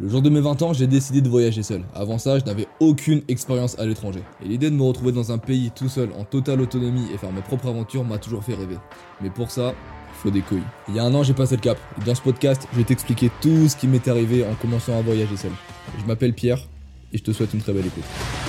Le 0.00 0.08
jour 0.08 0.22
de 0.22 0.30
mes 0.30 0.40
20 0.40 0.62
ans, 0.62 0.72
j'ai 0.72 0.86
décidé 0.86 1.20
de 1.20 1.28
voyager 1.28 1.62
seul. 1.62 1.84
Avant 1.94 2.18
ça, 2.18 2.38
je 2.38 2.44
n'avais 2.44 2.66
aucune 2.80 3.22
expérience 3.28 3.78
à 3.78 3.84
l'étranger. 3.84 4.22
Et 4.42 4.48
l'idée 4.48 4.70
de 4.70 4.74
me 4.74 4.82
retrouver 4.82 5.12
dans 5.12 5.32
un 5.32 5.38
pays 5.38 5.70
tout 5.74 5.88
seul, 5.88 6.08
en 6.18 6.24
totale 6.24 6.60
autonomie 6.60 7.06
et 7.14 7.18
faire 7.18 7.30
mes 7.30 7.42
propres 7.42 7.68
aventures 7.68 8.02
m'a 8.02 8.18
toujours 8.18 8.42
fait 8.42 8.54
rêver. 8.54 8.78
Mais 9.20 9.30
pour 9.30 9.50
ça, 9.50 9.74
il 9.74 10.22
faut 10.22 10.30
des 10.30 10.40
couilles. 10.40 10.62
Il 10.88 10.96
y 10.96 10.98
a 10.98 11.04
un 11.04 11.14
an, 11.14 11.22
j'ai 11.22 11.34
passé 11.34 11.56
le 11.56 11.60
cap. 11.60 11.78
Dans 12.06 12.14
ce 12.14 12.22
podcast, 12.22 12.66
je 12.72 12.78
vais 12.78 12.84
t'expliquer 12.84 13.30
tout 13.42 13.68
ce 13.68 13.76
qui 13.76 13.86
m'est 13.86 14.08
arrivé 14.08 14.44
en 14.44 14.54
commençant 14.54 14.98
à 14.98 15.02
voyager 15.02 15.36
seul. 15.36 15.52
Je 16.00 16.06
m'appelle 16.06 16.32
Pierre 16.32 16.58
et 17.12 17.18
je 17.18 17.22
te 17.22 17.32
souhaite 17.32 17.52
une 17.52 17.60
très 17.60 17.72
belle 17.72 17.86
écoute. 17.86 18.41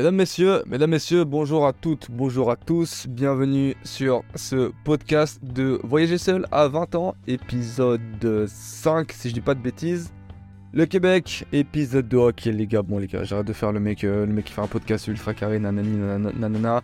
Mesdames, 0.00 0.16
Messieurs, 0.16 0.62
Mesdames, 0.66 0.90
Messieurs, 0.92 1.24
bonjour 1.24 1.66
à 1.66 1.74
toutes, 1.74 2.10
bonjour 2.10 2.50
à 2.50 2.56
tous, 2.56 3.06
bienvenue 3.06 3.74
sur 3.84 4.24
ce 4.34 4.72
podcast 4.82 5.38
de 5.44 5.78
Voyager 5.84 6.16
seul 6.16 6.46
à 6.50 6.68
20 6.68 6.94
ans, 6.94 7.14
épisode 7.26 8.46
5 8.46 9.12
si 9.12 9.28
je 9.28 9.34
dis 9.34 9.42
pas 9.42 9.54
de 9.54 9.60
bêtises. 9.60 10.10
Le 10.72 10.86
Québec, 10.86 11.44
épisode 11.52 12.08
2, 12.08 12.16
ok 12.16 12.44
les 12.46 12.66
gars, 12.66 12.80
bon 12.80 12.96
les 12.96 13.08
gars, 13.08 13.24
j'arrête 13.24 13.46
de 13.46 13.52
faire 13.52 13.72
le 13.72 13.80
mec, 13.80 14.02
euh, 14.02 14.24
le 14.24 14.32
mec 14.32 14.46
qui 14.46 14.54
fait 14.54 14.62
un 14.62 14.68
podcast 14.68 15.06
ultra 15.06 15.34
carré, 15.34 15.58
nanani 15.58 15.98
nanana. 16.34 16.80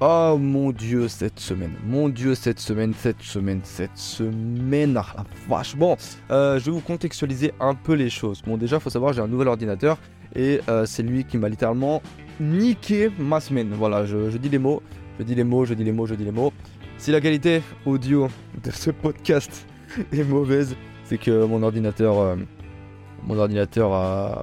Oh 0.00 0.38
mon 0.38 0.70
dieu, 0.70 1.08
cette 1.08 1.40
semaine, 1.40 1.72
mon 1.84 2.08
dieu, 2.08 2.36
cette 2.36 2.60
semaine, 2.60 2.94
cette 2.96 3.22
semaine, 3.22 3.62
cette 3.64 3.96
semaine, 3.98 4.96
ah 4.96 5.06
la 5.16 5.24
vache. 5.48 5.74
Bon, 5.74 5.96
euh, 6.30 6.60
je 6.60 6.66
vais 6.66 6.70
vous 6.70 6.80
contextualiser 6.80 7.52
un 7.58 7.74
peu 7.74 7.94
les 7.94 8.10
choses. 8.10 8.42
Bon 8.46 8.56
déjà, 8.56 8.78
faut 8.78 8.90
savoir, 8.90 9.12
j'ai 9.12 9.22
un 9.22 9.26
nouvel 9.26 9.48
ordinateur 9.48 9.98
et 10.36 10.60
euh, 10.68 10.86
c'est 10.86 11.02
lui 11.02 11.24
qui 11.24 11.36
m'a 11.36 11.48
littéralement 11.48 12.00
niqué 12.40 13.10
ma 13.18 13.40
semaine. 13.40 13.72
Voilà, 13.72 14.04
je, 14.06 14.36
dis 14.36 14.48
les 14.48 14.58
mots, 14.58 14.82
je 15.18 15.24
dis 15.24 15.34
les 15.34 15.44
mots, 15.44 15.64
je 15.64 15.74
dis 15.74 15.84
les 15.84 15.92
mots, 15.92 16.06
je 16.06 16.14
dis 16.14 16.24
les 16.24 16.32
mots. 16.32 16.52
Si 16.98 17.10
la 17.10 17.20
qualité 17.20 17.62
audio 17.86 18.28
de 18.62 18.70
ce 18.70 18.90
podcast 18.90 19.66
est 20.12 20.24
mauvaise, 20.24 20.76
c'est 21.04 21.18
que 21.18 21.44
mon 21.44 21.62
ordinateur, 21.62 22.18
euh, 22.18 22.36
mon 23.24 23.38
ordinateur 23.38 23.90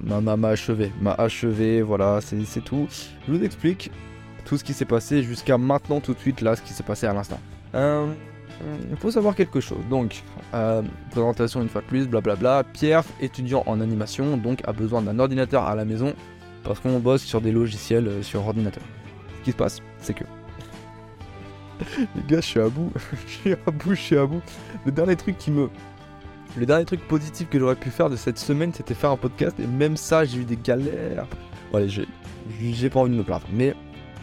m'a 0.01 0.47
achevé, 0.49 0.91
m'a 1.01 1.13
achevé. 1.13 1.81
Voilà, 1.81 2.19
c'est 2.21 2.63
tout. 2.63 2.87
Je 3.27 3.33
vous 3.33 3.43
explique 3.43 3.91
tout 4.45 4.57
ce 4.57 4.63
qui 4.63 4.73
s'est 4.73 4.85
passé 4.85 5.23
jusqu'à 5.23 5.57
maintenant, 5.57 5.99
tout 5.99 6.13
de 6.13 6.19
suite, 6.19 6.41
là, 6.41 6.55
ce 6.55 6.61
qui 6.61 6.73
s'est 6.73 6.83
passé 6.83 7.07
à 7.07 7.13
l'instant. 7.13 7.39
Euh, 7.73 8.07
il 8.89 8.97
faut 8.97 9.11
savoir 9.11 9.35
quelque 9.35 9.59
chose. 9.59 9.83
Donc, 9.89 10.23
euh, 10.53 10.81
présentation 11.11 11.61
une 11.61 11.69
fois 11.69 11.81
de 11.81 11.87
plus, 11.87 12.07
blablabla. 12.07 12.63
Pierre, 12.63 13.03
étudiant 13.19 13.63
en 13.65 13.81
animation, 13.81 14.37
donc 14.37 14.59
a 14.67 14.73
besoin 14.73 15.01
d'un 15.01 15.17
ordinateur 15.19 15.63
à 15.63 15.75
la 15.75 15.85
maison 15.85 16.13
parce 16.63 16.79
qu'on 16.79 16.99
bosse 16.99 17.23
sur 17.23 17.41
des 17.41 17.51
logiciels 17.51 18.07
euh, 18.07 18.23
sur 18.23 18.45
ordinateur. 18.45 18.83
Ce 19.39 19.45
qui 19.45 19.51
se 19.51 19.55
passe, 19.55 19.79
c'est 19.99 20.13
que. 20.13 20.23
Les 22.15 22.23
gars, 22.27 22.41
je 22.41 22.45
suis 22.45 22.59
à 22.59 22.69
bout. 22.69 22.91
je 23.27 23.31
suis 23.31 23.53
à 23.53 23.71
bout, 23.71 23.95
je 23.95 24.01
suis 24.01 24.17
à 24.17 24.25
bout. 24.25 24.41
Le 24.85 24.91
dernier 24.91 25.15
truc 25.15 25.37
qui 25.37 25.51
me. 25.51 25.69
Le 26.57 26.65
dernier 26.65 26.85
truc 26.85 27.07
positif 27.07 27.49
que 27.49 27.57
j'aurais 27.57 27.75
pu 27.75 27.89
faire 27.89 28.09
de 28.09 28.15
cette 28.17 28.37
semaine, 28.37 28.73
c'était 28.73 28.93
faire 28.93 29.11
un 29.11 29.17
podcast. 29.17 29.55
Et 29.59 29.67
même 29.67 29.95
ça, 29.95 30.25
j'ai 30.25 30.39
eu 30.39 30.43
des 30.43 30.57
galères. 30.57 31.25
Bon, 31.71 31.87
j'ai, 31.87 32.05
j'ai 32.59 32.89
pas 32.89 32.99
envie 32.99 33.11
de 33.11 33.15
me 33.15 33.23
plaindre. 33.23 33.47
Mais 33.53 33.73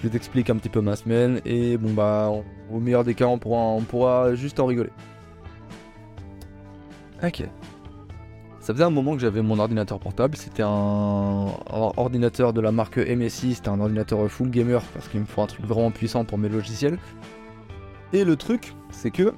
je 0.03 0.09
t'explique 0.09 0.51
un 0.51 0.57
petit 0.57 0.69
peu 0.69 0.83
ma 0.83 0.95
semaine. 0.95 1.41
Et 1.47 1.79
bon, 1.79 1.93
bah, 1.95 2.31
au 2.71 2.81
meilleur 2.81 3.03
des 3.03 3.15
cas, 3.15 3.27
on 3.27 3.39
pourra, 3.39 3.61
on 3.61 3.81
pourra 3.81 4.35
juste 4.35 4.61
en 4.61 4.67
rigoler. 4.67 4.91
Ok. 7.23 7.45
Ça 8.69 8.75
faisait 8.75 8.85
un 8.85 8.91
moment 8.91 9.15
que 9.15 9.21
j'avais 9.21 9.41
mon 9.41 9.59
ordinateur 9.59 9.99
portable. 9.99 10.37
C'était 10.37 10.63
un... 10.63 11.47
ordinateur 11.71 12.53
de 12.53 12.61
la 12.61 12.71
marque 12.71 12.99
MSI. 12.99 13.55
C'était 13.55 13.71
un 13.71 13.81
ordinateur 13.81 14.31
full 14.31 14.51
gamer 14.51 14.83
parce 14.93 15.09
qu'il 15.09 15.21
me 15.21 15.25
faut 15.25 15.41
un 15.41 15.47
truc 15.47 15.65
vraiment 15.65 15.91
puissant 15.91 16.27
pour 16.27 16.37
mes 16.37 16.51
logiciels. 16.51 16.99
Et 18.13 18.25
le 18.25 18.37
truc, 18.37 18.75
c'est 18.91 19.11
que 19.11 19.33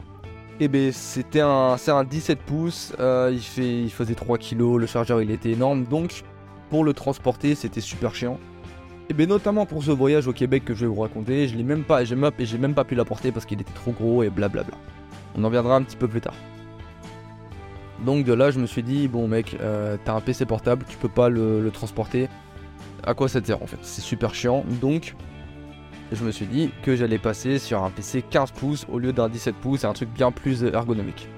eh 0.59 0.67
ben, 0.67 0.91
c'était 0.91 1.43
un, 1.43 1.77
c'est 1.77 1.93
un 1.93 2.03
17 2.03 2.41
pouces. 2.41 2.93
Euh, 2.99 3.31
il, 3.33 3.41
fait, 3.41 3.83
il 3.83 3.93
faisait 3.93 4.17
3 4.17 4.37
kg. 4.37 4.79
Le 4.79 4.87
chargeur, 4.87 5.23
il 5.23 5.31
était 5.31 5.53
énorme. 5.53 5.85
Donc, 5.85 6.25
pour 6.69 6.83
le 6.83 6.93
transporter, 6.93 7.55
c'était 7.55 7.81
super 7.81 8.17
chiant. 8.17 8.37
Et 9.11 9.15
bien 9.15 9.27
notamment 9.27 9.65
pour 9.65 9.85
ce 9.85 9.93
voyage 9.93 10.27
au 10.27 10.33
Québec 10.33 10.65
que 10.65 10.75
je 10.75 10.87
vais 10.87 10.93
vous 10.93 11.03
raconter, 11.03 11.47
je 11.47 11.57
l'ai 11.57 11.63
même 11.63 11.85
pas, 11.85 12.03
j'ai 12.03 12.17
même, 12.17 12.33
même 12.59 12.75
pas 12.75 12.83
pu 12.83 12.97
l'apporter 12.97 13.31
parce 13.31 13.47
qu'il 13.47 13.61
était 13.61 13.73
trop 13.75 13.93
gros 13.93 14.25
et 14.25 14.29
blablabla. 14.29 14.75
On 15.37 15.45
en 15.45 15.51
viendra 15.51 15.77
un 15.77 15.83
petit 15.83 15.97
peu 15.97 16.09
plus 16.09 16.21
tard. 16.21 16.35
Donc 18.05 18.25
de 18.25 18.33
là, 18.33 18.51
je 18.51 18.59
me 18.59 18.67
suis 18.67 18.83
dit, 18.83 19.09
bon 19.09 19.29
mec, 19.29 19.57
euh, 19.61 19.97
t'as 20.05 20.15
un 20.15 20.21
PC 20.21 20.47
portable, 20.47 20.85
tu 20.89 20.97
peux 20.97 21.09
pas 21.09 21.29
le, 21.29 21.71
transporter. 21.73 22.29
À 23.03 23.15
quoi 23.15 23.29
ça 23.29 23.43
sert 23.43 23.63
en 23.63 23.67
fait? 23.67 23.79
C'est 23.83 24.01
super 24.01 24.35
chiant. 24.35 24.65
Donc, 24.81 25.15
je 26.13 26.25
me 26.25 26.31
suis 26.31 26.47
dit 26.47 26.71
que 26.83 26.97
j'allais 26.97 27.19
passer 27.19 27.59
sur 27.59 27.83
un 27.83 27.91
PC 27.91 28.23
15 28.23 28.53
pouces 28.53 28.87
au 28.91 28.99
lieu 28.99 29.13
d'un 29.13 29.29
17 29.29 29.55
pouces, 29.57 29.85
un 29.85 29.93
truc 29.93 30.11
bien 30.11 30.33
plus 30.33 30.65
ergonomique. 30.65 31.29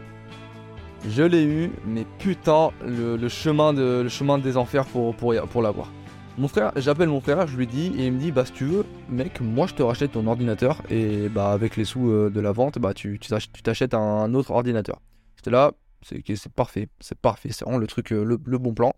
Je 1.09 1.25
l'ai 1.25 1.45
eu, 1.45 1.73
mais 1.85 2.07
putain, 2.19 2.71
le, 2.87 3.29
chemin, 3.29 3.73
de, 3.73 4.03
le 4.03 4.09
chemin 4.09 4.39
des 4.39 4.57
enfers 4.57 4.85
pour, 4.87 5.15
pour, 5.17 5.35
pour 5.51 5.63
l'avoir. 5.63 5.91
Mon 6.39 6.49
frère, 6.49 6.73
j'appelle 6.77 7.09
mon 7.09 7.21
frère, 7.21 7.47
je 7.47 7.57
lui 7.57 7.67
dis, 7.67 7.93
et 7.99 8.07
il 8.07 8.13
me 8.13 8.19
dit, 8.19 8.33
bah 8.33 8.47
si 8.47 8.53
tu 8.53 8.65
veux, 8.65 8.87
mec, 9.11 9.41
moi 9.43 9.67
je 9.67 9.75
te 9.75 9.83
rachète 9.83 10.13
ton 10.13 10.27
ordinateur, 10.27 10.81
et 10.89 11.29
bah 11.29 11.53
avec 11.53 11.77
les 11.77 11.85
sous 11.85 12.09
euh, 12.09 12.31
de 12.31 12.41
la 12.41 12.53
vente, 12.53 12.79
bah 12.79 12.95
tu 12.95 13.19
t'achètes 13.63 13.93
un 13.93 14.33
autre 14.33 14.53
ordinateur. 14.53 15.01
J'étais 15.37 15.51
là, 15.51 15.73
c'est 16.03 16.53
parfait, 16.53 16.89
c'est 17.01 17.19
parfait, 17.19 17.51
c'est 17.53 17.65
vraiment 17.65 17.79
le 17.79 17.87
truc, 17.87 18.13
euh, 18.13 18.25
le, 18.25 18.59
bon 18.59 18.75
plan. 18.75 18.95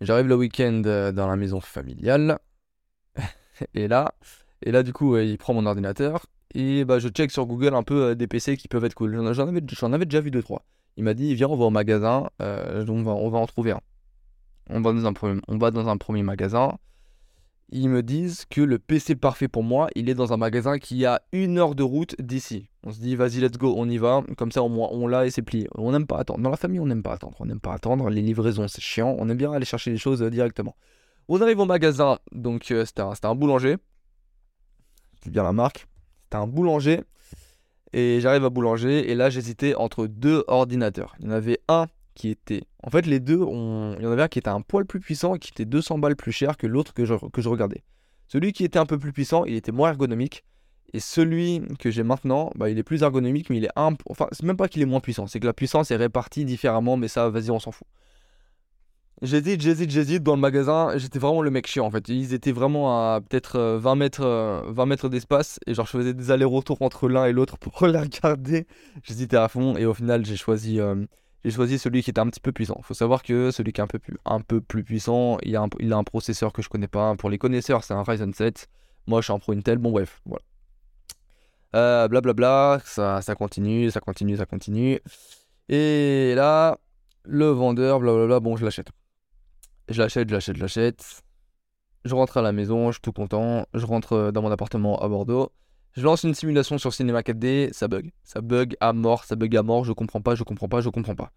J'arrive 0.00 0.26
le 0.26 0.36
week-end 0.36 0.82
euh, 0.86 1.12
dans 1.12 1.26
la 1.26 1.36
maison 1.36 1.60
familiale. 1.60 2.38
et 3.74 3.88
là, 3.88 4.14
et 4.62 4.72
là 4.72 4.82
du 4.82 4.92
coup, 4.92 5.16
il 5.18 5.36
prend 5.38 5.54
mon 5.54 5.66
ordinateur 5.66 6.26
et 6.54 6.84
bah 6.84 6.98
je 6.98 7.08
check 7.08 7.30
sur 7.30 7.46
Google 7.46 7.74
un 7.74 7.84
peu 7.84 8.10
euh, 8.10 8.14
des 8.14 8.26
PC 8.26 8.56
qui 8.56 8.68
peuvent 8.68 8.84
être 8.84 8.94
cool. 8.94 9.14
J'en 9.32 9.46
avais, 9.46 9.60
avais, 9.94 10.04
déjà 10.06 10.20
vu 10.20 10.30
deux 10.30 10.42
trois. 10.42 10.64
Il 10.96 11.04
m'a 11.04 11.14
dit 11.14 11.34
viens 11.34 11.48
on 11.48 11.56
va 11.56 11.66
au 11.66 11.70
magasin, 11.70 12.30
on, 12.40 13.02
va, 13.02 13.12
on 13.12 13.30
va 13.30 13.38
en 13.38 13.46
trouver 13.46 13.72
un. 13.72 13.80
On 14.68 14.80
va 14.80 14.92
dans 14.92 15.06
un 15.06 15.12
premier, 15.12 15.40
on 15.48 15.58
va 15.58 15.70
dans 15.70 15.88
un 15.88 15.96
premier 15.96 16.22
magasin 16.22 16.78
ils 17.72 17.88
me 17.88 18.02
disent 18.02 18.44
que 18.46 18.60
le 18.60 18.78
PC 18.78 19.14
parfait 19.14 19.48
pour 19.48 19.62
moi, 19.62 19.88
il 19.94 20.08
est 20.08 20.14
dans 20.14 20.32
un 20.32 20.36
magasin 20.36 20.78
qui 20.78 21.06
a 21.06 21.22
une 21.32 21.58
heure 21.58 21.74
de 21.74 21.82
route 21.82 22.20
d'ici. 22.20 22.68
On 22.82 22.90
se 22.90 22.98
dit, 22.98 23.14
vas-y, 23.14 23.40
let's 23.40 23.58
go, 23.58 23.74
on 23.76 23.88
y 23.88 23.98
va. 23.98 24.24
Comme 24.36 24.50
ça, 24.50 24.62
au 24.62 24.68
moins, 24.68 24.88
on 24.90 25.06
l'a 25.06 25.26
et 25.26 25.30
c'est 25.30 25.42
plié. 25.42 25.68
On 25.76 25.92
n'aime 25.92 26.06
pas 26.06 26.18
attendre. 26.18 26.40
Dans 26.40 26.50
la 26.50 26.56
famille, 26.56 26.80
on 26.80 26.86
n'aime 26.86 27.02
pas 27.02 27.12
attendre. 27.12 27.36
On 27.38 27.46
n'aime 27.46 27.60
pas 27.60 27.72
attendre. 27.72 28.10
Les 28.10 28.22
livraisons, 28.22 28.66
c'est 28.66 28.80
chiant. 28.80 29.14
On 29.18 29.28
aime 29.28 29.36
bien 29.36 29.52
aller 29.52 29.64
chercher 29.64 29.90
les 29.90 29.98
choses 29.98 30.22
euh, 30.22 30.30
directement. 30.30 30.74
On 31.28 31.40
arrive 31.40 31.60
au 31.60 31.64
magasin. 31.64 32.18
Donc, 32.32 32.70
euh, 32.72 32.84
c'était 32.84 33.02
un, 33.02 33.34
boulanger. 33.34 33.76
Je 35.24 35.30
bien 35.30 35.44
la 35.44 35.52
marque. 35.52 35.86
C'était 36.24 36.38
un 36.38 36.48
boulanger. 36.48 37.02
Et 37.92 38.18
j'arrive 38.20 38.44
à 38.44 38.50
boulanger. 38.50 39.10
Et 39.10 39.14
là, 39.14 39.30
j'hésitais 39.30 39.74
entre 39.74 40.06
deux 40.06 40.42
ordinateurs. 40.48 41.14
Il 41.20 41.26
y 41.26 41.28
en 41.28 41.32
avait 41.32 41.60
un 41.68 41.86
qui 42.14 42.30
était. 42.30 42.64
En 42.82 42.90
fait, 42.90 43.06
les 43.06 43.20
deux, 43.20 43.40
il 43.40 44.02
y 44.02 44.06
en 44.06 44.12
avait 44.12 44.22
un 44.22 44.28
qui 44.28 44.38
était 44.38 44.48
un 44.48 44.62
poil 44.62 44.84
plus 44.86 45.00
puissant 45.00 45.34
et 45.34 45.38
qui 45.38 45.50
était 45.50 45.64
200 45.64 45.98
balles 45.98 46.16
plus 46.16 46.32
cher 46.32 46.56
que 46.56 46.66
l'autre 46.66 46.94
que 46.94 47.04
je, 47.04 47.48
regardais. 47.48 47.82
Celui 48.26 48.52
qui 48.52 48.64
était 48.64 48.78
un 48.78 48.86
peu 48.86 48.98
plus 48.98 49.12
puissant, 49.12 49.44
il 49.44 49.54
était 49.54 49.72
moins 49.72 49.90
ergonomique. 49.90 50.44
Et 50.92 50.98
celui 50.98 51.62
que 51.78 51.90
j'ai 51.90 52.02
maintenant, 52.02 52.50
bah, 52.56 52.68
il 52.68 52.78
est 52.78 52.82
plus 52.82 53.02
ergonomique, 53.02 53.48
mais 53.50 53.58
il 53.58 53.64
est 53.64 53.70
un. 53.76 53.94
Enfin, 54.08 54.26
c'est 54.32 54.42
même 54.42 54.56
pas 54.56 54.66
qu'il 54.66 54.82
est 54.82 54.86
moins 54.86 55.00
puissant, 55.00 55.26
c'est 55.28 55.38
que 55.38 55.46
la 55.46 55.52
puissance 55.52 55.90
est 55.92 55.96
répartie 55.96 56.44
différemment, 56.44 56.96
mais 56.96 57.06
ça, 57.06 57.28
vas-y, 57.28 57.50
on 57.50 57.60
s'en 57.60 57.70
fout. 57.70 57.86
J'hésite, 59.22 59.60
j'hésite, 59.60 59.90
j'hésite 59.90 60.22
dans 60.22 60.34
le 60.34 60.40
magasin. 60.40 60.96
J'étais 60.96 61.18
vraiment 61.18 61.42
le 61.42 61.50
mec 61.50 61.66
chiant 61.66 61.84
en 61.84 61.90
fait. 61.90 62.08
Ils 62.08 62.32
étaient 62.32 62.52
vraiment 62.52 63.14
à 63.14 63.20
peut-être 63.20 63.58
20 63.58 63.90
euh, 63.90 63.94
mètres, 63.94 64.22
20 64.22 64.82
euh, 64.82 64.86
mètres 64.86 65.08
d'espace. 65.10 65.60
Et 65.66 65.74
genre, 65.74 65.84
je 65.86 65.92
faisais 65.92 66.14
des 66.14 66.30
allers-retours 66.30 66.80
entre 66.80 67.06
l'un 67.06 67.26
et 67.26 67.32
l'autre 67.32 67.58
pour 67.58 67.86
les 67.86 67.98
regarder. 67.98 68.66
J'hésitais 69.02 69.36
à 69.36 69.48
fond. 69.48 69.76
Et 69.76 69.84
au 69.84 69.92
final, 69.92 70.24
j'ai 70.24 70.36
choisi, 70.36 70.80
euh, 70.80 71.04
j'ai 71.44 71.50
choisi 71.50 71.78
celui 71.78 72.02
qui 72.02 72.10
était 72.10 72.20
un 72.20 72.26
petit 72.26 72.40
peu 72.40 72.52
puissant. 72.52 72.76
Il 72.78 72.84
faut 72.84 72.94
savoir 72.94 73.22
que 73.22 73.50
celui 73.50 73.72
qui 73.72 73.80
est 73.80 73.84
un 74.24 74.40
peu 74.40 74.60
plus, 74.60 74.84
puissant, 74.84 75.38
il 75.42 75.56
a, 75.56 75.62
un, 75.62 76.04
processeur 76.04 76.52
que 76.52 76.62
je 76.62 76.68
connais 76.68 76.88
pas. 76.88 77.14
Pour 77.16 77.30
les 77.30 77.38
connaisseurs, 77.38 77.82
c'est 77.84 77.94
un 77.94 78.02
Ryzen 78.02 78.34
7. 78.34 78.68
Moi, 79.06 79.20
je 79.20 79.24
suis 79.24 79.32
un 79.32 79.38
Pro 79.38 79.52
Intel. 79.52 79.78
Bon, 79.78 79.90
bref, 79.90 80.20
voilà. 80.26 80.44
Euh, 81.76 82.08
blablabla, 82.08 82.80
ça, 82.84 83.22
ça 83.22 83.34
continue, 83.34 83.90
ça 83.90 84.00
continue, 84.00 84.36
ça 84.36 84.44
continue. 84.44 85.00
Et 85.68 86.34
là, 86.34 86.78
le 87.24 87.46
vendeur, 87.46 88.00
blablabla, 88.00 88.40
bon, 88.40 88.56
je 88.56 88.64
l'achète. 88.64 88.90
Je 89.88 90.00
l'achète, 90.02 90.28
je 90.28 90.34
l'achète, 90.34 90.56
je 90.56 90.60
l'achète. 90.60 91.22
Je 92.04 92.14
rentre 92.14 92.36
à 92.36 92.42
la 92.42 92.52
maison, 92.52 92.88
je 92.88 92.96
suis 92.96 93.02
tout 93.02 93.12
content. 93.12 93.66
Je 93.72 93.86
rentre 93.86 94.30
dans 94.30 94.42
mon 94.42 94.50
appartement 94.50 95.00
à 95.00 95.08
Bordeaux. 95.08 95.52
Je 95.92 96.02
lance 96.02 96.22
une 96.22 96.34
simulation 96.34 96.78
sur 96.78 96.94
Cinema 96.94 97.20
4D, 97.22 97.72
ça 97.72 97.88
bug. 97.88 98.12
Ça 98.22 98.40
bug 98.40 98.76
à 98.80 98.92
mort, 98.92 99.24
ça 99.24 99.34
bug 99.34 99.56
à 99.56 99.64
mort, 99.64 99.84
je 99.84 99.92
comprends 99.92 100.20
pas, 100.20 100.36
je 100.36 100.44
comprends 100.44 100.68
pas, 100.68 100.80
je 100.80 100.88
comprends 100.88 101.16
pas. 101.16 101.32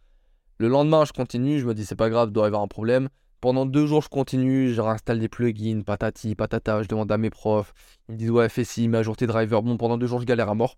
Le 0.60 0.68
lendemain, 0.68 1.06
je 1.06 1.12
continue, 1.12 1.60
je 1.60 1.66
me 1.66 1.74
dis 1.74 1.86
c'est 1.86 1.96
pas 1.96 2.12
grave, 2.12 2.30
doit 2.30 2.44
y 2.44 2.48
avoir 2.48 2.62
un 2.62 2.68
problème. 2.68 3.10
Pendant 3.42 3.66
deux 3.66 3.88
jours, 3.88 4.04
je 4.04 4.10
continue, 4.10 4.72
je 4.72 4.80
réinstalle 4.80 5.20
des 5.20 5.28
plugins, 5.28 5.82
patati, 5.82 6.36
patata, 6.36 6.84
je 6.84 6.88
demande 6.88 7.12
à 7.12 7.18
mes 7.18 7.32
profs. 7.32 7.74
Ils 8.08 8.14
me 8.14 8.18
disent 8.18 8.30
ouais, 8.30 8.48
fais 8.48 8.64
ci, 8.64 8.90
jour 9.02 9.18
tes 9.18 9.26
drivers. 9.26 9.64
Bon, 9.64 9.76
pendant 9.76 9.98
deux 9.98 10.08
jours, 10.08 10.22
je 10.22 10.26
galère 10.26 10.50
à 10.50 10.56
mort. 10.56 10.78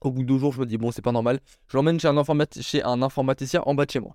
Au 0.00 0.12
bout 0.12 0.22
de 0.22 0.28
deux 0.28 0.38
jours, 0.38 0.52
je 0.52 0.60
me 0.60 0.66
dis 0.66 0.78
bon, 0.78 0.92
c'est 0.92 1.02
pas 1.02 1.12
normal. 1.12 1.40
Je 1.66 1.76
l'emmène 1.76 1.98
chez 1.98 2.08
un 2.08 3.02
informaticien 3.02 3.62
en 3.66 3.74
bas 3.74 3.84
de 3.84 3.90
chez 3.90 4.00
moi. 4.00 4.14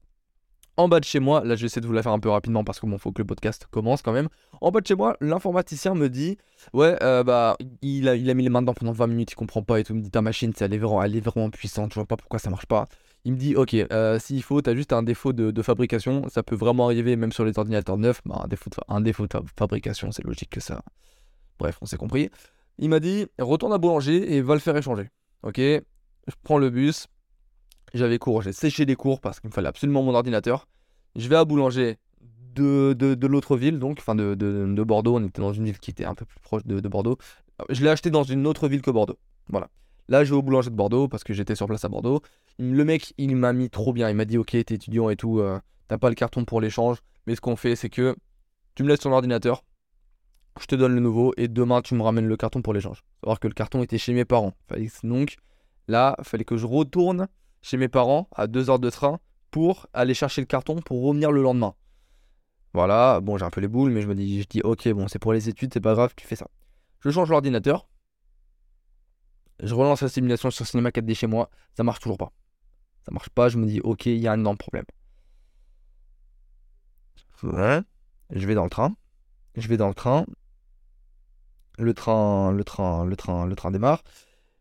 En 0.78 0.88
bas 0.88 1.00
de 1.00 1.06
chez 1.06 1.20
moi, 1.20 1.44
là 1.44 1.56
j'essaie 1.56 1.82
de 1.82 1.88
vous 1.88 1.94
la 1.94 2.02
faire 2.02 2.14
un 2.14 2.20
peu 2.20 2.30
rapidement 2.30 2.64
parce 2.64 2.80
que 2.80 2.86
bon, 2.86 2.98
faut 2.98 3.12
que 3.12 3.22
le 3.22 3.26
podcast 3.26 3.68
commence 3.70 4.02
quand 4.02 4.14
même. 4.14 4.30
En 4.62 4.72
bas 4.72 4.80
de 4.80 4.88
chez 4.88 4.96
moi, 4.96 5.18
l'informaticien 5.20 5.96
me 5.96 6.10
dit 6.10 6.38
Ouais, 6.74 6.98
euh, 7.04 7.24
bah, 7.24 7.58
il 7.82 8.08
a, 8.08 8.16
il 8.16 8.30
a 8.30 8.34
mis 8.34 8.44
les 8.44 8.50
mains 8.50 8.62
dedans 8.62 8.74
pendant 8.74 8.94
20 8.94 9.08
minutes, 9.08 9.32
il 9.34 9.36
comprend 9.36 9.64
pas 9.64 9.80
et 9.80 9.84
tout. 9.84 9.94
Il 9.94 9.98
me 9.98 10.02
dit 10.02 10.12
Ta 10.12 10.22
machine, 10.22 10.54
elle 10.60 10.74
est, 10.74 10.78
vraiment, 10.78 11.04
elle 11.04 11.16
est 11.16 11.20
vraiment 11.20 11.50
puissante, 11.50 11.92
je 11.92 11.96
vois 11.96 12.06
pas 12.06 12.18
pourquoi 12.18 12.40
ça 12.40 12.50
marche 12.50 12.68
pas. 12.68 12.86
Il 13.26 13.34
me 13.34 13.38
dit 13.38 13.56
Ok, 13.56 13.74
euh, 13.74 14.18
s'il 14.18 14.42
faut, 14.44 14.62
t'as 14.62 14.74
juste 14.74 14.94
un 14.94 15.04
défaut 15.04 15.34
de, 15.34 15.62
fabrication, 15.62 16.28
ça 16.30 16.42
peut 16.42 16.56
vraiment 16.56 16.86
arriver 16.86 17.16
même 17.18 17.32
sur 17.32 17.44
les 17.44 17.58
ordinateurs 17.60 17.98
neufs. 17.98 18.22
Bah, 18.26 18.42
un 18.44 18.48
défaut 18.48 18.70
de, 18.70 18.76
un 18.88 19.02
défaut 19.02 19.28
de 19.28 19.38
fabrication, 19.58 20.12
c'est 20.12 20.24
logique 20.24 20.50
que 20.50 20.62
ça. 20.62 20.82
Bref, 21.60 21.78
on 21.82 21.86
s'est 21.86 21.98
compris. 21.98 22.30
Il 22.78 22.90
m'a 22.90 23.00
dit 23.00 23.28
Retourne 23.40 23.74
à 23.74 23.78
boulanger 23.78 24.36
et 24.36 24.42
va 24.42 24.54
le 24.54 24.60
faire 24.62 24.76
échanger. 24.78 25.10
Ok, 25.44 25.58
je 25.58 26.34
prends 26.44 26.58
le 26.58 26.70
bus, 26.70 27.08
j'avais 27.94 28.18
cours, 28.20 28.42
j'ai 28.42 28.54
séché 28.54 28.86
des 28.86 28.96
cours 28.96 29.20
parce 29.20 29.40
qu'il 29.40 29.50
me 29.50 29.54
fallait 29.54 29.68
absolument 29.68 30.04
mon 30.04 30.16
ordinateur. 30.16 30.68
Je 31.16 31.28
vais 31.28 31.36
à 31.36 31.46
Boulanger 31.46 31.98
de, 32.56 32.94
de, 32.94 33.28
l'autre 33.28 33.58
ville, 33.58 33.80
donc, 33.80 33.98
enfin 34.00 34.16
de, 34.16 34.36
de, 34.36 34.84
Bordeaux. 34.84 35.18
On 35.18 35.26
était 35.26 35.42
dans 35.42 35.54
une 35.54 35.66
ville 35.66 35.80
qui 35.80 35.92
était 35.92 36.06
un 36.06 36.16
peu 36.16 36.26
plus 36.26 36.40
proche 36.40 36.66
de, 36.66 36.80
Bordeaux. 36.88 37.18
Je 37.70 37.84
l'ai 37.84 37.90
acheté 37.90 38.10
dans 38.10 38.24
une 38.24 38.48
autre 38.48 38.68
ville 38.68 38.82
que 38.82 38.92
Bordeaux. 38.92 39.18
Voilà. 39.50 39.70
Là, 40.08 40.24
je 40.24 40.32
vais 40.32 40.36
au 40.36 40.42
boulanger 40.42 40.70
de 40.70 40.76
Bordeaux 40.76 41.08
parce 41.08 41.24
que 41.24 41.34
j'étais 41.34 41.56
sur 41.56 41.68
place 41.68 41.86
à 41.86 41.90
Bordeaux. 41.90 42.22
Le 42.60 42.84
mec, 42.84 43.14
il 43.18 43.36
m'a 43.36 43.54
mis 43.54 43.70
trop 43.70 43.94
bien. 43.94 44.10
Il 44.10 44.16
m'a 44.16 44.26
dit 44.26 44.38
Ok, 44.38 44.52
t'es 44.52 44.60
étudiant 44.60 45.10
et 45.10 45.16
tout, 45.16 45.40
euh, 45.40 45.60
t'as 45.88 45.98
pas 45.98 46.10
le 46.10 46.16
carton 46.16 46.44
pour 46.44 46.60
l'échange. 46.60 46.98
Mais 47.28 47.36
ce 47.36 47.42
qu'on 47.42 47.56
fait, 47.56 47.76
c'est 47.76 47.90
que 47.90 48.16
tu 48.76 48.84
me 48.84 48.90
laisses 48.90 49.00
ton 49.00 49.12
ordinateur, 49.12 49.64
je 50.60 50.66
te 50.66 50.76
donne 50.76 50.94
le 50.94 51.00
nouveau 51.00 51.34
et 51.38 51.48
demain, 51.48 51.82
tu 51.82 51.96
me 51.96 52.02
ramènes 52.02 52.28
le 52.28 52.38
carton 52.38 52.62
pour 52.62 52.74
l'échange. 52.74 53.04
Savoir 53.22 53.40
que 53.40 53.48
le 53.48 53.54
carton 53.54 53.84
était 53.84 53.98
chez 53.98 54.14
mes 54.14 54.26
parents. 54.26 54.54
Donc 55.04 55.38
là, 55.88 56.18
fallait 56.24 56.44
que 56.44 56.58
je 56.58 56.66
retourne 56.66 57.28
chez 57.62 57.78
mes 57.78 57.88
parents 57.88 58.28
à 58.36 58.48
deux 58.48 58.70
heures 58.70 58.80
de 58.80 58.90
train 58.90 59.20
pour 59.52 59.88
aller 59.94 60.14
chercher 60.14 60.42
le 60.42 60.48
carton 60.48 60.82
pour 60.82 61.04
revenir 61.04 61.32
le 61.32 61.42
lendemain. 61.42 61.76
Voilà, 62.74 63.20
bon, 63.20 63.38
j'ai 63.38 63.44
un 63.44 63.50
peu 63.50 63.62
les 63.62 63.68
boules, 63.68 63.92
mais 63.92 64.02
je 64.02 64.08
me 64.08 64.16
dis, 64.16 64.42
je 64.42 64.48
dis, 64.48 64.62
ok, 64.62 64.88
bon, 64.90 65.08
c'est 65.08 65.20
pour 65.20 65.34
les 65.34 65.50
études, 65.50 65.74
c'est 65.74 65.82
pas 65.82 65.94
grave, 65.94 66.14
tu 66.16 66.26
fais 66.26 66.38
ça. 66.38 66.48
Je 67.02 67.10
change 67.10 67.30
l'ordinateur. 67.30 67.88
Je 69.62 69.74
relance 69.74 70.02
la 70.02 70.10
simulation 70.10 70.50
sur 70.50 70.66
Cinema 70.66 70.90
4D 70.90 71.14
chez 71.16 71.28
moi. 71.28 71.50
Ça 71.76 71.84
marche 71.84 72.00
toujours 72.00 72.18
pas. 72.18 72.32
Ça 73.06 73.12
marche 73.12 73.30
pas, 73.30 73.50
je 73.50 73.58
me 73.58 73.66
dis, 73.66 73.82
ok, 73.82 74.06
il 74.06 74.18
y 74.18 74.28
a 74.28 74.32
un 74.32 74.40
énorme 74.40 74.58
problème. 74.58 74.86
Je 77.44 78.48
vais 78.48 78.56
dans 78.56 78.64
le 78.64 78.70
train. 78.70 78.96
Je 79.56 79.68
vais 79.68 79.78
dans 79.78 79.88
le 79.88 79.94
train. 79.94 80.26
Le 81.78 81.94
train, 81.94 82.52
le 82.52 82.64
train, 82.64 83.06
le 83.06 83.16
train, 83.16 83.46
le 83.46 83.56
train 83.56 83.72
démarre. 83.72 84.04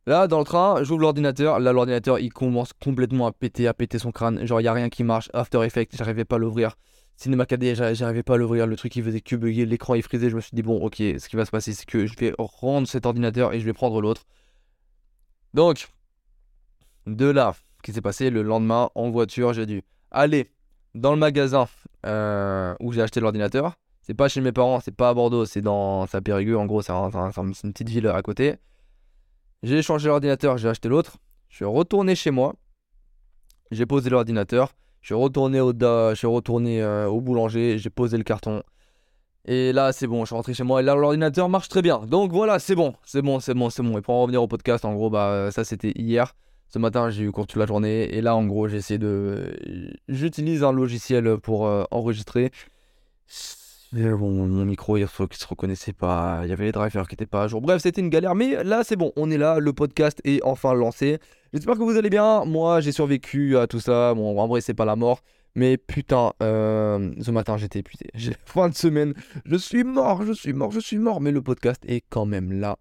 Là, 0.07 0.27
dans 0.27 0.39
le 0.39 0.45
train, 0.45 0.83
j'ouvre 0.83 1.01
l'ordinateur. 1.01 1.61
Là, 1.61 1.73
l'ordinateur, 1.73 2.19
il 2.19 2.33
commence 2.33 2.73
complètement 2.73 3.27
à 3.27 3.33
péter, 3.33 3.67
à 3.67 3.75
péter 3.75 3.99
son 3.99 4.13
crâne. 4.13 4.45
Genre, 4.47 4.61
il 4.61 4.65
n'y 4.65 4.69
a 4.69 4.73
rien 4.73 4.89
qui 4.89 5.05
marche. 5.05 5.31
After 5.35 5.63
Effects, 5.63 5.95
j'arrivais 5.97 6.25
pas 6.25 6.37
à 6.37 6.39
l'ouvrir. 6.39 6.77
Cinema 7.17 7.45
4D, 7.45 7.95
j'arrivais 7.95 8.23
pas 8.23 8.35
à 8.35 8.37
l'ouvrir. 8.39 8.67
Le 8.67 8.77
truc, 8.77 8.97
il 8.97 9.05
faisait 9.05 9.21
que 9.21 9.37
bugger. 9.37 9.67
L'écran, 9.67 9.95
il 9.95 10.03
frisait. 10.03 10.31
Je 10.31 10.37
me 10.37 10.41
suis 10.41 10.55
dit, 10.55 10.63
bon, 10.63 10.81
ok, 10.83 10.97
ce 10.97 11.29
qui 11.29 11.37
va 11.37 11.45
se 11.45 11.51
passer, 11.51 11.75
c'est 11.75 11.85
que 11.85 12.07
je 12.07 12.17
vais 12.17 12.35
rendre 12.39 12.89
cet 12.89 13.05
ordinateur 13.05 13.53
et 13.53 13.61
je 13.61 13.65
vais 13.67 13.75
prendre 13.75 14.01
l'autre. 14.01 14.23
Donc, 15.53 15.89
de 17.07 17.27
là, 17.27 17.55
ce 17.77 17.83
qui 17.83 17.93
s'est 17.93 18.01
passé? 18.01 18.31
Le 18.31 18.43
lendemain, 18.43 18.91
en 18.95 19.11
voiture, 19.11 19.53
j'ai 19.53 19.67
dû 19.67 19.83
aller 20.11 20.51
dans 20.95 21.13
le 21.13 21.19
magasin 21.19 21.69
euh, 22.07 22.75
où 22.81 22.93
j'ai 22.93 23.03
acheté 23.03 23.21
l'ordinateur. 23.21 23.77
C'est 24.01 24.15
pas 24.15 24.29
chez 24.29 24.41
mes 24.41 24.53
parents, 24.53 24.81
c'est 24.81 24.95
pas 24.95 25.11
à 25.11 25.15
Bordeaux, 25.15 25.45
c'est 25.45 25.61
dans 25.61 26.07
sa 26.07 26.21
Périgueux. 26.21 26.57
En 26.57 26.67
gros, 26.67 26.81
c'est 26.81 26.93
une 26.93 27.53
petite 27.73 27.91
ville 27.91 28.09
à 28.09 28.23
côté. 28.23 28.57
J'ai 29.63 29.83
changé 29.83 30.09
l'ordinateur, 30.09 30.57
j'ai 30.57 30.69
acheté 30.69 30.89
l'autre. 30.89 31.19
Je 31.49 31.57
suis 31.57 31.65
retourné 31.65 32.15
chez 32.15 32.31
moi. 32.31 32.55
J'ai 33.71 33.85
posé 33.85 34.09
l'ordinateur. 34.09 34.73
Je 35.03 35.09
suis 35.09 35.15
retourné 35.15 35.61
au, 35.61 35.73
je 35.73 36.15
suis 36.15 36.27
retourné, 36.27 36.83
euh, 36.83 37.09
au 37.09 37.21
boulanger. 37.21 37.79
J'ai 37.79 37.91
posé 37.91 38.17
le 38.17 38.25
carton. 38.25 38.63
Et 39.45 39.73
là, 39.73 39.93
c'est 39.93 40.07
bon, 40.07 40.21
je 40.21 40.27
suis 40.27 40.35
rentré 40.35 40.55
chez 40.55 40.65
moi 40.65 40.81
et 40.81 40.85
là, 40.85 40.95
l'ordinateur 40.95 41.49
marche 41.49 41.69
très 41.69 41.83
bien. 41.83 41.99
Donc 41.99 42.33
voilà, 42.33 42.59
c'est 42.59 42.75
bon, 42.75 42.95
c'est 43.05 43.23
bon, 43.23 43.41
c'est 43.41 43.55
bon, 43.55 43.71
c'est 43.71 43.83
bon. 43.83 43.99
Et 43.99 44.03
pour 44.03 44.15
en 44.15 44.23
revenir 44.23 44.43
au 44.43 44.49
podcast, 44.49 44.85
en 44.85 44.95
gros, 44.95 45.11
bah, 45.11 45.51
ça 45.51 45.65
c'était 45.65 45.93
hier. 45.97 46.35
Ce 46.69 46.79
matin, 46.79 47.11
j'ai 47.11 47.25
eu 47.25 47.33
cours 47.33 47.47
toute 47.47 47.59
la 47.59 47.67
journée. 47.67 48.15
Et 48.15 48.21
là, 48.21 48.37
en 48.37 48.45
gros, 48.45 48.69
j'essaie 48.69 48.99
de. 48.99 49.57
J'utilise 50.09 50.63
un 50.63 50.73
logiciel 50.73 51.39
pour 51.39 51.67
euh, 51.67 51.85
enregistrer 51.91 52.53
mon 53.93 54.65
micro, 54.65 54.97
il 54.97 55.07
se 55.09 55.47
reconnaissait 55.47 55.93
pas. 55.93 56.41
Il 56.45 56.51
y 56.51 56.53
avait 56.53 56.65
les 56.65 56.73
drivers 56.73 57.09
qui 57.09 57.15
étaient 57.15 57.27
pas 57.27 57.45
à 57.45 57.49
jour. 57.49 57.61
Bref, 57.61 57.83
c'était 57.83 58.01
une 58.01 58.09
galère. 58.09 58.35
Mais 58.35 58.63
là, 58.63 58.83
c'est 58.85 58.97
bon. 58.97 59.13
On 59.17 59.31
est 59.31 59.39
là. 59.39 59.59
Le 59.59 59.73
podcast 59.73 60.21
est 60.25 60.43
enfin 60.45 60.75
lancé. 60.75 61.19
J'espère 61.53 61.75
que 61.75 61.83
vous 61.83 61.97
allez 61.97 62.11
bien. 62.11 62.45
Moi, 62.45 62.81
j'ai 62.81 62.93
survécu 62.93 63.57
à 63.57 63.67
tout 63.67 63.81
ça. 63.81 64.15
Bon, 64.15 64.39
en 64.39 64.47
vrai, 64.47 64.61
c'est 64.61 64.75
pas 64.75 64.85
la 64.85 64.97
mort. 64.97 65.23
Mais 65.57 65.77
putain, 65.77 66.33
euh, 66.43 67.13
ce 67.21 67.31
matin, 67.33 67.57
j'étais 67.57 67.81
épuisé. 67.81 68.07
Fin 68.45 68.69
de 68.69 68.75
semaine, 68.75 69.15
je 69.45 69.57
suis 69.57 69.83
mort, 69.83 70.25
je 70.25 70.33
suis 70.33 70.53
mort, 70.53 70.71
je 70.71 70.81
suis 70.81 70.99
mort. 70.99 71.21
Mais 71.21 71.33
le 71.33 71.43
podcast 71.43 71.83
est 71.87 72.05
quand 72.09 72.27
même 72.27 72.53
là. 72.53 72.79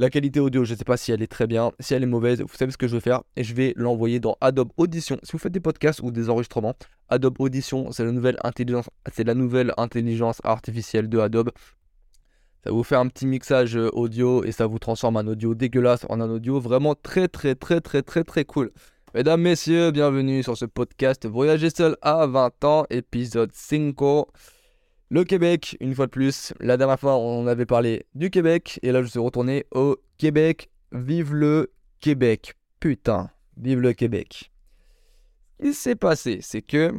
La 0.00 0.10
qualité 0.10 0.38
audio, 0.38 0.64
je 0.64 0.74
ne 0.74 0.78
sais 0.78 0.84
pas 0.84 0.96
si 0.96 1.10
elle 1.10 1.22
est 1.22 1.26
très 1.26 1.48
bien, 1.48 1.72
si 1.80 1.92
elle 1.92 2.04
est 2.04 2.06
mauvaise, 2.06 2.40
vous 2.40 2.54
savez 2.56 2.70
ce 2.70 2.78
que 2.78 2.86
je 2.86 2.94
vais 2.94 3.00
faire 3.00 3.24
et 3.34 3.42
je 3.42 3.52
vais 3.52 3.72
l'envoyer 3.74 4.20
dans 4.20 4.36
Adobe 4.40 4.70
Audition. 4.76 5.18
Si 5.24 5.32
vous 5.32 5.38
faites 5.38 5.50
des 5.50 5.58
podcasts 5.58 5.98
ou 6.04 6.12
des 6.12 6.30
enregistrements, 6.30 6.76
Adobe 7.08 7.40
Audition, 7.40 7.90
c'est 7.90 8.04
la 8.04 8.12
nouvelle 8.12 8.36
intelligence, 8.44 8.88
c'est 9.12 9.24
la 9.24 9.34
nouvelle 9.34 9.74
intelligence 9.76 10.40
artificielle 10.44 11.08
de 11.08 11.18
Adobe. 11.18 11.50
Ça 12.62 12.70
vous 12.70 12.84
fait 12.84 12.94
un 12.94 13.08
petit 13.08 13.26
mixage 13.26 13.76
euh, 13.76 13.90
audio 13.92 14.44
et 14.44 14.52
ça 14.52 14.68
vous 14.68 14.78
transforme 14.78 15.16
un 15.16 15.26
audio 15.26 15.56
dégueulasse 15.56 16.06
en 16.08 16.20
un 16.20 16.30
audio 16.30 16.60
vraiment 16.60 16.94
très 16.94 17.26
très 17.26 17.56
très 17.56 17.80
très 17.80 18.02
très 18.02 18.22
très 18.22 18.44
cool. 18.44 18.70
Mesdames, 19.14 19.40
messieurs, 19.40 19.90
bienvenue 19.90 20.44
sur 20.44 20.56
ce 20.56 20.66
podcast 20.66 21.26
Voyager 21.26 21.70
seul 21.70 21.96
à 22.02 22.24
20 22.28 22.62
ans, 22.62 22.86
épisode 22.90 23.50
5. 23.52 23.96
Le 25.10 25.24
Québec, 25.24 25.74
une 25.80 25.94
fois 25.94 26.04
de 26.04 26.10
plus. 26.10 26.52
La 26.60 26.76
dernière 26.76 27.00
fois, 27.00 27.16
on 27.16 27.46
avait 27.46 27.64
parlé 27.64 28.04
du 28.14 28.28
Québec. 28.28 28.78
Et 28.82 28.92
là, 28.92 29.02
je 29.02 29.08
suis 29.08 29.18
retourné 29.18 29.64
au 29.70 29.96
Québec. 30.18 30.68
Vive 30.92 31.32
le 31.32 31.72
Québec. 31.98 32.54
Putain, 32.78 33.30
vive 33.56 33.80
le 33.80 33.94
Québec. 33.94 34.52
Ce 35.60 35.66
qui 35.66 35.72
s'est 35.72 35.94
passé, 35.94 36.40
c'est 36.42 36.60
que 36.60 36.92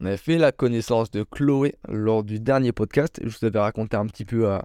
on 0.00 0.04
avait 0.04 0.18
fait 0.18 0.36
la 0.36 0.52
connaissance 0.52 1.10
de 1.10 1.22
Chloé 1.22 1.76
lors 1.88 2.24
du 2.24 2.40
dernier 2.40 2.72
podcast. 2.72 3.18
Je 3.24 3.38
vous 3.38 3.46
avais 3.46 3.58
raconté 3.58 3.96
un 3.96 4.06
petit 4.06 4.26
peu 4.26 4.50
euh, 4.50 4.58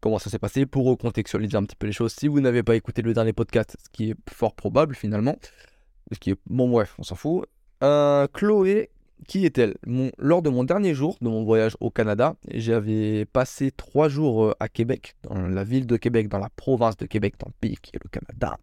comment 0.00 0.18
ça 0.18 0.30
s'est 0.30 0.40
passé 0.40 0.66
pour 0.66 0.86
recontextualiser 0.86 1.56
un 1.56 1.62
petit 1.62 1.76
peu 1.76 1.86
les 1.86 1.92
choses. 1.92 2.12
Si 2.12 2.26
vous 2.26 2.40
n'avez 2.40 2.64
pas 2.64 2.74
écouté 2.74 3.02
le 3.02 3.14
dernier 3.14 3.32
podcast, 3.32 3.76
ce 3.84 3.88
qui 3.90 4.10
est 4.10 4.16
fort 4.28 4.56
probable 4.56 4.96
finalement, 4.96 5.36
ce 6.10 6.18
qui 6.18 6.30
est 6.30 6.40
bon 6.46 6.68
bref, 6.70 6.96
on 6.98 7.04
s'en 7.04 7.14
fout. 7.14 7.46
Euh, 7.84 8.26
Chloé 8.32 8.90
qui 9.26 9.44
est-elle? 9.44 9.76
Lors 10.18 10.42
de 10.42 10.50
mon 10.50 10.64
dernier 10.64 10.94
jour 10.94 11.16
de 11.20 11.28
mon 11.28 11.44
voyage 11.44 11.76
au 11.80 11.90
Canada, 11.90 12.34
j'avais 12.52 13.24
passé 13.24 13.70
trois 13.70 14.08
jours 14.08 14.44
euh, 14.44 14.54
à 14.60 14.68
Québec, 14.68 15.14
dans 15.22 15.40
la 15.40 15.64
ville 15.64 15.86
de 15.86 15.96
Québec, 15.96 16.28
dans 16.28 16.38
la 16.38 16.50
province 16.50 16.96
de 16.96 17.06
Québec, 17.06 17.34
dans 17.38 17.48
le 17.48 17.54
pays 17.60 17.76
qui 17.80 17.92
est 17.94 18.00
le 18.02 18.08
Canada. 18.08 18.58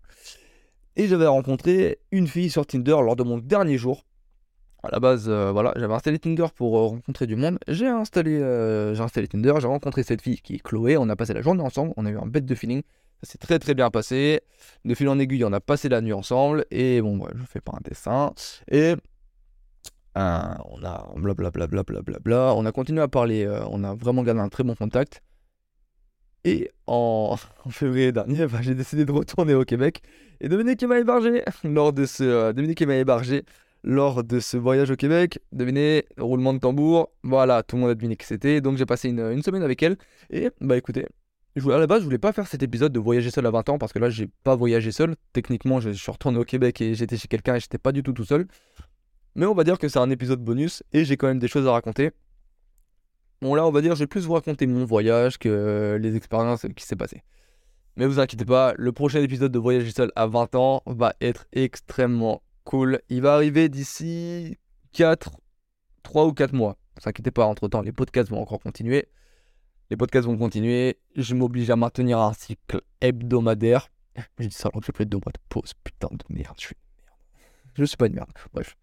Et 0.96 1.08
j'avais 1.08 1.28
rencontré 1.28 2.00
une 2.12 2.28
fille 2.28 2.50
sur 2.50 2.66
Tinder 2.66 2.98
lors 3.04 3.16
de 3.16 3.24
mon 3.24 3.38
dernier 3.38 3.78
jour. 3.78 4.04
À 4.84 4.90
la 4.92 5.00
base, 5.00 5.26
euh, 5.28 5.52
voilà, 5.52 5.74
j'avais 5.76 5.94
installé 5.94 6.20
Tinder 6.20 6.48
pour 6.56 6.78
euh, 6.78 6.88
rencontrer 6.88 7.28
du 7.28 7.36
monde. 7.36 7.60
J'ai 7.68 7.88
installé, 7.88 8.42
installé 9.00 9.28
Tinder, 9.28 9.54
j'ai 9.60 9.68
rencontré 9.68 10.04
cette 10.04 10.22
fille 10.22 10.40
qui 10.40 10.56
est 10.56 10.64
Chloé. 10.64 10.98
On 10.98 11.10
a 11.10 11.16
passé 11.16 11.34
la 11.34 11.42
journée 11.42 11.64
ensemble, 11.64 11.94
on 11.98 12.06
a 12.06 12.10
eu 12.10 12.18
un 12.18 12.26
bête 12.26 12.46
de 12.46 12.56
feeling. 12.56 12.82
Ça 13.24 13.32
s'est 13.32 13.38
très 13.40 13.58
très 13.58 13.74
bien 13.74 13.90
passé. 13.90 14.42
De 14.86 14.94
fil 14.94 15.10
en 15.10 15.18
aiguille, 15.18 15.44
on 15.44 15.54
a 15.54 15.60
passé 15.60 15.90
la 15.90 16.02
nuit 16.02 16.14
ensemble. 16.14 16.66
Et 16.70 17.02
bon, 17.02 17.18
bref, 17.18 17.34
je 17.36 17.46
fais 17.46 17.62
pas 17.62 17.74
un 17.76 17.82
dessin. 17.84 18.34
Et 18.70 18.94
on 20.18 20.84
a 20.84 21.14
blablabla, 21.16 21.84
bla, 22.24 22.54
on 22.56 22.66
a 22.66 22.72
continué 22.72 23.02
à 23.02 23.08
parler, 23.08 23.46
euh, 23.46 23.66
on 23.70 23.84
a 23.84 23.94
vraiment 23.94 24.24
gardé 24.24 24.42
un 24.42 24.50
très 24.50 24.64
bon 24.64 24.76
contact. 24.76 25.22
Et 26.44 26.72
en, 26.88 27.36
février 27.70 28.12
dernier, 28.12 28.48
bah, 28.48 28.60
j'ai 28.62 28.76
décidé 28.76 29.06
de 29.06 29.12
retourner 29.12 29.54
au 29.54 29.66
Québec. 29.66 30.02
Et 30.40 30.50
Dominique 30.50 30.84
m'a 30.84 31.00
hébergé 31.00 31.44
lors 31.64 31.94
de 31.94 32.06
ce, 32.06 32.24
euh, 32.24 32.54
Dominique 32.54 32.82
m'a 32.84 32.96
hébergé 32.96 33.44
lors 33.84 34.24
de 34.24 34.40
ce 34.40 34.58
voyage 34.58 34.92
au 34.92 34.96
Québec. 34.96 35.40
Devinez, 35.52 36.06
roulement 36.18 36.54
de 36.54 36.60
tambour. 36.60 37.10
Voilà, 37.24 37.64
tout 37.64 37.76
le 37.76 37.84
monde 37.84 37.92
a 37.92 37.96
deviné 37.96 38.16
qui 38.16 38.26
c'était. 38.26 38.62
Donc 38.62 38.78
j'ai 38.78 38.86
passé 38.86 39.10
une, 39.10 39.44
semaine 39.44 39.64
avec 39.64 39.84
elle. 39.84 39.98
Et 40.30 40.50
bah 40.62 40.78
écoutez, 40.78 41.06
je 41.56 41.70
à 41.70 41.78
la 41.80 41.88
base, 41.88 42.00
je 42.00 42.06
voulais 42.06 42.18
pas 42.18 42.34
faire 42.34 42.48
cet 42.48 42.64
épisode 42.64 42.92
de 42.92 43.00
voyager 43.00 43.32
seul 43.32 43.46
à 43.46 43.52
20 43.52 43.70
ans 43.70 43.78
parce 43.78 43.94
que 43.94 44.00
là, 44.00 44.10
j'ai 44.10 44.28
pas 44.44 44.56
voyagé 44.56 44.92
seul. 44.92 45.16
Techniquement, 45.34 45.80
je, 45.80 45.92
je 45.92 46.02
suis 46.02 46.12
retourné 46.12 46.38
au 46.40 46.44
Québec 46.44 46.82
et 46.82 46.96
j'étais 46.96 47.18
chez 47.18 47.28
quelqu'un 47.28 47.56
et 47.56 47.60
j'étais 47.60 47.78
pas 47.78 47.92
du 47.92 48.04
tout 48.04 48.14
tout 48.14 48.26
seul. 48.26 48.48
Mais 49.38 49.46
on 49.46 49.53
va 49.53 49.63
dire 49.63 49.77
que 49.77 49.88
c'est 49.88 50.00
un 50.00 50.10
épisode 50.10 50.44
bonus 50.44 50.82
et 50.94 51.06
j'ai 51.06 51.15
quand 51.15 51.27
même 51.27 51.38
des 51.38 51.48
choses 51.48 51.67
à 51.67 51.72
raconter. 51.72 52.10
Bon 53.39 53.53
là 53.53 53.67
on 53.67 53.72
va 53.72 53.82
dire 53.82 53.94
je 53.94 54.00
vais 54.00 54.08
plus 54.08 54.25
vous 54.25 54.34
raconter 54.34 54.65
mon 54.65 54.84
voyage 54.84 55.38
que 55.38 56.00
les 56.01 56.15
expériences 56.15 56.65
qui 56.75 56.84
s'est 56.84 56.96
passées. 56.96 57.22
Mais 57.98 58.08
vous 58.08 58.20
inquiétez 58.20 58.46
pas, 58.46 58.74
le 58.77 58.91
prochain 58.91 59.22
épisode 59.22 59.51
de 59.51 59.60
Voyager 59.60 59.91
seul 59.91 60.12
à 60.15 60.25
20 60.25 60.56
ans 60.56 60.82
va 60.88 61.13
être 61.22 61.46
extrêmement 61.53 62.41
cool. 62.63 63.00
Il 63.10 63.22
va 63.22 63.36
arriver 63.36 63.70
d'ici 63.70 64.58
4, 64.94 65.38
3 66.01 66.25
ou 66.25 66.34
4 66.34 66.53
mois. 66.53 66.75
Ne 66.98 67.10
inquiétez 67.10 67.29
pas, 67.29 67.46
entre 67.46 67.67
temps 67.67 67.82
les 67.82 67.91
podcasts 67.91 68.32
vont 68.32 68.41
encore 68.41 68.60
continuer. 68.60 69.08
Les 69.91 69.98
podcasts 69.98 70.25
vont 70.25 70.38
continuer. 70.38 70.98
Je 71.15 71.36
m'oblige 71.36 71.70
à 71.70 71.75
maintenir 71.75 72.17
un 72.17 72.34
cycle 72.34 72.82
hebdomadaire. 73.01 73.89
Je 74.39 74.48
dis 74.48 74.56
ça 74.56 74.70
alors 74.70 74.82
que 74.82 74.88
j'ai 74.88 74.98
fait 74.98 75.06
deux 75.06 75.17
mois 75.17 75.32
de 75.32 75.39
pause. 75.48 75.74
Putain 75.84 76.10
de 76.12 76.25
merde, 76.29 76.56
je 76.58 76.65
suis 76.65 76.75
une 76.75 77.06
merde. 77.06 77.20
Je 77.75 77.84
suis 77.84 77.98
pas 77.98 78.08
une 78.08 78.15
merde. 78.15 78.32
Bref. 78.51 78.75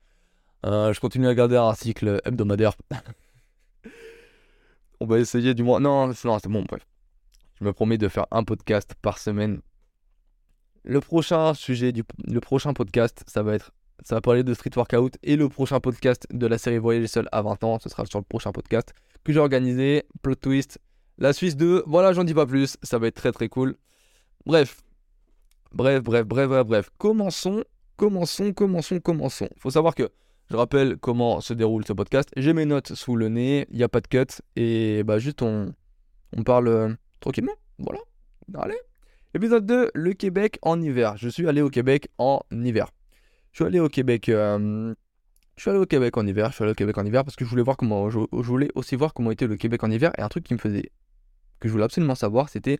Euh, 0.64 0.92
je 0.92 1.00
continue 1.00 1.28
à 1.28 1.34
garder 1.34 1.56
un 1.56 1.74
cycle 1.74 2.20
hebdomadaire. 2.24 2.74
On 5.00 5.06
va 5.06 5.18
essayer 5.18 5.52
du 5.54 5.62
moins. 5.62 5.80
Non, 5.80 6.08
non, 6.24 6.38
c'est 6.38 6.48
bon, 6.48 6.62
bref. 6.62 6.86
Je 7.60 7.64
me 7.64 7.72
promets 7.72 7.98
de 7.98 8.08
faire 8.08 8.26
un 8.30 8.44
podcast 8.44 8.94
par 9.02 9.18
semaine. 9.18 9.60
Le 10.84 11.00
prochain 11.00 11.54
sujet 11.54 11.92
du 11.92 12.02
le 12.24 12.40
prochain 12.40 12.72
podcast, 12.72 13.24
ça 13.26 13.42
va 13.42 13.54
être 13.54 13.72
ça 14.02 14.16
va 14.16 14.20
parler 14.20 14.42
de 14.42 14.52
street 14.54 14.72
workout 14.76 15.16
et 15.22 15.36
le 15.36 15.48
prochain 15.48 15.80
podcast 15.80 16.26
de 16.30 16.46
la 16.46 16.58
série 16.58 16.78
Voyager 16.78 17.06
seul 17.06 17.28
à 17.32 17.42
20 17.42 17.64
ans, 17.64 17.78
ce 17.78 17.88
sera 17.88 18.04
sur 18.06 18.18
le 18.18 18.24
prochain 18.24 18.52
podcast 18.52 18.92
que 19.22 19.32
j'ai 19.32 19.38
organisé, 19.38 20.04
plot 20.22 20.34
twist, 20.34 20.78
la 21.16 21.32
Suisse 21.32 21.56
2. 21.56 21.84
Voilà, 21.86 22.12
j'en 22.12 22.24
dis 22.24 22.34
pas 22.34 22.46
plus, 22.46 22.76
ça 22.82 22.98
va 22.98 23.06
être 23.06 23.14
très 23.14 23.32
très 23.32 23.48
cool. 23.48 23.76
Bref. 24.46 24.82
Bref, 25.72 26.02
bref, 26.02 26.26
bref, 26.26 26.48
bref, 26.48 26.66
bref. 26.66 26.90
Commençons, 26.98 27.64
commençons, 27.96 28.52
commençons, 28.52 29.00
commençons. 29.00 29.48
Faut 29.58 29.70
savoir 29.70 29.94
que 29.94 30.10
je 30.50 30.56
rappelle 30.56 30.96
comment 30.98 31.40
se 31.40 31.54
déroule 31.54 31.84
ce 31.86 31.92
podcast. 31.92 32.28
J'ai 32.36 32.52
mes 32.52 32.66
notes 32.66 32.94
sous 32.94 33.16
le 33.16 33.28
nez, 33.28 33.66
il 33.70 33.76
n'y 33.76 33.82
a 33.82 33.88
pas 33.88 34.00
de 34.00 34.08
cut. 34.08 34.42
Et 34.56 35.02
bah 35.04 35.18
juste 35.18 35.42
on, 35.42 35.72
on 36.36 36.42
parle 36.42 36.68
euh, 36.68 36.94
tranquillement. 37.20 37.54
Voilà. 37.78 38.00
Allez. 38.54 38.78
Épisode 39.34 39.66
2, 39.66 39.90
le 39.94 40.12
Québec 40.12 40.58
en 40.62 40.80
hiver. 40.80 41.16
Je 41.16 41.28
suis 41.28 41.48
allé 41.48 41.62
au 41.62 41.70
Québec 41.70 42.08
en 42.18 42.40
hiver. 42.52 42.90
Je 43.52 43.58
suis 43.58 43.64
allé 43.64 43.80
au 43.80 43.88
Québec. 43.88 44.28
Euh, 44.28 44.94
je 45.56 45.62
suis 45.62 45.70
allé 45.70 45.78
au 45.78 45.86
Québec 45.86 46.16
en 46.16 46.26
hiver. 46.26 46.50
Je 46.50 46.54
suis 46.54 46.62
allé 46.62 46.72
au 46.72 46.76
Québec 46.76 46.98
en 46.98 47.04
hiver 47.04 47.24
parce 47.24 47.36
que 47.36 47.44
je 47.44 47.50
voulais 47.50 47.62
voir 47.62 47.76
comment. 47.76 48.10
Je, 48.10 48.18
voulais 48.30 48.68
aussi 48.74 48.96
voir 48.96 49.14
comment 49.14 49.30
était 49.30 49.46
le 49.46 49.56
Québec 49.56 49.82
en 49.82 49.90
hiver. 49.90 50.12
Et 50.18 50.22
un 50.22 50.28
truc 50.28 50.44
qui 50.44 50.54
me 50.54 50.58
faisait. 50.58 50.90
que 51.58 51.68
je 51.68 51.72
voulais 51.72 51.84
absolument 51.84 52.14
savoir, 52.14 52.48
c'était 52.48 52.78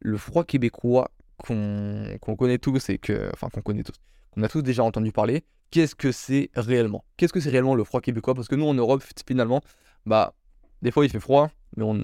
le 0.00 0.16
froid 0.16 0.44
québécois 0.44 1.10
qu'on 1.38 2.18
connaît 2.36 2.58
tous 2.58 2.88
et 2.90 2.98
que. 2.98 3.30
Enfin, 3.32 3.48
qu'on 3.48 3.62
connaît 3.62 3.84
tous. 3.84 3.96
Qu'on 4.34 4.42
a 4.42 4.48
tous 4.48 4.62
déjà 4.62 4.82
entendu 4.82 5.12
parler 5.12 5.44
qu'est-ce 5.74 5.96
que 5.96 6.12
c'est 6.12 6.50
réellement? 6.54 7.04
Qu'est-ce 7.16 7.32
que 7.32 7.40
c'est 7.40 7.50
réellement 7.50 7.74
le 7.74 7.82
froid 7.82 8.00
québécois? 8.00 8.34
Parce 8.34 8.46
que 8.46 8.54
nous, 8.54 8.66
en 8.66 8.74
Europe, 8.74 9.02
finalement, 9.26 9.60
bah, 10.06 10.32
des 10.82 10.92
fois, 10.92 11.04
il 11.04 11.10
fait 11.10 11.18
froid, 11.18 11.50
mais 11.76 11.82
on 11.82 11.94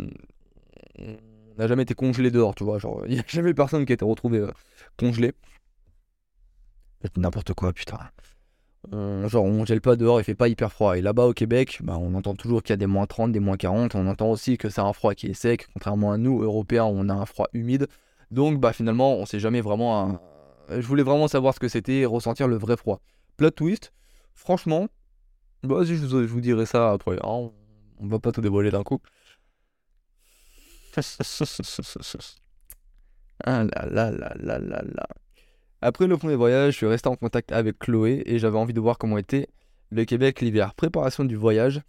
n'a 1.57 1.69
jamais 1.69 1.85
été 1.85 1.95
congelé 1.95 2.33
dehors, 2.33 2.57
tu 2.57 2.65
vois. 2.65 2.79
Genre, 2.79 3.03
il 3.07 3.15
n'y 3.15 3.21
a 3.21 3.25
jamais 3.29 3.55
personne 3.55 3.87
qui 3.87 3.93
a 3.93 3.95
été 3.95 4.05
retrouvé 4.05 4.39
euh, 4.39 4.51
congelé. 4.99 5.33
N'importe 7.17 7.55
quoi, 7.55 7.73
putain. 7.73 7.99
Euh, 8.93 9.29
genre, 9.29 9.45
on 9.45 9.65
gèle 9.65 9.81
pas 9.81 9.95
dehors, 9.95 10.21
il 10.21 10.25
fait 10.25 10.35
pas 10.35 10.49
hyper 10.49 10.73
froid. 10.73 10.99
Et 10.99 11.01
là-bas, 11.01 11.27
au 11.27 11.33
Québec, 11.33 11.79
bah, 11.83 11.97
on 11.97 12.15
entend 12.15 12.35
toujours 12.35 12.65
qu'il 12.65 12.73
y 12.73 12.75
a 12.75 12.77
des 12.77 12.89
moins 12.89 13.07
30, 13.07 13.31
des 13.31 13.39
moins 13.39 13.57
40. 13.57 13.95
On 13.95 14.09
entend 14.09 14.33
aussi 14.33 14.59
que 14.59 14.69
c'est 14.69 14.81
un 14.81 14.93
froid 14.93 15.15
qui 15.15 15.29
est 15.29 15.35
sec, 15.35 15.69
contrairement 15.73 16.11
à 16.11 16.19
nous, 16.19 16.43
Européens, 16.43 16.87
on 16.87 17.09
a 17.09 17.15
un 17.15 17.25
froid 17.25 17.47
humide. 17.53 17.87
Donc, 18.33 18.59
bah, 18.59 18.73
finalement, 18.73 19.17
on 19.17 19.27
sait 19.27 19.39
jamais 19.39 19.61
vraiment. 19.61 20.21
Je 20.71 20.87
voulais 20.87 21.03
vraiment 21.03 21.29
savoir 21.29 21.55
ce 21.55 21.61
que 21.61 21.69
c'était, 21.69 22.05
ressentir 22.05 22.49
le 22.49 22.57
vrai 22.57 22.77
froid. 22.77 23.01
Plot 23.37 23.51
twist, 23.51 23.93
franchement, 24.35 24.89
bah, 25.63 25.85
je, 25.85 25.95
vous, 25.95 26.23
je 26.23 26.27
vous 26.27 26.41
dirai 26.41 26.67
ça 26.67 26.93
après. 26.93 27.17
Hein. 27.17 27.51
on 27.99 28.07
va 28.07 28.19
pas 28.19 28.33
tout 28.33 28.41
dévoiler 28.41 28.71
d'un 28.71 28.83
coup. 28.83 29.01
ah 33.45 33.65
là 33.65 33.87
là 33.87 34.11
là 34.11 34.35
là 34.37 34.59
là 34.59 34.83
là. 34.83 35.07
Après 35.83 36.07
le 36.07 36.17
premier 36.17 36.35
voyage, 36.35 36.73
je 36.73 36.79
suis 36.79 36.87
resté 36.87 37.09
en 37.09 37.17
contact 37.17 37.53
avec 37.53 37.79
Chloé 37.79 38.23
et 38.27 38.39
j'avais 38.39 38.59
envie 38.59 38.75
de 38.75 38.81
voir 38.81 38.99
comment 38.99 39.17
était 39.19 39.49
le 39.91 40.05
Québec 40.05 40.41
l'hiver. 40.41 40.75
Préparation 40.75 41.25
du 41.25 41.37
voyage. 41.37 41.81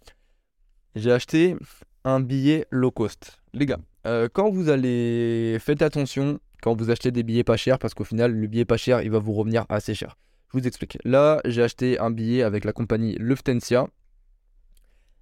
J'ai 0.94 1.12
acheté 1.12 1.56
un 2.04 2.20
billet 2.20 2.66
low 2.70 2.90
cost. 2.90 3.40
Les 3.52 3.66
gars, 3.66 3.80
euh, 4.06 4.28
quand 4.32 4.50
vous 4.50 4.68
allez, 4.68 5.58
faites 5.60 5.82
attention 5.82 6.40
quand 6.62 6.78
vous 6.78 6.90
achetez 6.90 7.10
des 7.10 7.22
billets 7.22 7.44
pas 7.44 7.56
chers 7.56 7.78
parce 7.78 7.92
qu'au 7.92 8.04
final, 8.04 8.32
le 8.32 8.46
billet 8.46 8.64
pas 8.64 8.76
cher, 8.76 9.02
il 9.02 9.10
va 9.10 9.18
vous 9.18 9.32
revenir 9.32 9.66
assez 9.68 9.94
cher. 9.94 10.16
Je 10.52 10.58
vous 10.58 10.66
explique. 10.66 10.96
Là, 11.04 11.40
j'ai 11.44 11.62
acheté 11.62 11.98
un 11.98 12.10
billet 12.10 12.42
avec 12.42 12.64
la 12.64 12.72
compagnie 12.72 13.16
Lufthansa. 13.18 13.88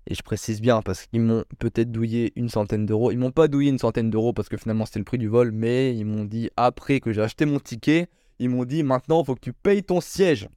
Et 0.06 0.14
je 0.14 0.22
précise 0.22 0.60
bien 0.60 0.82
parce 0.82 1.06
qu'ils 1.06 1.20
m'ont 1.20 1.44
peut-être 1.58 1.92
douillé 1.92 2.32
une 2.36 2.48
centaine 2.48 2.86
d'euros. 2.86 3.10
Ils 3.10 3.18
m'ont 3.18 3.30
pas 3.30 3.48
douillé 3.48 3.70
une 3.70 3.78
centaine 3.78 4.10
d'euros 4.10 4.32
parce 4.32 4.48
que 4.48 4.56
finalement 4.56 4.86
c'était 4.86 4.98
le 4.98 5.04
prix 5.04 5.18
du 5.18 5.28
vol, 5.28 5.52
mais 5.52 5.94
ils 5.96 6.04
m'ont 6.04 6.24
dit 6.24 6.50
après 6.56 7.00
que 7.00 7.12
j'ai 7.12 7.20
acheté 7.20 7.44
mon 7.44 7.60
ticket, 7.60 8.08
ils 8.38 8.48
m'ont 8.48 8.64
dit 8.64 8.82
maintenant 8.82 9.22
faut 9.22 9.34
que 9.34 9.40
tu 9.40 9.52
payes 9.52 9.82
ton 9.82 10.00
siège. 10.00 10.48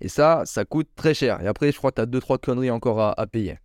Et 0.00 0.08
ça, 0.08 0.42
ça 0.44 0.64
coûte 0.64 0.88
très 0.96 1.14
cher. 1.14 1.40
Et 1.40 1.46
après, 1.46 1.72
je 1.72 1.78
crois 1.78 1.90
que 1.90 1.96
tu 1.96 2.02
as 2.02 2.06
2-3 2.06 2.38
conneries 2.38 2.70
encore 2.70 3.00
à, 3.00 3.26
payer. 3.26 3.58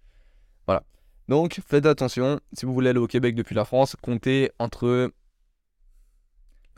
Voilà. 0.66 0.84
Donc, 1.28 1.60
faites 1.68 1.86
attention. 1.86 2.40
Si 2.54 2.66
vous 2.66 2.74
voulez 2.74 2.90
aller 2.90 3.00
au 3.00 3.08
Québec 3.08 3.36
depuis 3.36 3.56
la 3.56 3.66
France, 3.66 3.96
comptez 4.02 4.52
entre. 4.60 5.12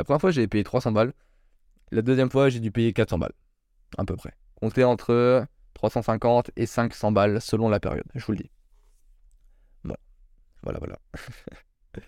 La 0.01 0.03
première 0.03 0.20
fois, 0.20 0.31
j'ai 0.31 0.48
payé 0.48 0.63
300 0.63 0.93
balles. 0.93 1.13
La 1.91 2.01
deuxième 2.01 2.31
fois, 2.31 2.50
j'ai 2.50 2.60
dû 2.60 2.72
payer 2.72 2.91
400 2.91 3.20
balles, 3.20 3.34
à 4.00 4.03
peu 4.03 4.15
près. 4.15 4.34
Comptez 4.55 4.84
entre 4.84 5.46
350 5.75 6.50
et 6.55 6.65
500 6.65 7.12
balles 7.12 7.39
selon 7.39 7.70
la 7.70 7.79
période, 7.79 8.08
je 8.15 8.25
vous 8.25 8.31
le 8.31 8.39
dis. 8.39 8.50
Voilà, 9.84 10.00
voilà, 10.63 10.79
voilà. 10.79 10.98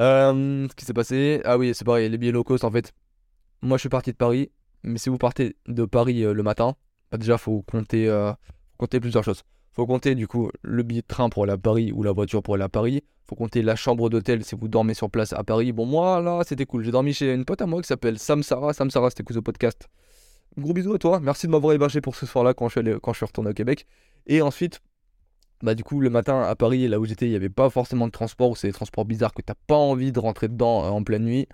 Euh, 0.00 0.68
ce 0.70 0.74
qui 0.76 0.84
s'est 0.84 0.94
passé, 0.94 1.42
ah 1.44 1.58
oui, 1.58 1.74
c'est 1.74 1.84
pareil, 1.84 2.08
les 2.08 2.18
billets 2.18 2.30
low 2.30 2.44
cost, 2.44 2.62
en 2.62 2.70
fait, 2.70 2.92
moi 3.62 3.78
je 3.78 3.80
suis 3.80 3.88
parti 3.88 4.12
de 4.12 4.16
Paris, 4.16 4.52
mais 4.84 4.96
si 4.96 5.08
vous 5.08 5.18
partez 5.18 5.56
de 5.66 5.84
Paris 5.86 6.22
euh, 6.22 6.32
le 6.32 6.44
matin, 6.44 6.76
bah, 7.10 7.18
déjà, 7.18 7.32
euh, 7.32 7.36
faut 7.36 7.62
compter 7.62 9.00
plusieurs 9.00 9.24
choses. 9.24 9.42
Faut 9.72 9.88
compter 9.88 10.14
du 10.14 10.28
coup 10.28 10.52
le 10.62 10.84
billet 10.84 11.02
de 11.02 11.06
train 11.08 11.28
pour 11.28 11.42
aller 11.42 11.52
à 11.52 11.58
Paris 11.58 11.90
ou 11.90 12.04
la 12.04 12.12
voiture 12.12 12.44
pour 12.44 12.54
aller 12.54 12.62
à 12.62 12.68
Paris. 12.68 13.02
Faut 13.28 13.36
compter 13.36 13.60
la 13.60 13.76
chambre 13.76 14.08
d'hôtel 14.08 14.42
si 14.42 14.54
vous 14.54 14.68
dormez 14.68 14.94
sur 14.94 15.10
place 15.10 15.34
à 15.34 15.44
Paris. 15.44 15.72
Bon, 15.72 15.84
moi 15.84 16.22
là, 16.22 16.40
c'était 16.46 16.64
cool. 16.64 16.82
J'ai 16.82 16.90
dormi 16.90 17.12
chez 17.12 17.34
une 17.34 17.44
pote 17.44 17.60
à 17.60 17.66
moi 17.66 17.82
qui 17.82 17.86
s'appelle 17.86 18.18
Sam 18.18 18.42
Sarah. 18.42 18.72
Sam 18.72 18.90
Sarah, 18.90 19.10
c'était 19.10 19.36
au 19.36 19.42
podcast. 19.42 19.86
Gros 20.56 20.72
bisous 20.72 20.94
à 20.94 20.98
toi. 20.98 21.20
Merci 21.20 21.46
de 21.46 21.52
m'avoir 21.52 21.74
hébergé 21.74 22.00
pour 22.00 22.16
ce 22.16 22.24
soir-là 22.24 22.54
quand, 22.54 22.68
je 22.68 22.80
suis 22.80 23.26
retourné 23.26 23.50
au 23.50 23.52
Québec. 23.52 23.86
Et 24.26 24.40
ensuite, 24.40 24.80
bah 25.62 25.74
du 25.74 25.84
coup, 25.84 26.00
le 26.00 26.08
matin 26.08 26.40
à 26.40 26.56
Paris, 26.56 26.88
là 26.88 26.98
où 26.98 27.04
j'étais, 27.04 27.26
il 27.26 27.30
n'y 27.30 27.36
avait 27.36 27.50
pas 27.50 27.68
forcément 27.68 28.06
de 28.06 28.12
transport 28.12 28.56
c'est 28.56 28.68
des 28.68 28.72
transports 28.72 29.04
bizarres 29.04 29.34
que 29.34 29.42
t'as 29.42 29.54
pas 29.66 29.76
envie 29.76 30.10
de 30.10 30.20
rentrer 30.20 30.48
dedans 30.48 30.84
euh, 30.84 30.88
en 30.88 31.02
pleine 31.02 31.24
nuit. 31.24 31.46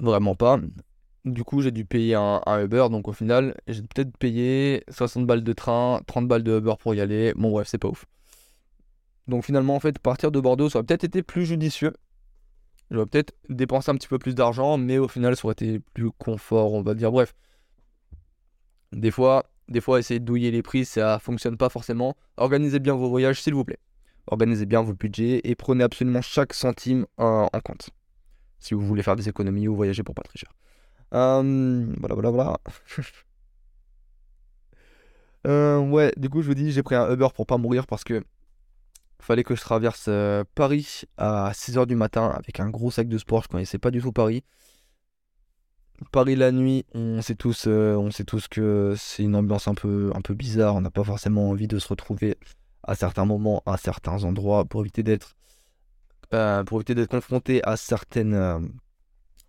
Vraiment 0.00 0.34
pas. 0.34 0.58
Du 1.26 1.44
coup, 1.44 1.60
j'ai 1.60 1.70
dû 1.70 1.84
payer 1.84 2.14
un, 2.14 2.40
Uber. 2.64 2.86
Donc, 2.90 3.08
au 3.08 3.12
final, 3.12 3.54
j'ai 3.66 3.82
peut-être 3.82 4.16
payé 4.16 4.84
60 4.88 5.26
balles 5.26 5.44
de 5.44 5.52
train, 5.52 6.00
30 6.06 6.26
balles 6.26 6.44
de 6.44 6.56
Uber 6.58 6.74
pour 6.78 6.94
y 6.94 7.00
aller. 7.02 7.34
Bon, 7.36 7.50
bref, 7.50 7.68
c'est 7.68 7.76
pas 7.76 7.88
ouf. 7.88 8.06
Donc, 9.28 9.44
finalement, 9.44 9.76
en 9.76 9.80
fait, 9.80 9.98
partir 9.98 10.30
de 10.30 10.40
Bordeaux, 10.40 10.68
ça 10.68 10.78
aurait 10.78 10.86
peut-être 10.86 11.04
été 11.04 11.22
plus 11.22 11.44
judicieux. 11.46 11.92
J'aurais 12.90 13.06
peut-être 13.06 13.34
dépensé 13.48 13.90
un 13.90 13.94
petit 13.94 14.08
peu 14.08 14.18
plus 14.18 14.34
d'argent, 14.34 14.78
mais 14.78 14.98
au 14.98 15.08
final, 15.08 15.36
ça 15.36 15.44
aurait 15.44 15.52
été 15.52 15.80
plus 15.94 16.10
confort, 16.10 16.72
on 16.72 16.82
va 16.82 16.94
dire. 16.94 17.12
Bref. 17.12 17.34
Des 18.92 19.10
fois, 19.10 19.44
des 19.68 19.82
fois, 19.82 19.98
essayer 19.98 20.18
de 20.18 20.24
douiller 20.24 20.50
les 20.50 20.62
prix, 20.62 20.86
ça 20.86 21.18
fonctionne 21.18 21.58
pas 21.58 21.68
forcément. 21.68 22.16
Organisez 22.38 22.78
bien 22.78 22.94
vos 22.94 23.10
voyages, 23.10 23.42
s'il 23.42 23.54
vous 23.54 23.64
plaît. 23.64 23.78
Organisez 24.26 24.64
bien 24.64 24.82
vos 24.82 24.94
budgets 24.94 25.42
et 25.44 25.54
prenez 25.54 25.84
absolument 25.84 26.22
chaque 26.22 26.54
centime 26.54 27.06
en 27.18 27.48
compte. 27.62 27.90
Si 28.58 28.74
vous 28.74 28.80
voulez 28.80 29.02
faire 29.02 29.16
des 29.16 29.28
économies 29.28 29.68
ou 29.68 29.76
voyager 29.76 30.02
pour 30.02 30.14
pas 30.14 30.22
très 30.22 30.38
cher. 30.38 30.52
Euh, 31.14 31.86
voilà, 31.98 32.14
voilà, 32.14 32.30
voilà. 32.30 32.58
Euh, 35.46 35.78
ouais, 35.78 36.12
du 36.16 36.28
coup, 36.28 36.42
je 36.42 36.48
vous 36.48 36.54
dis, 36.54 36.72
j'ai 36.72 36.82
pris 36.82 36.96
un 36.96 37.10
Uber 37.12 37.28
pour 37.32 37.46
pas 37.46 37.58
mourir 37.58 37.86
parce 37.86 38.02
que 38.02 38.24
fallait 39.20 39.44
que 39.44 39.54
je 39.54 39.60
traverse 39.60 40.06
euh, 40.08 40.44
Paris 40.54 41.02
à 41.16 41.52
6h 41.52 41.86
du 41.86 41.96
matin 41.96 42.28
avec 42.36 42.60
un 42.60 42.70
gros 42.70 42.90
sac 42.90 43.08
de 43.08 43.18
sport. 43.18 43.42
Je 43.42 43.48
connaissais 43.48 43.78
pas 43.78 43.90
du 43.90 44.00
tout 44.00 44.12
Paris. 44.12 44.44
Paris 46.12 46.36
la 46.36 46.52
nuit, 46.52 46.86
on 46.94 47.20
sait 47.22 47.34
tous, 47.34 47.66
on 47.66 48.10
sait 48.12 48.24
tous 48.24 48.46
que 48.46 48.94
c'est 48.96 49.24
une 49.24 49.34
ambiance 49.34 49.66
un 49.66 49.74
peu, 49.74 50.12
un 50.14 50.20
peu 50.20 50.34
bizarre. 50.34 50.76
On 50.76 50.80
n'a 50.80 50.92
pas 50.92 51.02
forcément 51.02 51.50
envie 51.50 51.66
de 51.66 51.78
se 51.80 51.88
retrouver 51.88 52.36
à 52.84 52.94
certains 52.94 53.24
moments, 53.24 53.62
à 53.66 53.76
certains 53.76 54.22
endroits, 54.22 54.64
pour 54.64 54.82
éviter 54.82 55.02
d'être, 55.02 55.34
d'être 56.30 57.10
confronté 57.10 57.64
à 57.64 57.76
certaines, 57.76 58.70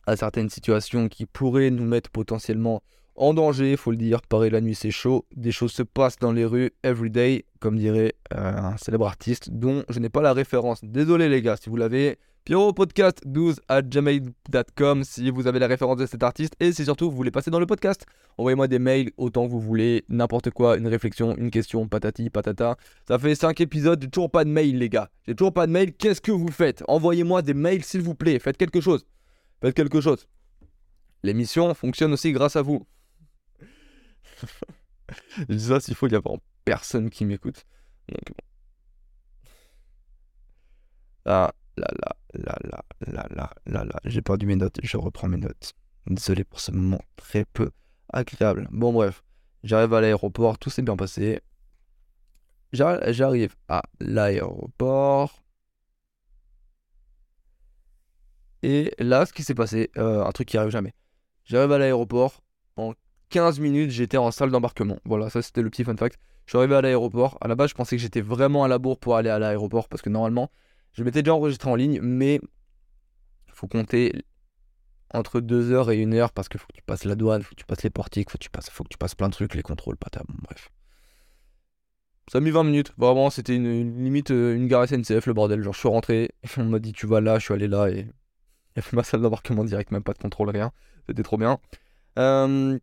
à 0.08 0.16
certaines 0.16 0.50
situations 0.50 1.08
qui 1.08 1.28
pourraient 1.28 1.70
nous 1.70 1.86
mettre 1.86 2.10
potentiellement 2.10 2.82
en 3.20 3.34
danger, 3.34 3.76
faut 3.76 3.92
le 3.92 3.98
dire. 3.98 4.22
Pareil, 4.22 4.50
la 4.50 4.62
nuit 4.62 4.76
c'est 4.76 4.92
chaud, 4.92 5.26
des 5.36 5.52
choses 5.52 5.74
se 5.74 5.84
passent 5.84 6.18
dans 6.18 6.32
les 6.32 6.46
rues 6.46 6.72
everyday, 6.84 7.46
comme 7.60 7.78
dirait 7.78 8.16
euh, 8.34 8.58
un 8.58 8.78
célèbre 8.78 9.08
artiste 9.08 9.50
dont 9.52 9.84
je 9.90 10.00
n'ai 10.00 10.10
pas 10.10 10.22
la 10.22 10.34
référence. 10.34 10.84
Désolé 10.84 11.30
les 11.30 11.42
gars, 11.42 11.58
si 11.58 11.70
vous 11.70 11.76
l'avez, 11.76 12.18
Pierrot 12.46 12.74
Podcast 12.74 13.22
12 13.26 13.60
à 13.68 13.82
gmail.com 13.82 15.04
si 15.04 15.30
vous 15.30 15.46
avez 15.46 15.60
la 15.60 15.68
référence 15.68 15.98
de 15.98 16.06
cet 16.06 16.24
artiste 16.24 16.56
et 16.60 16.72
si 16.72 16.86
surtout 16.86 17.10
vous 17.12 17.16
voulez 17.16 17.32
passer 17.32 17.52
dans 17.52 17.60
le 17.60 17.66
podcast. 17.66 18.06
Envoyez-moi 18.38 18.68
des 18.68 18.80
mails 18.80 19.12
autant 19.18 19.46
que 19.46 19.52
vous 19.52 19.60
voulez, 19.60 20.06
n'importe 20.10 20.50
quoi, 20.50 20.78
une 20.78 20.88
réflexion, 20.88 21.36
une 21.36 21.52
question, 21.52 21.88
patati, 21.88 22.30
patata. 22.30 22.78
Ça 23.08 23.20
fait 23.20 23.36
5 23.36 23.60
épisodes, 23.62 24.02
j'ai 24.02 24.10
toujours 24.10 24.32
pas 24.32 24.46
de 24.46 24.50
mail 24.50 24.78
les 24.78 24.90
gars. 24.90 25.10
J'ai 25.28 25.36
toujours 25.36 25.54
pas 25.54 25.68
de 25.68 25.72
mail, 25.72 25.94
qu'est-ce 25.94 26.22
que 26.22 26.32
vous 26.32 26.52
faites? 26.52 26.84
Envoyez-moi 26.88 27.42
des 27.42 27.54
mails 27.54 27.84
s'il 27.84 28.02
vous 28.02 28.16
plaît, 28.16 28.40
faites 28.40 28.58
quelque 28.58 28.82
chose. 28.82 29.06
Faites 29.62 29.76
quelque 29.76 30.02
chose. 30.02 30.28
L'émission 31.24 31.74
fonctionne 31.74 32.14
aussi 32.14 32.32
grâce 32.32 32.56
à 32.56 32.62
vous. 32.62 32.88
je 35.38 35.54
dis 35.54 35.66
ça 35.66 35.80
s'il 35.82 35.96
faut, 35.96 36.08
n'y 36.08 36.16
a 36.16 36.20
vraiment 36.20 36.40
personne 36.70 37.10
qui 37.10 37.26
m'écoute. 37.26 37.66
Donc 38.10 38.22
bon. 38.28 38.44
Ah, 41.26 41.52
là, 41.78 41.88
là, 42.02 42.16
là, 42.34 42.56
là, 42.64 42.82
là, 43.10 43.28
là, 43.36 43.50
là, 43.66 43.84
là. 43.86 44.00
J'ai 44.06 44.22
perdu 44.22 44.46
mes 44.46 44.56
notes, 44.56 44.80
je 44.84 44.98
reprends 44.98 45.28
mes 45.28 45.38
notes. 45.38 45.74
Désolé 46.08 46.44
pour 46.44 46.60
ce 46.60 46.72
moment 46.72 47.02
très 47.16 47.46
peu 47.46 47.72
agréable. 48.14 48.68
Bon, 48.72 48.94
bref. 48.94 49.24
J'arrive 49.64 49.94
à 49.94 50.02
l'aéroport, 50.02 50.58
tout 50.60 50.70
s'est 50.70 50.82
bien 50.84 50.96
passé. 50.96 51.42
J'a- 52.72 53.12
J'arrive 53.12 53.56
à 53.68 53.82
l'aéroport. 54.00 55.44
Et 58.62 58.94
là, 59.00 59.26
ce 59.26 59.34
qui 59.34 59.44
s'est 59.44 59.56
passé, 59.56 59.90
euh, 59.98 60.24
un 60.24 60.32
truc 60.32 60.48
qui 60.48 60.58
arrive 60.58 60.72
jamais. 60.72 60.94
J'arrive 61.46 61.72
à 61.72 61.78
l'aéroport. 61.78 62.42
En 62.76 62.94
15 63.30 63.60
minutes, 63.60 63.92
j'étais 63.92 64.18
en 64.18 64.32
salle 64.32 64.52
d'embarquement. 64.52 64.98
Voilà, 65.06 65.30
ça 65.30 65.42
c'était 65.42 65.62
le 65.62 65.70
petit 65.70 65.84
fun 65.84 65.96
fact. 65.96 66.20
Je 66.46 66.52
suis 66.52 66.58
arrivé 66.58 66.76
à 66.76 66.82
l'aéroport. 66.82 67.38
À 67.42 67.48
la 67.48 67.56
base, 67.56 67.70
je 67.70 67.76
pensais 67.76 67.96
que 67.96 68.02
j'étais 68.02 68.22
vraiment 68.22 68.64
à 68.64 68.68
la 68.68 68.80
bourre 68.80 69.00
pour 69.00 69.16
aller 69.16 69.30
à 69.30 69.40
l'aéroport 69.40 69.88
parce 69.88 70.02
que 70.02 70.10
normalement, 70.10 70.50
je 70.94 71.04
m'étais 71.04 71.22
déjà 71.22 71.36
enregistré 71.36 71.70
en 71.70 71.76
ligne, 71.76 72.00
mais 72.02 72.42
faut 73.54 73.68
compter 73.68 74.14
entre 75.14 75.42
2 75.42 75.72
heures 75.72 75.92
et 75.92 76.02
1 76.02 76.14
heure 76.14 76.32
parce 76.32 76.50
qu'il 76.50 76.60
faut 76.60 76.68
que 76.68 76.78
tu 76.78 76.84
passes 76.84 77.04
la 77.04 77.16
douane, 77.16 77.42
faut 77.42 77.52
que 77.52 77.60
tu 77.60 77.66
passes 77.66 77.84
les 77.84 77.90
portiques, 77.90 78.30
faut 78.30 78.38
que 78.38 78.44
tu 78.44 78.50
passes, 78.50 78.70
faut 78.70 78.84
que 78.84 78.90
tu 78.90 78.98
passes 78.98 79.16
plein 79.16 79.30
de 79.30 79.34
trucs, 79.34 79.54
les 79.54 79.62
contrôles, 79.62 79.98
pata, 79.98 80.22
bon, 80.28 80.36
bref. 80.44 80.72
Ça 82.32 82.38
a 82.38 82.42
mis 82.42 82.52
20 82.52 82.64
minutes. 82.64 82.94
Vraiment, 82.98 83.32
c'était 83.32 83.56
une, 83.56 84.04
limite 84.04 84.30
euh, 84.30 84.56
une 84.56 84.68
gare 84.68 84.88
SNCF, 84.88 85.26
le 85.26 85.34
bordel. 85.34 85.64
Genre, 85.64 85.74
je 85.74 85.80
suis 85.80 85.90
rentré, 85.90 86.30
on 86.58 86.66
m'a 86.66 86.80
dit 86.80 86.94
tu 86.94 87.08
vas 87.08 87.22
là, 87.22 87.40
je 87.40 87.46
suis 87.46 87.54
allé 87.54 87.68
là 87.68 87.90
et 87.90 88.08
il 88.76 88.80
a 88.80 88.82
fait 88.82 88.96
ma 88.96 89.04
salle 89.04 89.22
d'embarquement 89.22 89.64
direct, 89.64 89.92
même 89.92 90.04
pas 90.04 90.14
de 90.14 90.20
contrôle, 90.20 90.50
rien. 90.50 90.72
C'était 91.08 91.24
trop 91.24 91.38
bien. 91.38 91.60
Euh, 92.20 92.78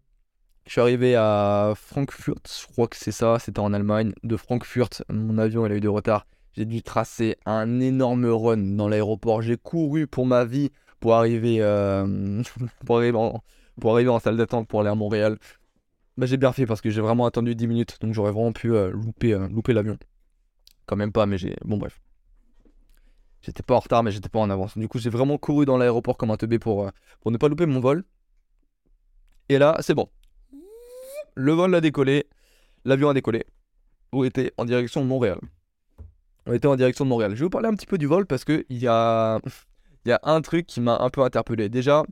je 0.66 0.72
suis 0.72 0.80
arrivé 0.80 1.14
à 1.14 1.74
Frankfurt, 1.76 2.50
je 2.60 2.66
crois 2.66 2.88
que 2.88 2.96
c'est 2.96 3.12
ça, 3.12 3.38
c'était 3.38 3.60
en 3.60 3.72
Allemagne. 3.72 4.12
De 4.24 4.36
Frankfurt, 4.36 5.04
mon 5.08 5.38
avion 5.38 5.64
il 5.64 5.72
a 5.72 5.76
eu 5.76 5.80
du 5.80 5.88
retard. 5.88 6.26
J'ai 6.54 6.64
dû 6.64 6.82
tracer 6.82 7.36
un 7.46 7.80
énorme 7.80 8.26
run 8.26 8.56
dans 8.56 8.88
l'aéroport. 8.88 9.42
J'ai 9.42 9.56
couru 9.56 10.06
pour 10.08 10.26
ma 10.26 10.44
vie 10.44 10.70
pour 10.98 11.14
arriver, 11.14 11.58
euh, 11.60 12.42
pour 12.86 12.96
arriver, 12.96 14.08
en, 14.08 14.18
salle 14.18 14.36
d'attente 14.36 14.66
pour 14.66 14.80
aller 14.80 14.88
à 14.88 14.94
Montréal. 14.96 15.38
Bah, 16.16 16.26
j'ai 16.26 16.36
bien 16.36 16.52
fait 16.52 16.66
parce 16.66 16.80
que 16.80 16.90
j'ai 16.90 17.00
vraiment 17.00 17.26
attendu 17.26 17.54
10 17.54 17.66
minutes, 17.68 17.98
donc 18.00 18.12
j'aurais 18.12 18.32
vraiment 18.32 18.52
pu 18.52 18.74
euh, 18.74 18.90
louper, 18.90 19.34
euh, 19.34 19.48
louper 19.48 19.72
l'avion. 19.72 19.98
Quand 20.86 20.96
même 20.96 21.12
pas, 21.12 21.26
mais 21.26 21.38
j'ai. 21.38 21.54
Bon, 21.64 21.76
bref. 21.76 22.00
J'étais 23.42 23.62
pas 23.62 23.76
en 23.76 23.80
retard, 23.80 24.02
mais 24.02 24.10
j'étais 24.10 24.28
pas 24.28 24.40
en 24.40 24.50
avance. 24.50 24.76
Du 24.76 24.88
coup, 24.88 24.98
j'ai 24.98 25.10
vraiment 25.10 25.38
couru 25.38 25.64
dans 25.64 25.76
l'aéroport 25.76 26.16
comme 26.16 26.32
un 26.32 26.36
teubé 26.36 26.58
pour, 26.58 26.90
pour 27.20 27.30
ne 27.30 27.36
pas 27.36 27.48
louper 27.48 27.66
mon 27.66 27.78
vol. 27.78 28.02
Et 29.48 29.58
là, 29.58 29.76
c'est 29.80 29.94
bon. 29.94 30.08
Le 31.36 31.52
vol 31.52 31.74
a 31.74 31.80
décollé. 31.80 32.26
L'avion 32.84 33.10
a 33.10 33.14
décollé. 33.14 33.44
On 34.12 34.24
était 34.24 34.52
en 34.56 34.64
direction 34.64 35.02
de 35.02 35.06
Montréal. 35.06 35.38
On 36.46 36.52
était 36.52 36.66
en 36.66 36.76
direction 36.76 37.04
de 37.04 37.10
Montréal. 37.10 37.32
Je 37.32 37.40
vais 37.40 37.44
vous 37.44 37.50
parler 37.50 37.68
un 37.68 37.74
petit 37.74 37.86
peu 37.86 37.98
du 37.98 38.06
vol 38.06 38.26
parce 38.26 38.44
que 38.44 38.64
il 38.68 38.78
y 38.78 38.86
a, 38.86 39.40
il 40.06 40.16
un 40.22 40.40
truc 40.40 40.66
qui 40.66 40.80
m'a 40.80 40.96
un 40.98 41.10
peu 41.10 41.22
interpellé. 41.22 41.68
Déjà, 41.68 42.04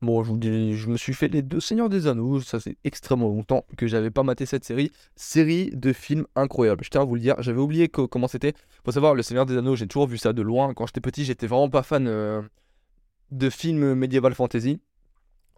bon, 0.00 0.22
je 0.24 0.88
me 0.88 0.96
suis 0.96 1.12
fait 1.12 1.28
les 1.28 1.42
deux 1.42 1.60
Seigneurs 1.60 1.88
des 1.88 2.06
Anneaux. 2.06 2.40
Ça, 2.40 2.60
c'est 2.60 2.76
extrêmement 2.84 3.28
longtemps 3.28 3.66
que 3.76 3.86
j'avais 3.86 4.10
pas 4.10 4.22
maté 4.22 4.46
cette 4.46 4.64
série. 4.64 4.90
Série 5.16 5.70
de 5.72 5.92
films 5.92 6.26
incroyable. 6.36 6.84
Je 6.84 6.90
tiens 6.90 7.02
à 7.02 7.04
vous 7.04 7.16
le 7.16 7.20
dire. 7.20 7.34
J'avais 7.40 7.60
oublié 7.60 7.88
co- 7.88 8.08
comment 8.08 8.28
c'était. 8.28 8.54
Faut 8.84 8.92
savoir, 8.92 9.14
le 9.14 9.22
Seigneur 9.22 9.44
des 9.44 9.56
Anneaux, 9.56 9.76
j'ai 9.76 9.88
toujours 9.88 10.06
vu 10.06 10.16
ça 10.16 10.32
de 10.32 10.40
loin. 10.40 10.72
Quand 10.72 10.86
j'étais 10.86 11.00
petit, 11.00 11.24
j'étais 11.24 11.46
vraiment 11.48 11.68
pas 11.68 11.82
fan 11.82 12.06
euh, 12.06 12.40
de 13.32 13.50
films 13.50 13.94
médiéval 13.94 14.34
fantasy. 14.34 14.80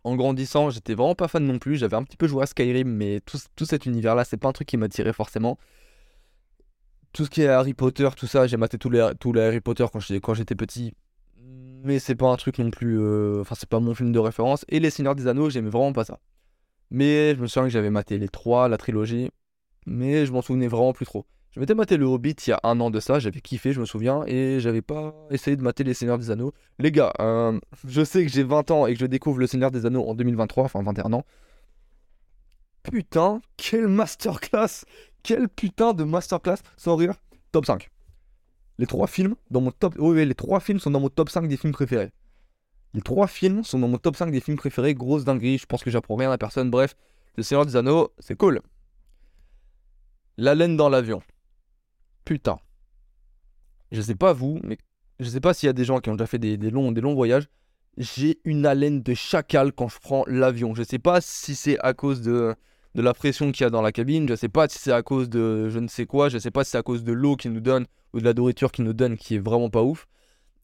En 0.07 0.15
grandissant, 0.15 0.71
j'étais 0.71 0.95
vraiment 0.95 1.17
pas 1.17 1.27
fan 1.27 1.45
non 1.45 1.59
plus. 1.59 1.79
J'avais 1.79 1.97
un 1.97 2.05
petit 2.05 2.17
peu 2.17 2.29
joué 2.29 2.45
à 2.45 2.47
Skyrim, 2.47 2.89
mais 2.89 3.19
tout, 3.23 3.65
cet 3.65 3.87
univers-là, 3.87 4.23
c'est 4.25 4.37
pas 4.37 4.47
un 4.47 4.53
truc 4.53 4.69
qui 4.69 4.77
m'attirait 4.77 5.13
forcément. 5.13 5.59
Tout 7.13 7.25
ce 7.25 7.31
qui 7.31 7.43
est 7.43 7.49
Harry 7.49 7.75
Potter, 7.75 8.09
tout 8.17 8.29
ça, 8.29 8.47
j'ai 8.47 8.57
maté 8.57 8.79
tous 8.79 8.89
les, 8.89 9.01
Harry 9.01 9.61
Potter 9.61 9.85
quand 9.93 9.99
j'étais, 9.99 10.21
quand 10.21 10.35
j'étais 10.35 10.55
petit. 10.55 10.95
Mais 11.83 11.99
c'est 11.99 12.15
pas 12.15 12.29
un 12.29 12.37
truc 12.37 12.59
non 12.59 12.71
plus. 12.71 13.01
euh, 13.01 13.41
Enfin, 13.41 13.57
c'est 13.59 13.69
pas 13.69 13.81
mon 13.81 13.97
film 13.97 14.13
de 14.13 14.21
référence. 14.21 14.65
Et 14.69 14.79
Les 14.79 14.91
Seigneurs 14.91 15.17
des 15.17 15.27
Anneaux, 15.27 15.51
j'aimais 15.51 15.71
vraiment 15.71 15.93
pas 15.93 16.05
ça. 16.05 16.21
Mais 16.93 17.35
je 17.35 17.41
me 17.41 17.49
souviens 17.49 17.65
que 17.65 17.73
j'avais 17.73 17.91
maté 17.91 18.17
les 18.17 18.29
trois, 18.29 18.69
la 18.69 18.77
trilogie. 18.77 19.31
Mais 19.87 20.25
je 20.25 20.33
m'en 20.33 20.41
souvenais 20.41 20.69
vraiment 20.69 20.93
plus 20.93 21.07
trop. 21.07 21.27
Je 21.57 21.61
m'étais 21.63 21.75
maté 21.75 21.97
le 21.97 22.05
Hobbit 22.05 22.37
il 22.47 22.51
y 22.51 22.53
a 22.53 22.61
un 22.65 22.79
an 22.81 22.91
de 22.91 23.01
ça, 23.01 23.19
j'avais 23.19 23.41
kiffé, 23.41 23.73
je 23.73 23.81
me 23.81 23.87
souviens, 23.87 24.25
et 24.27 24.61
j'avais 24.61 24.83
pas 24.83 25.15
essayé 25.31 25.57
de 25.57 25.63
mater 25.63 25.85
les 25.85 25.95
Seigneurs 25.95 26.19
des 26.19 26.31
Anneaux. 26.31 26.53
Les 26.79 26.93
gars, 26.93 27.15
euh, 27.19 27.59
je 27.89 28.05
sais 28.05 28.27
que 28.27 28.31
j'ai 28.31 28.43
20 28.43 28.71
ans 28.73 28.87
et 28.87 28.93
que 28.93 29.01
je 29.01 29.07
découvre 29.07 29.39
le 29.39 29.47
Seigneur 29.47 29.71
des 29.71 29.87
Anneaux 29.87 30.07
en 30.07 30.15
2023, 30.15 30.65
enfin 30.65 30.83
21 30.83 31.15
ans. 31.15 31.25
Putain, 32.83 33.41
quelle 33.57 33.89
masterclass 33.89 34.85
Quel 35.23 35.49
putain 35.49 35.95
de 35.95 36.05
masterclass 36.05 36.59
Sans 36.77 36.95
rire, 36.95 37.15
top 37.53 37.65
5. 37.65 37.89
Les 38.77 38.87
trois 38.87 39.07
films, 39.07 39.35
dans 39.51 39.63
mon 39.63 39.71
top... 39.71 39.95
Oui, 39.99 40.27
les 40.27 40.35
trois 40.35 40.61
films 40.61 40.79
sont 40.79 40.91
dans 40.91 41.01
mon 41.01 41.09
top 41.09 41.31
5 41.31 41.49
des 41.49 41.57
films 41.57 41.73
préférés. 41.73 42.11
Les 42.93 43.01
trois 43.01 43.29
films 43.29 43.65
sont 43.65 43.79
dans 43.79 43.89
mon 43.89 43.97
top 43.97 44.17
5 44.17 44.31
des 44.31 44.41
films 44.41 44.59
préférés, 44.59 44.93
grosse 44.93 45.25
dinguerie, 45.25 45.57
je 45.57 45.65
pense 45.65 45.83
que 45.83 45.91
j'apprends 45.91 46.17
rien 46.17 46.31
à 46.31 46.37
personne, 46.37 46.71
bref. 46.71 46.95
Le 47.37 47.43
Seigneur 47.43 47.65
des 47.65 47.77
Anneaux, 47.77 48.13
c'est 48.19 48.37
cool. 48.37 48.61
La 50.37 50.55
laine 50.55 50.77
dans 50.77 50.91
l'avion. 50.91 51.23
Putain. 52.27 52.59
Je 53.93 54.03
sais 54.03 54.17
pas 54.17 54.35
vous, 54.35 54.59
mais 54.65 54.77
je 55.21 55.29
sais 55.31 55.41
pas 55.41 55.55
s'il 55.55 55.69
y 55.69 55.71
a 55.71 55.73
des 55.73 55.85
gens 55.85 56.01
qui 56.01 56.11
ont 56.11 56.17
déjà 56.17 56.27
fait 56.27 56.41
des, 56.41 56.57
longs, 56.71 56.91
des 56.93 57.01
longs 57.01 57.15
voyages. 57.15 57.49
J'ai 57.97 58.41
une 58.45 58.67
haleine 58.67 59.01
de 59.01 59.15
chacal 59.15 59.73
quand 59.73 59.89
je 59.89 59.99
prends 60.01 60.25
l'avion. 60.27 60.75
Je 60.75 60.83
sais 60.83 60.99
pas 60.99 61.21
si 61.23 61.55
c'est 61.55 61.79
à 61.79 61.95
cause 61.95 62.21
de, 62.21 62.55
de 62.97 63.01
la 63.01 63.15
pression 63.15 63.53
qu'il 63.53 63.63
y 63.63 63.67
a 63.67 63.71
dans 63.71 63.81
la 63.81 63.93
cabine. 63.93 64.29
Je 64.29 64.35
sais 64.35 64.49
pas 64.49 64.69
si 64.69 64.81
c'est 64.81 64.93
à 64.93 65.03
cause 65.03 65.31
de 65.31 65.71
je 65.71 65.79
ne 65.79 65.87
sais 65.87 66.05
quoi. 66.05 66.29
Je 66.29 66.39
sais 66.39 66.51
pas 66.51 66.65
si 66.65 66.73
c'est 66.73 66.79
à 66.79 66.83
cause 66.83 67.05
de 67.05 67.13
l'eau 67.13 67.37
qu'ils 67.37 67.53
nous 67.53 67.61
donne 67.61 67.87
ou 68.13 68.19
de 68.19 68.25
la 68.25 68.35
nourriture 68.35 68.73
qu'ils 68.73 68.85
nous 68.85 68.93
donne 68.93 69.17
qui 69.17 69.37
est 69.37 69.39
vraiment 69.39 69.71
pas 69.71 69.85
ouf. 69.85 70.09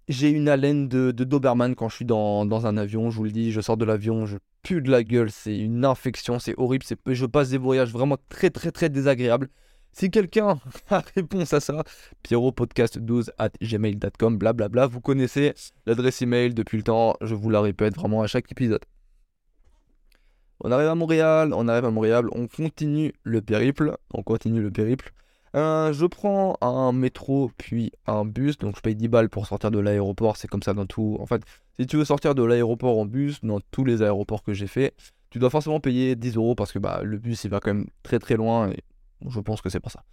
J'ai 0.08 0.30
une 0.30 0.48
haleine 0.48 0.88
de, 0.88 1.12
de 1.12 1.22
Doberman 1.22 1.76
quand 1.76 1.88
je 1.88 1.94
suis 1.94 2.04
dans, 2.04 2.44
dans 2.44 2.66
un 2.66 2.76
avion. 2.76 3.10
Je 3.10 3.16
vous 3.16 3.24
le 3.24 3.30
dis, 3.30 3.52
je 3.52 3.60
sors 3.60 3.76
de 3.76 3.84
l'avion, 3.84 4.26
je 4.26 4.36
pue 4.64 4.82
de 4.82 4.90
la 4.90 5.04
gueule. 5.04 5.30
C'est 5.30 5.56
une 5.56 5.84
infection, 5.84 6.40
c'est 6.40 6.58
horrible. 6.58 6.84
Je 7.06 7.26
passe 7.26 7.50
des 7.50 7.58
voyages 7.58 7.92
vraiment 7.92 8.18
très 8.28 8.50
très 8.50 8.72
très 8.72 8.88
désagréables. 8.88 9.48
Si 9.92 10.10
quelqu'un 10.10 10.58
a 10.90 11.02
réponse 11.14 11.52
à 11.52 11.60
ça, 11.60 11.84
pierropodcast12 12.24 13.30
at 13.38 13.50
gmail.com, 13.60 14.38
blablabla, 14.38 14.86
vous 14.86 15.00
connaissez 15.00 15.54
l'adresse 15.86 16.22
email 16.22 16.54
depuis 16.54 16.78
le 16.78 16.82
temps, 16.82 17.14
je 17.20 17.34
vous 17.34 17.50
la 17.50 17.60
répète 17.60 17.94
vraiment 17.94 18.22
à 18.22 18.26
chaque 18.26 18.50
épisode. 18.50 18.84
On 20.64 20.70
arrive 20.70 20.88
à 20.88 20.94
Montréal, 20.94 21.52
on 21.54 21.68
arrive 21.68 21.84
à 21.84 21.90
Montréal, 21.90 22.26
on 22.32 22.46
continue 22.46 23.12
le 23.24 23.42
périple, 23.42 23.96
on 24.14 24.22
continue 24.22 24.62
le 24.62 24.70
périple. 24.70 25.12
Euh, 25.54 25.92
je 25.92 26.06
prends 26.06 26.56
un 26.62 26.92
métro 26.92 27.50
puis 27.58 27.92
un 28.06 28.24
bus, 28.24 28.56
donc 28.56 28.76
je 28.76 28.80
paye 28.80 28.94
10 28.94 29.08
balles 29.08 29.28
pour 29.28 29.46
sortir 29.46 29.70
de 29.70 29.78
l'aéroport, 29.78 30.38
c'est 30.38 30.48
comme 30.48 30.62
ça 30.62 30.72
dans 30.72 30.86
tout. 30.86 31.18
En 31.20 31.26
fait, 31.26 31.42
si 31.78 31.86
tu 31.86 31.96
veux 31.96 32.06
sortir 32.06 32.34
de 32.34 32.42
l'aéroport 32.42 32.98
en 32.98 33.04
bus, 33.04 33.40
dans 33.42 33.60
tous 33.70 33.84
les 33.84 34.00
aéroports 34.00 34.42
que 34.42 34.54
j'ai 34.54 34.68
fait, 34.68 34.94
tu 35.28 35.38
dois 35.38 35.50
forcément 35.50 35.80
payer 35.80 36.16
10 36.16 36.36
euros 36.36 36.54
parce 36.54 36.72
que 36.72 36.78
bah, 36.78 37.00
le 37.02 37.18
bus 37.18 37.44
il 37.44 37.50
va 37.50 37.60
quand 37.60 37.74
même 37.74 37.88
très 38.02 38.18
très 38.18 38.36
loin 38.36 38.70
je 39.28 39.40
pense 39.40 39.60
que 39.60 39.68
c'est 39.68 39.80
pas 39.80 39.90
ça. 39.90 40.04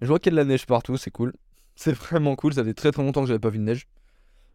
Je 0.00 0.06
vois 0.06 0.18
qu'il 0.18 0.32
y 0.32 0.34
a 0.34 0.42
de 0.42 0.42
la 0.42 0.44
neige 0.44 0.66
partout, 0.66 0.96
c'est 0.96 1.10
cool. 1.10 1.32
C'est 1.76 1.92
vraiment 1.92 2.36
cool, 2.36 2.54
ça 2.54 2.64
fait 2.64 2.74
très 2.74 2.92
très 2.92 3.02
longtemps 3.02 3.22
que 3.22 3.28
j'avais 3.28 3.38
pas 3.38 3.50
vu 3.50 3.58
de 3.58 3.64
neige. 3.64 3.86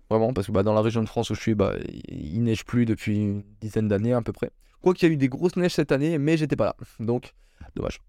Vraiment, 0.09 0.33
parce 0.33 0.47
que 0.47 0.51
bah, 0.51 0.63
dans 0.63 0.73
la 0.73 0.81
région 0.81 1.03
de 1.03 1.07
France 1.07 1.29
où 1.29 1.35
je 1.35 1.41
suis, 1.41 1.55
bah, 1.55 1.73
il 2.07 2.43
neige 2.43 2.65
plus 2.65 2.85
depuis 2.85 3.17
une 3.17 3.43
dizaine 3.61 3.87
d'années 3.87 4.13
à 4.13 4.21
peu 4.21 4.33
près. 4.33 4.51
Quoi 4.81 4.93
qu'il 4.93 5.07
y 5.07 5.11
a 5.11 5.13
eu 5.13 5.17
des 5.17 5.29
grosses 5.29 5.55
neiges 5.55 5.73
cette 5.73 5.91
année, 5.91 6.17
mais 6.17 6.37
j'étais 6.37 6.55
pas 6.55 6.65
là. 6.65 6.75
Donc, 6.99 7.33
dommage. 7.75 7.99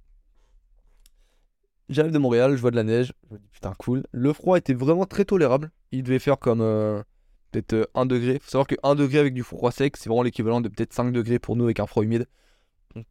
J'arrive 1.91 2.13
de 2.13 2.19
Montréal, 2.19 2.55
je 2.57 2.61
vois 2.61 2.71
de 2.71 2.77
la 2.77 2.85
neige. 2.85 3.13
Je 3.29 3.35
me 3.35 3.39
dis 3.39 3.49
putain, 3.53 3.75
cool. 3.77 4.05
Le 4.13 4.33
froid 4.33 4.57
était 4.57 4.75
vraiment 4.75 5.07
très 5.07 5.25
tolérable. 5.25 5.71
Il 5.91 6.05
devait 6.05 6.21
faire 6.21 6.39
comme 6.39 6.61
euh, 6.61 7.03
peut-être 7.51 7.73
euh, 7.73 7.87
1 7.95 8.07
degré. 8.07 8.39
Faut 8.39 8.51
savoir 8.51 8.69
que 8.69 8.77
1 8.83 8.95
degré 8.95 9.19
avec 9.19 9.35
du 9.35 9.43
froid 9.43 9.73
sec, 9.73 9.97
c'est 9.97 10.09
vraiment 10.09 10.23
l'équivalent 10.23 10.61
de 10.61 10.69
peut-être 10.69 10.93
5 10.93 11.13
degrés 11.13 11.39
pour 11.41 11.57
nous 11.57 11.65
avec 11.65 11.81
un 11.81 11.87
froid 11.87 12.05
humide. 12.05 12.27
Donc, 12.95 13.07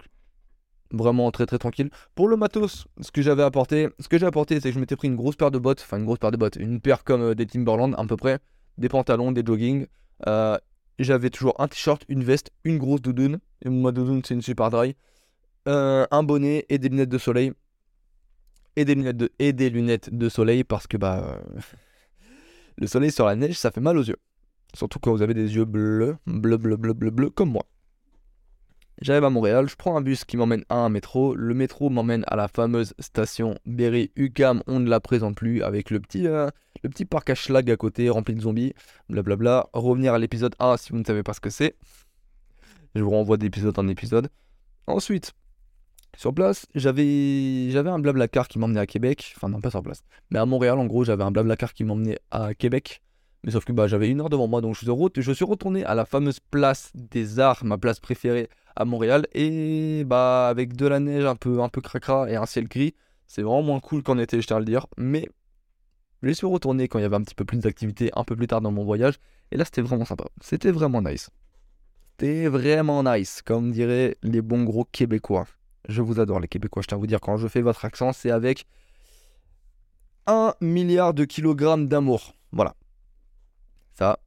vraiment 0.92 1.32
très 1.32 1.46
très 1.46 1.58
tranquille. 1.58 1.90
Pour 2.16 2.28
le 2.28 2.36
matos, 2.36 2.88
ce 3.02 3.12
que 3.12 3.22
j'avais 3.22 3.44
apporté, 3.44 3.90
ce 4.00 4.08
que 4.08 4.18
j'ai 4.18 4.26
apporté, 4.26 4.60
c'est 4.60 4.70
que 4.70 4.76
je 4.76 4.80
m'étais 4.80 4.96
pris 4.96 5.08
une 5.08 5.16
grosse 5.16 5.36
paire 5.36 5.52
de 5.52 5.60
bottes, 5.60 5.82
enfin 5.82 5.98
une 5.98 6.06
grosse 6.06 6.20
paire 6.20 6.32
de 6.32 6.38
bottes, 6.38 6.56
une 6.56 6.80
paire 6.80 7.04
comme 7.04 7.22
euh, 7.22 7.36
des 7.36 7.46
Timberland 7.46 7.94
à 7.98 8.06
peu 8.06 8.18
près, 8.18 8.40
des 8.78 8.90
pantalons, 8.90 9.32
des 9.32 9.44
jogging. 9.46 9.86
Euh, 10.28 10.58
j'avais 10.98 11.30
toujours 11.30 11.56
un 11.60 11.68
t-shirt, 11.68 12.04
une 12.10 12.24
veste, 12.24 12.52
une 12.64 12.78
grosse 12.78 13.02
doudoune. 13.02 13.40
Et 13.64 13.70
ma 13.70 13.92
doudoune, 13.92 14.22
c'est 14.26 14.34
une 14.34 14.42
super 14.42 14.70
dry. 14.70 14.96
Euh, 15.68 16.06
un 16.12 16.24
bonnet 16.24 16.66
et 16.70 16.78
des 16.78 16.90
lunettes 16.90 17.10
de 17.10 17.18
soleil. 17.18 17.54
Et 18.76 18.86
des 18.86 18.96
lunettes 18.96 19.18
de, 19.18 19.32
et 19.40 19.54
des 19.54 19.70
lunettes 19.70 20.14
de 20.14 20.30
soleil 20.30 20.64
parce 20.64 20.88
que 20.88 20.98
bah 20.98 21.42
le 22.78 22.88
soleil 22.88 23.12
sur 23.12 23.26
la 23.26 23.36
neige, 23.36 23.58
ça 23.58 23.72
fait 23.72 23.82
mal 23.82 23.98
aux 23.98 24.04
yeux. 24.04 24.18
Surtout 24.74 25.00
quand 25.00 25.12
vous 25.12 25.22
avez 25.22 25.34
des 25.34 25.56
yeux 25.56 25.66
bleus, 25.66 26.18
bleu, 26.26 26.58
bleu, 26.58 26.78
bleu, 26.78 26.94
bleu, 26.94 27.10
bleu, 27.10 27.30
comme 27.30 27.52
moi. 27.52 27.66
J'arrive 29.02 29.24
à 29.24 29.30
Montréal, 29.30 29.70
je 29.70 29.78
prends 29.78 29.96
un 29.96 30.02
bus 30.02 30.26
qui 30.26 30.36
m'emmène 30.36 30.66
à 30.68 30.76
un 30.76 30.90
métro. 30.90 31.34
Le 31.34 31.54
métro 31.54 31.90
m'emmène 31.90 32.26
à 32.28 32.36
la 32.36 32.50
fameuse 32.50 32.94
station 33.00 33.58
Berry-UQAM, 33.66 34.62
on 34.68 34.82
ne 34.82 34.90
la 34.90 35.00
présente 35.00 35.36
plus, 35.36 35.64
avec 35.64 35.90
le 35.90 36.02
petit, 36.02 36.28
euh, 36.28 36.50
le 36.84 36.90
petit 36.90 37.06
parc 37.06 37.30
à 37.30 37.36
schlag 37.36 37.72
à 37.72 37.78
côté, 37.78 38.10
rempli 38.10 38.36
de 38.36 38.42
zombies, 38.42 38.74
blablabla. 39.08 39.70
Revenir 39.72 40.14
à 40.14 40.20
l'épisode 40.20 40.54
1 40.60 40.76
si 40.76 40.92
vous 40.92 40.98
ne 40.98 41.06
savez 41.06 41.24
pas 41.24 41.32
ce 41.32 41.40
que 41.40 41.50
c'est. 41.50 41.78
Je 42.94 43.02
vous 43.02 43.12
renvoie 43.12 43.38
d'épisode 43.38 43.80
en 43.80 43.88
épisode. 43.88 44.28
Ensuite, 44.86 45.32
sur 46.18 46.34
place, 46.34 46.66
j'avais 46.76 47.72
un 47.74 48.00
blablacar 48.00 48.50
qui 48.50 48.60
m'emmenait 48.60 48.82
à 48.82 48.88
Québec. 48.88 49.34
Enfin, 49.38 49.48
non, 49.48 49.62
pas 49.62 49.70
sur 49.70 49.82
place. 49.82 50.04
Mais 50.30 50.40
à 50.40 50.46
Montréal, 50.46 50.78
en 50.78 50.86
gros, 50.86 51.06
j'avais 51.06 51.24
un 51.24 51.32
blablacar 51.32 51.74
qui 51.74 51.86
m'emmenait 51.86 52.20
à 52.32 52.54
Québec. 52.54 53.02
Mais 53.46 53.52
sauf 53.52 53.64
que 53.64 53.72
bah, 53.72 53.88
j'avais 53.88 54.10
une 54.10 54.20
heure 54.20 54.30
devant 54.30 54.48
moi, 54.48 54.60
donc 54.60 54.76
je 54.76 54.80
suis, 54.80 55.22
je 55.22 55.32
suis 55.32 55.46
retourné 55.46 55.86
à 55.86 55.96
la 55.96 56.06
fameuse 56.06 56.42
place 56.52 56.92
des 56.94 57.40
arts, 57.40 57.64
ma 57.64 57.78
place 57.78 58.02
préférée, 58.02 58.50
à 58.80 58.86
Montréal. 58.86 59.28
Et 59.34 60.04
bah, 60.06 60.48
avec 60.48 60.76
de 60.76 60.88
la 60.88 61.00
neige 61.00 61.26
un 61.26 61.36
peu, 61.36 61.62
un 61.62 61.70
peu 61.70 61.82
cracra 61.82 62.30
et 62.32 62.36
un 62.36 62.48
ciel 62.48 62.68
gris, 62.68 62.96
c'est 63.28 63.44
vraiment 63.44 63.62
moins 63.62 63.80
cool 63.80 64.02
qu'en 64.02 64.18
été, 64.18 64.42
je 64.42 64.48
tiens 64.48 64.56
à 64.56 64.60
le 64.60 64.66
dire. 64.66 64.88
Mais 64.98 65.30
je 66.24 66.32
suis 66.32 66.48
retourné 66.48 66.88
quand 66.88 66.98
il 66.98 67.04
y 67.04 67.06
avait 67.06 67.16
un 67.16 67.22
petit 67.22 67.36
peu 67.36 67.46
plus 67.46 67.60
d'activité 67.60 68.10
un 68.16 68.24
peu 68.24 68.36
plus 68.36 68.48
tard 68.48 68.62
dans 68.62 68.72
mon 68.72 68.84
voyage. 68.84 69.20
Et 69.52 69.58
là, 69.58 69.66
c'était 69.66 69.82
vraiment 69.82 70.06
sympa. 70.06 70.26
C'était 70.42 70.72
vraiment 70.72 71.02
nice. 71.02 71.30
C'était 72.12 72.48
vraiment 72.48 73.04
nice, 73.04 73.42
comme 73.42 73.72
diraient 73.72 74.18
les 74.24 74.42
bons 74.42 74.64
gros 74.64 74.86
Québécois. 74.86 75.46
Je 75.88 76.02
vous 76.02 76.20
adore, 76.20 76.40
les 76.40 76.48
Québécois. 76.48 76.82
Je 76.82 76.88
tiens 76.88 76.98
à 76.98 77.00
vous 77.00 77.08
dire, 77.08 77.22
quand 77.22 77.38
je 77.38 77.48
fais 77.48 77.62
votre 77.62 77.86
accent, 77.86 78.14
c'est 78.14 78.32
avec 78.32 78.66
un 80.28 80.54
milliard 80.62 81.14
de 81.14 81.26
kilogrammes 81.26 81.88
d'amour. 81.88 82.36
Voilà. 82.52 82.76
Ça, 83.98 84.20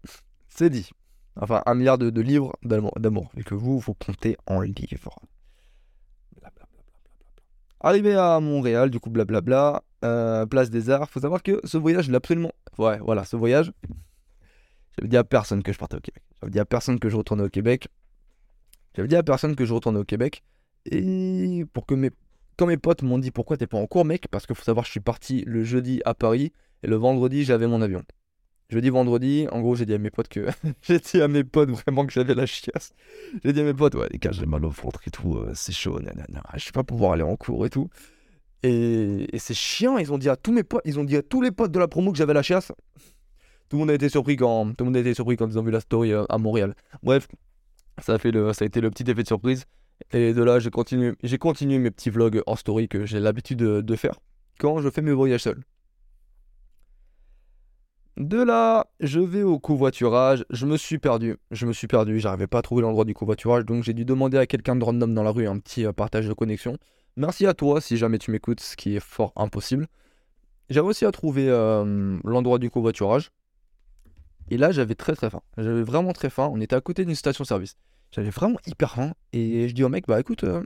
c'est 0.48 0.70
dit. 0.70 0.90
Enfin, 1.36 1.62
un 1.66 1.74
milliard 1.74 1.98
de, 1.98 2.20
livres 2.20 2.52
d'amour. 2.62 3.30
Et 3.36 3.42
que 3.42 3.54
vous, 3.54 3.78
vous 3.78 3.94
comptez 3.94 4.36
en 4.46 4.60
livres. 4.60 5.20
Arrivé 7.80 8.14
à 8.14 8.38
Montréal, 8.38 8.90
du 8.90 9.00
coup, 9.00 9.10
blablabla, 9.10 9.82
euh, 10.04 10.46
place 10.46 10.70
des 10.70 10.88
Arts. 10.88 11.10
Faut 11.10 11.20
savoir 11.20 11.42
que 11.42 11.60
ce 11.64 11.78
voyage, 11.78 12.06
il 12.06 12.14
absolument. 12.14 12.52
Ouais, 12.78 12.98
voilà, 12.98 13.24
ce 13.24 13.34
voyage. 13.34 13.72
J'avais 14.96 15.08
dit 15.08 15.16
à 15.16 15.24
personne 15.24 15.62
que 15.62 15.72
je 15.72 15.78
partais 15.78 15.96
au 15.96 16.00
Québec. 16.00 16.22
J'avais 16.40 16.52
dit 16.52 16.60
à 16.60 16.64
personne 16.64 17.00
que 17.00 17.08
je 17.08 17.16
retournais 17.16 17.42
au 17.42 17.48
Québec. 17.48 17.88
J'avais 18.94 19.08
dit 19.08 19.16
à 19.16 19.22
personne 19.22 19.56
que 19.56 19.64
je 19.64 19.74
retournais 19.74 19.98
au 19.98 20.04
Québec. 20.04 20.44
Et 20.86 21.64
pour 21.72 21.86
que 21.86 21.94
mes. 21.94 22.10
Quand 22.58 22.66
mes 22.66 22.76
potes 22.76 23.02
m'ont 23.02 23.18
dit 23.18 23.30
pourquoi 23.30 23.56
t'es 23.56 23.66
pas 23.66 23.78
en 23.78 23.86
cours, 23.86 24.04
mec, 24.04 24.28
parce 24.28 24.46
qu'il 24.46 24.54
faut 24.54 24.62
savoir, 24.62 24.84
je 24.84 24.90
suis 24.90 25.00
parti 25.00 25.42
le 25.46 25.64
jeudi 25.64 26.02
à 26.04 26.12
Paris 26.12 26.52
et 26.82 26.86
le 26.86 26.96
vendredi, 26.96 27.44
j'avais 27.44 27.66
mon 27.66 27.80
avion. 27.80 28.02
Jeudi, 28.72 28.88
vendredi, 28.88 29.46
en 29.52 29.60
gros, 29.60 29.74
j'ai 29.74 29.84
dit 29.84 29.92
à 29.92 29.98
mes 29.98 30.08
potes 30.08 30.28
que. 30.28 30.46
j'ai 30.82 30.98
dit 30.98 31.20
à 31.20 31.28
mes 31.28 31.44
potes 31.44 31.68
vraiment 31.68 32.06
que 32.06 32.12
j'avais 32.12 32.34
la 32.34 32.46
chiasse. 32.46 32.94
J'ai 33.44 33.52
dit 33.52 33.60
à 33.60 33.64
mes 33.64 33.74
potes, 33.74 33.94
ouais, 33.94 34.08
les 34.10 34.18
gars, 34.18 34.32
j'ai 34.32 34.46
mal 34.46 34.64
au 34.64 34.70
ventre 34.70 35.02
et 35.06 35.10
tout, 35.10 35.36
euh, 35.36 35.52
c'est 35.54 35.72
chaud, 35.72 36.00
nanana, 36.00 36.42
je 36.56 36.64
vais 36.64 36.72
pas 36.72 36.82
pouvoir 36.82 37.12
aller 37.12 37.22
en 37.22 37.36
cours 37.36 37.66
et 37.66 37.70
tout. 37.70 37.90
Et, 38.62 39.26
c'est 39.36 39.52
chiant, 39.52 39.98
ils 39.98 40.10
ont 40.10 40.16
dit 40.16 40.30
à 40.30 40.36
tous 40.36 40.52
mes 40.52 40.62
potes, 40.62 40.80
ils 40.86 40.98
ont 40.98 41.04
dit 41.04 41.16
à 41.16 41.22
tous 41.22 41.42
les 41.42 41.50
potes 41.50 41.70
de 41.70 41.78
la 41.78 41.86
promo 41.86 42.12
que 42.12 42.16
j'avais 42.16 42.32
la 42.32 42.42
chiasse. 42.42 42.72
Tout 43.68 43.76
le 43.76 43.80
monde 43.80 43.90
a 43.90 43.94
été 43.94 44.08
surpris 44.08 44.36
quand, 44.36 44.70
tout 44.70 44.76
le 44.78 44.84
monde 44.86 44.96
a 44.96 45.00
été 45.00 45.12
surpris 45.12 45.36
quand 45.36 45.48
ils 45.48 45.58
ont 45.58 45.62
vu 45.62 45.70
la 45.70 45.80
story 45.80 46.12
euh, 46.12 46.24
à 46.30 46.38
Montréal. 46.38 46.74
Bref, 47.02 47.28
ça 48.00 48.14
a, 48.14 48.18
fait 48.18 48.30
le, 48.30 48.52
été 48.62 48.80
le 48.80 48.88
petit 48.88 49.02
effet 49.10 49.22
de 49.22 49.28
surprise. 49.28 49.66
Et 50.14 50.32
de 50.32 50.42
là, 50.42 50.60
j'ai 50.60 50.70
continué, 50.70 51.12
j'ai 51.22 51.36
continué 51.36 51.78
mes 51.78 51.90
petits 51.90 52.08
vlogs 52.08 52.42
en 52.46 52.56
story 52.56 52.88
que 52.88 53.04
j'ai 53.04 53.20
l'habitude 53.20 53.58
de, 53.58 53.96
faire 53.96 54.18
quand 54.58 54.78
je 54.78 54.88
fais 54.88 55.02
mes 55.02 55.12
voyages 55.12 55.42
seul. 55.42 55.62
De 58.18 58.42
là, 58.42 58.86
je 59.00 59.20
vais 59.20 59.42
au 59.42 59.58
covoiturage. 59.58 60.44
Je 60.50 60.66
me 60.66 60.76
suis 60.76 60.98
perdu. 60.98 61.36
Je 61.50 61.66
me 61.66 61.72
suis 61.72 61.86
perdu. 61.86 62.20
J'arrivais 62.20 62.46
pas 62.46 62.58
à 62.58 62.62
trouver 62.62 62.82
l'endroit 62.82 63.04
du 63.04 63.14
covoiturage. 63.14 63.64
Donc 63.64 63.84
j'ai 63.84 63.94
dû 63.94 64.04
demander 64.04 64.36
à 64.36 64.46
quelqu'un 64.46 64.76
de 64.76 64.84
random 64.84 65.14
dans 65.14 65.22
la 65.22 65.30
rue 65.30 65.46
un 65.46 65.58
petit 65.58 65.86
euh, 65.86 65.92
partage 65.92 66.28
de 66.28 66.32
connexion. 66.34 66.76
Merci 67.16 67.46
à 67.46 67.54
toi 67.54 67.80
si 67.80 67.96
jamais 67.96 68.18
tu 68.18 68.30
m'écoutes, 68.30 68.60
ce 68.60 68.76
qui 68.76 68.96
est 68.96 69.00
fort 69.00 69.32
impossible. 69.36 69.86
J'ai 70.70 70.80
réussi 70.80 71.04
à 71.04 71.12
trouver 71.12 71.48
euh, 71.48 72.18
l'endroit 72.24 72.58
du 72.58 72.70
covoiturage. 72.70 73.30
Et 74.50 74.56
là, 74.56 74.72
j'avais 74.72 74.94
très 74.94 75.14
très 75.14 75.30
faim. 75.30 75.42
J'avais 75.56 75.82
vraiment 75.82 76.12
très 76.12 76.30
faim. 76.30 76.50
On 76.52 76.60
était 76.60 76.76
à 76.76 76.80
côté 76.80 77.04
d'une 77.04 77.14
station-service. 77.14 77.76
J'avais 78.10 78.30
vraiment 78.30 78.58
hyper 78.66 78.92
faim. 78.94 79.12
Et 79.32 79.68
je 79.68 79.74
dis 79.74 79.84
au 79.84 79.88
mec, 79.88 80.06
bah 80.06 80.20
écoute, 80.20 80.44
euh, 80.44 80.62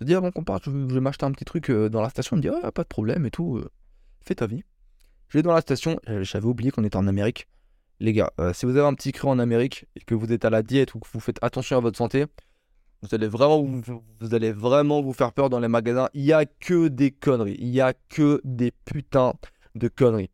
je 0.00 0.14
avant 0.14 0.30
qu'on 0.30 0.44
parte, 0.44 0.64
je 0.64 0.70
vais 0.70 1.00
m'acheter 1.00 1.26
un 1.26 1.32
petit 1.32 1.44
truc 1.44 1.70
euh, 1.70 1.88
dans 1.88 2.00
la 2.00 2.08
station. 2.08 2.36
Il 2.36 2.38
me 2.38 2.42
dit, 2.42 2.70
pas 2.72 2.82
de 2.82 2.88
problème 2.88 3.26
et 3.26 3.30
tout. 3.30 3.62
Fais 4.22 4.34
ta 4.34 4.46
vie. 4.46 4.62
Je 5.28 5.38
vais 5.38 5.42
dans 5.42 5.52
la 5.52 5.60
station. 5.60 5.98
J'avais 6.22 6.46
oublié 6.46 6.70
qu'on 6.70 6.84
était 6.84 6.96
en 6.96 7.06
Amérique. 7.06 7.48
Les 8.00 8.12
gars, 8.12 8.32
si 8.52 8.64
vous 8.64 8.76
avez 8.76 8.86
un 8.86 8.94
petit 8.94 9.12
creux 9.12 9.28
en 9.28 9.38
Amérique 9.38 9.86
et 9.96 10.00
que 10.00 10.14
vous 10.14 10.32
êtes 10.32 10.44
à 10.44 10.50
la 10.50 10.62
diète 10.62 10.94
ou 10.94 11.00
que 11.00 11.08
vous 11.12 11.20
faites 11.20 11.38
attention 11.42 11.76
à 11.76 11.80
votre 11.80 11.98
santé, 11.98 12.26
vous 13.02 13.14
allez 13.14 13.28
vraiment 13.28 13.62
vous, 13.62 14.34
allez 14.34 14.52
vraiment 14.52 15.00
vous 15.02 15.12
faire 15.12 15.32
peur 15.32 15.50
dans 15.50 15.60
les 15.60 15.68
magasins. 15.68 16.08
Il 16.14 16.24
y 16.24 16.32
a 16.32 16.44
que 16.44 16.88
des 16.88 17.10
conneries. 17.12 17.56
Il 17.60 17.68
y 17.68 17.80
a 17.80 17.94
que 18.08 18.40
des 18.44 18.72
putains 18.72 19.34
de 19.74 19.88
conneries. 19.88 20.30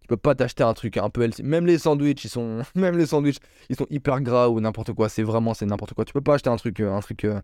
Tu 0.00 0.08
peux 0.08 0.16
pas 0.16 0.34
t'acheter 0.34 0.62
un 0.62 0.72
truc 0.72 0.96
un 0.96 1.10
peu 1.10 1.22
healthy. 1.22 1.42
Même 1.42 1.66
les 1.66 1.78
sandwichs, 1.78 2.24
ils 2.24 2.30
sont, 2.30 2.62
même 2.74 2.96
les 2.96 3.06
sandwichs, 3.06 3.38
ils 3.68 3.76
sont 3.76 3.86
hyper 3.90 4.20
gras 4.20 4.48
ou 4.48 4.60
n'importe 4.60 4.92
quoi. 4.92 5.08
C'est 5.08 5.22
vraiment, 5.22 5.52
c'est 5.52 5.66
n'importe 5.66 5.94
quoi. 5.94 6.04
Tu 6.04 6.12
peux 6.12 6.20
pas 6.20 6.34
acheter 6.34 6.48
un 6.48 6.56
truc, 6.56 6.80
euh, 6.80 6.94
un 6.94 7.00
truc 7.00 7.24
euh, 7.24 7.40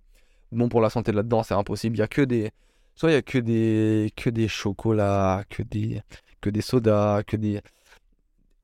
bon 0.50 0.68
pour 0.68 0.80
la 0.80 0.88
santé 0.88 1.12
là-dedans. 1.12 1.42
C'est 1.42 1.54
impossible. 1.54 1.96
Il 1.96 1.98
y 1.98 2.02
a 2.02 2.08
que 2.08 2.22
des, 2.22 2.52
soit 2.94 3.10
il 3.10 3.14
y 3.14 3.16
a 3.16 3.22
que 3.22 3.38
des, 3.38 4.12
que 4.16 4.30
des 4.30 4.48
chocolats, 4.48 5.44
que 5.50 5.62
des, 5.62 6.00
que 6.42 6.50
des 6.50 6.60
sodas, 6.60 7.22
que 7.22 7.36
des, 7.36 7.62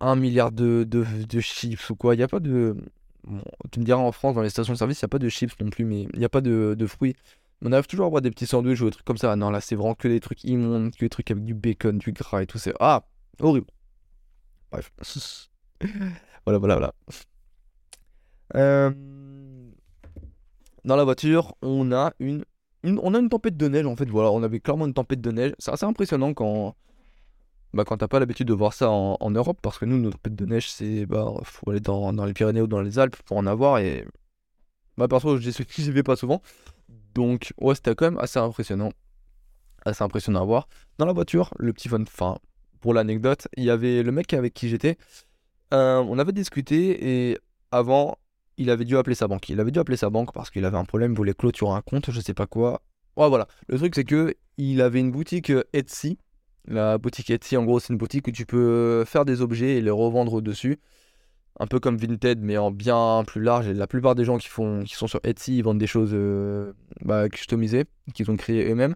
un 0.01 0.17
milliard 0.17 0.53
de, 0.53 0.85
de, 0.85 1.41
chips 1.41 1.91
ou 1.91 1.97
quoi. 1.97 2.14
Il 2.14 2.21
y 2.21 2.23
a 2.23 2.29
pas 2.29 2.41
de, 2.41 2.77
tu 3.71 3.81
me 3.81 3.85
diras 3.85 4.01
en 4.01 4.12
France 4.12 4.35
dans 4.35 4.43
les 4.43 4.51
stations 4.51 4.75
de 4.75 4.79
service, 4.79 5.01
il 5.01 5.03
y 5.03 5.05
a 5.07 5.09
pas 5.09 5.19
de 5.19 5.29
chips 5.29 5.59
non 5.61 5.71
plus, 5.71 5.85
mais 5.85 6.03
il 6.12 6.19
n'y 6.19 6.25
a 6.25 6.29
pas 6.29 6.41
de, 6.41 6.75
de 6.79 6.87
fruits. 6.87 7.14
On 7.62 7.73
arrive 7.73 7.87
toujours 7.87 8.05
à 8.05 8.09
avoir 8.09 8.23
des 8.23 8.31
petits 8.31 8.47
sandwichs 8.47 8.81
ou 8.81 8.85
des 8.85 8.93
trucs 8.93 9.05
comme 9.05 9.17
ça. 9.17 9.35
Non, 9.35 9.51
là, 9.51 9.61
c'est 9.61 9.75
vraiment 9.75 9.95
que 9.95 10.07
des 10.07 10.21
trucs 10.21 10.45
immondes, 10.45 10.95
que 10.95 11.05
des 11.05 11.09
trucs 11.09 11.31
avec 11.31 11.45
du 11.45 11.55
bacon, 11.55 11.99
du 11.99 12.12
gras 12.12 12.43
et 12.43 12.47
tout. 12.47 12.59
C'est 12.59 12.75
ah, 12.79 13.05
horrible. 13.41 13.67
Bref. 14.71 14.93
voilà, 16.47 16.59
voilà, 16.59 16.75
voilà. 16.77 16.95
Euh, 18.55 18.91
dans 20.85 20.97
la 20.97 21.05
voiture, 21.05 21.55
on 21.61 21.91
a 21.91 22.12
une, 22.21 22.45
on 22.85 23.12
a 23.14 23.19
une 23.19 23.29
tempête 23.29 23.57
de 23.57 23.69
neige 23.69 23.87
en 23.87 23.97
fait. 23.97 24.09
Voilà, 24.09 24.31
on 24.31 24.43
avait 24.45 24.61
clairement 24.61 24.87
une 24.87 24.95
tempête 24.95 25.21
de 25.21 25.33
neige. 25.33 25.55
C'est 25.59 25.73
assez 25.73 25.85
impressionnant 25.85 26.35
quand, 26.35 26.77
bah, 27.74 27.85
quand 27.85 27.98
t'as 27.98 28.09
pas 28.09 28.18
l'habitude 28.18 28.48
de 28.48 28.54
voir 28.54 28.72
ça 28.72 28.90
en, 28.90 29.31
Europe, 29.31 29.59
parce 29.62 29.78
que 29.78 29.85
nous, 29.85 29.98
nos 29.98 30.11
tempêtes 30.11 30.35
de 30.35 30.46
neige, 30.46 30.70
c'est 30.70 31.07
bah, 31.07 31.33
faut 31.44 31.70
aller 31.70 31.81
dans, 31.81 32.12
dans, 32.12 32.24
les 32.24 32.33
Pyrénées 32.33 32.62
ou 32.62 32.66
dans 32.66 32.81
les 32.81 32.98
Alpes 32.98 33.16
pour 33.24 33.37
en 33.37 33.46
avoir. 33.46 33.78
Et 33.78 34.07
bah, 34.96 35.09
perso, 35.09 35.37
je 35.38 35.48
n'y 35.48 35.90
vais 35.90 36.02
pas 36.02 36.16
souvent. 36.16 36.42
Donc, 37.14 37.52
ouais, 37.61 37.74
c'était 37.74 37.94
quand 37.94 38.07
même 38.07 38.18
assez 38.18 38.38
impressionnant. 38.38 38.90
Assez 39.85 40.02
impressionnant 40.02 40.42
à 40.42 40.44
voir. 40.44 40.68
Dans 40.98 41.07
la 41.07 41.12
voiture, 41.12 41.52
le 41.59 41.72
petit 41.72 41.88
fun, 41.88 42.02
enfin, 42.02 42.38
pour 42.81 42.94
l'anecdote, 42.94 43.48
il 43.57 43.64
y 43.64 43.70
avait 43.70 44.02
le 44.02 44.12
mec 44.12 44.33
avec 44.35 44.54
qui 44.54 44.68
j'étais. 44.68 44.96
Euh, 45.74 45.98
on 45.98 46.18
avait 46.18 46.33
discuté 46.33 47.31
et 47.31 47.38
avant, 47.70 48.16
il 48.57 48.70
avait 48.70 48.85
dû 48.85 48.96
appeler 48.96 49.14
sa 49.14 49.28
banque. 49.28 49.48
Il 49.48 49.61
avait 49.61 49.70
dû 49.70 49.78
appeler 49.78 49.96
sa 49.96 50.11
banque 50.11 50.33
parce 50.33 50.50
qu'il 50.50 50.64
avait 50.64 50.78
un 50.78 50.85
problème, 50.85 51.12
il 51.12 51.16
voulait 51.16 51.35
clôturer 51.35 51.72
un 51.72 51.83
compte, 51.83 52.11
je 52.11 52.20
sais 52.20 52.35
pas 52.35 52.46
quoi. 52.46 52.83
Ouais, 53.16 53.28
voilà. 53.28 53.46
Le 53.68 53.78
truc, 53.78 53.94
c'est 53.94 54.04
que 54.04 54.35
il 54.57 54.81
avait 54.81 55.00
une 55.00 55.11
boutique 55.11 55.52
Etsy. 55.72 56.18
La 56.66 56.99
boutique 56.99 57.31
Etsy, 57.31 57.57
en 57.57 57.64
gros, 57.64 57.81
c'est 57.81 57.92
une 57.92 57.99
boutique 57.99 58.27
où 58.29 58.31
tu 58.31 58.47
peux 58.47 59.05
faire 59.07 59.25
des 59.25 59.40
objets 59.40 59.77
et 59.77 59.81
les 59.81 59.90
revendre 59.90 60.42
dessus. 60.42 60.79
Un 61.61 61.66
peu 61.66 61.81
comme 61.81 61.97
Vinted, 61.97 62.40
mais 62.40 62.57
en 62.57 62.71
bien 62.71 63.25
plus 63.27 63.42
large. 63.42 63.68
La 63.68 63.87
plupart 63.87 64.14
des 64.14 64.25
gens 64.25 64.38
qui, 64.38 64.49
sont 64.49 64.85
sur 65.07 65.21
Etsy, 65.25 65.61
vendent 65.62 65.79
des 65.79 65.87
choses 65.87 66.11
euh, 66.12 66.73
bah, 67.03 67.29
customisées, 67.29 67.85
qu'ils 68.14 68.31
ont 68.31 68.37
créées 68.37 68.71
eux-mêmes. 68.71 68.94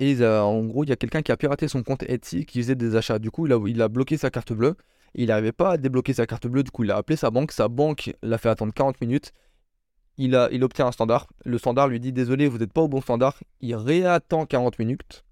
Et 0.00 0.24
en 0.24 0.64
gros, 0.64 0.84
il 0.84 0.90
y 0.90 0.92
a 0.92 0.96
quelqu'un 0.96 1.22
qui 1.22 1.32
a 1.32 1.36
piraté 1.36 1.66
son 1.68 1.82
compte 1.82 2.04
Etsy 2.04 2.46
qui 2.46 2.62
faisait 2.62 2.76
des 2.76 2.96
achats. 2.96 3.18
Du 3.18 3.30
coup, 3.30 3.46
il 3.46 3.82
a, 3.82 3.88
bloqué 3.88 4.16
sa 4.16 4.30
carte 4.30 4.52
bleue. 4.52 4.76
Il 5.14 5.26
n'arrivait 5.26 5.52
pas 5.52 5.72
à 5.72 5.76
débloquer 5.76 6.12
sa 6.12 6.26
carte 6.26 6.46
bleue. 6.46 6.62
Du 6.62 6.70
coup, 6.70 6.84
il 6.84 6.90
a 6.90 6.96
appelé 6.96 7.16
sa 7.16 7.30
banque. 7.30 7.52
Sa 7.52 7.68
banque 7.68 8.12
l'a 8.22 8.38
fait 8.38 8.48
attendre 8.48 8.72
40 8.72 9.00
minutes. 9.00 9.32
Il 10.18 10.34
obtient 10.62 10.86
un 10.86 10.92
standard. 10.92 11.26
Le 11.44 11.58
standard 11.58 11.88
lui 11.88 12.00
dit 12.00 12.12
Désolé, 12.12 12.48
vous 12.48 12.58
n'êtes 12.58 12.72
pas 12.72 12.82
au 12.82 12.88
bon 12.88 13.00
standard. 13.00 13.38
Il 13.60 13.74
réattend 13.74 14.46
40 14.46 14.78
minutes. 14.78 15.24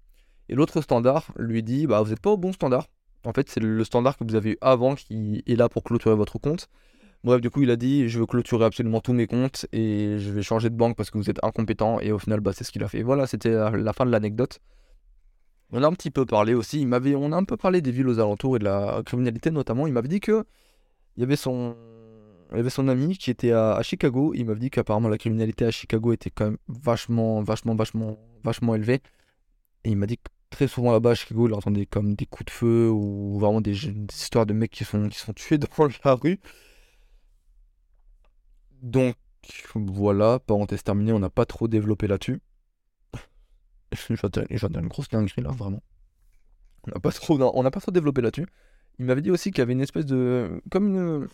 Et 0.49 0.55
l'autre 0.55 0.81
standard 0.81 1.31
lui 1.37 1.63
dit 1.63 1.87
Bah, 1.87 2.01
vous 2.01 2.09
n'êtes 2.09 2.21
pas 2.21 2.31
au 2.31 2.37
bon 2.37 2.53
standard. 2.53 2.87
En 3.25 3.33
fait, 3.33 3.49
c'est 3.49 3.59
le 3.59 3.83
standard 3.83 4.17
que 4.17 4.23
vous 4.23 4.35
avez 4.35 4.51
eu 4.51 4.57
avant 4.61 4.95
qui 4.95 5.43
est 5.45 5.55
là 5.55 5.69
pour 5.69 5.83
clôturer 5.83 6.15
votre 6.15 6.37
compte. 6.39 6.69
Bref, 7.23 7.41
du 7.41 7.49
coup, 7.49 7.63
il 7.63 7.71
a 7.71 7.75
dit 7.75 8.07
je 8.07 8.19
veux 8.19 8.25
clôturer 8.25 8.65
absolument 8.65 9.01
tous 9.01 9.13
mes 9.13 9.27
comptes 9.27 9.65
et 9.73 10.17
je 10.19 10.31
vais 10.31 10.43
changer 10.43 10.69
de 10.69 10.75
banque 10.75 10.95
parce 10.95 11.09
que 11.09 11.17
vous 11.17 11.29
êtes 11.29 11.43
incompétent. 11.43 11.99
Et 11.99 12.11
au 12.11 12.19
final, 12.19 12.39
bah, 12.39 12.51
c'est 12.53 12.63
ce 12.63 12.71
qu'il 12.71 12.83
a 12.83 12.87
fait. 12.87 13.01
Voilà, 13.03 13.27
c'était 13.27 13.51
la 13.51 13.93
fin 13.93 14.05
de 14.05 14.11
l'anecdote. 14.11 14.59
On 15.71 15.83
a 15.83 15.87
un 15.87 15.93
petit 15.93 16.11
peu 16.11 16.25
parlé 16.25 16.53
aussi. 16.53 16.79
Il 16.79 16.87
m'avait, 16.87 17.15
on 17.15 17.31
a 17.33 17.35
un 17.35 17.43
peu 17.43 17.57
parlé 17.57 17.81
des 17.81 17.91
villes 17.91 18.07
aux 18.07 18.19
alentours 18.19 18.55
et 18.55 18.59
de 18.59 18.63
la 18.63 19.01
criminalité 19.05 19.51
notamment. 19.51 19.87
Il 19.87 19.93
m'avait 19.93 20.07
dit 20.07 20.21
que 20.21 20.45
il 21.17 21.21
y 21.21 21.23
avait 21.23 21.35
son, 21.35 21.75
il 22.51 22.57
y 22.57 22.59
avait 22.59 22.69
son 22.69 22.87
ami 22.87 23.17
qui 23.17 23.31
était 23.31 23.51
à, 23.51 23.81
Chicago. 23.81 24.33
Il 24.35 24.45
m'avait 24.45 24.59
dit 24.59 24.69
qu'apparemment 24.69 25.09
la 25.09 25.17
criminalité 25.17 25.65
à 25.65 25.71
Chicago 25.71 26.13
était 26.13 26.29
quand 26.29 26.45
même 26.45 26.57
vachement, 26.67 27.41
vachement, 27.41 27.75
vachement, 27.75 28.17
vachement 28.43 28.75
élevée. 28.75 29.01
Et 29.83 29.89
il 29.89 29.97
m'a 29.97 30.05
dit 30.05 30.17
que 30.17 30.29
très 30.49 30.67
souvent 30.67 30.91
là-bas 30.91 31.15
Chicago, 31.15 31.47
il 31.47 31.53
entendait 31.53 31.85
comme 31.85 32.15
des 32.15 32.25
coups 32.25 32.45
de 32.45 32.51
feu 32.51 32.89
ou 32.89 33.39
vraiment 33.39 33.61
des, 33.61 33.87
histoires 33.87 34.45
de 34.45 34.53
mecs 34.53 34.71
qui 34.71 34.85
sont, 34.85 35.09
tués 35.35 35.57
dans 35.57 35.67
la 36.03 36.13
rue. 36.15 36.39
Donc 38.81 39.15
voilà, 39.75 40.39
parenthèse 40.39 40.83
terminée, 40.83 41.13
on 41.13 41.19
n'a 41.19 41.29
pas 41.29 41.45
trop 41.45 41.67
développé 41.67 42.07
là-dessus. 42.07 42.41
je 43.91 44.13
viens 44.13 44.81
une 44.81 44.87
grosse 44.87 45.09
dinguerie 45.09 45.41
là, 45.41 45.51
vraiment. 45.51 45.81
On 46.85 46.91
n'a 46.91 46.99
pas, 46.99 47.11
trop, 47.11 47.39
on 47.41 47.63
pas 47.69 47.81
trop 47.81 47.91
développé 47.91 48.21
là-dessus. 48.21 48.47
Il 48.99 49.05
m'avait 49.05 49.21
dit 49.21 49.31
aussi 49.31 49.51
qu'il 49.51 49.59
y 49.59 49.61
avait 49.61 49.73
une 49.73 49.81
espèce 49.81 50.05
de. 50.05 50.61
comme 50.69 50.87
une, 50.87 51.27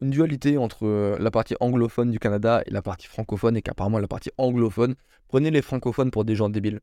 une 0.00 0.10
dualité 0.10 0.58
entre 0.58 0.86
euh, 0.86 1.16
la 1.18 1.30
partie 1.30 1.56
anglophone 1.60 2.10
du 2.10 2.18
Canada 2.18 2.62
et 2.66 2.70
la 2.70 2.82
partie 2.82 3.06
francophone, 3.06 3.56
et 3.56 3.62
qu'apparemment 3.62 3.98
la 3.98 4.08
partie 4.08 4.30
anglophone 4.36 4.94
prenait 5.28 5.50
les 5.50 5.62
francophones 5.62 6.10
pour 6.10 6.24
des 6.24 6.36
gens 6.36 6.48
débiles. 6.48 6.80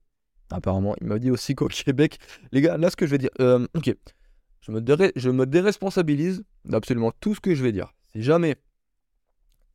Apparemment, 0.53 0.95
il 1.01 1.07
m'a 1.07 1.17
dit 1.17 1.31
aussi 1.31 1.55
qu'au 1.55 1.67
Québec, 1.85 2.19
les 2.51 2.61
gars, 2.61 2.77
là 2.77 2.89
ce 2.89 2.95
que 2.95 3.07
je 3.07 3.11
vais 3.11 3.17
dire, 3.17 3.31
euh, 3.39 3.65
ok, 3.75 3.95
je 4.61 4.71
me, 4.71 5.45
déresponsabilise 5.45 6.43
d'absolument 6.63 7.11
tout 7.19 7.33
ce 7.33 7.41
que 7.41 7.55
je 7.55 7.63
vais 7.63 7.71
dire. 7.71 7.93
Si 8.13 8.21
jamais 8.21 8.55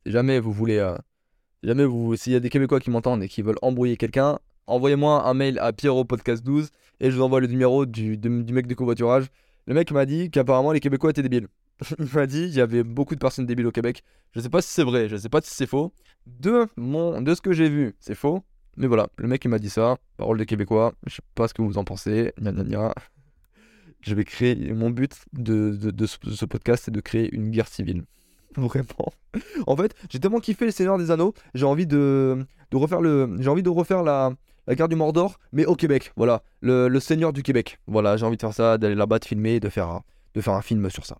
jamais 0.05 0.39
vous 0.39 0.53
voulez, 0.53 0.77
euh, 0.77 0.95
jamais 1.63 1.85
vous, 1.85 2.15
s'il 2.15 2.33
y 2.33 2.35
a 2.35 2.39
des 2.39 2.49
Québécois 2.49 2.79
qui 2.79 2.89
m'entendent 2.89 3.21
et 3.21 3.27
qui 3.27 3.41
veulent 3.41 3.59
embrouiller 3.61 3.97
quelqu'un, 3.97 4.39
envoyez-moi 4.67 5.27
un 5.27 5.33
mail 5.33 5.59
à 5.59 5.73
Pierrot 5.73 6.05
Podcast 6.05 6.43
12 6.43 6.69
et 7.01 7.11
je 7.11 7.15
vous 7.17 7.23
envoie 7.23 7.41
le 7.41 7.47
numéro 7.47 7.85
du, 7.85 8.17
du 8.17 8.29
mec 8.29 8.65
du 8.65 8.75
covoiturage. 8.75 9.27
Le 9.67 9.73
mec 9.73 9.91
m'a 9.91 10.05
dit 10.05 10.31
qu'apparemment 10.31 10.71
les 10.71 10.79
Québécois 10.79 11.09
étaient 11.09 11.21
débiles. 11.21 11.49
Il 11.99 12.07
m'a 12.13 12.25
dit 12.25 12.47
qu'il 12.47 12.55
y 12.55 12.61
avait 12.61 12.83
beaucoup 12.83 13.15
de 13.15 13.19
personnes 13.19 13.45
débiles 13.45 13.67
au 13.67 13.71
Québec. 13.71 14.01
Je 14.31 14.39
sais 14.39 14.49
pas 14.49 14.61
si 14.61 14.69
c'est 14.69 14.83
vrai, 14.83 15.09
je 15.09 15.17
sais 15.17 15.29
pas 15.29 15.41
si 15.41 15.53
c'est 15.53 15.67
faux. 15.67 15.93
De, 16.25 16.67
mon, 16.77 17.21
de 17.21 17.35
ce 17.35 17.41
que 17.41 17.51
j'ai 17.51 17.69
vu, 17.69 17.95
c'est 17.99 18.15
faux. 18.15 18.43
Mais 18.79 18.87
voilà, 18.87 19.09
le 19.17 19.27
mec 19.27 19.43
il 19.43 19.49
m'a 19.49 19.59
dit 19.59 19.69
ça. 19.69 19.97
Parole 20.15 20.37
de 20.37 20.45
Québécois. 20.45 20.93
Je 21.05 21.15
sais 21.15 21.21
pas 21.35 21.49
ce 21.49 21.53
que 21.53 21.61
vous 21.61 21.77
en 21.77 21.83
pensez. 21.83 22.31
Gna 22.39 22.53
gna 22.53 22.63
gna. 22.63 22.93
Je 23.99 24.15
vais 24.15 24.23
créer. 24.23 24.73
Mon 24.73 24.89
but 24.89 25.13
de, 25.33 25.77
ce, 26.05 26.45
podcast, 26.45 26.83
c'est 26.85 26.91
de 26.91 27.01
créer 27.01 27.29
une 27.35 27.51
guerre 27.51 27.67
civile. 27.67 28.05
Vraiment. 28.55 29.11
En 29.67 29.75
fait, 29.75 29.93
j'ai 30.09 30.19
tellement 30.19 30.39
kiffé 30.39 30.63
le 30.63 30.71
Seigneur 30.71 30.97
des 30.97 31.11
Anneaux. 31.11 31.33
J'ai 31.53 31.65
envie 31.65 31.85
de, 31.85 32.45
refaire 32.71 33.01
le. 33.01 33.35
J'ai 33.41 33.49
envie 33.49 33.63
de 33.63 33.69
refaire 33.69 34.01
la, 34.01 34.31
guerre 34.69 34.87
du 34.87 34.95
Mordor, 34.95 35.39
mais 35.51 35.65
au 35.65 35.75
Québec. 35.75 36.13
Voilà. 36.15 36.41
Le, 36.61 36.97
Seigneur 37.01 37.33
du 37.33 37.43
Québec. 37.43 37.79
Voilà, 37.85 38.15
j'ai 38.15 38.25
envie 38.25 38.37
de 38.37 38.41
faire 38.41 38.53
ça, 38.53 38.77
d'aller 38.77 38.95
là-bas, 38.95 39.19
de 39.19 39.25
filmer, 39.25 39.59
de 39.59 39.67
faire, 39.67 39.89
un- 39.89 40.03
de 40.35 40.39
faire 40.39 40.53
un 40.53 40.61
film 40.61 40.89
sur 40.89 41.05
ça. 41.05 41.17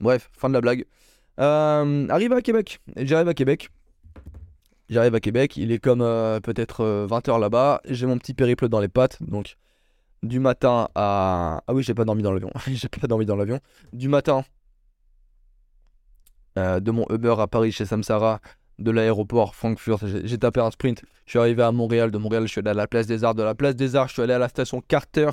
Bref, 0.00 0.30
fin 0.32 0.48
de 0.48 0.54
la 0.54 0.62
blague. 0.62 0.86
Euh, 1.38 2.08
arrive 2.08 2.32
à 2.32 2.40
Québec. 2.40 2.80
J'arrive 2.96 3.28
à 3.28 3.34
Québec. 3.34 3.68
J'arrive 4.90 5.14
à 5.14 5.20
Québec. 5.20 5.56
Il 5.56 5.72
est 5.72 5.78
comme 5.78 6.02
euh, 6.02 6.40
peut-être 6.40 7.06
20h 7.08 7.40
là-bas. 7.40 7.80
J'ai 7.88 8.06
mon 8.06 8.18
petit 8.18 8.34
périple 8.34 8.68
dans 8.68 8.80
les 8.80 8.88
pattes. 8.88 9.22
Donc, 9.22 9.56
du 10.22 10.40
matin 10.40 10.88
à. 10.94 11.62
Ah 11.66 11.74
oui, 11.74 11.82
j'ai 11.82 11.94
pas 11.94 12.04
dormi 12.04 12.22
dans 12.22 12.32
l'avion. 12.32 12.50
j'ai 12.66 12.88
pas 12.88 13.06
dormi 13.06 13.26
dans 13.26 13.36
l'avion. 13.36 13.60
Du 13.92 14.08
matin 14.08 14.44
euh, 16.58 16.80
de 16.80 16.90
mon 16.90 17.06
Uber 17.10 17.34
à 17.38 17.46
Paris 17.46 17.72
chez 17.72 17.84
Samsara, 17.84 18.40
de 18.78 18.90
l'aéroport 18.90 19.54
Frankfurt, 19.54 20.04
j'ai 20.24 20.38
tapé 20.38 20.60
un 20.60 20.70
sprint. 20.70 21.02
Je 21.26 21.30
suis 21.30 21.38
arrivé 21.38 21.62
à 21.62 21.72
Montréal. 21.72 22.10
De 22.10 22.18
Montréal, 22.18 22.44
je 22.46 22.52
suis 22.52 22.60
allé 22.60 22.70
à 22.70 22.74
la 22.74 22.86
place 22.86 23.06
des 23.06 23.24
Arts. 23.24 23.34
De 23.34 23.42
la 23.42 23.54
place 23.54 23.74
des 23.74 23.96
Arts, 23.96 24.08
je 24.08 24.14
suis 24.14 24.22
allé 24.22 24.34
à 24.34 24.38
la 24.38 24.48
station 24.48 24.80
Carter. 24.80 25.30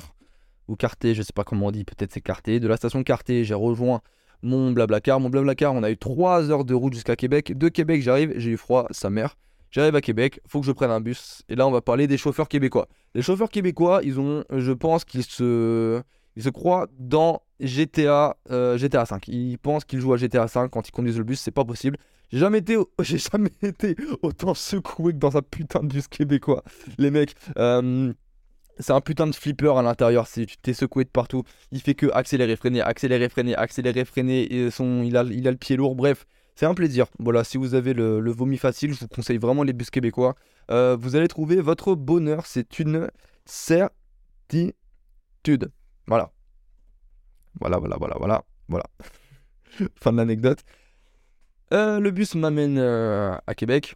Ou 0.68 0.76
Carté, 0.76 1.14
je 1.14 1.22
sais 1.22 1.32
pas 1.34 1.44
comment 1.44 1.66
on 1.66 1.70
dit. 1.70 1.84
Peut-être 1.84 2.12
c'est 2.12 2.20
Carté. 2.20 2.60
De 2.60 2.68
la 2.68 2.76
station 2.76 3.02
Carté, 3.02 3.44
j'ai 3.44 3.54
rejoint 3.54 4.00
mon 4.42 4.72
Blablacar. 4.72 5.20
Mon 5.20 5.30
Blablacar, 5.30 5.74
on 5.74 5.82
a 5.82 5.90
eu 5.90 5.96
3 5.96 6.50
heures 6.50 6.64
de 6.64 6.74
route 6.74 6.92
jusqu'à 6.92 7.16
Québec. 7.16 7.56
De 7.56 7.68
Québec, 7.68 8.02
j'arrive, 8.02 8.32
j'ai 8.36 8.50
eu 8.50 8.56
froid, 8.56 8.86
sa 8.90 9.10
mère. 9.10 9.36
J'arrive 9.70 9.96
à 9.96 10.02
Québec, 10.02 10.40
faut 10.46 10.60
que 10.60 10.66
je 10.66 10.72
prenne 10.72 10.90
un 10.90 11.00
bus. 11.00 11.42
Et 11.48 11.54
là, 11.54 11.66
on 11.66 11.70
va 11.70 11.80
parler 11.80 12.06
des 12.06 12.18
chauffeurs 12.18 12.48
québécois. 12.48 12.88
Les 13.14 13.22
chauffeurs 13.22 13.48
québécois, 13.48 14.00
ils 14.04 14.20
ont, 14.20 14.44
je 14.50 14.72
pense 14.72 15.04
qu'ils 15.04 15.24
se, 15.24 16.02
ils 16.36 16.42
se 16.42 16.50
croient 16.50 16.88
dans 16.98 17.40
GTA, 17.58 18.36
euh, 18.50 18.76
GTA 18.76 19.06
5. 19.06 19.28
Ils 19.28 19.56
pensent 19.58 19.84
qu'ils 19.84 20.00
jouent 20.00 20.12
à 20.12 20.18
GTA 20.18 20.46
5 20.46 20.68
quand 20.68 20.86
ils 20.86 20.92
conduisent 20.92 21.16
le 21.16 21.24
bus, 21.24 21.40
c'est 21.40 21.52
pas 21.52 21.64
possible. 21.64 21.96
J'ai 22.30 22.38
jamais 22.38 22.58
été, 22.58 22.76
j'ai 23.00 23.18
jamais 23.18 23.50
été 23.62 23.96
autant 24.22 24.52
secoué 24.52 25.14
que 25.14 25.18
dans 25.18 25.38
un 25.38 25.42
putain 25.42 25.80
de 25.80 25.86
bus 25.86 26.06
québécois. 26.06 26.62
Les 26.98 27.10
mecs, 27.10 27.34
euh, 27.56 28.12
c'est 28.82 28.92
un 28.92 29.00
putain 29.00 29.26
de 29.26 29.34
flipper 29.34 29.76
à 29.76 29.82
l'intérieur. 29.82 30.28
Tu 30.28 30.46
t'es 30.46 30.74
secoué 30.74 31.04
de 31.04 31.08
partout. 31.08 31.44
Il 31.70 31.80
fait 31.80 31.94
que 31.94 32.06
accélérer, 32.12 32.56
freiner, 32.56 32.82
accélérer, 32.82 33.28
freiner, 33.28 33.54
accélérer, 33.54 34.04
freiner. 34.04 34.42
Et 34.42 34.68
il 34.68 35.16
a, 35.16 35.22
il 35.22 35.48
a 35.48 35.50
le 35.50 35.56
pied 35.56 35.76
lourd. 35.76 35.94
Bref, 35.94 36.26
c'est 36.54 36.66
un 36.66 36.74
plaisir. 36.74 37.06
Voilà, 37.18 37.44
si 37.44 37.56
vous 37.56 37.74
avez 37.74 37.94
le, 37.94 38.30
vomi 38.30 38.58
facile, 38.58 38.92
je 38.92 39.00
vous 39.00 39.08
conseille 39.08 39.38
vraiment 39.38 39.62
les 39.62 39.72
bus 39.72 39.90
québécois. 39.90 40.34
Euh, 40.70 40.96
vous 41.00 41.16
allez 41.16 41.28
trouver 41.28 41.60
votre 41.60 41.94
bonheur. 41.94 42.46
C'est 42.46 42.78
une 42.78 43.10
certitude. 43.44 44.72
Voilà. 46.06 46.30
Voilà, 47.60 47.78
voilà, 47.78 47.96
voilà, 47.98 48.16
voilà. 48.18 48.44
Voilà. 48.68 48.84
fin 49.96 50.12
de 50.12 50.18
l'anecdote. 50.18 50.60
Euh, 51.72 52.00
le 52.00 52.10
bus 52.10 52.34
m'amène 52.34 52.78
euh, 52.78 53.34
à 53.46 53.54
Québec. 53.54 53.94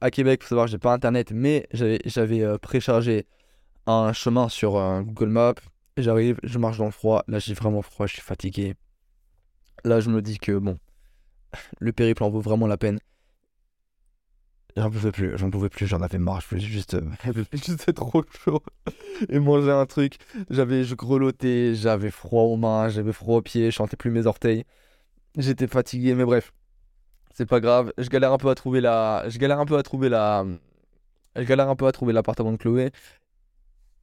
À 0.00 0.10
Québec, 0.10 0.42
faut 0.42 0.48
savoir, 0.48 0.66
j'ai 0.66 0.78
pas 0.78 0.92
internet, 0.92 1.30
mais 1.32 1.66
j'avais, 1.72 2.58
préchargé 2.58 3.26
un 3.86 4.12
chemin 4.12 4.48
sur 4.48 4.76
euh, 4.76 5.02
Google 5.02 5.28
Maps. 5.28 5.54
J'arrive, 5.96 6.38
je 6.42 6.58
marche 6.58 6.78
dans 6.78 6.86
le 6.86 6.90
froid. 6.90 7.22
Là, 7.28 7.38
j'ai 7.38 7.54
vraiment 7.54 7.82
froid, 7.82 8.06
je 8.06 8.14
suis 8.14 8.22
fatigué. 8.22 8.74
Là, 9.84 10.00
je 10.00 10.10
me 10.10 10.22
dis 10.22 10.38
que 10.38 10.58
bon, 10.58 10.78
le 11.80 11.92
périple 11.92 12.22
en 12.22 12.30
vaut 12.30 12.40
vraiment 12.40 12.66
la 12.66 12.76
peine. 12.76 12.98
J'en 14.76 14.90
pouvais 14.90 15.12
plus, 15.12 15.36
j'en 15.36 15.50
pouvais 15.50 15.68
plus, 15.68 15.86
j'en 15.86 16.00
avais 16.00 16.16
marre, 16.16 16.40
je 16.40 16.48
voulais 16.48 16.60
juste, 16.62 16.94
euh, 16.94 17.02
juste 17.52 17.92
trop 17.92 18.24
chaud 18.42 18.62
et 19.28 19.38
manger 19.38 19.70
un 19.70 19.84
truc. 19.84 20.16
J'avais, 20.48 20.84
je 20.84 20.94
grelottais, 20.94 21.74
j'avais 21.74 22.10
froid 22.10 22.44
aux 22.44 22.56
mains, 22.56 22.88
j'avais 22.88 23.12
froid 23.12 23.36
aux 23.36 23.42
pieds, 23.42 23.70
je 23.70 23.76
sentais 23.76 23.98
plus 23.98 24.10
mes 24.10 24.26
orteils. 24.26 24.64
J'étais 25.36 25.66
fatigué, 25.66 26.14
mais 26.14 26.24
bref, 26.24 26.54
c'est 27.34 27.44
pas 27.46 27.60
grave. 27.60 27.92
Je 27.98 28.08
galère 28.08 28.32
un 28.32 28.38
peu 28.38 28.48
à 28.48 28.54
trouver 28.54 28.80
la, 28.80 29.24
je 29.28 29.38
galère 29.38 29.60
un 29.60 29.66
peu 29.66 29.76
à 29.76 29.82
trouver 29.82 30.08
la, 30.08 30.46
je 31.36 31.42
galère 31.42 31.68
un 31.68 31.76
peu 31.76 31.86
à 31.86 31.92
trouver 31.92 32.14
l'appartement 32.14 32.52
de 32.52 32.56
Chloé. 32.56 32.92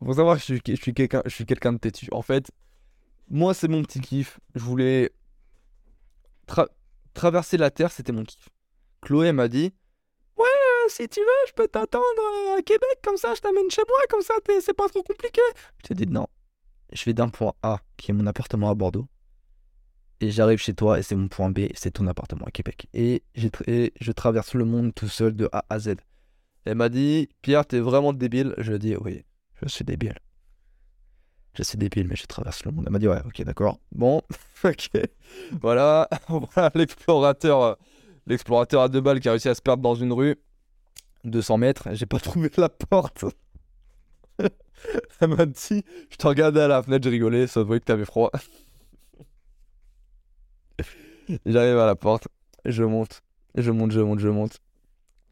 Faut 0.03 0.13
savoir 0.13 0.35
que 0.35 0.41
je 0.41 0.45
suis, 0.45 0.62
je 0.65 0.75
suis 0.75 0.93
quelqu'un, 0.93 1.73
de 1.73 1.77
têtu. 1.77 2.07
En 2.12 2.21
fait, 2.21 2.51
moi 3.29 3.53
c'est 3.53 3.67
mon 3.67 3.83
petit 3.83 3.99
kiff. 3.99 4.39
Je 4.55 4.62
voulais 4.62 5.12
tra- 6.47 6.69
traverser 7.13 7.57
la 7.57 7.69
terre, 7.69 7.91
c'était 7.91 8.12
mon 8.13 8.23
kiff. 8.23 8.49
Chloé 9.01 9.31
m'a 9.31 9.47
dit 9.47 9.73
Ouais, 10.38 10.45
si 10.88 11.07
tu 11.09 11.19
veux, 11.19 11.47
je 11.47 11.53
peux 11.53 11.67
t'attendre 11.67 12.03
euh, 12.53 12.59
à 12.59 12.62
Québec, 12.62 12.99
comme 13.03 13.17
ça 13.17 13.33
je 13.35 13.41
t'amène 13.41 13.69
chez 13.69 13.81
moi, 13.88 13.97
comme 14.09 14.21
ça 14.21 14.33
c'est 14.62 14.73
pas 14.73 14.88
trop 14.88 15.03
compliqué. 15.03 15.41
Je 15.83 15.88
t'ai 15.89 15.93
dit 15.93 16.07
non. 16.12 16.27
Je 16.91 17.03
vais 17.05 17.13
d'un 17.13 17.29
point 17.29 17.53
A, 17.62 17.79
qui 17.97 18.12
est 18.12 18.13
mon 18.13 18.25
appartement 18.25 18.69
à 18.71 18.75
Bordeaux, 18.75 19.07
et 20.21 20.31
j'arrive 20.31 20.57
chez 20.59 20.73
toi, 20.73 20.97
et 20.97 21.03
c'est 21.03 21.15
mon 21.15 21.27
point 21.27 21.51
B, 21.51 21.67
c'est 21.75 21.91
ton 21.91 22.07
appartement 22.07 22.45
à 22.45 22.51
Québec. 22.51 22.88
Et, 22.93 23.21
et 23.67 23.93
je 24.01 24.12
traverse 24.12 24.53
le 24.55 24.65
monde 24.65 24.93
tout 24.95 25.07
seul 25.07 25.35
de 25.35 25.47
A 25.51 25.65
à 25.69 25.79
Z. 25.79 25.95
Elle 26.65 26.75
m'a 26.75 26.89
dit 26.89 27.29
Pierre, 27.41 27.65
t'es 27.65 27.79
vraiment 27.79 28.12
débile. 28.12 28.53
Je 28.57 28.69
lui 28.69 28.75
ai 28.75 28.79
dit 28.79 28.95
Oui, 28.97 29.23
je 29.63 29.69
suis 29.69 29.85
débile. 29.85 30.15
Je 31.55 31.63
suis 31.63 31.77
débile, 31.77 32.07
mais 32.07 32.15
je 32.15 32.25
traverse 32.25 32.63
le 32.63 32.71
monde. 32.71 32.85
Elle 32.87 32.93
m'a 32.93 32.99
dit 32.99 33.07
Ouais, 33.07 33.21
ok, 33.25 33.41
d'accord. 33.43 33.79
Bon, 33.91 34.21
ok. 34.63 34.89
Voilà, 35.61 36.07
l'explorateur. 36.75 37.61
euh, 37.61 37.73
L'explorateur 38.27 38.81
à 38.83 38.89
deux 38.89 39.01
balles 39.01 39.19
qui 39.19 39.27
a 39.27 39.31
réussi 39.31 39.49
à 39.49 39.55
se 39.55 39.61
perdre 39.61 39.81
dans 39.81 39.95
une 39.95 40.13
rue. 40.13 40.35
200 41.23 41.57
mètres, 41.57 41.89
j'ai 41.93 42.05
pas 42.05 42.19
trouvé 42.19 42.49
la 42.57 42.69
porte. 42.69 43.25
Elle 45.19 45.29
m'a 45.29 45.45
dit, 45.45 45.83
je 46.09 46.15
te 46.15 46.25
regardais 46.27 46.61
à 46.61 46.67
la 46.69 46.81
fenêtre, 46.81 47.03
j'ai 47.03 47.09
rigolé, 47.09 47.47
ça 47.47 47.61
voyait 47.63 47.81
que 47.81 47.85
t'avais 47.85 48.05
froid. 48.05 48.31
J'arrive 51.45 51.77
à 51.77 51.85
la 51.85 51.95
porte, 51.95 52.27
je 52.65 52.83
monte, 52.83 53.21
je 53.55 53.71
monte, 53.71 53.91
je 53.91 53.99
monte, 53.99 54.19
je 54.19 54.29
monte. 54.29 54.59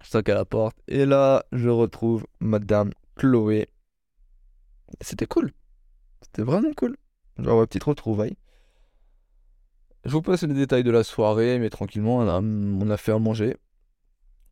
Je 0.03 0.11
toque 0.11 0.29
à 0.29 0.35
la 0.35 0.45
porte, 0.45 0.77
et 0.87 1.05
là, 1.05 1.43
je 1.51 1.69
retrouve 1.69 2.25
Madame 2.39 2.91
Chloé. 3.15 3.67
C'était 5.01 5.25
cool. 5.25 5.51
C'était 6.21 6.43
vraiment 6.43 6.71
cool. 6.75 6.97
Genre, 7.37 7.59
ouais, 7.59 7.67
petite 7.67 7.83
retrouvaille. 7.83 8.35
Je 10.05 10.11
vous 10.11 10.21
passe 10.21 10.43
les 10.43 10.53
détails 10.53 10.83
de 10.83 10.91
la 10.91 11.03
soirée, 11.03 11.59
mais 11.59 11.69
tranquillement, 11.69 12.17
on 12.19 12.89
a, 12.89 12.97
fait 12.97 13.11
à 13.11 13.19
manger. 13.19 13.57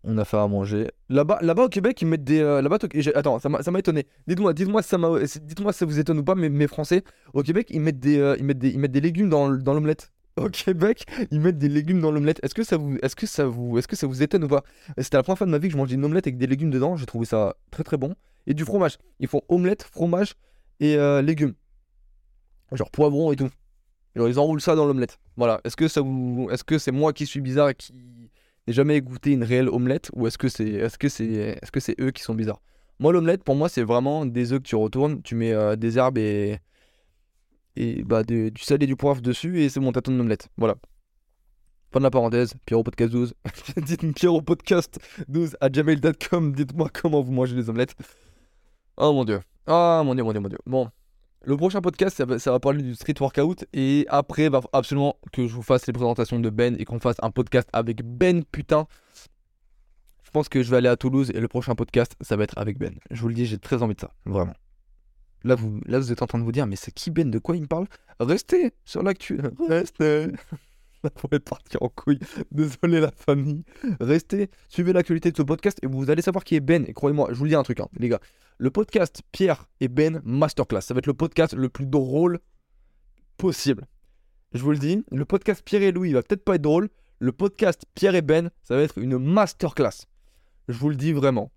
On 0.03 0.17
a 0.17 0.25
fait 0.25 0.37
à 0.37 0.47
manger. 0.47 0.91
Là-bas, 1.09 1.39
là-bas 1.41 1.63
au 1.63 1.69
Québec, 1.69 2.01
ils 2.01 2.07
mettent 2.07 2.23
des. 2.23 2.41
euh, 2.41 2.61
là-bas, 2.61 2.77
attends, 3.15 3.39
ça 3.39 3.49
m'a, 3.49 3.79
étonné. 3.79 4.05
Dites-moi, 4.27 4.53
dites-moi 4.53 4.81
si 4.81 4.89
ça 4.89 4.97
m'a, 4.97 5.19
dites-moi 5.19 5.71
ça 5.71 5.85
vous 5.85 5.97
étonne 5.97 6.19
ou 6.19 6.23
pas, 6.23 6.35
mais 6.35 6.49
mes 6.49 6.67
Français, 6.67 7.03
au 7.33 7.41
Québec, 7.41 7.67
ils 7.69 7.79
mettent 7.79 7.99
des, 7.99 8.19
euh, 8.19 8.35
ils 8.37 8.43
mettent 8.43 8.59
des, 8.59 8.69
ils 8.69 8.79
mettent 8.79 8.91
des 8.91 9.01
légumes 9.01 9.29
dans, 9.29 9.49
dans 9.49 9.73
l'omelette. 9.73 10.11
Au 10.37 10.49
Québec, 10.49 11.05
ils 11.31 11.39
mettent 11.39 11.57
des 11.57 11.69
légumes 11.69 12.01
dans 12.01 12.11
l'omelette. 12.11 12.41
Est-ce 12.43 12.53
que 12.53 12.63
ça 12.63 12.75
vous, 12.75 12.97
est-ce 13.01 13.15
que 13.15 13.25
ça 13.25 13.45
vous, 13.45 13.77
est-ce 13.77 13.87
que 13.87 13.95
ça 13.95 14.05
vous 14.05 14.21
étonne 14.21 14.43
ou 14.43 14.49
pas? 14.49 14.63
C'était 14.97 15.15
la 15.15 15.23
première 15.23 15.37
fois 15.37 15.47
de 15.47 15.51
ma 15.51 15.57
vie 15.57 15.69
que 15.69 15.73
je 15.73 15.77
mangeais 15.77 15.95
une 15.95 16.03
omelette 16.03 16.27
avec 16.27 16.37
des 16.37 16.47
légumes 16.47 16.71
dedans. 16.71 16.97
J'ai 16.97 17.05
trouvé 17.05 17.25
ça 17.25 17.55
très 17.71 17.83
très 17.83 17.95
bon. 17.95 18.15
Et 18.47 18.53
du 18.53 18.63
fromage. 18.63 18.97
Ils 19.19 19.27
font 19.27 19.41
omelette, 19.49 19.83
fromage 19.83 20.35
et 20.79 20.95
euh, 20.97 21.21
légumes. 21.21 21.53
Genre 22.71 22.91
poivron 22.91 23.31
et 23.31 23.35
tout. 23.35 23.49
Genre 24.15 24.27
ils 24.27 24.39
enroulent 24.39 24.61
ça 24.61 24.75
dans 24.75 24.85
l'omelette. 24.85 25.19
Voilà. 25.37 25.61
Est-ce 25.63 25.75
que 25.75 25.99
vous, 25.99 26.49
est-ce 26.51 26.63
que 26.63 26.77
c'est 26.77 26.91
moi 26.91 27.13
qui 27.13 27.25
suis 27.25 27.41
bizarre 27.41 27.69
et 27.69 27.75
qui 27.75 27.93
n'ai 27.93 28.73
jamais 28.73 29.01
goûté 29.01 29.31
une 29.31 29.43
réelle 29.43 29.69
omelette 29.69 30.09
ou 30.13 30.27
est-ce 30.27 30.37
que 30.37 30.47
c'est, 30.47 30.67
est-ce 30.67 30.97
que 30.97 31.07
est-ce 31.07 31.71
que 31.71 32.01
eux 32.01 32.11
qui 32.11 32.23
sont 32.23 32.35
bizarres? 32.35 32.61
Moi 32.99 33.11
l'omelette 33.11 33.43
pour 33.43 33.55
moi 33.55 33.67
c'est 33.67 33.83
vraiment 33.83 34.25
des 34.25 34.53
œufs 34.53 34.59
que 34.59 34.67
tu 34.67 34.75
retournes, 34.75 35.21
tu 35.21 35.35
mets 35.35 35.53
euh, 35.53 35.75
des 35.75 35.97
herbes 35.97 36.17
et 36.17 36.59
et 37.75 38.03
bah 38.03 38.23
du 38.23 38.51
sel 38.61 38.81
et 38.83 38.87
du 38.87 38.95
poivre 38.95 39.21
dessus 39.21 39.61
et 39.61 39.69
c'est 39.69 39.79
mon 39.79 39.91
tâton 39.91 40.15
d'omelette. 40.15 40.47
Voilà. 40.57 40.75
Fin 41.91 41.99
de 41.99 42.03
la 42.03 42.11
parenthèse, 42.11 42.53
Pierrot 42.65 42.83
Podcast 42.83 43.11
12. 43.11 43.33
Dites-moi 43.77 44.13
Pierrot 44.13 44.41
Podcast 44.41 44.99
12 45.27 45.55
à 45.61 45.69
gmail.com. 45.69 46.53
Dites-moi 46.53 46.89
comment 46.93 47.21
vous 47.21 47.31
mangez 47.31 47.55
les 47.55 47.69
omelettes. 47.69 47.95
Oh 48.97 49.11
mon 49.11 49.25
dieu. 49.25 49.41
Ah 49.67 50.01
mon 50.05 50.15
dieu, 50.15 50.23
mon 50.23 50.31
dieu, 50.31 50.41
mon 50.41 50.47
dieu. 50.47 50.59
Bon. 50.65 50.89
Le 51.43 51.57
prochain 51.57 51.79
podcast, 51.81 52.17
ça 52.39 52.51
va, 52.51 52.59
parler 52.59 52.81
du 52.81 52.95
street 52.95 53.15
workout. 53.19 53.65
Et 53.73 54.05
après, 54.09 54.49
va 54.49 54.61
absolument 54.73 55.15
que 55.31 55.45
je 55.45 55.53
vous 55.53 55.61
fasse 55.61 55.85
les 55.85 55.93
présentations 55.93 56.39
de 56.39 56.49
Ben 56.49 56.75
et 56.79 56.85
qu'on 56.85 56.99
fasse 56.99 57.17
un 57.21 57.29
podcast 57.29 57.69
avec 57.71 58.01
Ben, 58.03 58.43
putain. 58.45 58.87
Je 60.23 60.31
pense 60.31 60.49
que 60.49 60.63
je 60.63 60.71
vais 60.71 60.77
aller 60.77 60.87
à 60.87 60.95
Toulouse 60.95 61.31
et 61.35 61.39
le 61.39 61.47
prochain 61.47 61.75
podcast, 61.75 62.15
ça 62.21 62.35
va 62.35 62.45
être 62.45 62.57
avec 62.57 62.79
Ben. 62.79 62.95
Je 63.11 63.21
vous 63.21 63.27
le 63.27 63.35
dis, 63.35 63.45
j'ai 63.45 63.59
très 63.59 63.83
envie 63.83 63.93
de 63.93 64.01
ça. 64.01 64.11
Vraiment. 64.25 64.55
Là 65.43 65.53
vous, 65.53 65.79
là, 65.85 65.99
vous 65.99 66.11
êtes 66.11 66.23
en 66.23 66.25
train 66.25 66.39
de 66.39 66.43
vous 66.43 66.51
dire, 66.51 66.65
mais 66.65 66.75
c'est 66.75 66.91
qui 66.91 67.11
Ben? 67.11 67.29
De 67.29 67.37
quoi 67.37 67.55
il 67.55 67.61
me 67.61 67.67
parle? 67.67 67.85
Restez 68.19 68.73
sur 68.83 69.03
l'actu. 69.03 69.39
Restez. 69.69 70.27
Ça 71.03 71.11
pourrait 71.11 71.39
partir 71.39 71.83
en 71.83 71.89
couille. 71.89 72.19
Désolé 72.51 72.99
la 72.99 73.11
famille. 73.11 73.63
Restez, 73.99 74.49
suivez 74.69 74.91
l'actualité 74.91 75.31
de 75.31 75.37
ce 75.37 75.43
podcast 75.43 75.77
et 75.83 75.87
vous 75.87 76.09
allez 76.09 76.23
savoir 76.23 76.43
qui 76.43 76.55
est 76.55 76.61
Ben. 76.61 76.83
Et 76.87 76.93
croyez-moi, 76.93 77.27
je 77.31 77.35
vous 77.35 77.43
le 77.43 77.51
dis 77.51 77.55
un 77.55 77.61
truc, 77.61 77.79
hein, 77.79 77.87
les 77.99 78.09
gars. 78.09 78.19
Le 78.57 78.69
podcast 78.69 79.21
Pierre 79.33 79.67
et 79.81 79.89
Ben 79.89 80.21
Masterclass, 80.23 80.79
ça 80.79 80.93
va 80.93 80.99
être 80.99 81.07
le 81.07 81.13
podcast 81.13 81.53
le 81.53 81.67
plus 81.67 81.85
drôle 81.85 82.39
possible. 83.35 83.85
Je 84.53 84.63
vous 84.63 84.71
le 84.71 84.77
dis, 84.77 85.03
le 85.11 85.25
podcast 85.25 85.61
Pierre 85.61 85.81
et 85.81 85.91
Louis 85.91 86.09
il 86.09 86.13
va 86.13 86.23
peut-être 86.23 86.45
pas 86.45 86.55
être 86.55 86.61
drôle. 86.61 86.87
Le 87.19 87.33
podcast 87.33 87.83
Pierre 87.95 88.15
et 88.15 88.21
Ben, 88.21 88.49
ça 88.63 88.77
va 88.77 88.83
être 88.83 88.97
une 88.97 89.17
masterclass. 89.17 90.05
Je 90.69 90.77
vous 90.77 90.89
le 90.89 90.95
dis 90.95 91.11
vraiment. 91.11 91.51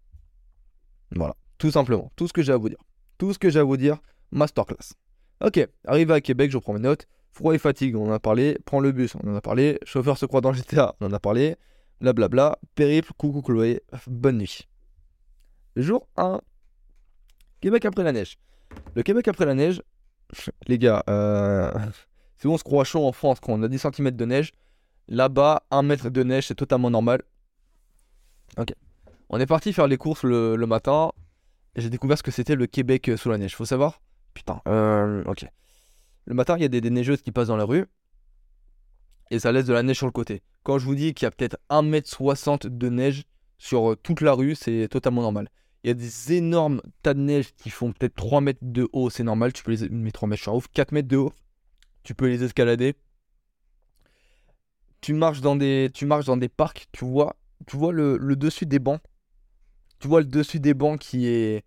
Voilà, 1.15 1.37
tout 1.59 1.71
simplement. 1.71 2.11
Tout 2.17 2.27
ce 2.27 2.33
que 2.33 2.43
j'ai 2.43 2.53
à 2.53 2.57
vous 2.57 2.69
dire. 2.69 2.83
Tout 3.17 3.33
ce 3.33 3.39
que 3.39 3.49
j'ai 3.49 3.61
à 3.61 3.65
vous 3.65 3.77
dire, 3.77 3.99
masterclass. 4.33 4.95
Ok, 5.41 5.69
arrivé 5.87 6.15
à 6.15 6.21
Québec, 6.21 6.51
je 6.51 6.59
prends 6.59 6.73
mes 6.73 6.81
notes. 6.81 7.07
Froid 7.31 7.55
et 7.55 7.59
fatigue, 7.59 7.95
on 7.95 8.09
en 8.09 8.13
a 8.13 8.19
parlé. 8.19 8.59
Prends 8.65 8.81
le 8.81 8.91
bus, 8.91 9.15
on 9.15 9.31
en 9.31 9.37
a 9.37 9.41
parlé. 9.41 9.79
Chauffeur 9.85 10.19
se 10.19 10.27
croit 10.27 10.41
dans 10.41 10.53
GTA, 10.53 10.97
on 11.01 11.07
en 11.07 11.13
a 11.13 11.21
parlé. 11.21 11.55
Blablabla. 12.01 12.59
Périple, 12.75 13.13
coucou 13.17 13.41
Chloé, 13.41 13.85
bonne 14.09 14.39
nuit. 14.39 14.69
Jour 15.77 16.09
1. 16.17 16.41
Québec 17.61 17.85
après 17.85 18.05
la 18.05 18.13
neige. 18.13 18.39
Le 18.95 19.03
Québec 19.03 19.29
après 19.29 19.47
la 19.47 19.55
neige, 19.55 19.83
les 20.67 20.79
gars, 20.79 21.03
euh, 21.09 21.73
si 22.37 22.47
on 22.47 22.57
se 22.59 22.65
croit 22.65 22.85
chaud 22.85 23.07
en 23.07 23.13
France 23.13 23.39
quand 23.41 23.53
on 23.53 23.63
a 23.63 23.69
10 23.69 23.79
cm 23.79 24.11
de 24.11 24.25
neige, 24.25 24.53
là-bas, 25.09 25.63
1 25.71 25.83
mètre 25.83 26.11
de 26.11 26.23
neige, 26.23 26.49
c'est 26.49 26.55
totalement 26.55 26.91
normal. 26.91 27.23
Ok. 28.57 28.73
On 29.31 29.39
est 29.39 29.47
parti 29.47 29.73
faire 29.73 29.87
les 29.87 29.99
courses 29.99 30.23
le, 30.23 30.57
matin. 30.67 31.13
J'ai 31.77 31.91
découvert 31.91 32.19
ce 32.19 32.23
que 32.23 32.31
c'était 32.31 32.55
le 32.55 32.67
Québec 32.67 33.11
sous 33.17 33.31
la 33.31 33.39
neige. 33.39 33.55
Faut 33.55 33.65
savoir? 33.65 34.01
Putain, 34.35 34.61
euh, 34.67 35.23
ok. 35.25 35.47
Le 36.27 36.35
matin, 36.35 36.57
il 36.57 36.63
y 36.63 36.65
a 36.65 36.69
des, 36.69 36.81
des 36.81 36.91
neigeuses 36.91 37.23
qui 37.23 37.33
passent 37.33 37.49
dans 37.49 37.57
la 37.57 37.65
rue. 37.65 37.87
Et 39.31 39.39
ça 39.39 39.53
laisse 39.53 39.67
de 39.67 39.73
la 39.73 39.83
neige 39.83 39.99
sur 39.99 40.07
le 40.07 40.13
côté. 40.13 40.43
Quand 40.63 40.79
je 40.79 40.87
vous 40.87 40.95
dis 40.95 41.15
qu'il 41.15 41.27
y 41.27 41.29
a 41.29 41.31
peut-être 41.31 41.59
1m60 41.71 42.69
de 42.69 42.89
neige 42.89 43.25
sur 43.59 43.93
euh, 43.93 43.97
toute 43.97 44.21
la 44.21 44.33
rue, 44.33 44.55
c'est 44.55 44.89
totalement 44.89 45.23
normal. 45.23 45.49
Il 45.85 45.89
y 45.89 45.91
a 45.91 45.95
des 45.95 46.33
énormes 46.33 46.83
tas 47.03 47.15
de 47.15 47.21
neige 47.21 47.55
qui 47.57 47.71
font 47.71 47.93
peut-être 47.93 48.15
3 48.17 48.41
mètres 48.41 48.59
de 48.63 48.89
haut, 48.93 49.11
c'est 49.11 49.23
normal. 49.23 49.53
Tu 49.53 49.63
peux 49.63 49.73
les. 49.73 49.89
Mais 49.89 50.11
3 50.11 50.29
mètres, 50.29 50.39
je 50.39 50.51
suis 50.51 50.51
ouf. 50.51 50.69
4 50.73 50.93
mètres 50.93 51.09
de 51.09 51.17
haut. 51.17 51.33
Tu 52.03 52.15
peux 52.15 52.27
les 52.29 52.43
escalader. 52.43 52.95
Tu 55.01 55.15
marches 55.15 55.41
dans 55.41 55.55
des, 55.57 55.91
parcs, 56.49 56.89
tu 56.91 57.05
vois, 57.05 57.37
tu 57.67 57.77
vois 57.77 57.93
le, 57.93 58.19
dessus 58.35 58.67
des 58.67 58.81
bancs. 58.81 59.01
Tu 60.01 60.09
vois 60.09 60.21
le 60.21 60.27
dessus 60.27 60.59
des 60.59 60.75
bancs 60.75 60.99
qui 60.99 61.27
est, 61.27 61.65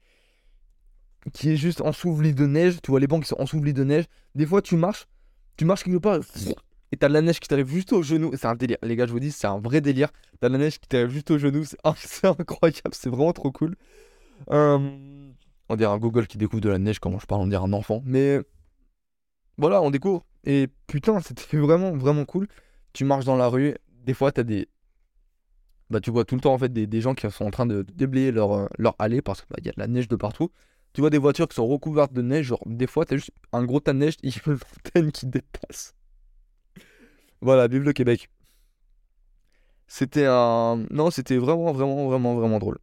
qui 1.32 1.52
est 1.52 1.56
juste 1.56 1.80
ensouveli 1.82 2.34
de 2.34 2.46
neige. 2.46 2.82
Tu 2.84 2.92
vois 2.92 3.00
les 3.00 3.08
bancs 3.08 3.24
qui 3.24 3.30
sont 3.30 3.40
ensouvlis 3.40 3.74
de 3.74 3.86
neige. 3.86 4.06
Des 4.36 4.46
fois, 4.46 4.62
tu 4.62 4.76
marches, 4.76 5.08
tu 5.56 5.64
marches 5.64 5.84
quelque 5.84 5.98
part 5.98 6.20
et 6.92 6.98
t'as 6.98 7.08
de 7.08 7.14
la 7.14 7.22
neige 7.22 7.40
qui 7.40 7.48
t'arrive 7.48 7.70
juste 7.70 7.94
au 7.94 8.04
genou. 8.04 8.32
C'est 8.36 8.48
un 8.48 8.56
délire. 8.56 8.78
Les 8.84 8.96
gars, 8.96 9.06
je 9.06 9.12
vous 9.12 9.20
dis, 9.20 9.32
c'est 9.32 9.48
un 9.48 9.60
vrai 9.60 9.80
délire. 9.80 10.10
T'as 10.40 10.50
de 10.50 10.54
la 10.54 10.60
neige 10.60 10.80
qui 10.80 10.88
t'arrive 10.88 11.10
juste 11.10 11.32
au 11.32 11.38
genou. 11.38 11.64
C'est 11.64 11.78
c'est 11.96 12.28
incroyable. 12.28 12.92
C'est 12.92 13.10
vraiment 13.10 13.32
trop 13.34 13.52
cool. 13.52 13.76
Euh, 14.52 15.30
on 15.70 15.76
dirait 15.76 15.92
un 15.92 15.98
Google 15.98 16.28
qui 16.28 16.38
découvre 16.38 16.62
de 16.62 16.70
la 16.70 16.80
neige. 16.80 17.00
Comment 17.00 17.20
je 17.20 17.26
parle? 17.26 17.42
On 17.42 17.48
dirait 17.48 17.64
un 17.64 17.74
enfant. 17.74 18.02
Mais 18.06 18.42
voilà, 19.58 19.82
on 19.82 19.90
découvre. 19.90 20.26
Et 20.44 20.68
putain, 20.88 21.22
c'était 21.22 21.58
vraiment, 21.58 21.96
vraiment 21.96 22.26
cool. 22.26 22.48
Tu 22.94 23.06
marches 23.06 23.26
dans 23.26 23.38
la 23.38 23.48
rue. 23.48 23.76
Des 24.04 24.14
fois, 24.14 24.32
t'as 24.34 24.44
des. 24.44 24.68
Bah, 25.90 26.02
tu 26.02 26.12
vois 26.12 26.26
tout 26.26 26.36
le 26.36 26.42
temps 26.42 26.54
en 26.54 26.58
fait 26.58 26.72
des, 26.72 26.88
des 26.88 27.02
gens 27.02 27.14
qui 27.14 27.30
sont 27.30 27.46
en 27.46 27.52
train 27.52 27.66
de 27.66 27.86
déblayer 27.94 28.32
leur, 28.32 28.54
euh, 28.54 28.68
leur 28.78 28.96
allée 28.98 29.22
parce 29.22 29.42
qu'il 29.42 29.50
bah, 29.50 29.58
y 29.64 29.68
a 29.68 29.74
de 29.74 29.80
la 29.80 29.88
neige 29.88 30.08
de 30.08 30.16
partout. 30.16 30.50
Tu 30.94 31.02
vois 31.02 31.10
des 31.10 31.18
voitures 31.18 31.48
qui 31.48 31.56
sont 31.56 31.68
recouvertes 31.68 32.14
de 32.14 32.22
neige. 32.22 32.48
Genre, 32.48 32.64
des 32.66 32.88
fois, 32.88 33.06
t'as 33.06 33.16
juste 33.16 33.32
un 33.54 33.64
gros 33.64 33.80
tas 33.80 33.94
de 33.94 34.00
neige. 34.00 34.16
Il 34.24 34.30
y 34.30 34.34
a 34.34 34.52
une 34.52 34.58
fontaine 34.58 35.12
qui 35.12 35.26
dépasse. 35.26 35.94
Voilà, 37.42 37.68
vive 37.68 37.84
le 37.84 37.94
Québec. 37.94 38.30
C'était 39.88 40.26
un. 40.26 40.86
Non, 40.90 41.12
c'était 41.12 41.38
vraiment, 41.38 41.72
vraiment, 41.74 42.08
vraiment, 42.08 42.36
vraiment 42.36 42.60
drôle. 42.60 42.78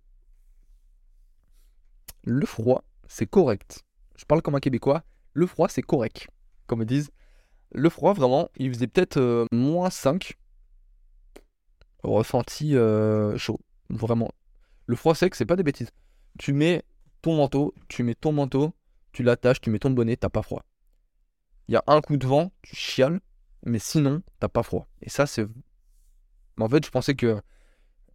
Le 2.25 2.45
froid, 2.45 2.85
c'est 3.07 3.27
correct. 3.27 3.85
Je 4.17 4.25
parle 4.25 4.43
comme 4.43 4.57
un 4.57 4.61
Québécois. 4.61 5.05
Le 5.33 5.47
froid, 5.47 5.69
c'est 5.69 5.83
correct. 5.83 6.29
Comme 6.67 6.83
ils 6.83 6.87
disent. 6.87 7.11
Le 7.73 7.89
froid, 7.91 8.15
vraiment, 8.15 8.49
il 8.57 8.73
faisait 8.73 8.87
peut-être 8.87 9.19
euh, 9.19 9.47
moins 9.53 9.91
5. 9.91 10.35
Ressenti 12.03 12.77
euh, 12.77 13.37
chaud. 13.39 13.61
Vraiment. 13.91 14.31
Le 14.87 14.97
froid 14.97 15.15
sec, 15.15 15.35
c'est 15.35 15.47
pas 15.47 15.57
des 15.57 15.63
bêtises. 15.63 15.91
Tu 16.39 16.53
mets 16.53 16.83
ton 17.23 17.37
manteau, 17.37 17.75
tu 17.89 18.03
mets 18.03 18.15
ton 18.15 18.33
manteau, 18.33 18.73
tu 19.13 19.23
l'attaches, 19.23 19.61
tu 19.61 19.71
mets 19.71 19.79
ton 19.79 19.91
bonnet, 19.91 20.17
t'as 20.17 20.29
pas 20.29 20.43
froid. 20.43 20.65
Il 21.69 21.75
y 21.75 21.77
a 21.77 21.85
un 21.87 22.01
coup 22.01 22.17
de 22.17 22.27
vent, 22.27 22.53
tu 22.63 22.75
chiales, 22.77 23.21
mais 23.65 23.79
sinon, 23.79 24.23
t'as 24.41 24.49
pas 24.49 24.63
froid. 24.63 24.89
Et 25.03 25.11
ça, 25.11 25.27
c'est. 25.27 25.47
En 26.59 26.69
fait, 26.69 26.85
je 26.85 26.91
pensais 26.91 27.15
que. 27.15 27.41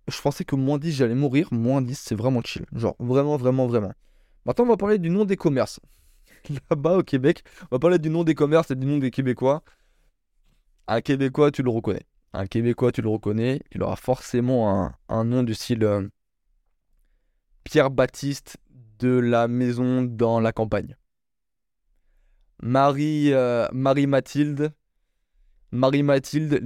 Je 0.07 0.21
pensais 0.21 0.43
que 0.43 0.55
moins 0.55 0.77
10, 0.77 0.91
j'allais 0.91 1.15
mourir. 1.15 1.47
Moins 1.51 1.81
10, 1.81 1.97
c'est 1.97 2.15
vraiment 2.15 2.41
chill. 2.41 2.65
Genre, 2.73 2.95
vraiment, 2.99 3.37
vraiment, 3.37 3.67
vraiment. 3.67 3.93
Maintenant, 4.45 4.65
on 4.65 4.69
va 4.69 4.77
parler 4.77 4.99
du 4.99 5.09
nom 5.09 5.23
des 5.23 5.37
commerces. 5.37 5.79
Là-bas, 6.69 6.97
au 6.97 7.03
Québec, 7.03 7.43
on 7.63 7.75
va 7.75 7.79
parler 7.79 7.99
du 7.99 8.09
nom 8.09 8.23
des 8.23 8.35
commerces 8.35 8.71
et 8.71 8.75
du 8.75 8.85
nom 8.85 8.97
des 8.97 9.11
Québécois. 9.11 9.63
Un 10.87 11.01
Québécois, 11.01 11.51
tu 11.51 11.63
le 11.63 11.69
reconnais. 11.69 12.05
Un 12.33 12.47
Québécois, 12.47 12.91
tu 12.91 13.01
le 13.01 13.09
reconnais. 13.09 13.61
Il 13.71 13.81
aura 13.83 13.95
forcément 13.95 14.91
un, 15.07 15.23
nom 15.23 15.43
du 15.43 15.53
style 15.53 15.83
euh, 15.83 16.07
Pierre-Baptiste 17.63 18.57
de 18.99 19.19
la 19.19 19.47
maison 19.47 20.01
dans 20.01 20.41
la 20.41 20.51
campagne. 20.51 20.97
Marie, 22.61 23.33
euh, 23.33 23.67
Marie-Mathilde. 23.71 24.73
Marie-Mathilde, 25.73 26.61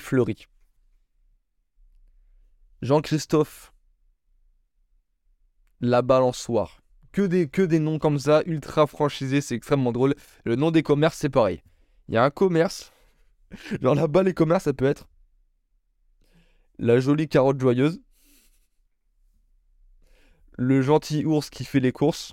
fleuris. 0.00 0.46
Jean-Christophe, 2.80 3.74
la 5.82 6.00
balançoire. 6.00 6.80
Que 7.12 7.22
des, 7.22 7.46
que 7.46 7.60
des 7.60 7.78
noms 7.78 7.98
comme 7.98 8.18
ça, 8.18 8.42
ultra 8.46 8.86
franchisés, 8.86 9.42
c'est 9.42 9.54
extrêmement 9.54 9.92
drôle. 9.92 10.14
Le 10.44 10.56
nom 10.56 10.70
des 10.70 10.82
commerces, 10.82 11.18
c'est 11.18 11.28
pareil. 11.28 11.62
Il 12.08 12.14
y 12.14 12.16
a 12.16 12.24
un 12.24 12.30
commerce. 12.30 12.90
Genre 13.82 13.94
là-bas, 13.94 14.22
les 14.22 14.34
commerces, 14.34 14.64
ça 14.64 14.72
peut 14.72 14.86
être 14.86 15.06
la 16.78 17.00
jolie 17.00 17.28
carotte 17.28 17.60
joyeuse, 17.60 18.00
le 20.58 20.80
gentil 20.80 21.24
ours 21.26 21.50
qui 21.50 21.64
fait 21.64 21.80
les 21.80 21.92
courses. 21.92 22.32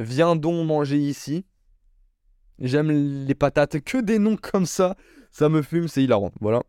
Viens 0.00 0.34
donc 0.34 0.66
manger 0.66 0.98
ici. 0.98 1.44
J'aime 2.58 2.90
les 3.26 3.34
patates. 3.34 3.80
Que 3.80 4.00
des 4.00 4.18
noms 4.18 4.36
comme 4.36 4.66
ça. 4.66 4.96
Ça 5.30 5.48
me 5.48 5.62
fume, 5.62 5.88
c'est 5.88 6.02
hilarant. 6.02 6.32
Voilà. 6.40 6.62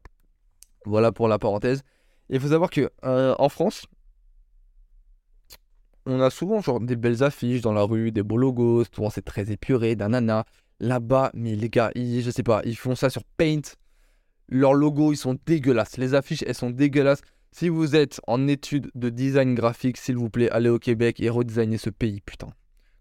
Voilà 0.86 1.12
pour 1.12 1.28
la 1.28 1.40
parenthèse. 1.40 1.84
Il 2.30 2.40
faut 2.40 2.50
savoir 2.50 2.70
que 2.70 2.90
euh, 3.04 3.36
en 3.38 3.50
France, 3.50 3.86
on 6.06 6.20
a 6.22 6.30
souvent 6.30 6.62
genre 6.62 6.80
des 6.80 6.96
belles 6.96 7.24
affiches 7.24 7.62
dans 7.62 7.74
la 7.74 7.84
rue, 7.84 8.12
des 8.12 8.24
beaux 8.24 8.38
logos. 8.38 8.86
Souvent 8.94 9.10
c'est 9.10 9.24
très 9.24 9.52
épuré, 9.52 9.96
d'ananas. 9.96 10.46
Là-bas, 10.80 11.32
mais 11.34 11.56
les 11.56 11.70
gars, 11.70 11.92
ils, 11.96 12.22
je 12.22 12.30
sais 12.30 12.44
pas, 12.44 12.62
ils 12.66 12.76
font 12.76 12.96
ça 12.96 13.10
sur 13.10 13.24
Paint. 13.38 13.62
Leurs 14.50 14.74
logos, 14.74 15.14
ils 15.14 15.18
sont 15.18 15.38
dégueulasses. 15.46 15.98
Les 15.98 16.14
affiches, 16.14 16.44
elles 16.46 16.56
sont 16.56 16.70
dégueulasses. 16.70 17.22
Si 17.52 17.70
vous 17.70 17.96
êtes 17.96 18.20
en 18.28 18.48
études 18.48 18.92
de 18.94 19.10
design 19.10 19.56
graphique, 19.56 19.98
s'il 19.98 20.18
vous 20.18 20.30
plaît, 20.30 20.50
allez 20.50 20.68
au 20.70 20.78
Québec 20.78 21.22
et 21.22 21.30
redesigner 21.30 21.78
ce 21.78 21.90
pays, 21.90 22.20
putain. 22.20 22.50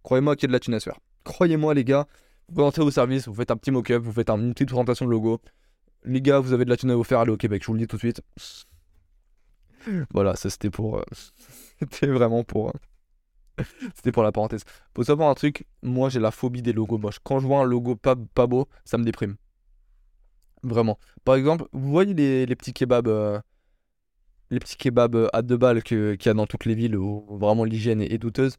Croyez-moi 0.05 0.37
qu'il 0.37 0.45
y 0.45 0.47
a 0.47 0.49
de 0.49 0.53
la 0.53 0.61
thune 0.61 0.75
à 0.75 0.81
se 0.81 0.85
faire. 0.85 1.01
Croyez-moi, 1.25 1.75
les 1.75 1.85
gars, 1.85 2.07
vous 2.49 2.63
entrez 2.63 2.83
au 2.83 2.91
service, 2.91 3.27
vous 3.29 3.35
faites 3.35 3.51
un 3.51 3.57
petit 3.57 3.71
mock-up, 3.71 4.03
vous 4.03 4.13
faites 4.13 4.31
une 4.31 4.53
petite 4.55 4.69
présentation 4.69 5.07
de 5.07 5.11
logo. 5.11 5.41
Les 6.05 6.21
gars, 6.23 6.41
vous 6.41 6.53
avez 6.53 6.65
de 6.65 6.71
la 6.71 6.77
thune 6.77 6.91
à 6.91 6.97
vous 6.97 7.05
faire, 7.05 7.21
allez 7.21 7.33
au 7.33 7.37
Québec, 7.37 7.63
je 7.63 7.67
vous 7.69 7.75
le 7.75 7.81
dis 7.81 7.87
tout 7.87 7.97
de 7.97 8.01
suite. 8.01 8.23
Voilà, 10.13 10.35
ça 10.37 10.51
c'était 10.51 10.71
pour. 10.71 10.99
euh, 10.99 11.05
c'était 11.79 12.07
vraiment 12.07 12.45
pour. 12.45 12.69
euh, 12.69 12.73
C'était 13.95 14.13
pour 14.13 14.23
la 14.25 14.33
parenthèse. 14.33 14.65
Faut 14.97 15.05
savoir 15.05 15.31
un 15.31 15.35
truc, 15.35 15.67
moi 15.83 16.09
j'ai 16.09 16.19
la 16.21 16.31
phobie 16.33 16.63
des 16.63 16.73
logos 16.73 16.99
moches. 16.99 17.19
Quand 17.23 17.39
je 17.41 17.47
vois 17.47 17.61
un 17.61 17.65
logo 17.65 17.95
pas, 17.97 18.15
beau, 18.17 18.69
ça 18.85 18.99
me 18.99 19.05
déprime. 19.05 19.37
Vraiment. 20.63 20.99
Par 21.25 21.37
exemple, 21.37 21.67
vous 21.73 21.91
voyez 21.91 22.15
les, 22.15 22.57
petits 22.57 22.73
kebabs. 22.73 23.07
euh, 23.09 23.41
les 24.51 24.59
petits 24.61 24.77
kebabs 24.77 25.29
à 25.33 25.43
deux 25.43 25.57
balles 25.57 25.83
qu'il 25.83 26.17
y 26.25 26.29
a 26.29 26.35
dans 26.35 26.47
toutes 26.47 26.65
les 26.65 26.75
villes 26.75 26.97
où 26.97 27.27
vraiment 27.39 27.65
l'hygiène 27.65 28.01
est 28.03 28.19
douteuse. 28.19 28.57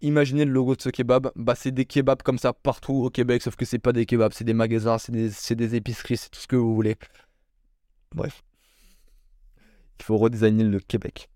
Imaginez 0.00 0.44
le 0.44 0.52
logo 0.52 0.74
de 0.74 0.82
ce 0.82 0.88
kebab, 0.88 1.30
bah 1.36 1.54
c'est 1.54 1.70
des 1.70 1.84
kebabs 1.84 2.22
comme 2.22 2.38
ça 2.38 2.52
partout 2.52 2.94
au 2.94 3.10
Québec, 3.10 3.42
sauf 3.42 3.54
que 3.56 3.64
c'est 3.64 3.78
pas 3.78 3.92
des 3.92 4.04
kebabs, 4.04 4.32
c'est 4.32 4.44
des 4.44 4.54
magasins, 4.54 4.98
c'est 4.98 5.12
des, 5.54 5.74
épiceries, 5.74 6.16
c'est 6.16 6.30
tout 6.30 6.40
ce 6.40 6.46
que 6.46 6.56
vous 6.56 6.74
voulez. 6.74 6.96
Bref. 8.14 8.42
Il 10.00 10.04
faut 10.04 10.16
redesigner 10.16 10.64
le 10.64 10.80
Québec. 10.80 11.28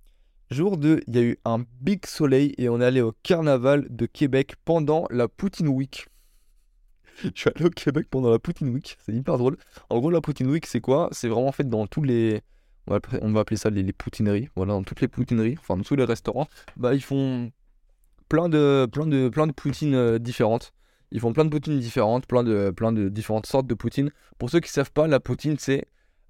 Jour 0.51 0.79
2, 0.79 1.01
il 1.07 1.15
y 1.15 1.19
a 1.19 1.23
eu 1.23 1.39
un 1.45 1.65
big 1.81 2.05
soleil 2.07 2.55
et 2.59 2.69
on 2.69 2.81
est 2.81 2.85
allé 2.85 3.01
au 3.01 3.13
carnaval 3.23 3.87
de 3.89 4.07
Québec 4.07 4.55
pendant 4.65 5.07
la 5.11 5.29
Poutine 5.29 5.69
Week. 5.69 6.09
Je 7.23 7.31
suis 7.35 7.51
allé 7.55 7.67
au 7.67 7.71
Québec 7.71 8.09
pendant 8.11 8.31
la 8.31 8.41
Poutine 8.41 8.71
Week, 8.71 8.97
c'est 9.05 9.13
hyper 9.13 9.39
drôle. 9.39 9.57
En 9.91 10.01
gros, 10.01 10.11
la 10.11 10.21
Poutine 10.21 10.51
Week, 10.51 10.67
c'est 10.67 10.81
quoi? 10.81 11.09
C'est 11.13 11.29
vraiment 11.29 11.53
fait 11.53 11.69
dans 11.69 11.87
tous 11.87 12.03
les. 12.03 12.43
On 12.89 12.93
va, 12.93 12.97
appeler- 12.97 13.19
on 13.23 13.31
va 13.31 13.41
appeler 13.41 13.59
ça 13.59 13.71
les, 13.71 13.85
les 13.85 13.93
poutineries. 13.93 14.49
Voilà, 14.57 14.73
dans 14.73 14.83
toutes 14.83 15.01
les 15.01 15.09
poutineries, 15.09 15.57
enfin 15.61 15.77
dans 15.77 15.85
tous 15.85 15.95
les 15.95 16.05
restaurants, 16.05 16.49
bah 16.77 16.95
ils 16.95 17.03
font 17.03 17.53
plein 18.31 18.49
de, 18.49 18.89
plein 18.91 19.07
de, 19.07 19.29
plein 19.29 19.47
de 19.47 19.53
poutines 19.53 19.95
euh, 19.95 20.19
différentes. 20.19 20.73
Ils 21.11 21.21
font 21.21 21.35
plein 21.35 21.45
de 21.45 21.51
poutines 21.51 21.79
différentes, 21.79 22.27
plein 22.27 22.45
de, 22.45 22.71
plein 22.71 22.93
de 22.93 23.11
différentes 23.11 23.47
sortes 23.47 23.67
de 23.67 23.75
poutines. 23.75 24.11
Pour 24.39 24.49
ceux 24.49 24.61
qui 24.61 24.71
savent 24.71 24.93
pas, 24.93 25.07
la 25.09 25.21
poutine, 25.21 25.57
c'est 25.59 25.85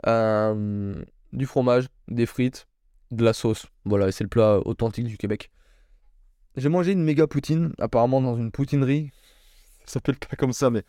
euh, 0.06 0.94
du 1.32 1.46
fromage, 1.46 1.86
des 2.08 2.26
frites, 2.26 2.66
de 3.10 3.22
la 3.22 3.34
sauce. 3.34 3.66
Voilà, 3.84 4.10
c'est 4.10 4.24
le 4.24 4.30
plat 4.30 4.58
authentique 4.64 5.06
du 5.06 5.18
Québec. 5.18 5.50
J'ai 6.56 6.70
mangé 6.70 6.92
une 6.92 7.04
méga 7.04 7.26
poutine, 7.26 7.74
apparemment 7.78 8.22
dans 8.22 8.36
une 8.36 8.50
poutinerie. 8.50 9.10
Ça 9.84 9.94
s'appelle 9.94 10.16
pas 10.16 10.36
comme 10.36 10.54
ça, 10.54 10.70
mais 10.70 10.82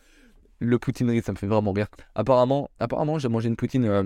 le 0.59 0.79
poutinerie, 0.79 1.21
ça 1.21 1.33
me 1.33 1.37
fait 1.37 1.47
vraiment 1.47 1.73
rire. 1.73 1.87
Apparemment, 2.15 2.71
apparemment 2.79 3.19
j'ai 3.19 3.27
mangé 3.27 3.49
une 3.49 3.57
poutine 3.57 3.85
euh, 3.85 4.03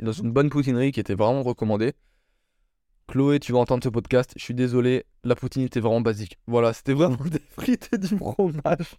dans 0.00 0.12
une 0.12 0.32
bonne 0.32 0.50
poutinerie 0.50 0.92
qui 0.92 1.00
était 1.00 1.14
vraiment 1.14 1.42
recommandée. 1.42 1.94
Chloé, 3.08 3.40
tu 3.40 3.52
vas 3.52 3.58
entendre 3.58 3.82
ce 3.82 3.88
podcast? 3.88 4.32
Je 4.36 4.42
suis 4.44 4.54
désolé, 4.54 5.04
la 5.24 5.34
poutine 5.34 5.62
était 5.62 5.80
vraiment 5.80 6.00
basique. 6.00 6.38
Voilà, 6.46 6.72
c'était 6.72 6.92
vraiment 6.94 7.16
des 7.24 7.40
frites 7.50 7.88
et 7.92 7.98
du 7.98 8.06
fromage. 8.06 8.96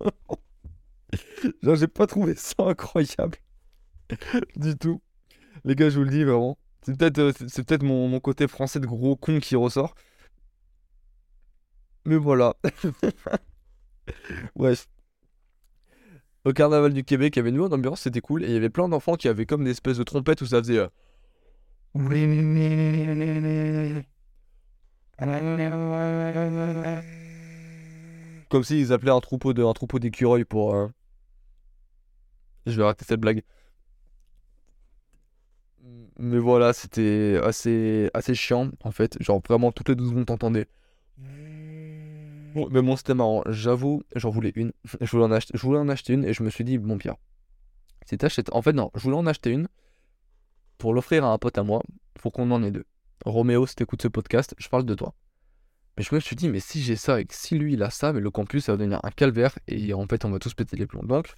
Genre, 1.62 1.76
j'ai 1.76 1.88
pas 1.88 2.06
trouvé 2.06 2.34
ça 2.34 2.54
incroyable. 2.58 3.38
du 4.56 4.76
tout. 4.76 5.00
Les 5.64 5.74
gars, 5.76 5.90
je 5.90 5.98
vous 5.98 6.04
le 6.04 6.10
dis 6.10 6.24
vraiment. 6.24 6.58
C'est 6.82 6.96
peut-être 6.98 7.18
euh, 7.18 7.32
c'est 7.48 7.64
peut-être 7.64 7.82
mon, 7.82 8.08
mon 8.08 8.20
côté 8.20 8.48
français 8.48 8.80
de 8.80 8.86
gros 8.86 9.16
con 9.16 9.40
qui 9.40 9.56
ressort. 9.56 9.94
Mais 12.04 12.16
voilà. 12.16 12.54
Bref. 14.54 14.88
Au 16.44 16.52
carnaval 16.52 16.92
du 16.92 17.04
Québec, 17.04 17.36
il 17.36 17.38
y 17.38 17.40
avait 17.40 17.50
une 17.50 17.58
bonne 17.58 17.72
ambiance, 17.72 18.00
c'était 18.02 18.20
cool. 18.20 18.42
Et 18.44 18.48
il 18.48 18.52
y 18.52 18.56
avait 18.56 18.70
plein 18.70 18.88
d'enfants 18.88 19.14
qui 19.16 19.28
avaient 19.28 19.46
comme 19.46 19.64
des 19.64 19.70
espèces 19.70 19.98
de 19.98 20.02
trompettes 20.04 20.40
où 20.42 20.46
ça 20.46 20.58
faisait. 20.58 20.78
euh, 20.78 20.88
Comme 28.48 28.64
s'ils 28.64 28.92
appelaient 28.92 29.10
un 29.10 29.20
troupeau 29.20 29.52
de 29.52 29.62
un 29.64 29.72
troupeau 29.72 29.98
d'écureuils 29.98 30.44
pour. 30.44 30.74
euh, 30.74 30.88
Je 32.66 32.76
vais 32.76 32.84
rater 32.84 33.04
cette 33.04 33.20
blague. 33.20 33.42
Mais 36.18 36.38
voilà, 36.38 36.72
c'était 36.72 37.38
assez, 37.42 38.10
assez 38.14 38.34
chiant 38.34 38.70
en 38.82 38.90
fait. 38.90 39.16
Genre 39.22 39.40
vraiment 39.46 39.72
toutes 39.72 39.88
les 39.88 39.94
12 39.94 40.10
secondes 40.10 40.26
t'entendais. 40.26 40.66
Mais 42.70 42.82
bon, 42.82 42.96
c'était 42.96 43.14
marrant. 43.14 43.42
J'avoue, 43.46 44.02
j'en 44.16 44.30
voulais 44.30 44.52
une. 44.56 44.72
Je 45.00 45.10
voulais, 45.10 45.24
en 45.24 45.30
acheter, 45.30 45.52
je 45.56 45.62
voulais 45.62 45.78
en 45.78 45.88
acheter 45.88 46.14
une 46.14 46.24
et 46.24 46.32
je 46.32 46.42
me 46.42 46.50
suis 46.50 46.64
dit, 46.64 46.78
bon, 46.78 46.98
Pierre, 46.98 47.16
si 48.06 48.16
t'achètes. 48.18 48.52
En 48.52 48.62
fait, 48.62 48.72
non, 48.72 48.90
je 48.94 49.00
voulais 49.02 49.16
en 49.16 49.26
acheter 49.26 49.50
une 49.50 49.68
pour 50.78 50.94
l'offrir 50.94 51.24
à 51.24 51.32
un 51.32 51.38
pote 51.38 51.58
à 51.58 51.62
moi. 51.62 51.82
Faut 52.18 52.30
qu'on 52.30 52.50
en 52.50 52.62
ait 52.62 52.70
deux. 52.70 52.84
Roméo, 53.24 53.66
si 53.66 53.74
t'écoutes 53.74 54.02
ce 54.02 54.08
podcast, 54.08 54.54
je 54.58 54.68
parle 54.68 54.84
de 54.84 54.94
toi. 54.94 55.14
Mais 55.96 56.04
je 56.04 56.14
me 56.14 56.20
suis 56.20 56.36
dit, 56.36 56.48
mais 56.48 56.60
si 56.60 56.80
j'ai 56.80 56.96
ça 56.96 57.20
et 57.20 57.24
que 57.24 57.34
si 57.34 57.58
lui 57.58 57.74
il 57.74 57.82
a 57.82 57.90
ça, 57.90 58.12
mais 58.12 58.20
le 58.20 58.30
campus 58.30 58.64
ça 58.64 58.72
va 58.72 58.78
devenir 58.78 59.00
un 59.02 59.10
calvaire 59.10 59.58
et 59.66 59.92
en 59.92 60.06
fait 60.06 60.24
on 60.24 60.30
va 60.30 60.38
tous 60.38 60.54
péter 60.54 60.76
les 60.76 60.86
plombs. 60.86 61.02
Donc, 61.02 61.34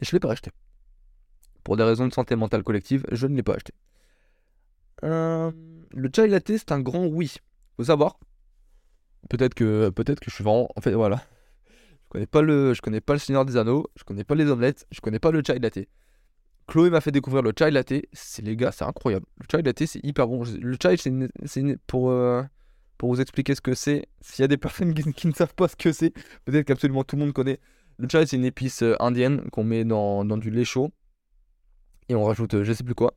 je 0.00 0.10
l'ai 0.12 0.20
pas 0.20 0.30
acheté. 0.30 0.50
Pour 1.62 1.76
des 1.76 1.82
raisons 1.82 2.06
de 2.06 2.12
santé 2.12 2.36
mentale 2.36 2.62
collective, 2.62 3.04
je 3.12 3.26
ne 3.26 3.36
l'ai 3.36 3.42
pas 3.42 3.54
acheté. 3.54 3.74
Euh, 5.04 5.52
le 5.90 6.10
chai 6.14 6.26
latte, 6.26 6.56
c'est 6.56 6.72
un 6.72 6.80
grand 6.80 7.06
oui. 7.06 7.36
Faut 7.76 7.84
savoir. 7.84 8.18
Peut-être 9.28 9.54
que, 9.54 9.90
peut-être 9.90 10.20
que 10.20 10.30
je 10.30 10.34
suis 10.34 10.44
vraiment. 10.44 10.68
En 10.76 10.80
fait, 10.80 10.92
voilà. 10.92 11.22
Je 11.68 12.08
connais 12.08 12.26
pas 12.26 12.42
le, 12.42 12.72
je 12.72 12.80
connais 12.80 13.00
pas 13.00 13.12
le 13.12 13.18
Seigneur 13.18 13.44
des 13.44 13.56
Anneaux. 13.56 13.86
Je 13.96 14.04
connais 14.04 14.24
pas 14.24 14.34
les 14.34 14.46
omelettes. 14.46 14.86
Je 14.90 15.00
connais 15.00 15.18
pas 15.18 15.30
le 15.30 15.42
chai 15.44 15.58
latte. 15.58 15.80
Chloé 16.66 16.90
m'a 16.90 17.00
fait 17.00 17.12
découvrir 17.12 17.42
le 17.42 17.52
chai 17.56 17.70
latte. 17.70 17.94
C'est 18.12 18.42
les 18.42 18.56
gars, 18.56 18.72
c'est 18.72 18.84
incroyable. 18.84 19.26
Le 19.38 19.46
chai 19.50 19.62
latte, 19.62 19.86
c'est 19.86 20.04
hyper 20.04 20.26
bon. 20.26 20.42
Le 20.44 20.76
chai, 20.82 20.96
c'est 20.96 21.78
pour 21.86 22.10
euh, 22.10 22.42
pour 22.98 23.14
vous 23.14 23.20
expliquer 23.20 23.54
ce 23.54 23.60
que 23.60 23.74
c'est. 23.74 24.06
S'il 24.20 24.42
y 24.42 24.44
a 24.44 24.48
des 24.48 24.56
personnes 24.56 24.94
qui, 24.94 25.28
ne 25.28 25.32
savent 25.32 25.54
pas 25.54 25.68
ce 25.68 25.76
que 25.76 25.92
c'est, 25.92 26.12
peut-être 26.44 26.66
qu'absolument 26.66 27.04
tout 27.04 27.16
le 27.16 27.22
monde 27.22 27.32
connaît. 27.32 27.60
Le 27.98 28.08
chai, 28.08 28.26
c'est 28.26 28.36
une 28.36 28.44
épice 28.44 28.82
euh, 28.82 28.94
indienne 29.00 29.48
qu'on 29.50 29.64
met 29.64 29.84
dans, 29.84 30.24
dans 30.24 30.36
du 30.36 30.50
lait 30.50 30.64
chaud 30.64 30.90
et 32.08 32.14
on 32.14 32.24
rajoute 32.24 32.54
euh, 32.54 32.64
je 32.64 32.72
sais 32.72 32.84
plus 32.84 32.94
quoi. 32.94 33.14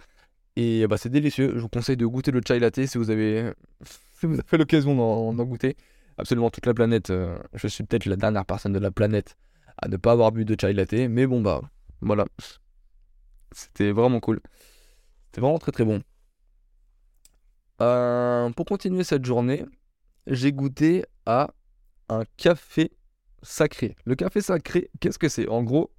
Et 0.56 0.88
bah, 0.88 0.98
c'est 0.98 1.10
délicieux. 1.10 1.54
Je 1.56 1.60
vous 1.60 1.70
conseille 1.70 1.98
de 1.98 2.06
goûter 2.06 2.32
le 2.32 2.42
chai 2.46 2.60
latte 2.60 2.86
si 2.86 2.98
vous 2.98 3.10
avez, 3.10 3.52
si 4.20 4.26
vous 4.26 4.40
avez 4.40 4.58
l'occasion 4.58 4.96
d'en 5.34 5.46
goûter. 5.46 5.78
Absolument 6.18 6.50
toute 6.50 6.66
la 6.66 6.74
planète. 6.74 7.12
euh, 7.12 7.38
je 7.54 7.68
suis 7.68 7.84
peut-être 7.84 8.06
la 8.06 8.16
dernière 8.16 8.46
personne 8.46 8.74
de 8.74 8.80
la 8.80 8.92
planète 8.92 9.36
à 9.82 9.88
ne 9.88 9.96
pas 9.98 10.12
avoir 10.12 10.32
bu 10.32 10.46
de 10.46 10.56
chai 10.60 10.74
latte. 10.74 10.94
Mais 10.94 11.28
bon, 11.28 11.42
bah 11.42 11.62
voilà. 12.02 12.26
C'était 13.52 13.92
vraiment 13.92 14.20
cool. 14.20 14.40
C'était 15.28 15.42
vraiment 15.42 15.60
très 15.60 15.72
très 15.72 15.86
bon. 15.86 16.02
Euh, 17.82 18.50
pour 18.52 18.66
continuer 18.66 19.04
cette 19.04 19.26
journée, 19.26 19.66
j'ai 20.28 20.52
goûté 20.52 21.06
à 21.26 21.52
un 22.10 22.24
café 22.38 22.92
sacré. 23.42 23.96
Le 24.06 24.16
café 24.16 24.42
sacré, 24.42 24.90
qu'est-ce 25.00 25.20
que 25.20 25.30
c'est? 25.30 25.48
En 25.48 25.64
gros, 25.64 25.92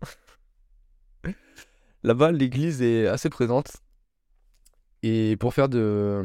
là-bas, 2.02 2.32
l'église 2.32 2.82
est 2.82 3.06
assez 3.06 3.30
présente. 3.30 3.78
Et 5.02 5.36
pour 5.38 5.54
faire 5.54 5.68
de. 5.68 6.22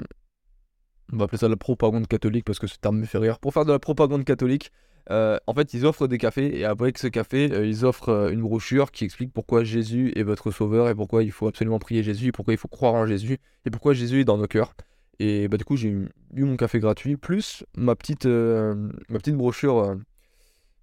On 1.14 1.18
va 1.18 1.26
appeler 1.26 1.38
ça 1.38 1.48
la 1.48 1.56
propagande 1.56 2.08
catholique 2.08 2.46
parce 2.46 2.60
que 2.60 2.68
ce 2.68 2.78
terme 2.78 2.98
me 2.98 3.06
fait 3.06 3.20
rire. 3.20 3.40
Pour 3.40 3.54
faire 3.54 3.66
de 3.66 3.72
la 3.72 3.80
propagande 3.80 4.26
catholique, 4.26 4.72
euh, 5.12 5.38
en 5.46 5.54
fait, 5.54 5.74
ils 5.74 5.86
offrent 5.86 6.08
des 6.08 6.18
cafés 6.18 6.58
et 6.58 6.66
avec 6.66 6.98
ce 6.98 7.08
café, 7.08 7.52
euh, 7.52 7.66
ils 7.66 7.86
offrent 7.86 8.10
euh, 8.10 8.32
une 8.32 8.42
brochure 8.42 8.92
qui 8.92 9.06
explique 9.06 9.32
pourquoi 9.32 9.64
Jésus 9.64 10.12
est 10.16 10.24
votre 10.24 10.52
sauveur 10.52 10.90
et 10.90 10.96
pourquoi 10.96 11.24
il 11.24 11.32
faut 11.32 11.48
absolument 11.48 11.78
prier 11.78 12.02
Jésus 12.02 12.28
et 12.28 12.32
pourquoi 12.32 12.54
il 12.54 12.58
faut 12.58 12.68
croire 12.68 12.96
en 12.96 13.06
Jésus 13.06 13.38
et 13.66 13.70
pourquoi 13.70 13.94
Jésus 13.94 14.22
est 14.22 14.26
dans 14.26 14.38
nos 14.38 14.48
cœurs. 14.48 14.74
Et 15.20 15.48
bah, 15.48 15.58
du 15.58 15.64
coup, 15.64 15.78
j'ai 15.78 15.90
eu 15.90 16.10
eu 16.34 16.44
mon 16.44 16.58
café 16.58 16.80
gratuit 16.80 17.18
plus 17.18 17.64
ma 17.78 17.96
petite, 17.96 18.26
ma 18.26 19.20
petite 19.20 19.36
brochure 19.36 19.96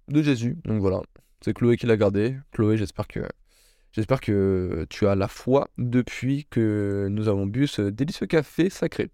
de 0.07 0.21
Jésus. 0.23 0.57
Donc 0.65 0.81
voilà, 0.81 1.01
c'est 1.41 1.53
Chloé 1.53 1.77
qui 1.77 1.85
l'a 1.85 1.97
gardé. 1.97 2.37
Chloé, 2.51 2.77
j'espère 2.77 3.07
que, 3.07 3.19
j'espère 3.91 4.21
que 4.21 4.87
tu 4.89 5.05
as 5.05 5.13
la 5.13 5.27
foi 5.27 5.67
depuis 5.77 6.47
que 6.49 7.07
nous 7.11 7.27
avons 7.27 7.45
bu 7.45 7.67
ce 7.67 7.83
délicieux 7.83 8.25
café 8.25 8.71
sacré. 8.71 9.11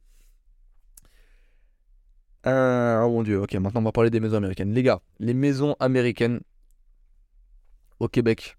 Euh, 2.47 3.01
oh 3.03 3.09
mon 3.09 3.23
dieu, 3.23 3.41
ok, 3.41 3.53
maintenant 3.55 3.81
on 3.81 3.83
va 3.83 3.91
parler 3.91 4.09
des 4.09 4.19
maisons 4.19 4.37
américaines. 4.37 4.73
Les 4.73 4.83
gars, 4.83 5.01
les 5.19 5.33
maisons 5.33 5.75
américaines 5.79 6.39
au 7.99 8.07
Québec. 8.07 8.55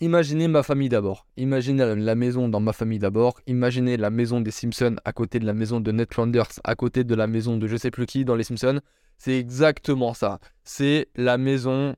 Imaginez 0.00 0.48
ma 0.48 0.62
famille 0.62 0.88
d'abord. 0.88 1.26
Imaginez 1.36 1.94
la- 1.94 2.14
maison 2.14 2.48
dans 2.48 2.60
ma 2.60 2.72
famille 2.72 2.98
d'abord. 2.98 3.40
Imaginez 3.46 3.96
la 3.96 4.10
maison 4.10 4.40
des 4.40 4.50
Simpsons 4.50 4.96
à 5.04 5.12
côté 5.12 5.38
de 5.38 5.46
la 5.46 5.54
maison 5.54 5.80
de 5.80 5.92
Ned 5.92 6.12
Flanders, 6.12 6.48
à 6.64 6.74
côté 6.74 7.04
de 7.04 7.14
la 7.14 7.28
maison 7.28 7.56
de 7.56 7.68
je 7.68 7.76
sais 7.76 7.92
plus 7.92 8.06
qui 8.06 8.24
dans 8.24 8.34
les 8.34 8.42
Simpsons. 8.42 8.80
C'est 9.16 9.38
exactement 9.38 10.14
ça. 10.14 10.40
C'est 10.64 11.08
la 11.14 11.38
maison. 11.38 11.94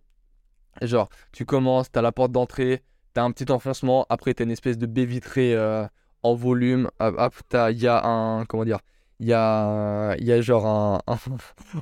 Genre, 0.82 1.08
tu 1.32 1.46
commences, 1.46 1.90
t'as 1.90 2.02
la 2.02 2.12
porte 2.12 2.32
d'entrée, 2.32 2.82
t'as 3.14 3.22
un 3.22 3.30
petit 3.30 3.50
enfoncement, 3.50 4.04
après 4.10 4.34
t'as 4.34 4.44
une 4.44 4.50
espèce 4.50 4.76
de 4.76 4.86
baie 4.86 5.06
vitrée 5.06 5.54
euh, 5.54 5.86
en 6.22 6.34
volume. 6.34 6.90
Hop, 7.00 7.14
hop, 7.16 7.34
il 7.70 7.78
y 7.80 7.86
a 7.86 8.04
un. 8.04 8.44
Comment 8.44 8.64
dire 8.66 8.80
Il 9.20 9.28
y 9.28 9.32
a, 9.32 10.16
y 10.18 10.32
a 10.32 10.40
genre 10.40 10.66
un, 10.66 11.00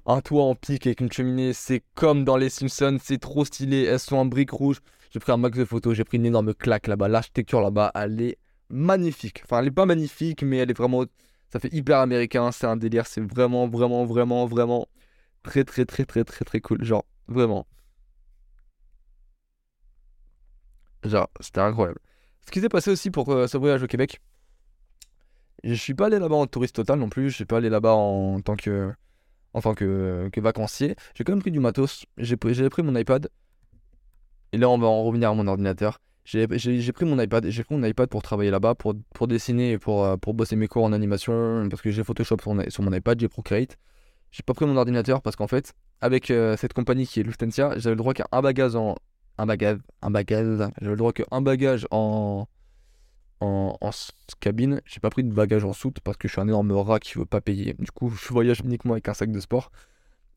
un, 0.06 0.20
toit 0.20 0.44
en 0.44 0.54
pic 0.54 0.86
avec 0.86 1.00
une 1.00 1.10
cheminée. 1.10 1.52
C'est 1.52 1.82
comme 1.94 2.24
dans 2.24 2.36
les 2.36 2.50
Simpsons, 2.50 2.98
c'est 3.02 3.18
trop 3.18 3.44
stylé. 3.44 3.84
Elles 3.84 3.98
sont 3.98 4.16
en 4.16 4.26
briques 4.26 4.50
rouges. 4.50 4.80
J'ai 5.10 5.20
pris 5.20 5.32
un 5.32 5.36
max 5.36 5.58
de 5.58 5.64
photos, 5.64 5.94
j'ai 5.94 6.04
pris 6.04 6.18
une 6.18 6.26
énorme 6.26 6.54
claque 6.54 6.86
là-bas. 6.86 7.08
L'architecture 7.08 7.60
là-bas, 7.60 7.92
elle 7.94 8.20
est 8.20 8.38
magnifique. 8.70 9.42
Enfin, 9.44 9.60
elle 9.60 9.68
est 9.68 9.70
pas 9.70 9.86
magnifique, 9.86 10.42
mais 10.42 10.58
elle 10.58 10.70
est 10.70 10.76
vraiment. 10.76 11.04
Ça 11.50 11.58
fait 11.58 11.72
hyper 11.72 11.98
américain, 11.98 12.50
c'est 12.52 12.66
un 12.66 12.76
délire. 12.76 13.06
C'est 13.06 13.20
vraiment, 13.20 13.68
vraiment, 13.68 14.04
vraiment, 14.04 14.46
vraiment 14.46 14.86
très, 15.42 15.64
très, 15.64 15.84
très, 15.84 16.04
très, 16.04 16.24
très, 16.24 16.44
très 16.44 16.60
cool. 16.60 16.84
Genre, 16.84 17.04
vraiment. 17.28 17.66
Genre, 21.04 21.28
c'était 21.40 21.60
incroyable. 21.60 21.98
Ce 22.46 22.50
qui 22.50 22.60
s'est 22.60 22.68
passé 22.68 22.90
aussi 22.90 23.10
pour 23.10 23.26
ce 23.26 23.56
voyage 23.56 23.82
au 23.82 23.86
Québec, 23.86 24.20
je 25.64 25.74
suis 25.74 25.94
pas 25.94 26.06
allé 26.06 26.18
là-bas 26.18 26.36
en 26.36 26.46
touriste 26.46 26.76
total 26.76 26.98
non 26.98 27.08
plus. 27.08 27.30
Je 27.30 27.36
suis 27.36 27.44
pas 27.44 27.58
allé 27.58 27.68
là-bas 27.68 27.92
en 27.92 28.40
tant 28.40 28.56
que, 28.56 28.92
en 29.54 29.60
que, 29.74 30.40
vacancier. 30.40 30.96
J'ai 31.14 31.24
quand 31.24 31.32
même 31.32 31.42
pris 31.42 31.50
du 31.50 31.60
matos. 31.60 32.04
J'ai 32.18 32.36
pris, 32.36 32.82
mon 32.82 32.96
iPad. 32.96 33.28
Et 34.52 34.58
là, 34.58 34.68
on 34.68 34.78
va 34.78 34.86
en 34.86 35.02
revenir 35.04 35.30
à 35.30 35.34
mon 35.34 35.46
ordinateur. 35.46 35.98
J'ai 36.24 36.46
pris 36.46 37.04
mon 37.04 37.18
iPad, 37.20 37.48
j'ai 37.48 37.64
pris 37.64 37.74
mon 37.74 37.82
iPad 37.84 38.08
pour 38.08 38.22
travailler 38.22 38.50
là-bas, 38.50 38.76
pour, 38.76 38.94
pour 39.12 39.26
dessiner 39.26 39.72
et 39.72 39.78
pour, 39.78 40.04
euh, 40.04 40.16
pour 40.16 40.34
bosser 40.34 40.54
mes 40.54 40.68
cours 40.68 40.84
en 40.84 40.92
animation, 40.92 41.66
parce 41.68 41.82
que 41.82 41.90
j'ai 41.90 42.04
Photoshop 42.04 42.36
sur, 42.68 42.82
mon- 42.82 42.92
iPad, 42.92 43.18
j'ai 43.18 43.28
Procreate. 43.28 43.76
J'ai 44.30 44.42
pas 44.44 44.54
pris 44.54 44.64
mon 44.64 44.76
ordinateur 44.76 45.20
parce 45.20 45.34
qu'en 45.36 45.48
fait, 45.48 45.74
avec 46.00 46.30
euh, 46.30 46.56
cette 46.56 46.72
compagnie 46.74 47.06
qui 47.06 47.20
est 47.20 47.22
Lufthansa, 47.22 47.78
j'avais 47.78 47.94
le 47.94 47.96
droit 47.96 48.14
qu'à 48.14 48.26
un 48.32 48.40
bagage 48.40 48.76
en. 48.76 48.94
Un 49.36 49.46
bagage. 49.46 49.78
Un 50.00 50.10
bagage. 50.10 50.58
J'avais 50.80 50.92
le 50.92 50.96
droit 50.96 51.12
qu'un 51.12 51.42
bagage 51.42 51.86
en. 51.90 52.46
En, 53.42 53.76
en 53.80 53.90
cabine. 54.38 54.80
J'ai 54.84 55.00
pas 55.00 55.10
pris 55.10 55.24
de 55.24 55.32
bagage 55.32 55.64
en 55.64 55.72
soute 55.72 55.98
parce 56.00 56.16
que 56.16 56.28
je 56.28 56.32
suis 56.32 56.40
un 56.40 56.46
énorme 56.46 56.70
rat 56.72 57.00
qui 57.00 57.18
veut 57.18 57.26
pas 57.26 57.40
payer. 57.40 57.74
Du 57.78 57.90
coup, 57.90 58.08
je 58.10 58.32
voyage 58.32 58.60
uniquement 58.64 58.92
avec 58.92 59.08
un 59.08 59.14
sac 59.14 59.32
de 59.32 59.40
sport. 59.40 59.72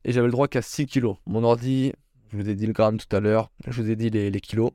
Et 0.04 0.12
j'avais 0.12 0.26
le 0.26 0.32
droit 0.32 0.48
qu'à 0.48 0.60
6 0.60 0.86
kilos. 0.86 1.16
Mon 1.24 1.44
ordi, 1.44 1.92
je 2.32 2.36
vous 2.36 2.48
ai 2.48 2.54
dit 2.54 2.66
le 2.66 2.72
gramme 2.72 2.98
tout 2.98 3.14
à 3.14 3.20
l'heure, 3.20 3.50
je 3.66 3.80
vous 3.80 3.90
ai 3.90 3.96
dit 3.96 4.10
les, 4.10 4.40
kilos. 4.40 4.72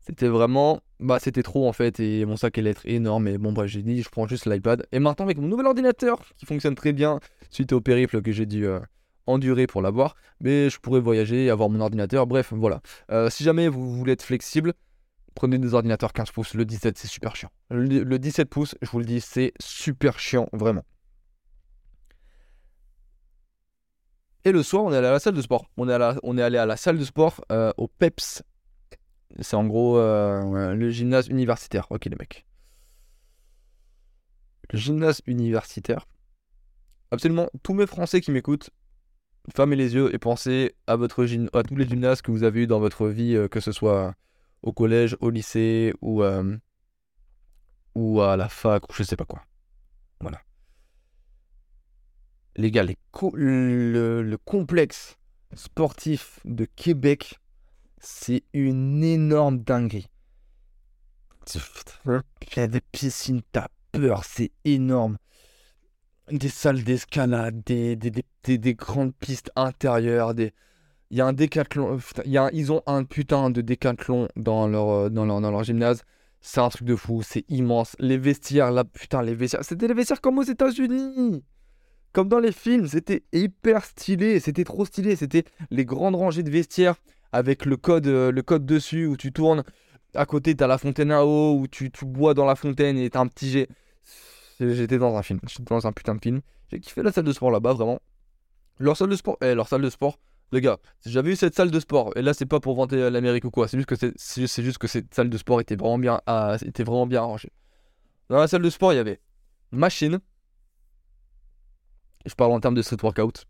C'était 0.00 0.28
vraiment. 0.28 0.80
Bah, 1.00 1.18
c'était 1.18 1.42
trop 1.42 1.68
en 1.68 1.72
fait, 1.72 1.98
et 1.98 2.24
mon 2.24 2.36
sac 2.36 2.58
allait 2.58 2.70
être 2.70 2.86
énorme. 2.86 3.28
Et 3.28 3.38
bon, 3.38 3.52
bref, 3.52 3.70
j'ai 3.70 3.82
dit, 3.82 4.02
je 4.02 4.08
prends 4.08 4.26
juste 4.26 4.46
l'iPad. 4.46 4.86
Et 4.92 4.98
maintenant, 4.98 5.24
avec 5.24 5.38
mon 5.38 5.48
nouvel 5.48 5.66
ordinateur 5.66 6.20
qui 6.36 6.46
fonctionne 6.46 6.74
très 6.74 6.92
bien, 6.92 7.20
suite 7.50 7.72
au 7.72 7.80
périple 7.80 8.22
que 8.22 8.32
j'ai 8.32 8.46
dû, 8.46 8.66
euh, 8.66 8.80
en 9.26 9.38
durée 9.38 9.66
pour 9.66 9.82
l'avoir, 9.82 10.16
mais 10.40 10.70
je 10.70 10.78
pourrais 10.78 11.00
voyager, 11.00 11.50
avoir 11.50 11.68
mon 11.68 11.80
ordinateur, 11.80 12.26
bref, 12.26 12.52
voilà. 12.54 12.80
Euh, 13.10 13.28
si 13.28 13.44
jamais 13.44 13.68
vous 13.68 13.96
voulez 13.96 14.12
être 14.12 14.22
flexible, 14.22 14.72
prenez 15.36 15.58
des 15.58 15.74
ordinateurs 15.74 16.12
15 16.12 16.32
pouces, 16.32 16.54
le 16.54 16.64
17 16.64 16.98
c'est 16.98 17.06
super 17.06 17.36
chiant. 17.36 17.50
Le, 17.70 18.02
le 18.02 18.18
17 18.18 18.48
pouces, 18.48 18.74
je 18.82 18.90
vous 18.90 18.98
le 18.98 19.04
dis, 19.04 19.20
c'est 19.20 19.52
super 19.60 20.18
chiant, 20.18 20.48
vraiment. 20.52 20.82
Et 24.46 24.52
le 24.52 24.62
soir, 24.62 24.84
on 24.84 24.92
est 24.92 24.96
allé 24.96 25.08
à 25.08 25.10
la 25.10 25.18
salle 25.18 25.34
de 25.34 25.42
sport. 25.42 25.66
On 25.76 25.88
est, 25.88 26.42
allé 26.42 26.56
à 26.56 26.66
la 26.66 26.76
salle 26.76 26.98
de 26.98 27.04
sport 27.04 27.44
euh, 27.50 27.72
au 27.78 27.88
PEPS. 27.88 28.44
C'est 29.40 29.56
en 29.56 29.66
gros 29.66 29.98
euh, 29.98 30.72
le 30.72 30.88
gymnase 30.90 31.26
universitaire. 31.26 31.88
Ok, 31.90 32.04
les 32.04 32.14
mecs. 32.14 32.46
Le 34.70 34.78
gymnase 34.78 35.20
universitaire. 35.26 36.06
Absolument 37.10 37.48
tous 37.64 37.74
mes 37.74 37.88
Français 37.88 38.20
qui 38.20 38.30
m'écoutent, 38.30 38.70
fermez 39.52 39.74
les 39.74 39.94
yeux 39.94 40.14
et 40.14 40.18
pensez 40.18 40.76
à, 40.86 40.94
votre 40.94 41.26
à 41.52 41.62
tous 41.64 41.74
les 41.74 41.88
gymnases 41.88 42.22
que 42.22 42.30
vous 42.30 42.44
avez 42.44 42.62
eu 42.62 42.66
dans 42.68 42.78
votre 42.78 43.08
vie, 43.08 43.34
euh, 43.34 43.48
que 43.48 43.58
ce 43.58 43.72
soit 43.72 44.14
au 44.62 44.72
collège, 44.72 45.16
au 45.20 45.30
lycée 45.30 45.92
ou, 46.00 46.22
euh, 46.22 46.56
ou 47.94 48.20
à 48.20 48.36
la 48.36 48.48
fac 48.48 48.88
ou 48.88 48.92
je 48.92 49.02
sais 49.02 49.16
pas 49.16 49.24
quoi. 49.24 49.42
Voilà. 50.20 50.40
Les 52.56 52.70
gars, 52.70 52.82
les 52.82 52.96
co- 53.12 53.32
le, 53.34 54.22
le 54.22 54.38
complexe 54.38 55.18
sportif 55.54 56.40
de 56.44 56.64
Québec, 56.64 57.38
c'est 57.98 58.44
une 58.52 59.04
énorme 59.04 59.58
dinguerie. 59.58 60.08
Il 62.42 62.56
y 62.56 62.60
a 62.60 62.66
des 62.66 62.80
piscines, 62.80 63.42
t'as 63.52 63.68
peur, 63.92 64.24
c'est 64.24 64.52
énorme. 64.64 65.18
Des 66.30 66.48
salles 66.48 66.82
d'escalade, 66.82 67.62
des, 67.64 67.94
des, 67.96 68.10
des, 68.10 68.24
des- 68.42 68.58
des 68.58 68.74
grandes 68.74 69.14
pistes 69.14 69.50
intérieures, 69.54 70.34
des... 70.34 70.52
Il 71.10 71.18
y 71.18 71.20
a 71.20 71.26
un 71.26 71.32
décathlon, 71.32 71.98
un- 71.98 72.50
ils 72.52 72.72
ont 72.72 72.82
un 72.86 73.04
putain 73.04 73.50
de 73.50 73.60
décathlon 73.60 74.28
dans 74.36 74.66
leur, 74.66 74.88
euh, 74.90 75.08
dans 75.08 75.24
leur, 75.24 75.40
dans 75.40 75.50
leur 75.50 75.62
gymnase. 75.62 76.02
C'est 76.40 76.60
un 76.60 76.68
truc 76.68 76.86
de 76.86 76.96
fou, 76.96 77.22
c'est 77.22 77.44
immense. 77.48 77.96
Les 77.98 78.18
vestiaires, 78.18 78.70
là, 78.70 78.84
putain, 78.84 79.22
les 79.22 79.34
vestiaires. 79.34 79.64
C'était 79.64 79.88
les 79.88 79.94
vestiaires 79.94 80.20
comme 80.20 80.38
aux 80.38 80.42
États-Unis. 80.42 81.42
Comme 82.12 82.28
dans 82.28 82.38
les 82.38 82.52
films, 82.52 82.86
c'était 82.86 83.24
hyper 83.32 83.84
stylé, 83.84 84.40
c'était 84.40 84.64
trop 84.64 84.84
stylé. 84.84 85.16
C'était 85.16 85.44
les 85.70 85.84
grandes 85.84 86.14
rangées 86.16 86.42
de 86.42 86.50
vestiaires 86.50 86.96
avec 87.32 87.64
le 87.66 87.76
code, 87.76 88.06
euh, 88.06 88.32
le 88.32 88.42
code 88.42 88.64
dessus 88.64 89.06
où 89.06 89.16
tu 89.16 89.32
tournes. 89.32 89.64
À 90.14 90.24
côté, 90.24 90.54
t'as 90.54 90.66
la 90.66 90.78
fontaine 90.78 91.10
à 91.12 91.24
eau 91.26 91.58
où 91.58 91.66
tu, 91.68 91.90
tu 91.90 92.04
bois 92.06 92.32
dans 92.34 92.46
la 92.46 92.54
fontaine 92.56 92.96
et 92.96 93.10
t'as 93.10 93.20
un 93.20 93.26
petit 93.26 93.50
jet. 93.50 93.68
J'étais 94.58 94.98
dans 94.98 95.14
un 95.16 95.22
film, 95.22 95.38
j'étais 95.46 95.64
dans 95.74 95.86
un 95.86 95.92
putain 95.92 96.14
de 96.14 96.20
film. 96.20 96.40
J'ai 96.70 96.80
kiffé 96.80 97.02
la 97.02 97.12
salle 97.12 97.24
de 97.24 97.32
sport 97.32 97.50
là-bas, 97.50 97.74
vraiment. 97.74 98.00
Leur 98.78 98.96
salle 98.96 99.10
de 99.10 99.16
sport, 99.16 99.36
eh, 99.42 99.54
leur 99.54 99.68
salle 99.68 99.82
de 99.82 99.90
sport, 99.90 100.18
les 100.52 100.60
gars, 100.60 100.78
j'avais 101.04 101.32
eu 101.32 101.36
cette 101.36 101.54
salle 101.54 101.70
de 101.70 101.80
sport, 101.80 102.12
et 102.16 102.22
là 102.22 102.32
c'est 102.34 102.46
pas 102.46 102.60
pour 102.60 102.76
vanter 102.76 102.96
euh, 102.96 103.10
l'Amérique 103.10 103.44
ou 103.44 103.50
quoi, 103.50 103.66
c'est 103.68 103.76
juste 103.76 103.88
que 103.88 104.62
juste 104.62 104.78
que 104.78 104.86
cette 104.86 105.12
salle 105.12 105.28
de 105.28 105.38
sport 105.38 105.60
était 105.60 105.76
vraiment 105.76 105.98
bien, 105.98 106.20
ah, 106.26 106.56
était 106.64 106.84
vraiment 106.84 107.06
bien 107.06 107.22
arrangée. 107.22 107.52
Dans 108.28 108.38
la 108.38 108.48
salle 108.48 108.62
de 108.62 108.70
sport, 108.70 108.92
il 108.92 108.96
y 108.96 108.98
avait 108.98 109.20
machine. 109.70 110.18
Je 112.24 112.34
parle 112.34 112.52
en 112.52 112.60
termes 112.60 112.74
de 112.74 112.82
street 112.82 112.96
workout. 113.02 113.46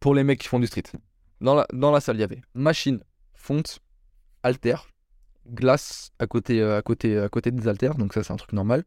Pour 0.00 0.14
les 0.14 0.24
mecs 0.24 0.40
qui 0.40 0.48
font 0.48 0.60
du 0.60 0.66
street. 0.66 0.84
Dans 1.40 1.54
la, 1.54 1.66
dans 1.72 1.90
la 1.90 2.00
salle, 2.00 2.16
il 2.16 2.20
y 2.20 2.24
avait 2.24 2.42
machine, 2.54 3.02
fonte, 3.34 3.80
halter, 4.42 4.76
glace 5.46 6.10
à 6.18 6.26
côté, 6.26 6.60
euh, 6.60 6.78
à 6.78 6.82
côté, 6.82 7.18
à 7.18 7.28
côté 7.28 7.50
des 7.50 7.68
haltères, 7.68 7.94
donc 7.94 8.12
ça 8.12 8.22
c'est 8.22 8.32
un 8.32 8.36
truc 8.36 8.52
normal. 8.52 8.84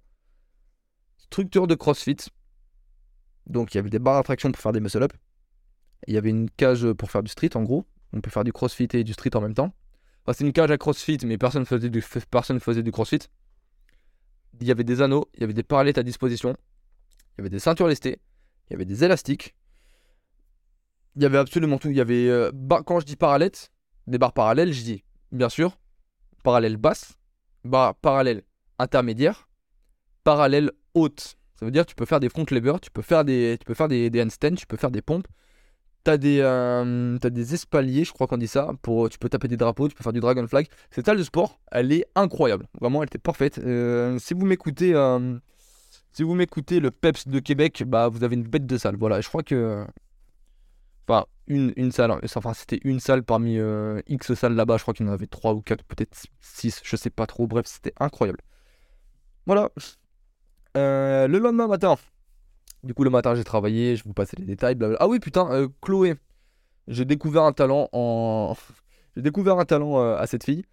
Structure 1.18 1.68
de 1.68 1.76
crossfit. 1.76 2.18
Donc 3.48 3.74
il 3.74 3.78
y 3.78 3.80
avait 3.80 3.90
des 3.90 4.00
barres 4.00 4.18
à 4.18 4.24
traction 4.24 4.52
pour 4.52 4.62
faire 4.62 4.72
des 4.72 4.80
muscle-up. 4.80 5.14
Il 6.08 6.14
y 6.14 6.18
avait 6.18 6.30
une 6.30 6.50
cage 6.50 6.92
pour 6.94 7.12
faire 7.12 7.24
du 7.24 7.30
street 7.32 7.56
en 7.56 7.64
gros. 7.64 7.86
On 8.14 8.22
peut 8.22 8.30
faire 8.32 8.44
du 8.44 8.52
crossfit 8.52 8.88
et 8.94 9.04
du 9.04 9.14
street 9.14 9.36
en 9.36 9.42
même 9.42 9.54
temps. 9.54 9.74
C'est 10.34 10.44
une 10.44 10.54
cage 10.54 10.72
à 10.72 10.78
crossfit, 10.78 11.18
mais 11.26 11.38
personne 11.38 11.66
faisait 11.66 11.90
faisait 12.60 12.84
du 12.84 12.92
crossfit. 12.92 13.20
Il 14.60 14.68
y 14.68 14.72
avait 14.72 14.84
des 14.84 15.02
anneaux, 15.02 15.28
il 15.34 15.42
y 15.42 15.44
avait 15.44 15.54
des 15.54 15.64
parallettes 15.64 15.98
à 15.98 16.04
disposition. 16.04 16.56
Il 17.34 17.40
y 17.40 17.42
avait 17.42 17.50
des 17.50 17.60
ceintures 17.60 17.88
lestées. 17.88 18.20
Il 18.70 18.74
y 18.74 18.76
avait 18.76 18.86
des 18.86 19.04
élastiques. 19.04 19.56
Il 21.16 21.24
y 21.24 21.26
avait 21.26 21.38
absolument 21.38 21.78
tout. 21.78 21.90
Il 21.90 21.98
y 21.98 22.02
avait. 22.02 22.28
euh, 22.30 22.52
bar- 22.54 22.84
quand 22.86 23.00
je 23.00 23.06
dis 23.06 23.16
parallèles, 23.16 23.52
des 24.08 24.18
barres 24.18 24.34
parallèles, 24.34 24.74
je 24.74 24.84
dis 24.84 25.04
bien 25.32 25.50
sûr 25.50 25.78
parallèle 26.44 26.78
basse, 26.78 27.14
barre 27.64 27.96
parallèle 27.96 28.44
intermédiaire, 28.80 29.48
parallèle 30.24 30.72
haute. 30.94 31.38
Ça 31.60 31.66
veut 31.66 31.72
dire 31.72 31.86
que 31.86 31.90
tu 31.90 31.96
peux 31.96 32.06
faire 32.06 32.20
des 32.20 32.30
front 32.30 32.46
levers, 32.50 32.80
tu 32.80 32.90
peux 32.90 33.04
faire 33.04 33.24
des, 33.24 33.58
tu 33.60 34.10
des 34.10 34.22
handstands, 34.24 34.56
tu 34.56 34.66
peux 34.66 34.78
faire 34.78 34.92
des 34.92 35.02
pompes. 35.02 35.28
T'as 36.04 36.18
des, 36.18 36.40
euh, 36.42 37.18
des 37.20 37.54
espaliers, 37.54 38.06
je 38.06 38.12
crois 38.12 38.26
qu'on 38.26 38.38
dit 38.38 38.48
ça. 38.48 38.72
Pour, 38.82 39.08
tu 39.10 39.20
peux 39.20 39.30
taper 39.30 39.48
des 39.48 39.58
drapeaux, 39.58 39.88
tu 39.88 39.94
peux 39.94 40.04
faire 40.04 40.14
du 40.14 40.20
dragon 40.20 40.48
flag. 40.48 40.68
Cette 40.90 41.06
salle 41.06 41.18
de 41.18 41.24
sport, 41.24 41.60
elle 41.72 41.92
est 41.92 42.06
incroyable. 42.16 42.68
Vraiment, 42.80 43.04
elle 43.04 43.08
était 43.08 43.20
parfaite. 43.20 43.60
Euh, 43.60 44.18
si 44.18 44.34
vous 44.34 44.46
m'écoutez, 44.48 44.96
euh, 44.96 45.38
si 46.12 46.24
vous 46.24 46.34
m'écoutez 46.34 46.80
le 46.80 46.90
Peps 46.90 47.28
de 47.28 47.40
Québec, 47.40 47.84
bah 47.86 48.08
vous 48.08 48.24
avez 48.24 48.36
une 48.36 48.48
bête 48.48 48.66
de 48.66 48.78
salle. 48.80 48.96
Voilà, 48.98 49.22
je 49.22 49.28
crois 49.28 49.44
que, 49.44 49.86
enfin 51.08 51.26
une, 51.46 51.72
une 51.76 51.92
salle. 51.92 52.12
Enfin 52.36 52.54
c'était 52.56 52.80
une 52.84 53.00
salle 53.00 53.22
parmi 53.22 53.60
euh, 53.60 54.02
X 54.08 54.34
salles 54.34 54.56
là-bas. 54.56 54.78
Je 54.78 54.82
crois 54.82 54.96
qu'il 54.96 55.06
y 55.06 55.10
en 55.10 55.14
avait 55.14 55.28
3 55.28 55.54
ou 55.54 55.62
4, 55.62 55.84
peut-être 55.84 56.18
6, 56.42 56.82
je 56.84 56.96
sais 56.96 57.12
pas 57.12 57.28
trop. 57.28 57.46
Bref, 57.46 57.68
c'était 57.68 57.94
incroyable. 58.00 58.40
Voilà. 59.46 59.70
Le 60.74 61.38
lendemain 61.38 61.68
matin. 61.68 61.96
Du 62.84 62.96
coup, 62.96 63.04
le 63.04 63.12
matin, 63.12 63.36
j'ai 63.36 63.44
travaillé, 63.44 63.96
je 63.96 64.04
vous 64.04 64.14
passais 64.14 64.36
les 64.38 64.46
détails. 64.46 64.76
blablabla. 64.76 65.04
Ah 65.04 65.08
oui, 65.08 65.20
putain, 65.20 65.52
euh, 65.52 65.68
Chloé. 65.82 66.16
J'ai 66.88 67.06
découvert 67.06 67.44
un 67.44 67.54
talent 67.54 67.90
en. 67.92 68.56
j'ai 69.16 69.22
découvert 69.22 69.60
un 69.60 69.66
talent 69.66 70.02
euh, 70.02 70.18
à 70.18 70.26
cette 70.26 70.44
fille. 70.44 70.64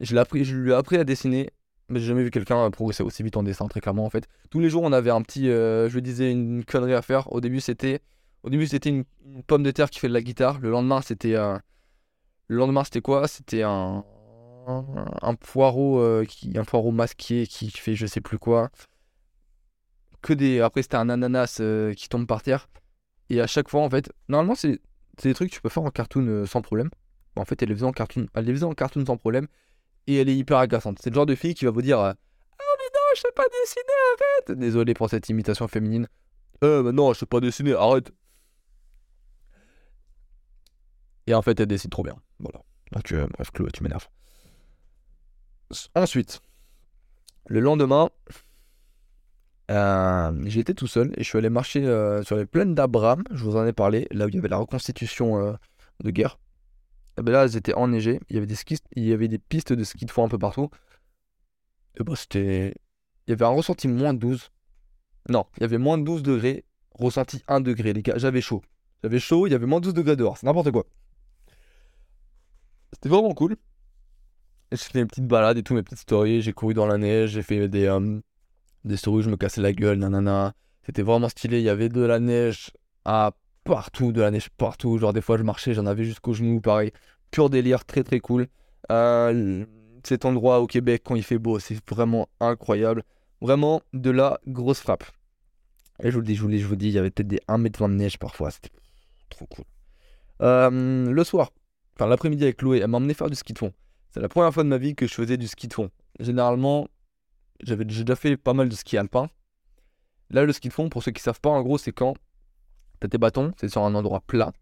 Je, 0.00 0.14
l'ai 0.14 0.20
appris, 0.20 0.44
je 0.44 0.54
lui 0.54 0.70
ai 0.70 0.74
appris 0.74 0.96
à 0.96 1.04
dessiner. 1.04 1.50
Mais 1.88 2.00
j'ai 2.00 2.06
jamais 2.06 2.24
vu 2.24 2.30
quelqu'un 2.30 2.66
euh, 2.66 2.70
progresser 2.70 3.02
aussi 3.02 3.22
vite 3.22 3.36
en 3.36 3.42
dessin, 3.42 3.66
très 3.68 3.80
clairement, 3.80 4.04
en 4.04 4.10
fait. 4.10 4.28
Tous 4.50 4.60
les 4.60 4.68
jours, 4.68 4.82
on 4.82 4.92
avait 4.92 5.10
un 5.10 5.22
petit. 5.22 5.46
je 5.46 5.92
lui 5.92 6.02
disais 6.02 6.30
une 6.30 6.64
connerie 6.64 6.94
à 6.94 7.02
faire. 7.02 7.32
Au 7.32 7.40
début, 7.40 7.60
c'était. 7.60 8.00
Au 8.42 8.50
début, 8.50 8.66
c'était 8.66 8.90
une, 8.90 9.04
pomme 9.46 9.62
de 9.62 9.70
terre 9.70 9.88
qui 9.88 9.98
fait 9.98 10.08
de 10.08 10.12
la 10.12 10.22
guitare. 10.22 10.58
Le 10.60 10.70
lendemain, 10.70 11.00
c'était. 11.00 11.34
Le 11.34 12.56
lendemain, 12.56 12.84
c'était 12.84 13.00
quoi? 13.00 13.28
C'était 13.28 13.62
un. 13.62 14.04
Un, 14.68 15.34
poireau 15.36 16.02
qui 16.26 16.58
un 16.58 16.64
poireau 16.64 16.90
masqué 16.90 17.46
qui 17.46 17.70
fait 17.70 17.94
je 17.94 18.04
sais 18.04 18.20
plus 18.20 18.36
quoi 18.36 18.72
des. 20.34 20.60
Après, 20.60 20.82
c'était 20.82 20.96
un 20.96 21.08
ananas 21.08 21.58
euh, 21.60 21.94
qui 21.94 22.08
tombe 22.08 22.26
par 22.26 22.42
terre. 22.42 22.68
Et 23.30 23.40
à 23.40 23.46
chaque 23.46 23.68
fois, 23.68 23.82
en 23.82 23.90
fait, 23.90 24.12
normalement, 24.28 24.54
c'est 24.54 24.80
des 25.22 25.34
trucs 25.34 25.50
que 25.50 25.54
tu 25.54 25.60
peux 25.60 25.68
faire 25.68 25.82
en 25.82 25.90
cartoon 25.90 26.26
euh, 26.26 26.46
sans 26.46 26.62
problème. 26.62 26.90
En 27.36 27.44
fait, 27.44 27.62
elle 27.62 27.68
les 27.68 27.74
faisait 27.74 27.86
en 27.86 27.92
cartoon, 27.92 28.26
elle 28.34 28.74
cartoon 28.76 29.04
sans 29.04 29.16
problème. 29.16 29.46
Et 30.06 30.16
elle 30.16 30.28
est 30.28 30.36
hyper 30.36 30.58
agaçante. 30.58 30.98
C'est 31.02 31.10
le 31.10 31.14
genre 31.14 31.26
de 31.26 31.34
fille 31.34 31.54
qui 31.54 31.64
va 31.64 31.70
vous 31.70 31.82
dire 31.82 31.98
Ah, 31.98 32.14
mais 32.58 32.84
non, 32.94 33.00
je 33.14 33.20
sais 33.20 33.32
pas 33.34 33.44
dessiner 33.44 33.82
fait. 34.46 34.54
Désolé 34.54 34.94
pour 34.94 35.10
cette 35.10 35.28
imitation 35.28 35.68
féminine. 35.68 36.08
Euh, 36.64 36.82
mais 36.82 36.92
non, 36.92 37.12
je 37.12 37.20
sais 37.20 37.26
pas 37.26 37.40
dessiner, 37.40 37.74
arrête. 37.74 38.12
Et 41.26 41.34
en 41.34 41.42
fait, 41.42 41.58
elle 41.58 41.66
dessine 41.66 41.90
trop 41.90 42.04
bien. 42.04 42.16
Voilà. 42.38 42.62
Bref, 42.92 43.50
Chloé, 43.52 43.70
tu 43.72 43.82
m'énerves. 43.82 44.08
Ensuite, 45.94 46.40
le 47.46 47.60
lendemain, 47.60 48.10
euh, 49.70 50.44
été 50.44 50.74
tout 50.74 50.86
seul 50.86 51.12
et 51.16 51.24
je 51.24 51.28
suis 51.28 51.38
allé 51.38 51.50
marcher 51.50 51.84
euh, 51.84 52.22
sur 52.22 52.36
les 52.36 52.46
plaines 52.46 52.74
d'Abraham, 52.74 53.24
je 53.32 53.42
vous 53.42 53.56
en 53.56 53.66
ai 53.66 53.72
parlé, 53.72 54.06
là 54.12 54.26
où 54.26 54.28
il 54.28 54.34
y 54.34 54.38
avait 54.38 54.48
la 54.48 54.58
reconstitution 54.58 55.38
euh, 55.38 55.52
de 56.04 56.10
guerre. 56.10 56.38
Et 57.18 57.22
ben 57.22 57.32
là, 57.32 57.44
elles 57.44 57.56
étaient 57.56 57.74
enneigées, 57.74 58.20
il 58.28 58.34
y 58.34 58.36
avait 58.36 58.46
des 58.46 58.54
skis, 58.54 58.78
il 58.94 59.04
y 59.04 59.12
avait 59.12 59.28
des 59.28 59.38
pistes 59.38 59.72
de 59.72 59.82
ski 59.82 60.04
de 60.04 60.10
fond 60.10 60.24
un 60.24 60.28
peu 60.28 60.38
partout. 60.38 60.70
Et 61.98 62.04
bah 62.04 62.14
c'était. 62.14 62.74
Il 63.26 63.30
y 63.30 63.32
avait 63.32 63.44
un 63.44 63.48
ressenti 63.48 63.88
moins 63.88 64.14
12. 64.14 64.50
Non, 65.28 65.46
il 65.56 65.62
y 65.62 65.64
avait 65.64 65.78
moins 65.78 65.98
de 65.98 66.04
12 66.04 66.22
degrés, 66.22 66.64
ressenti 66.94 67.42
1 67.48 67.60
degré, 67.60 67.92
les 67.92 68.02
gars, 68.02 68.18
j'avais 68.18 68.40
chaud. 68.40 68.62
J'avais 69.02 69.18
chaud, 69.18 69.46
il 69.46 69.50
y 69.50 69.54
avait 69.54 69.66
moins 69.66 69.80
de 69.80 69.86
12 69.86 69.94
degrés 69.94 70.14
dehors, 70.14 70.38
c'est 70.38 70.46
n'importe 70.46 70.70
quoi. 70.70 70.84
C'était 72.92 73.08
vraiment 73.08 73.34
cool. 73.34 73.56
J'ai 74.70 74.78
fait 74.78 75.00
mes 75.00 75.06
petites 75.06 75.26
balades 75.26 75.58
et 75.58 75.62
tout, 75.62 75.74
mes 75.74 75.82
petites 75.82 75.98
stories, 75.98 76.42
j'ai 76.42 76.52
couru 76.52 76.74
dans 76.74 76.86
la 76.86 76.98
neige, 76.98 77.30
j'ai 77.30 77.42
fait 77.42 77.68
des. 77.68 77.88
Des 78.86 78.96
stories 78.96 79.22
je 79.22 79.30
me 79.30 79.36
cassais 79.36 79.60
la 79.60 79.72
gueule, 79.72 79.98
nanana. 79.98 80.54
C'était 80.84 81.02
vraiment 81.02 81.28
stylé. 81.28 81.58
Il 81.58 81.64
y 81.64 81.68
avait 81.68 81.88
de 81.88 82.00
la 82.00 82.20
neige 82.20 82.70
à 83.04 83.32
partout, 83.64 84.12
de 84.12 84.20
la 84.20 84.30
neige 84.30 84.48
partout. 84.56 84.98
Genre, 84.98 85.12
des 85.12 85.20
fois, 85.20 85.36
je 85.36 85.42
marchais, 85.42 85.74
j'en 85.74 85.86
avais 85.86 86.04
jusqu'aux 86.04 86.32
genoux, 86.32 86.60
pareil. 86.60 86.92
Pur 87.30 87.50
délire, 87.50 87.84
très 87.84 88.04
très 88.04 88.20
cool. 88.20 88.46
Euh, 88.92 89.64
cet 90.04 90.24
endroit 90.24 90.60
au 90.60 90.66
Québec, 90.66 91.02
quand 91.04 91.16
il 91.16 91.24
fait 91.24 91.38
beau, 91.38 91.58
c'est 91.58 91.78
vraiment 91.90 92.28
incroyable. 92.40 93.02
Vraiment 93.40 93.82
de 93.92 94.10
la 94.10 94.40
grosse 94.46 94.80
frappe. 94.80 95.04
Et 96.02 96.10
je 96.10 96.14
vous 96.14 96.20
le 96.20 96.26
dis, 96.26 96.36
je 96.36 96.42
vous 96.42 96.48
le 96.48 96.54
dis, 96.54 96.60
je 96.60 96.66
vous 96.66 96.72
le 96.72 96.78
dis, 96.78 96.88
il 96.88 96.92
y 96.92 96.98
avait 96.98 97.10
peut-être 97.10 97.28
des 97.28 97.40
1m20 97.48 97.90
de 97.90 97.94
neige 97.94 98.18
parfois. 98.18 98.50
C'était 98.50 98.70
trop 99.28 99.46
cool. 99.46 99.64
Euh, 100.42 101.10
le 101.10 101.24
soir, 101.24 101.50
enfin 101.96 102.08
l'après-midi 102.08 102.44
avec 102.44 102.58
Chloé, 102.58 102.80
elle 102.80 102.88
m'a 102.88 102.98
emmené 102.98 103.14
faire 103.14 103.30
du 103.30 103.36
ski 103.36 103.52
de 103.54 103.58
fond. 103.58 103.72
C'est 104.10 104.20
la 104.20 104.28
première 104.28 104.52
fois 104.52 104.62
de 104.62 104.68
ma 104.68 104.78
vie 104.78 104.94
que 104.94 105.06
je 105.06 105.14
faisais 105.14 105.36
du 105.36 105.48
ski 105.48 105.68
de 105.68 105.74
fond. 105.74 105.90
Généralement, 106.20 106.88
j'avais 107.62 107.84
déjà 107.84 108.16
fait 108.16 108.36
pas 108.36 108.54
mal 108.54 108.68
de 108.68 108.74
ski 108.74 108.96
alpin. 108.96 109.28
Là, 110.30 110.44
le 110.44 110.52
ski 110.52 110.68
de 110.68 110.72
fond, 110.72 110.88
pour 110.88 111.02
ceux 111.02 111.12
qui 111.12 111.22
savent 111.22 111.40
pas, 111.40 111.50
en 111.50 111.62
gros, 111.62 111.78
c'est 111.78 111.92
quand 111.92 112.14
t'as 113.00 113.08
tes 113.08 113.18
bâtons, 113.18 113.52
c'est 113.58 113.68
sur 113.68 113.82
un 113.82 113.94
endroit 113.94 114.20
plat, 114.20 114.52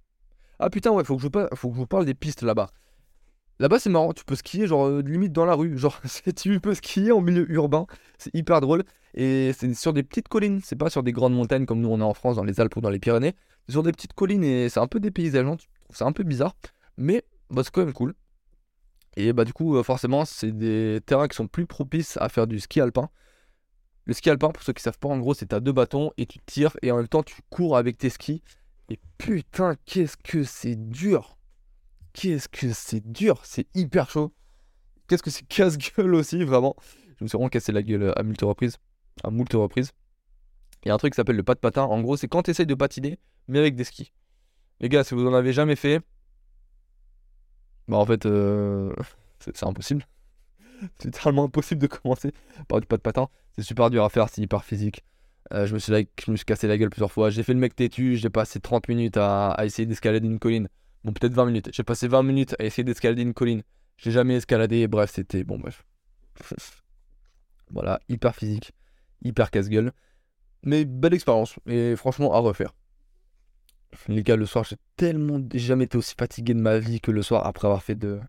Ah 0.58 0.70
putain, 0.70 0.90
ouais, 0.92 1.04
faut 1.04 1.16
que 1.16 1.22
je, 1.22 1.28
vous 1.62 1.86
parle 1.86 2.04
des 2.04 2.14
pistes 2.14 2.42
là-bas. 2.42 2.68
Là-bas, 3.60 3.78
c'est 3.78 3.90
marrant, 3.90 4.12
tu 4.12 4.24
peux 4.24 4.34
skier, 4.34 4.66
genre, 4.66 4.86
euh, 4.86 5.02
limite 5.02 5.32
dans 5.32 5.44
la 5.44 5.54
rue. 5.54 5.78
Genre, 5.78 5.98
c'est- 6.04 6.32
tu 6.34 6.60
peux 6.60 6.74
skier 6.74 7.12
en 7.12 7.20
milieu 7.20 7.50
urbain. 7.52 7.86
C'est 8.18 8.34
hyper 8.34 8.60
drôle. 8.60 8.84
Et 9.14 9.52
c'est 9.56 9.72
sur 9.74 9.92
des 9.92 10.02
petites 10.02 10.28
collines. 10.28 10.60
C'est 10.64 10.76
pas 10.76 10.90
sur 10.90 11.02
des 11.04 11.12
grandes 11.12 11.34
montagnes 11.34 11.66
comme 11.66 11.80
nous 11.80 11.88
on 11.88 12.00
a 12.00 12.04
en 12.04 12.14
France, 12.14 12.36
dans 12.36 12.44
les 12.44 12.60
Alpes 12.60 12.76
ou 12.76 12.80
dans 12.80 12.90
les 12.90 12.98
Pyrénées. 12.98 13.34
C'est 13.66 13.72
sur 13.72 13.82
des 13.84 13.92
petites 13.92 14.12
collines 14.14 14.42
et 14.44 14.68
c'est 14.68 14.80
un 14.80 14.88
peu. 14.88 15.00
Tu 15.00 15.12
trouves 15.12 15.96
ça 15.96 16.06
un 16.06 16.12
peu 16.12 16.24
bizarre. 16.24 16.56
Mais 16.98 17.24
bah, 17.50 17.62
c'est 17.64 17.70
quand 17.72 17.84
même 17.84 17.92
cool. 17.92 18.14
Et 19.16 19.32
bah, 19.32 19.44
du 19.44 19.52
coup, 19.52 19.76
euh, 19.76 19.82
forcément, 19.82 20.24
c'est 20.24 20.52
des 20.52 21.00
terrains 21.06 21.28
qui 21.28 21.36
sont 21.36 21.46
plus 21.46 21.66
propices 21.66 22.16
à 22.20 22.28
faire 22.28 22.46
du 22.46 22.58
ski 22.60 22.80
alpin. 22.80 23.08
Le 24.06 24.12
ski 24.12 24.30
alpin, 24.30 24.50
pour 24.50 24.62
ceux 24.62 24.72
qui 24.72 24.82
savent 24.82 24.98
pas, 24.98 25.08
en 25.08 25.18
gros, 25.18 25.34
c'est 25.34 25.46
t'as 25.46 25.60
deux 25.60 25.72
bâtons 25.72 26.10
et 26.18 26.26
tu 26.26 26.38
tires 26.44 26.76
et 26.82 26.90
en 26.90 26.96
même 26.96 27.08
temps 27.08 27.22
tu 27.22 27.36
cours 27.48 27.76
avec 27.76 27.96
tes 27.96 28.10
skis. 28.10 28.42
Et 28.90 28.98
putain, 29.18 29.76
qu'est-ce 29.86 30.16
que 30.16 30.44
c'est 30.44 30.76
dur! 30.76 31.38
Qu'est-ce 32.12 32.48
que 32.48 32.72
c'est 32.72 33.00
dur! 33.00 33.40
C'est 33.44 33.66
hyper 33.74 34.10
chaud! 34.10 34.34
Qu'est-ce 35.08 35.22
que 35.22 35.30
c'est 35.30 35.46
casse-gueule 35.46 36.14
aussi, 36.14 36.42
vraiment! 36.44 36.76
Je 37.18 37.24
me 37.24 37.28
suis 37.28 37.36
vraiment 37.36 37.48
cassé 37.48 37.72
la 37.72 37.82
gueule 37.82 38.12
à 38.16 38.22
moult 38.22 38.40
reprises. 38.42 38.76
À 39.22 39.30
moult 39.30 39.52
reprises. 39.52 39.92
Il 40.84 40.88
y 40.88 40.90
a 40.90 40.94
un 40.94 40.98
truc 40.98 41.14
qui 41.14 41.16
s'appelle 41.16 41.36
le 41.36 41.42
pas 41.42 41.54
de 41.54 41.60
patin. 41.60 41.82
En 41.82 42.00
gros, 42.02 42.16
c'est 42.16 42.28
quand 42.28 42.42
tu 42.42 42.50
essayes 42.50 42.66
de 42.66 42.74
patiner, 42.74 43.18
mais 43.48 43.58
avec 43.58 43.74
des 43.74 43.84
skis. 43.84 44.12
Les 44.80 44.88
gars, 44.88 45.04
si 45.04 45.14
vous 45.14 45.26
en 45.26 45.32
avez 45.32 45.52
jamais 45.52 45.76
fait, 45.76 46.02
bah 47.88 47.96
en 47.98 48.06
fait, 48.06 48.26
euh, 48.26 48.92
c'est 49.40 49.64
impossible. 49.64 50.06
C'est 50.98 51.06
littéralement 51.06 51.44
impossible 51.44 51.80
de 51.80 51.86
commencer 51.86 52.32
par 52.68 52.80
du 52.80 52.86
pas 52.86 52.96
de 52.96 53.02
patin. 53.02 53.28
C'est 53.56 53.62
super 53.62 53.90
dur 53.90 54.04
à 54.04 54.08
faire, 54.10 54.28
c'est 54.28 54.42
hyper 54.42 54.64
physique. 54.64 55.04
Euh, 55.52 55.66
je, 55.66 55.74
me 55.74 55.78
suis, 55.78 55.92
la- 55.92 56.02
je 56.24 56.30
me 56.30 56.36
suis 56.36 56.44
cassé 56.44 56.66
la 56.68 56.76
gueule 56.78 56.90
plusieurs 56.90 57.12
fois. 57.12 57.30
J'ai 57.30 57.42
fait 57.42 57.54
le 57.54 57.60
mec 57.60 57.76
têtu, 57.76 58.16
j'ai 58.16 58.30
passé 58.30 58.60
30 58.60 58.88
minutes 58.88 59.16
à, 59.16 59.50
à 59.52 59.64
essayer 59.66 59.86
d'escalader 59.86 60.26
une 60.26 60.38
colline. 60.38 60.68
Bon, 61.04 61.12
peut-être 61.12 61.34
20 61.34 61.46
minutes. 61.46 61.70
J'ai 61.72 61.84
passé 61.84 62.08
20 62.08 62.22
minutes 62.22 62.56
à 62.58 62.64
essayer 62.64 62.84
d'escalader 62.84 63.22
une 63.22 63.34
colline. 63.34 63.62
J'ai 63.98 64.10
jamais 64.10 64.34
escaladé, 64.36 64.88
bref, 64.88 65.10
c'était. 65.12 65.44
Bon, 65.44 65.58
bref. 65.58 65.84
voilà, 67.70 68.00
hyper 68.08 68.34
physique, 68.34 68.72
hyper 69.22 69.50
casse-gueule. 69.50 69.92
Mais 70.64 70.84
belle 70.84 71.14
expérience, 71.14 71.56
et 71.66 71.96
franchement, 71.96 72.34
à 72.34 72.38
refaire. 72.38 72.74
Les 74.08 74.22
gars, 74.22 74.36
le 74.36 74.46
soir, 74.46 74.64
j'ai 74.64 74.76
tellement 74.96 75.40
jamais 75.54 75.84
été 75.84 75.96
aussi 75.96 76.14
fatigué 76.18 76.54
de 76.54 76.60
ma 76.60 76.78
vie 76.78 77.00
que 77.00 77.10
le 77.10 77.22
soir 77.22 77.46
après 77.46 77.66
avoir 77.66 77.82
fait 77.82 77.94
de. 77.94 78.20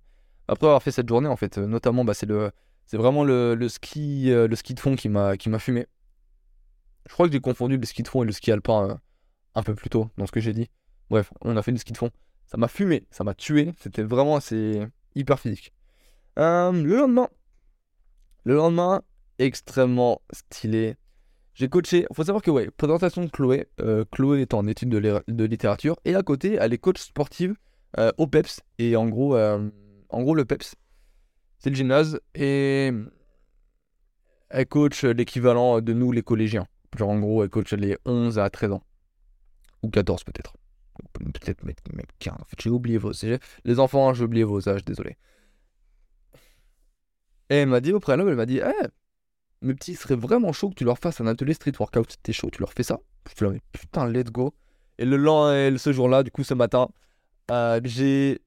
Après 0.48 0.68
avoir 0.68 0.84
fait 0.84 0.92
cette 0.92 1.08
journée, 1.10 1.28
en 1.28 1.36
fait, 1.36 1.58
euh, 1.58 1.68
notamment, 1.68 2.06
bah, 2.06 2.14
c'est 2.14 2.26
le. 2.26 2.52
C'est 2.86 2.98
vraiment 2.98 3.24
le, 3.24 3.68
ski, 3.68 4.32
euh, 4.32 4.48
le 4.48 4.56
ski 4.56 4.76
de 4.76 4.80
fond 4.80 4.96
qui 4.96 5.10
m'a 5.10 5.38
qui 5.38 5.50
m'a 5.50 5.58
fumé. 5.58 5.88
Je 7.08 7.14
crois 7.14 7.28
que 7.28 7.34
j'ai 7.34 7.40
confondu 7.40 7.78
le 7.78 7.86
ski 7.86 8.04
de 8.04 8.08
fond 8.08 8.22
et 8.22 8.26
le 8.26 8.32
ski 8.32 8.52
alpin 8.52 8.90
euh, 8.90 8.96
un 9.56 9.64
peu 9.64 9.74
plus 9.74 9.90
tôt 9.90 10.10
dans 10.18 10.28
ce 10.28 10.32
que 10.32 10.40
j'ai 10.40 10.54
dit. 10.54 10.70
Bref, 11.10 11.34
on 11.42 11.58
a 11.58 11.62
fait 11.64 11.72
du 11.72 11.80
ski 11.80 11.94
de 11.94 11.98
fond. 11.98 12.12
Ça 12.46 12.58
m'a 12.58 12.68
fumé, 12.68 13.08
ça 13.10 13.24
m'a 13.24 13.34
tué. 13.34 13.74
C'était 13.80 14.04
vraiment 14.04 14.36
assez 14.36 14.86
hyper 15.16 15.40
physique. 15.40 15.74
Le 16.38 16.96
lendemain, 16.96 17.30
le 18.44 18.56
lendemain, 18.56 19.02
extrêmement 19.40 20.22
stylé. 20.32 20.96
J'ai 21.56 21.70
coaché. 21.70 22.06
Faut 22.14 22.26
savoir 22.26 22.44
que 22.44 22.52
ouais, 22.52 22.70
présentation 22.70 23.24
de 23.24 23.30
Chloé. 23.30 23.68
Euh, 23.80 24.04
Chloé 24.12 24.42
est 24.42 24.54
en 24.54 24.68
études 24.68 24.90
de, 24.90 25.44
littérature 25.46 25.96
et 26.04 26.14
à 26.14 26.22
côté, 26.22 26.58
elle 26.60 26.74
est 26.74 26.78
coach 26.78 27.00
sportive 27.00 27.56
euh, 27.98 28.12
au 28.18 28.28
PEPS. 28.28 28.62
Et 28.78 28.98
en 28.98 29.08
gros, 29.08 29.36
euh, 29.36 29.70
en 30.10 30.22
gros, 30.22 30.36
le 30.36 30.44
PEPS, 30.44 30.76
c'est 31.58 31.70
le 31.70 31.76
gymnase 31.76 32.20
et 32.36 32.92
elle 34.50 34.68
coach 34.68 35.06
l'équivalent 35.06 35.80
de 35.80 35.94
nous, 35.94 36.12
les 36.12 36.24
collégiens. 36.24 36.68
Genre 36.98 37.10
en 37.10 37.20
gros, 37.20 37.42
elle 37.44 37.50
coach 37.50 37.72
les 37.72 37.98
11 38.06 38.38
à 38.38 38.50
13 38.50 38.74
ans. 38.74 38.84
Ou 39.82 39.90
14 39.90 40.26
peut-être. 40.26 40.58
Peut-être 41.14 41.64
même 41.64 41.76
même 41.94 42.06
15. 42.20 42.34
En 42.34 42.46
fait, 42.46 42.58
j'ai 42.62 42.70
oublié 42.70 42.98
vos 42.98 43.12
âges. 43.12 43.40
Les 43.64 43.80
enfants, 43.80 44.14
j'ai 44.14 44.26
oublié 44.26 44.44
vos 44.44 44.68
âges, 44.68 44.84
désolé. 44.84 45.18
Et 47.50 47.56
elle 47.58 47.70
m'a 47.70 47.80
dit 47.80 47.94
au 47.94 48.00
préalable, 48.02 48.32
elle 48.32 48.36
m'a 48.36 48.46
dit, 48.46 48.60
eh, 48.60 48.88
mes 49.66 49.74
petits, 49.74 49.96
serait 49.96 50.16
vraiment 50.16 50.54
chaud 50.54 50.70
que 50.70 50.76
tu 50.76 50.84
leur 50.84 50.98
fasses 50.98 51.22
un 51.22 51.28
atelier 51.28 51.54
street 51.54 51.74
workout. 51.80 52.16
T'es 52.24 52.34
chaud, 52.34 52.50
tu 52.52 52.60
leur 52.60 52.74
fais 52.74 52.84
ça? 52.84 53.00
Je 53.30 53.34
te 53.34 53.46
mais 53.46 53.62
putain, 53.72 54.08
let's 54.08 54.32
go. 54.32 54.54
Et 54.98 55.06
le 55.06 55.18
lendemain, 55.18 55.78
ce 55.78 55.92
jour-là, 55.92 56.24
du 56.24 56.32
coup, 56.32 56.44
ce 56.44 56.54
matin, 56.54 56.88
euh, 57.52 57.80
j'ai 57.84 58.40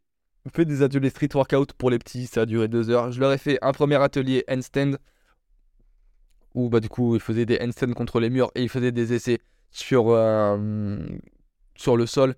fait 0.55 0.65
des 0.65 0.83
ateliers 0.83 1.11
street 1.11 1.29
workout 1.35 1.73
pour 1.75 1.91
les 1.91 1.99
petits. 1.99 2.27
Ça 2.27 2.43
a 2.43 2.47
duré 2.47 2.69
deux 2.69 2.91
heures. 2.91 3.13
Je 3.13 3.21
leur 3.21 3.33
ai 3.33 3.39
fait 3.39 3.59
un 3.63 3.73
premier 3.73 3.97
atelier 3.97 4.45
handstand 4.49 4.97
où 6.55 6.69
bah 6.71 6.81
du 6.81 6.89
coup 6.89 7.15
ils 7.15 7.21
faisaient 7.21 7.47
des 7.47 7.59
handstands 7.61 7.93
contre 7.93 8.21
les 8.21 8.31
murs 8.31 8.51
et 8.55 8.63
ils 8.63 8.69
faisaient 8.69 8.93
des 8.93 9.13
essais 9.13 9.39
sur, 9.71 10.09
euh, 10.09 10.99
sur 11.77 11.97
le 11.97 12.07
sol 12.07 12.35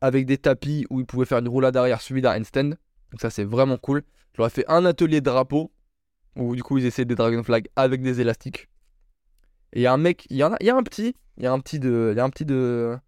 avec 0.00 0.26
des 0.26 0.38
tapis 0.38 0.86
où 0.90 1.00
ils 1.00 1.06
pouvaient 1.06 1.26
faire 1.26 1.38
une 1.38 1.48
roulade 1.48 1.76
arrière 1.76 2.00
suivie 2.00 2.22
d'un 2.22 2.40
handstand. 2.40 2.70
Donc 3.10 3.20
ça 3.20 3.30
c'est 3.30 3.44
vraiment 3.44 3.76
cool. 3.76 4.02
Je 4.32 4.38
leur 4.38 4.46
ai 4.46 4.50
fait 4.50 4.64
un 4.68 4.84
atelier 4.84 5.20
drapeau 5.20 5.72
où 6.36 6.56
du 6.56 6.62
coup 6.62 6.78
ils 6.78 6.86
essaient 6.86 7.04
des 7.04 7.14
dragon 7.14 7.42
flag 7.42 7.68
avec 7.76 8.02
des 8.02 8.20
élastiques. 8.20 8.68
Et 9.72 9.80
il 9.80 9.82
y 9.82 9.86
a 9.86 9.92
un 9.92 9.98
mec, 9.98 10.26
il 10.30 10.36
y 10.36 10.44
en 10.44 10.52
a, 10.52 10.56
il 10.60 10.66
y 10.66 10.70
a 10.70 10.76
un 10.76 10.82
petit, 10.82 11.14
il 11.38 11.44
y 11.44 11.46
a 11.46 11.52
un 11.52 11.60
petit 11.60 11.78
de, 11.78 12.10
il 12.12 12.16
y 12.16 12.20
a 12.20 12.24
un 12.24 12.30
petit 12.30 12.44
de 12.44 12.98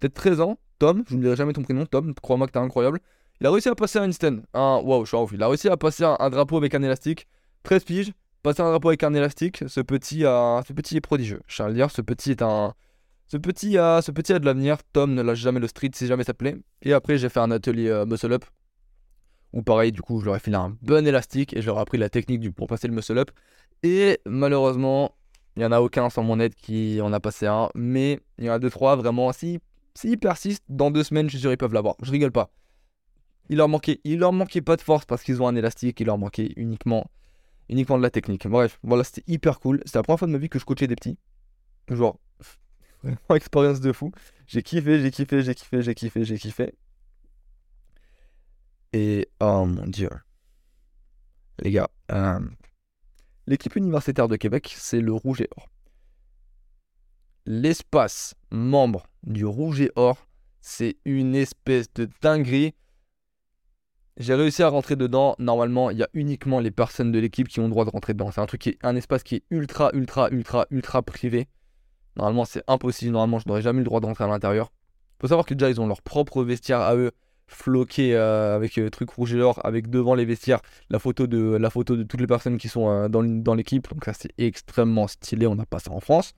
peut-être 0.00 0.14
13 0.14 0.40
ans, 0.40 0.58
Tom, 0.78 1.04
je 1.08 1.16
ne 1.16 1.22
dirai 1.22 1.36
jamais 1.36 1.52
ton 1.52 1.62
prénom, 1.62 1.86
Tom, 1.86 2.14
crois-moi 2.14 2.46
que 2.46 2.52
t'es 2.52 2.58
incroyable. 2.58 3.00
Il 3.40 3.46
a 3.46 3.50
réussi 3.50 3.68
à 3.68 3.74
passer 3.74 3.98
un 3.98 4.08
handstand, 4.08 4.42
un 4.54 4.80
waouh, 4.82 5.04
je 5.04 5.08
suis 5.08 5.16
ouf. 5.16 5.32
Il 5.32 5.42
a 5.42 5.48
réussi 5.48 5.68
à 5.68 5.76
passer 5.76 6.04
un, 6.04 6.30
drapeau 6.30 6.56
avec 6.56 6.74
un 6.74 6.82
élastique, 6.82 7.26
13 7.64 7.84
piges, 7.84 8.12
passer 8.42 8.62
un 8.62 8.70
drapeau 8.70 8.88
avec 8.88 9.02
un 9.02 9.12
élastique, 9.14 9.64
ce 9.66 9.80
petit, 9.80 10.24
a, 10.24 10.62
ce 10.66 10.72
petit 10.72 10.96
est 10.96 11.00
prodigieux. 11.00 11.40
Je 11.46 11.68
dire, 11.70 11.90
ce 11.90 12.00
petit 12.00 12.32
est 12.32 12.42
un. 12.42 12.74
Ce 13.26 13.38
petit, 13.38 13.78
a, 13.78 14.02
ce 14.02 14.12
petit 14.12 14.34
a 14.34 14.38
de 14.38 14.44
l'avenir. 14.44 14.76
Tom 14.92 15.14
ne 15.14 15.22
lâche 15.22 15.38
jamais 15.38 15.58
le 15.58 15.66
street 15.66 15.90
si 15.94 16.06
jamais 16.06 16.24
ça 16.24 16.34
plaît. 16.34 16.56
Et 16.82 16.92
après, 16.92 17.16
j'ai 17.18 17.30
fait 17.30 17.40
un 17.40 17.50
atelier 17.50 17.88
euh, 17.88 18.04
muscle 18.04 18.32
up. 18.32 18.44
Où 19.54 19.62
pareil, 19.62 19.92
du 19.92 20.02
coup, 20.02 20.20
je 20.20 20.26
leur 20.26 20.36
ai 20.36 20.40
filé 20.40 20.56
un 20.56 20.76
bon 20.82 21.06
élastique 21.06 21.56
et 21.56 21.62
je 21.62 21.66
leur 21.66 21.78
ai 21.78 21.80
appris 21.80 21.96
la 21.96 22.10
technique 22.10 22.40
du, 22.40 22.52
pour 22.52 22.66
passer 22.66 22.88
le 22.88 22.94
muscle 22.94 23.16
up. 23.16 23.30
Et 23.82 24.20
malheureusement, 24.26 25.14
il 25.56 25.60
n'y 25.60 25.64
en 25.64 25.72
a 25.72 25.80
aucun 25.80 26.10
sans 26.10 26.24
mon 26.24 26.40
aide 26.40 26.54
qui 26.54 27.00
en 27.00 27.12
a 27.12 27.20
passé 27.20 27.46
un. 27.46 27.70
Mais 27.74 28.20
il 28.38 28.44
y 28.44 28.50
en 28.50 28.54
a 28.54 28.58
deux, 28.58 28.68
trois 28.70 28.96
vraiment. 28.96 29.32
Si, 29.32 29.60
s'ils 29.94 30.18
persistent, 30.18 30.64
dans 30.68 30.90
deux 30.90 31.04
semaines, 31.04 31.26
je 31.26 31.36
suis 31.36 31.40
sûr 31.40 31.52
ils 31.52 31.56
peuvent 31.56 31.72
l'avoir. 31.72 31.94
Je 32.02 32.10
rigole 32.10 32.32
pas. 32.32 32.50
Il 33.48 33.58
leur 33.58 33.68
manquait, 33.68 34.00
il 34.04 34.18
leur 34.18 34.32
manquait 34.32 34.60
pas 34.60 34.76
de 34.76 34.82
force 34.82 35.04
parce 35.04 35.22
qu'ils 35.22 35.40
ont 35.40 35.46
un 35.46 35.54
élastique. 35.54 36.00
Il 36.00 36.06
leur 36.06 36.18
manquait 36.18 36.52
uniquement 36.56 37.08
uniquement 37.68 37.96
de 37.96 38.02
la 38.02 38.10
technique. 38.10 38.46
Bref, 38.46 38.78
voilà, 38.82 39.04
c'était 39.04 39.24
hyper 39.26 39.60
cool. 39.60 39.80
C'était 39.84 39.98
la 39.98 40.02
première 40.02 40.18
fois 40.18 40.28
de 40.28 40.32
ma 40.32 40.38
vie 40.38 40.48
que 40.48 40.58
je 40.58 40.64
coachais 40.64 40.86
des 40.86 40.96
petits. 40.96 41.18
Genre, 41.88 42.18
vraiment 43.02 43.34
expérience 43.34 43.80
de 43.80 43.92
fou. 43.92 44.12
J'ai 44.46 44.62
kiffé, 44.62 45.00
j'ai 45.00 45.10
kiffé, 45.10 45.42
j'ai 45.42 45.54
kiffé, 45.54 45.82
j'ai 45.82 45.94
kiffé, 45.94 46.24
j'ai 46.24 46.38
kiffé. 46.38 46.74
Et 48.96 49.28
oh 49.40 49.64
mon 49.66 49.88
dieu. 49.88 50.08
Les 51.58 51.72
gars, 51.72 51.90
euh, 52.12 52.38
l'équipe 53.48 53.74
universitaire 53.74 54.28
de 54.28 54.36
Québec, 54.36 54.72
c'est 54.78 55.00
le 55.00 55.12
Rouge 55.12 55.40
et 55.40 55.48
Or. 55.56 55.68
L'espace 57.44 58.36
membre 58.52 59.08
du 59.24 59.44
Rouge 59.46 59.80
et 59.80 59.90
Or, 59.96 60.28
c'est 60.60 60.96
une 61.04 61.34
espèce 61.34 61.92
de 61.94 62.08
dinguerie. 62.22 62.72
J'ai 64.16 64.36
réussi 64.36 64.62
à 64.62 64.68
rentrer 64.68 64.94
dedans. 64.94 65.34
Normalement, 65.40 65.90
il 65.90 65.98
y 65.98 66.04
a 66.04 66.08
uniquement 66.12 66.60
les 66.60 66.70
personnes 66.70 67.10
de 67.10 67.18
l'équipe 67.18 67.48
qui 67.48 67.58
ont 67.58 67.64
le 67.64 67.70
droit 67.70 67.84
de 67.84 67.90
rentrer 67.90 68.12
dedans. 68.12 68.30
C'est 68.30 68.42
un 68.42 68.46
qui 68.46 68.68
est 68.68 68.78
un 68.84 68.94
espace 68.94 69.24
qui 69.24 69.34
est 69.34 69.44
ultra, 69.50 69.90
ultra, 69.92 70.28
ultra, 70.30 70.66
ultra 70.70 71.02
privé. 71.02 71.48
Normalement, 72.14 72.44
c'est 72.44 72.62
impossible. 72.68 73.10
Normalement, 73.10 73.40
je 73.40 73.48
n'aurais 73.48 73.62
jamais 73.62 73.78
eu 73.78 73.82
le 73.82 73.86
droit 73.86 73.98
de 73.98 74.06
rentrer 74.06 74.22
à 74.22 74.28
l'intérieur. 74.28 74.70
Faut 75.20 75.26
savoir 75.26 75.46
que 75.46 75.54
déjà, 75.54 75.68
ils 75.68 75.80
ont 75.80 75.88
leur 75.88 76.00
propre 76.00 76.44
vestiaire 76.44 76.80
à 76.80 76.94
eux, 76.94 77.10
floqué 77.46 78.14
euh, 78.14 78.56
avec 78.56 78.78
euh, 78.78 78.90
truc 78.90 79.10
rouge 79.10 79.34
et 79.34 79.40
or, 79.40 79.60
avec 79.64 79.90
devant 79.90 80.14
les 80.14 80.24
vestiaires 80.24 80.60
la 80.90 80.98
photo 80.98 81.26
de, 81.26 81.56
la 81.56 81.70
photo 81.70 81.96
de 81.96 82.02
toutes 82.02 82.20
les 82.20 82.26
personnes 82.26 82.58
qui 82.58 82.68
sont 82.68 82.88
euh, 82.88 83.08
dans, 83.08 83.54
l'équipe. 83.54 83.88
Donc, 83.90 84.04
ça, 84.04 84.12
c'est 84.12 84.32
extrêmement 84.38 85.06
stylé. 85.08 85.46
On 85.46 85.54
n'a 85.54 85.66
pas 85.66 85.78
ça 85.78 85.90
en 85.90 86.00
France. 86.00 86.34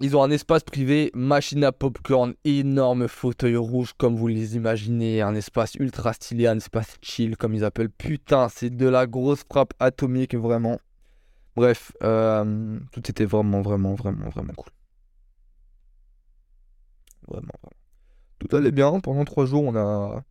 Ils 0.00 0.16
ont 0.16 0.22
un 0.22 0.30
espace 0.30 0.62
privé, 0.62 1.10
machine 1.12 1.64
à 1.64 1.72
popcorn, 1.72 2.34
énorme 2.44 3.08
fauteuil 3.08 3.56
rouge 3.56 3.94
comme 3.96 4.14
vous 4.14 4.28
les 4.28 4.54
imaginez, 4.54 5.22
un 5.22 5.34
espace 5.34 5.74
ultra 5.74 6.12
stylé, 6.12 6.46
un 6.46 6.58
espace 6.58 6.98
chill 7.02 7.36
comme 7.36 7.54
ils 7.54 7.64
appellent. 7.64 7.90
Putain, 7.90 8.48
c'est 8.48 8.70
de 8.70 8.86
la 8.86 9.08
grosse 9.08 9.42
frappe 9.50 9.74
atomique 9.80 10.36
vraiment. 10.36 10.78
Bref, 11.56 11.90
tout 12.00 13.10
était 13.10 13.24
vraiment, 13.24 13.60
vraiment, 13.60 13.96
vraiment, 13.96 14.28
vraiment 14.28 14.52
cool. 14.56 14.70
Vraiment, 17.26 17.52
vraiment. 17.60 17.77
Tout 18.38 18.54
allait 18.56 18.72
bien. 18.72 19.00
Pendant 19.00 19.24
trois 19.24 19.46
jours, 19.46 19.64
on 19.64 19.74
a. 19.76 20.22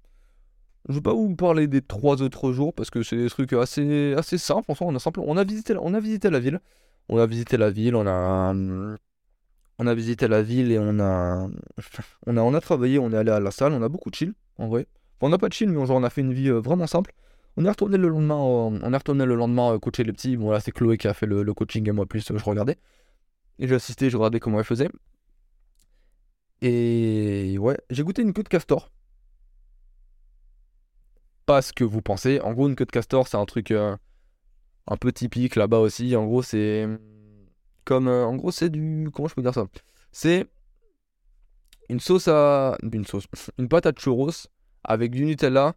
Je 0.89 0.95
vais 0.95 1.01
pas 1.01 1.13
vous 1.13 1.35
parler 1.35 1.67
des 1.67 1.81
trois 1.81 2.21
autres 2.21 2.53
jours 2.53 2.73
parce 2.73 2.89
que 2.89 3.03
c'est 3.03 3.17
des 3.17 3.29
trucs 3.29 3.53
assez, 3.53 4.13
assez 4.13 4.37
simples. 4.37 4.71
En 4.71 4.75
soi, 4.75 4.87
on 4.87 4.95
a 4.95 4.99
on 5.17 5.37
a 5.37 5.43
visité, 5.43 5.75
on 5.79 5.93
a 5.93 5.99
visité 5.99 6.29
la 6.29 6.39
ville. 6.39 6.61
On 7.09 7.17
a 7.17 7.25
visité 7.25 7.57
la 7.57 7.69
ville. 7.69 7.95
On 7.95 8.07
a, 8.07 8.53
on 9.79 9.87
a 9.87 9.93
visité 9.93 10.27
la 10.27 10.41
ville 10.41 10.71
et 10.71 10.79
on 10.79 10.99
a, 10.99 11.47
on 12.25 12.37
a, 12.37 12.41
on 12.41 12.53
a 12.53 12.61
travaillé. 12.61 12.99
On 12.99 13.11
est 13.11 13.17
allé 13.17 13.31
à 13.31 13.39
la 13.39 13.51
salle. 13.51 13.73
On 13.73 13.81
a 13.81 13.89
beaucoup 13.89 14.09
de 14.09 14.15
chill, 14.15 14.33
en 14.57 14.67
vrai. 14.67 14.87
Enfin, 15.17 15.27
on 15.27 15.29
n'a 15.29 15.37
pas 15.37 15.49
de 15.49 15.53
chill, 15.53 15.69
mais 15.69 15.77
on 15.77 16.03
a 16.03 16.09
fait 16.09 16.21
une 16.21 16.33
vie 16.33 16.49
euh, 16.49 16.59
vraiment 16.59 16.87
simple. 16.87 17.11
On 17.57 17.65
est 17.65 17.69
retourné 17.69 17.97
le 17.97 18.07
lendemain, 18.07 18.35
euh, 18.35 18.79
on 18.83 18.93
est 18.93 18.97
retourné 18.97 19.25
le 19.25 19.33
lendemain 19.33 19.73
euh, 19.73 19.79
coacher 19.79 20.03
les 20.03 20.13
petits. 20.13 20.37
Bon 20.37 20.51
là, 20.51 20.59
c'est 20.59 20.71
Chloé 20.71 20.97
qui 20.97 21.07
a 21.07 21.13
fait 21.15 21.25
le, 21.25 21.43
coaching 21.55 21.89
et 21.89 21.91
moi 21.91 22.05
plus, 22.05 22.23
je 22.27 22.43
regardais. 22.43 22.77
Et 23.57 23.67
j'ai 23.67 23.75
assisté, 23.75 24.11
je 24.11 24.17
regardais 24.17 24.39
comment 24.39 24.59
elle 24.59 24.65
faisait. 24.65 24.89
Et 26.61 27.57
ouais, 27.59 27.77
j'ai 27.89 28.03
goûté 28.03 28.21
une 28.21 28.33
queue 28.33 28.43
de 28.43 28.49
castor. 28.49 28.91
pas 31.45 31.61
ce 31.61 31.73
que 31.73 31.83
vous 31.83 32.01
pensez. 32.01 32.39
En 32.41 32.53
gros, 32.53 32.67
une 32.67 32.75
queue 32.75 32.85
de 32.85 32.91
castor, 32.91 33.27
c'est 33.27 33.37
un 33.37 33.45
truc 33.45 33.71
euh, 33.71 33.95
un 34.87 34.97
peu 34.97 35.11
typique 35.11 35.55
là-bas 35.55 35.79
aussi. 35.79 36.15
En 36.15 36.25
gros, 36.25 36.43
c'est 36.43 36.87
comme. 37.85 38.07
euh, 38.07 38.25
en 38.25 38.35
gros, 38.35 38.51
c'est 38.51 38.69
du. 38.69 39.09
Comment 39.13 39.27
je 39.29 39.35
peux 39.35 39.41
dire 39.41 39.53
ça? 39.53 39.67
C'est 40.11 40.47
une 41.89 41.99
sauce 41.99 42.27
à. 42.27 42.77
Une 42.83 43.05
sauce. 43.05 43.27
Une 43.57 43.69
pâte 43.69 43.85
à 43.85 43.93
churros 43.93 44.31
avec 44.83 45.11
du 45.11 45.25
Nutella. 45.25 45.75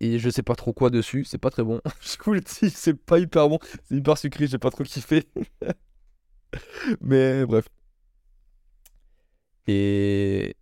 Et 0.00 0.18
je 0.18 0.30
sais 0.30 0.42
pas 0.42 0.54
trop 0.54 0.72
quoi 0.72 0.90
dessus. 0.90 1.24
C'est 1.24 1.38
pas 1.38 1.50
très 1.50 1.64
bon. 1.64 1.80
Je 2.00 2.16
vous 2.24 2.34
le 2.34 2.40
dis, 2.40 2.70
c'est 2.70 2.94
pas 2.94 3.18
hyper 3.18 3.48
bon. 3.48 3.58
C'est 3.84 3.96
hyper 3.96 4.16
sucré, 4.16 4.46
j'ai 4.46 4.58
pas 4.58 4.70
trop 4.70 4.84
kiffé. 4.84 5.24
Mais 7.00 7.44
bref. 7.46 7.68
Et. 9.68 10.56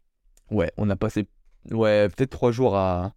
Ouais, 0.50 0.70
on 0.76 0.90
a 0.90 0.96
passé. 0.96 1.26
Ouais, 1.70 2.08
peut-être 2.08 2.30
trois 2.30 2.52
jours 2.52 2.76
à 2.76 3.14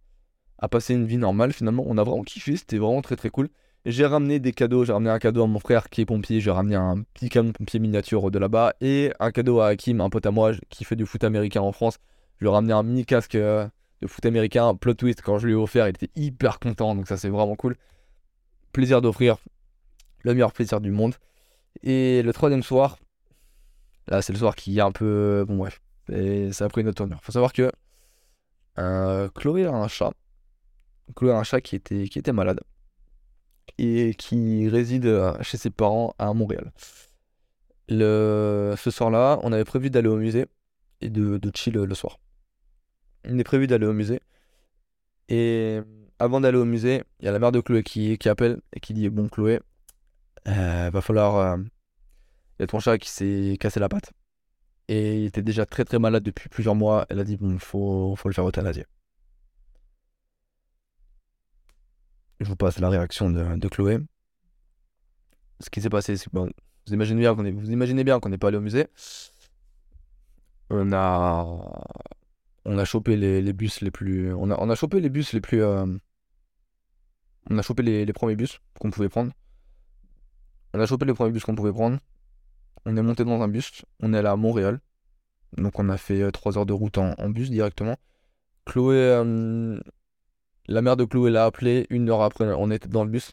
à 0.60 0.68
passer 0.68 0.94
une 0.94 1.06
vie 1.06 1.16
normale 1.16 1.52
finalement. 1.52 1.84
On 1.86 1.98
a 1.98 2.04
vraiment 2.04 2.22
kiffé, 2.22 2.56
c'était 2.56 2.78
vraiment 2.78 3.02
très 3.02 3.16
très 3.16 3.30
cool. 3.30 3.48
J'ai 3.86 4.04
ramené 4.04 4.38
des 4.40 4.52
cadeaux, 4.52 4.84
j'ai 4.84 4.92
ramené 4.92 5.10
un 5.10 5.18
cadeau 5.18 5.42
à 5.42 5.46
mon 5.46 5.58
frère 5.58 5.88
qui 5.88 6.02
est 6.02 6.06
pompier, 6.06 6.40
j'ai 6.40 6.50
ramené 6.50 6.76
un 6.76 7.02
petit 7.14 7.30
camion 7.30 7.52
pompier 7.52 7.80
miniature 7.80 8.30
de 8.30 8.38
là-bas 8.38 8.74
et 8.82 9.10
un 9.20 9.30
cadeau 9.30 9.60
à 9.60 9.68
Hakim, 9.68 10.02
un 10.02 10.10
pote 10.10 10.26
à 10.26 10.30
moi 10.30 10.52
qui 10.68 10.84
fait 10.84 10.96
du 10.96 11.06
foot 11.06 11.24
américain 11.24 11.62
en 11.62 11.72
France. 11.72 11.96
Je 12.36 12.44
lui 12.44 12.50
ai 12.50 12.52
ramené 12.52 12.74
un 12.74 12.82
mini 12.82 13.06
casque 13.06 13.36
euh, 13.36 13.66
de 14.02 14.06
foot 14.06 14.24
américain, 14.26 14.74
plot 14.74 14.94
twist, 14.94 15.22
quand 15.22 15.38
je 15.38 15.46
lui 15.46 15.54
ai 15.54 15.56
offert, 15.56 15.86
il 15.86 15.90
était 15.90 16.10
hyper 16.14 16.58
content, 16.58 16.94
donc 16.94 17.08
ça 17.08 17.16
c'est 17.16 17.30
vraiment 17.30 17.56
cool. 17.56 17.76
Plaisir 18.72 19.00
d'offrir, 19.00 19.38
le 20.24 20.34
meilleur 20.34 20.52
plaisir 20.52 20.80
du 20.82 20.90
monde. 20.90 21.14
Et 21.82 22.22
le 22.22 22.32
troisième 22.34 22.62
soir, 22.62 22.98
là 24.10 24.22
c'est 24.22 24.32
le 24.32 24.38
soir 24.38 24.54
qui 24.56 24.78
est 24.78 24.82
un 24.82 24.92
peu... 24.92 25.44
Bon 25.48 25.56
bref, 25.56 25.80
ça 26.52 26.64
a 26.64 26.68
pris 26.68 26.82
une 26.82 26.88
autre 26.88 26.96
tournure. 26.98 27.20
Faut 27.22 27.32
savoir 27.32 27.52
que 27.52 27.70
euh, 28.78 29.28
Chloé 29.34 29.66
a 29.66 29.72
un 29.72 29.88
chat. 29.88 30.12
Chloé 31.16 31.32
a 31.32 31.36
un 31.38 31.42
chat 31.44 31.60
qui 31.60 31.76
était, 31.76 32.08
qui 32.08 32.18
était 32.18 32.32
malade 32.32 32.60
et 33.78 34.14
qui 34.14 34.68
réside 34.68 35.06
euh, 35.06 35.34
chez 35.42 35.56
ses 35.56 35.70
parents 35.70 36.14
à 36.18 36.32
Montréal. 36.34 36.72
Ce 37.88 38.90
soir-là, 38.90 39.40
on 39.42 39.52
avait 39.52 39.64
prévu 39.64 39.90
d'aller 39.90 40.08
au 40.08 40.16
musée 40.16 40.46
et 41.00 41.10
de, 41.10 41.38
de 41.38 41.50
chill 41.54 41.74
le 41.74 41.94
soir. 41.94 42.18
On 43.24 43.38
est 43.38 43.44
prévu 43.44 43.66
d'aller 43.66 43.86
au 43.86 43.92
musée. 43.92 44.20
Et 45.28 45.80
avant 46.18 46.40
d'aller 46.40 46.58
au 46.58 46.64
musée, 46.64 47.02
il 47.20 47.26
y 47.26 47.28
a 47.28 47.32
la 47.32 47.38
mère 47.38 47.52
de 47.52 47.60
Chloé 47.60 47.82
qui, 47.82 48.18
qui 48.18 48.28
appelle 48.28 48.60
et 48.72 48.80
qui 48.80 48.94
dit 48.94 49.08
Bon, 49.08 49.28
Chloé, 49.28 49.60
euh, 50.48 50.90
va 50.92 51.00
falloir. 51.00 51.36
euh, 51.36 51.56
Il 52.60 52.64
y 52.64 52.64
a 52.64 52.66
ton 52.66 52.78
chat 52.78 52.98
qui 52.98 53.08
s'est 53.08 53.56
cassé 53.58 53.80
la 53.80 53.88
patte. 53.88 54.12
Et 54.88 55.20
il 55.20 55.24
était 55.24 55.40
déjà 55.40 55.64
très 55.64 55.86
très 55.86 55.98
malade 55.98 56.22
depuis 56.22 56.50
plusieurs 56.50 56.74
mois. 56.74 57.06
Elle 57.08 57.18
a 57.18 57.24
dit 57.24 57.38
Bon, 57.38 57.58
faut, 57.58 58.14
faut 58.16 58.28
le 58.28 58.34
faire 58.34 58.46
euthanasier. 58.46 58.84
Je 62.38 62.44
vous 62.46 62.56
passe 62.56 62.78
la 62.78 62.90
réaction 62.90 63.30
de, 63.30 63.56
de 63.56 63.68
Chloé. 63.68 64.00
Ce 65.60 65.70
qui 65.70 65.80
s'est 65.80 65.88
passé, 65.88 66.18
c'est 66.18 66.28
que 66.28 66.36
vous 66.36 66.50
imaginez 66.92 67.20
bien 67.20 67.34
qu'on 67.34 67.46
est, 67.46 67.50
vous 67.50 67.70
imaginez 67.70 68.04
bien 68.04 68.20
qu'on 68.20 68.28
n'est 68.28 68.36
pas 68.36 68.48
allé 68.48 68.58
au 68.58 68.60
musée. 68.60 68.88
On 70.68 70.92
a, 70.92 71.82
on 72.66 72.76
a 72.76 72.84
chopé 72.84 73.16
les, 73.16 73.40
les 73.40 73.52
bus 73.54 73.80
les 73.80 73.90
plus, 73.90 74.34
on 74.34 74.50
a, 74.50 74.56
on 74.60 74.68
a 74.68 74.74
chopé 74.74 75.00
les 75.00 75.08
bus 75.08 75.32
les 75.32 75.40
plus, 75.40 75.62
euh, 75.62 75.86
on 77.48 77.56
a 77.56 77.62
chopé 77.62 77.82
les, 77.82 78.04
les 78.04 78.12
premiers 78.12 78.36
bus 78.36 78.60
qu'on 78.78 78.90
pouvait 78.90 79.08
prendre. 79.08 79.32
On 80.74 80.80
a 80.80 80.84
chopé 80.84 81.06
les 81.06 81.14
premiers 81.14 81.32
bus 81.32 81.42
qu'on 81.44 81.54
pouvait 81.54 81.72
prendre. 81.72 81.98
On 82.86 82.96
est 82.96 83.02
monté 83.02 83.24
dans 83.24 83.40
un 83.42 83.48
bus. 83.48 83.84
On 84.00 84.14
est 84.14 84.18
allé 84.18 84.28
à 84.28 84.36
Montréal. 84.36 84.80
Donc 85.56 85.78
on 85.78 85.88
a 85.88 85.96
fait 85.96 86.30
3 86.30 86.58
heures 86.58 86.66
de 86.66 86.72
route 86.72 86.98
en, 86.98 87.28
bus 87.28 87.50
directement. 87.50 87.96
Chloé, 88.64 88.96
euh, 88.96 89.80
la 90.66 90.82
mère 90.82 90.96
de 90.96 91.04
Chloé 91.04 91.30
l'a 91.30 91.44
appelé. 91.44 91.86
Une 91.90 92.08
heure 92.10 92.22
après, 92.22 92.46
on 92.56 92.70
était 92.70 92.88
dans 92.88 93.04
le 93.04 93.10
bus. 93.10 93.32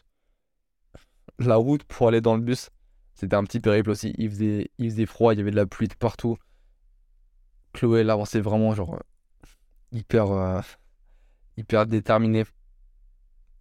La 1.38 1.56
route 1.56 1.84
pour 1.84 2.08
aller 2.08 2.20
dans 2.20 2.36
le 2.36 2.42
bus, 2.42 2.70
c'était 3.14 3.36
un 3.36 3.44
petit 3.44 3.60
périple 3.60 3.90
aussi. 3.90 4.14
Il 4.18 4.30
faisait, 4.30 4.70
il 4.78 4.90
faisait 4.90 5.06
froid, 5.06 5.32
il 5.34 5.38
y 5.38 5.40
avait 5.40 5.52
de 5.52 5.56
la 5.56 5.66
pluie 5.66 5.88
de 5.88 5.94
partout. 5.94 6.36
Chloé, 7.72 8.00
elle 8.00 8.10
avançait 8.10 8.40
vraiment, 8.40 8.74
genre, 8.74 8.94
euh, 8.94 9.46
hyper, 9.92 10.32
euh, 10.32 10.60
hyper 11.56 11.86
déterminée. 11.86 12.44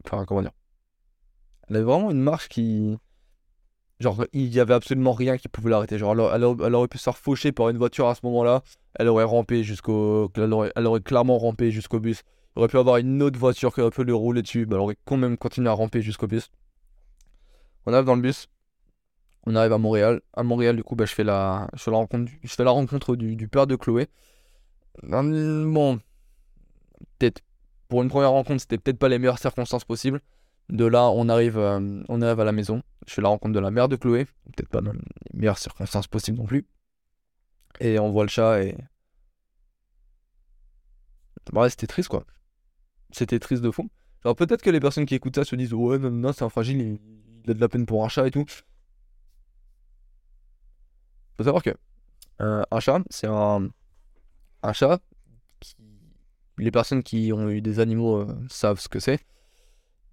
Enfin, 0.03 0.25
comment 0.25 0.41
dire? 0.41 0.53
Elle 1.69 1.77
avait 1.77 1.85
vraiment 1.85 2.11
une 2.11 2.21
marche 2.21 2.49
qui. 2.49 2.97
Genre, 3.99 4.25
il 4.31 4.53
y 4.53 4.59
avait 4.59 4.75
absolument 4.75 5.11
rien 5.11 5.37
qui 5.37 5.47
pouvait 5.47 5.71
l'arrêter. 5.71 5.97
Genre, 5.97 6.11
elle, 6.13 6.43
elle 6.65 6.75
aurait- 6.75 6.87
pu 6.87 6.97
se 6.99 7.03
faire 7.03 7.17
faucher 7.17 7.51
par 7.51 7.69
une 7.69 7.77
voiture 7.77 8.07
à 8.07 8.15
ce 8.15 8.21
moment-là. 8.23 8.61
Elle 8.95 9.07
aurait 9.07 9.23
rampé 9.23 9.63
jusqu'au. 9.63 10.31
Elle 10.35 10.53
aurait, 10.53 11.01
clairement 11.01 11.37
rampé 11.39 11.71
jusqu'au 11.71 11.99
bus. 11.99 12.21
Il 12.55 12.59
aurait 12.59 12.67
pu 12.67 12.77
avoir 12.77 12.97
une 12.97 13.21
autre 13.23 13.39
voiture 13.39 13.73
qui 13.73 13.81
aurait 13.81 13.91
pu 13.91 14.03
le 14.03 14.13
rouler 14.13 14.41
dessus. 14.43 14.65
bah, 14.65 14.75
elle 14.75 14.81
aurait 14.81 14.97
quand 15.05 15.17
même 15.17 15.37
continué 15.37 15.69
à 15.69 15.73
ramper 15.73 16.01
jusqu'au 16.01 16.27
bus. 16.27 16.49
On 17.85 17.93
arrive 17.93 18.05
dans 18.05 18.15
le 18.15 18.21
bus. 18.21 18.47
On 19.47 19.55
arrive 19.55 19.73
à 19.73 19.77
Montréal. 19.77 20.21
À 20.33 20.43
Montréal, 20.43 20.75
du 20.75 20.83
coup, 20.83 20.95
bah, 20.95 21.05
je 21.05 21.13
fais 21.13 21.23
la, 21.23 21.67
je 21.73 21.89
la 21.89 21.97
rencontre, 21.97 22.31
je 22.43 22.53
fais 22.53 22.63
la 22.63 22.71
rencontre 22.71 23.15
du, 23.15 23.35
du 23.35 23.47
père 23.47 23.65
de 23.65 23.75
Chloé. 23.75 24.07
Bon, 25.03 25.99
peut-être 27.17 27.41
pour 27.87 28.01
une 28.03 28.09
première 28.09 28.31
rencontre, 28.31 28.61
c'était 28.61 28.77
peut-être 28.77 28.99
pas 28.99 29.09
les 29.09 29.19
meilleures 29.19 29.39
circonstances 29.39 29.85
possibles. 29.85 30.21
De 30.69 30.85
là, 30.85 31.09
on 31.09 31.29
arrive, 31.29 31.57
euh, 31.57 32.03
on 32.09 32.21
arrive 32.21 32.39
à 32.39 32.43
la 32.43 32.51
maison. 32.51 32.81
Je 33.07 33.13
fais 33.13 33.21
la 33.21 33.29
rencontre 33.29 33.53
de 33.53 33.59
la 33.59 33.71
mère 33.71 33.87
de 33.87 33.95
Chloé. 33.95 34.25
Peut-être 34.25 34.69
pas 34.69 34.81
dans 34.81 34.91
les 34.91 34.99
meilleures 35.33 35.57
circonstances 35.57 36.07
possibles 36.07 36.37
non 36.37 36.45
plus. 36.45 36.65
Et 37.79 37.99
on 37.99 38.11
voit 38.11 38.23
le 38.23 38.29
chat 38.29 38.63
et. 38.63 38.75
Bah 41.53 41.69
c'était 41.69 41.87
triste 41.87 42.09
quoi. 42.09 42.25
C'était 43.11 43.39
triste 43.39 43.61
de 43.61 43.71
fou. 43.71 43.89
Alors 44.25 44.35
peut-être 44.35 44.61
que 44.61 44.69
les 44.69 44.81
personnes 44.81 45.05
qui 45.05 45.15
écoutent 45.15 45.35
ça 45.35 45.45
se 45.45 45.55
disent 45.55 45.73
Ouais, 45.73 45.97
non, 45.97 46.11
non, 46.11 46.33
c'est 46.33 46.43
un 46.43 46.49
fragile, 46.49 46.81
il, 46.81 46.99
il 47.45 47.51
a 47.51 47.53
de 47.53 47.61
la 47.61 47.69
peine 47.69 47.85
pour 47.85 48.03
un 48.03 48.09
chat 48.09 48.27
et 48.27 48.31
tout. 48.31 48.45
Faut 51.37 51.43
savoir 51.43 51.63
que 51.63 51.69
euh, 52.41 52.63
un 52.69 52.79
chat, 52.79 53.01
c'est 53.09 53.27
un, 53.27 53.69
un 54.63 54.73
chat 54.73 54.99
qui. 55.59 55.75
Les 56.57 56.71
personnes 56.71 57.03
qui 57.03 57.31
ont 57.33 57.49
eu 57.49 57.61
des 57.61 57.79
animaux 57.79 58.17
euh, 58.17 58.35
savent 58.49 58.79
ce 58.79 58.89
que 58.89 58.99
c'est. 58.99 59.19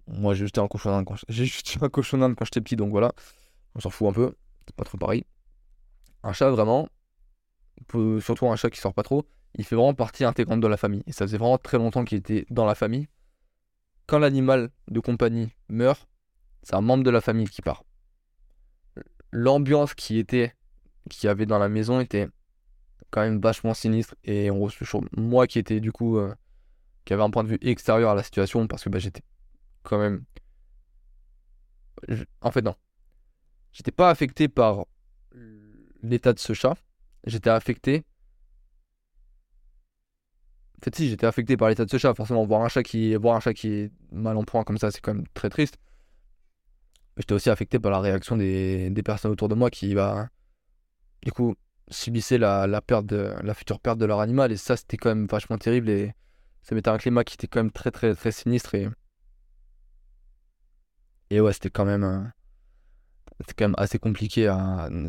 Moi, 0.07 0.33
jeté 0.33 0.61
un 0.61 0.67
cochon 0.67 0.91
d'Inde 0.91 1.07
un 1.81 1.89
cochon 1.89 2.17
d'Inde 2.17 2.35
quand 2.35 2.45
j'étais 2.45 2.61
petit, 2.61 2.75
donc 2.75 2.91
voilà. 2.91 3.11
On 3.73 3.79
s'en 3.79 3.89
fout 3.89 4.07
un 4.07 4.13
peu. 4.13 4.35
C'est 4.67 4.75
pas 4.75 4.83
trop 4.83 4.97
pareil. 4.97 5.25
Un 6.23 6.33
chat, 6.33 6.49
vraiment, 6.49 6.89
surtout 8.19 8.47
un 8.47 8.55
chat 8.55 8.69
qui 8.69 8.79
sort 8.79 8.93
pas 8.93 9.03
trop, 9.03 9.25
il 9.55 9.63
fait 9.63 9.75
vraiment 9.75 9.93
partie 9.93 10.23
intégrante 10.23 10.59
de 10.59 10.67
la 10.67 10.77
famille. 10.77 11.03
Et 11.07 11.11
ça 11.11 11.25
faisait 11.25 11.37
vraiment 11.37 11.57
très 11.57 11.77
longtemps 11.77 12.03
qu'il 12.03 12.17
était 12.17 12.45
dans 12.49 12.65
la 12.65 12.75
famille. 12.75 13.07
Quand 14.07 14.19
l'animal 14.19 14.69
de 14.89 14.99
compagnie 14.99 15.49
meurt, 15.69 16.07
c'est 16.63 16.75
un 16.75 16.81
membre 16.81 17.03
de 17.03 17.09
la 17.09 17.21
famille 17.21 17.47
qui 17.47 17.61
part. 17.61 17.83
L'ambiance 19.31 19.93
qui 19.93 20.17
était, 20.17 20.53
qu'il 21.09 21.27
y 21.27 21.29
avait 21.29 21.45
dans 21.45 21.59
la 21.59 21.69
maison 21.69 21.99
était 21.99 22.27
quand 23.11 23.21
même 23.21 23.39
vachement 23.39 23.73
sinistre. 23.73 24.15
Et 24.23 24.51
on 24.51 24.67
moi 25.17 25.47
qui 25.47 25.59
était 25.59 25.79
du 25.79 25.91
coup, 25.91 26.17
euh, 26.17 26.33
qui 27.05 27.13
avait 27.13 27.23
un 27.23 27.29
point 27.29 27.43
de 27.43 27.49
vue 27.49 27.59
extérieur 27.61 28.11
à 28.11 28.15
la 28.15 28.23
situation, 28.23 28.67
parce 28.67 28.83
que 28.83 28.89
bah, 28.89 28.99
j'étais 28.99 29.23
quand 29.85 29.99
même. 29.99 30.25
En 32.41 32.51
fait, 32.51 32.61
non. 32.61 32.75
J'étais 33.71 33.91
pas 33.91 34.09
affecté 34.09 34.47
par 34.47 34.85
l'état 36.01 36.33
de 36.33 36.39
ce 36.39 36.53
chat. 36.53 36.75
J'étais 37.25 37.49
affecté. 37.49 38.05
En 40.79 40.85
fait, 40.85 40.95
si, 40.95 41.09
j'étais 41.09 41.25
affecté 41.25 41.57
par 41.57 41.69
l'état 41.69 41.85
de 41.85 41.89
ce 41.89 41.97
chat. 41.97 42.13
Forcément, 42.13 42.45
voir 42.45 42.61
un 42.61 42.69
chat 42.69 42.83
qui, 42.83 43.15
voir 43.15 43.35
un 43.35 43.39
chat 43.39 43.53
qui 43.53 43.69
est 43.69 43.91
mal 44.11 44.37
en 44.37 44.43
point 44.43 44.63
comme 44.63 44.77
ça, 44.77 44.91
c'est 44.91 45.01
quand 45.01 45.13
même 45.13 45.27
très 45.33 45.49
triste. 45.49 45.77
Mais 47.15 47.21
j'étais 47.21 47.33
aussi 47.33 47.49
affecté 47.49 47.79
par 47.79 47.91
la 47.91 47.99
réaction 47.99 48.37
des, 48.37 48.89
des 48.89 49.03
personnes 49.03 49.31
autour 49.31 49.49
de 49.49 49.55
moi 49.55 49.69
qui, 49.69 49.95
bah, 49.95 50.29
du 51.23 51.31
coup, 51.31 51.55
subissaient 51.89 52.37
la, 52.37 52.67
la 52.67 52.81
perte 52.81 53.11
la 53.11 53.53
future 53.53 53.79
perte 53.79 53.97
de 53.99 54.05
leur 54.05 54.19
animal. 54.19 54.51
Et 54.51 54.57
ça, 54.57 54.77
c'était 54.77 54.97
quand 54.97 55.09
même 55.09 55.27
vachement 55.27 55.57
terrible. 55.57 55.89
Et 55.89 56.13
ça 56.61 56.75
mettait 56.75 56.89
un 56.89 56.97
climat 56.97 57.23
qui 57.23 57.35
était 57.35 57.47
quand 57.47 57.59
même 57.59 57.71
très, 57.71 57.91
très, 57.91 58.13
très 58.15 58.31
sinistre. 58.31 58.75
Et, 58.75 58.89
et 61.35 61.41
ouais, 61.41 61.51
c'était 61.51 61.69
quand 61.69 61.83
même. 61.83 62.31
c'était 63.41 63.53
quand 63.55 63.65
même 63.65 63.75
assez 63.77 63.99
compliqué. 63.99 64.43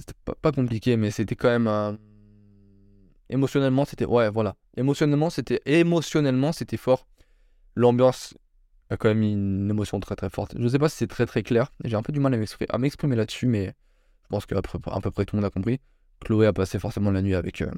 C'était 0.00 0.34
pas, 0.42 0.50
compliqué, 0.50 0.96
mais 0.96 1.12
c'était 1.12 1.36
quand 1.36 1.56
même. 1.56 1.98
Émotionnellement, 3.30 3.84
c'était. 3.84 4.06
Ouais, 4.06 4.28
voilà. 4.28 4.56
Émotionnellement, 4.76 5.30
c'était. 5.30 5.60
Émotionnellement, 5.66 6.50
c'était 6.50 6.76
fort. 6.76 7.06
L'ambiance 7.76 8.34
a 8.90 8.96
quand 8.96 9.08
même 9.08 9.22
une 9.22 9.70
émotion 9.70 10.00
très 10.00 10.16
très 10.16 10.30
forte. 10.30 10.56
Je 10.58 10.66
sais 10.66 10.80
pas 10.80 10.88
si 10.88 10.96
c'est 10.96 11.06
très 11.06 11.26
très 11.26 11.44
clair. 11.44 11.70
J'ai 11.84 11.94
un 11.94 12.02
peu 12.02 12.12
du 12.12 12.18
mal 12.18 12.34
à 12.34 12.78
m'exprimer, 12.78 13.14
là-dessus, 13.14 13.46
mais 13.46 13.66
je 14.24 14.28
pense 14.28 14.46
qu'à 14.46 14.60
peu, 14.62 14.78
à 14.90 15.00
peu 15.00 15.10
près 15.12 15.24
tout 15.26 15.36
le 15.36 15.42
monde 15.42 15.46
a 15.46 15.50
compris. 15.50 15.80
Chloé 16.24 16.46
a 16.46 16.52
passé 16.52 16.80
forcément 16.80 17.12
la 17.12 17.22
nuit 17.22 17.34
avec, 17.36 17.62
euh, 17.62 17.70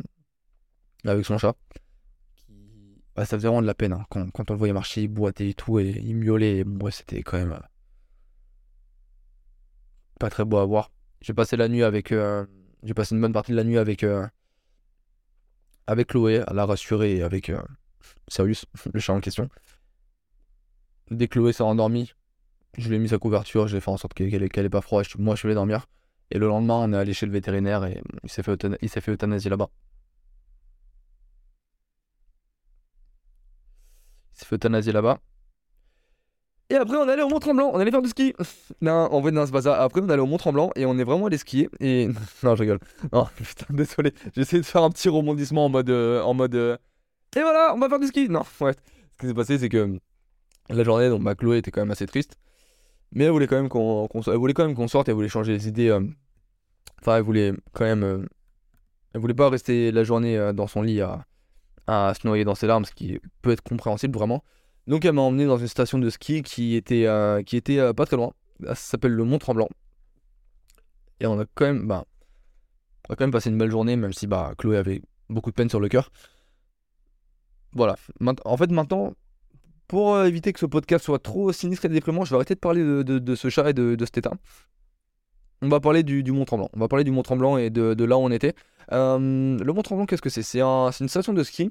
avec 1.05 1.27
son 1.27 1.37
chat. 1.37 1.55
Ouais, 3.17 3.25
ça 3.25 3.37
faisait 3.37 3.49
vraiment 3.49 3.63
de 3.63 3.67
la 3.67 3.75
peine 3.75 3.93
hein, 3.93 4.07
quand, 4.09 4.51
on 4.51 4.53
le 4.55 4.59
voyait 4.59 4.73
marcher, 4.73 5.03
il 5.03 5.09
boitait 5.09 5.51
et 5.51 5.55
tout, 5.55 5.79
et 5.81 6.01
il 6.03 6.17
miaulait. 6.17 6.65
C'était 6.91 7.23
quand 7.23 7.37
même. 7.37 7.53
euh, 7.53 7.59
pas 10.19 10.31
très 10.31 10.45
beau 10.45 10.59
à 10.59 10.65
voir. 10.67 10.91
J'ai 11.21 11.35
passé 11.35 11.57
la 11.57 11.69
nuit 11.69 11.83
avec. 11.83 12.13
euh, 12.13 12.47
J'ai 12.83 12.95
passé 12.95 13.15
une 13.15 13.21
bonne 13.21 13.33
partie 13.33 13.53
de 13.53 13.57
la 13.57 13.65
nuit 13.65 13.79
avec. 13.79 14.03
euh, 14.05 14.27
Avec 15.87 16.09
Chloé, 16.09 16.41
à 16.47 16.53
la 16.53 16.67
rassurer, 16.67 17.17
et 17.17 17.23
avec 17.23 17.49
euh, 17.51 17.61
Sirius, 18.29 18.67
le 18.93 19.01
chat 19.01 19.13
en 19.15 19.21
question. 19.21 19.49
Dès 21.11 21.27
que 21.29 21.35
Chloé 21.35 21.53
s'est 21.53 21.63
endormie, 21.63 22.13
je 22.79 22.89
lui 22.89 22.97
ai 22.97 22.99
mis 22.99 23.09
sa 23.11 23.19
couverture, 23.19 23.69
j'ai 23.69 23.81
fait 23.81 23.91
en 23.91 23.97
sorte 23.99 24.15
qu'elle 24.15 24.31
n'ait 24.41 24.69
pas 24.71 24.81
froid. 24.83 25.03
moi, 25.19 25.35
je 25.35 25.41
suis 25.41 25.47
allé 25.49 25.55
dormir. 25.55 25.87
Et 26.31 26.39
le 26.39 26.47
lendemain, 26.49 26.77
on 26.77 26.93
est 26.93 26.97
allé 26.97 27.15
chez 27.15 27.27
le 27.27 27.33
vétérinaire 27.33 27.85
et 27.87 28.03
il 28.25 28.31
s'est 28.31 28.43
fait, 28.43 28.61
s'est 28.89 29.01
fait 29.01 29.13
euthanasier 29.13 29.51
là-bas. 29.51 29.71
Il 34.35 34.39
s'est 34.39 34.47
fait 34.47 34.55
euthanasier 34.57 34.93
là-bas. 34.93 35.21
Et 36.71 36.75
après, 36.75 36.99
on 36.99 37.09
allé 37.09 37.23
au 37.23 37.29
Mont-Tremblant, 37.29 37.71
on 37.73 37.81
allait 37.81 37.91
faire 37.91 38.03
du 38.03 38.11
ski. 38.11 38.35
non, 38.83 38.93
en 38.93 39.21
vrai, 39.23 39.31
non, 39.31 39.47
c'est 39.47 39.53
pas 39.53 39.63
ça. 39.63 39.83
Après, 39.83 40.03
on 40.03 40.09
allé 40.11 40.21
au 40.21 40.27
Mont-Tremblant 40.27 40.71
et 40.77 40.85
on 40.85 40.99
est 40.99 41.05
vraiment 41.05 41.27
allé 41.27 41.39
skier. 41.39 41.71
Et. 41.81 42.09
non, 42.43 42.55
je 42.57 42.61
rigole. 42.61 42.79
Non, 43.13 43.27
putain, 43.37 43.67
désolé. 43.71 44.13
J'ai 44.35 44.43
essayé 44.43 44.61
de 44.61 44.67
faire 44.67 44.83
un 44.83 44.91
petit 44.91 45.09
rebondissement 45.09 45.65
en 45.65 45.69
mode. 45.71 45.89
Euh, 45.89 46.23
en 46.23 46.35
mode 46.35 46.55
euh, 46.55 46.77
Et 47.37 47.41
voilà, 47.41 47.73
on 47.75 47.79
va 47.79 47.89
faire 47.89 47.99
du 47.99 48.07
ski. 48.09 48.29
Non, 48.29 48.43
ouais. 48.61 48.73
Ce 49.13 49.19
qui 49.19 49.27
s'est 49.27 49.35
passé, 49.35 49.59
c'est 49.59 49.71
que 49.71 49.99
la 50.69 50.85
journée, 50.85 51.09
donc, 51.09 51.23
ma 51.23 51.35
Chloé 51.35 51.59
était 51.59 51.71
quand 51.71 51.81
même 51.81 51.91
assez 51.91 52.07
triste. 52.07 52.37
Mais 53.13 53.25
elle 53.25 53.31
voulait 53.31 53.47
quand 53.47 53.57
même 53.57 53.71
qu'on 53.71 54.07
même 54.07 54.75
qu'on 54.75 54.89
sorte, 54.89 55.09
elle 55.09 55.15
voulait 55.15 55.29
changer 55.29 55.53
les 55.53 55.69
idées. 55.69 55.89
Euh, 55.89 56.03
enfin, 57.01 57.17
elle 57.17 57.23
voulait 57.23 57.55
quand 57.73 57.85
même. 57.85 58.29
Elle 59.15 59.21
voulait 59.23 59.33
pas 59.33 59.49
rester 59.49 59.91
la 59.91 60.05
journée 60.05 60.53
dans 60.53 60.67
son 60.67 60.83
lit 60.83 61.01
à, 61.01 61.25
à 61.87 62.13
se 62.13 62.27
noyer 62.27 62.45
dans 62.45 62.55
ses 62.55 62.67
larmes, 62.67 62.85
ce 62.85 62.93
qui 62.93 63.19
peut 63.41 63.53
être 63.53 63.63
compréhensible 63.63 64.13
vraiment. 64.13 64.45
Donc 64.89 65.05
elle 65.05 65.13
m'a 65.13 65.21
emmené 65.21 65.45
dans 65.45 65.59
une 65.59 65.69
station 65.69 65.99
de 65.99 66.09
ski 66.09 66.43
qui 66.43 66.75
était, 66.75 67.07
euh, 67.07 67.43
qui 67.43 67.59
était 67.59 67.79
euh, 67.79 67.93
pas 67.93 68.07
très 68.07 68.17
loin. 68.17 68.33
Ça 68.65 68.75
s'appelle 68.75 69.13
le 69.13 69.23
Mont 69.23 69.39
Tremblant. 69.39 69.69
Et 71.21 71.27
on 71.27 71.39
a 71.39 71.45
quand 71.55 71.67
même, 71.67 71.87
bah, 71.87 72.07
on 73.09 73.13
a 73.13 73.17
quand 73.17 73.25
même 73.25 73.31
passé 73.31 73.51
une 73.51 73.59
belle 73.59 73.71
journée, 73.71 73.97
même 73.97 74.15
si 74.15 74.27
bah, 74.27 74.55
Chloé 74.57 74.79
avait 74.79 75.03
beaucoup 75.29 75.51
de 75.51 75.55
peine 75.55 75.69
sur 75.69 75.79
le 75.79 75.91
cœur. 75.91 76.11
Voilà. 77.73 77.97
En 78.47 78.57
fait, 78.57 78.71
maintenant, 78.71 79.13
pour 79.89 80.15
euh, 80.15 80.25
éviter 80.25 80.55
que 80.55 80.59
ce 80.59 80.65
podcast 80.65 81.05
soit 81.05 81.19
trop 81.19 81.53
sinistre 81.53 81.85
et 81.85 81.91
déprimant, 81.91 82.25
je 82.25 82.31
vais 82.31 82.37
arrêter 82.37 82.55
de 82.55 82.61
parler 82.61 82.83
de, 82.83 83.35
ce 83.35 83.51
chat 83.51 83.69
et 83.69 83.75
de, 83.75 83.97
cet 84.07 84.17
état. 84.19 84.33
On 85.61 85.69
va 85.69 85.81
parler 85.81 86.03
du, 86.03 86.25
Mont 86.33 86.47
Tremblant. 86.47 86.71
On 86.73 86.81
va 86.81 86.89
parler 86.89 87.05
du 87.05 87.11
Mont 87.11 87.23
Tremblant 87.23 87.59
et 87.59 87.69
de, 87.69 88.05
là 88.05 88.17
où 88.17 88.23
on 88.23 88.31
était. 88.31 88.55
le 88.91 89.71
Mont 89.71 89.83
Tremblant, 89.83 90.07
qu'est-ce 90.07 90.23
que 90.23 90.31
c'est? 90.31 90.43
C'est 90.43 90.61
une 90.61 91.09
station 91.09 91.35
de 91.35 91.43
ski 91.43 91.71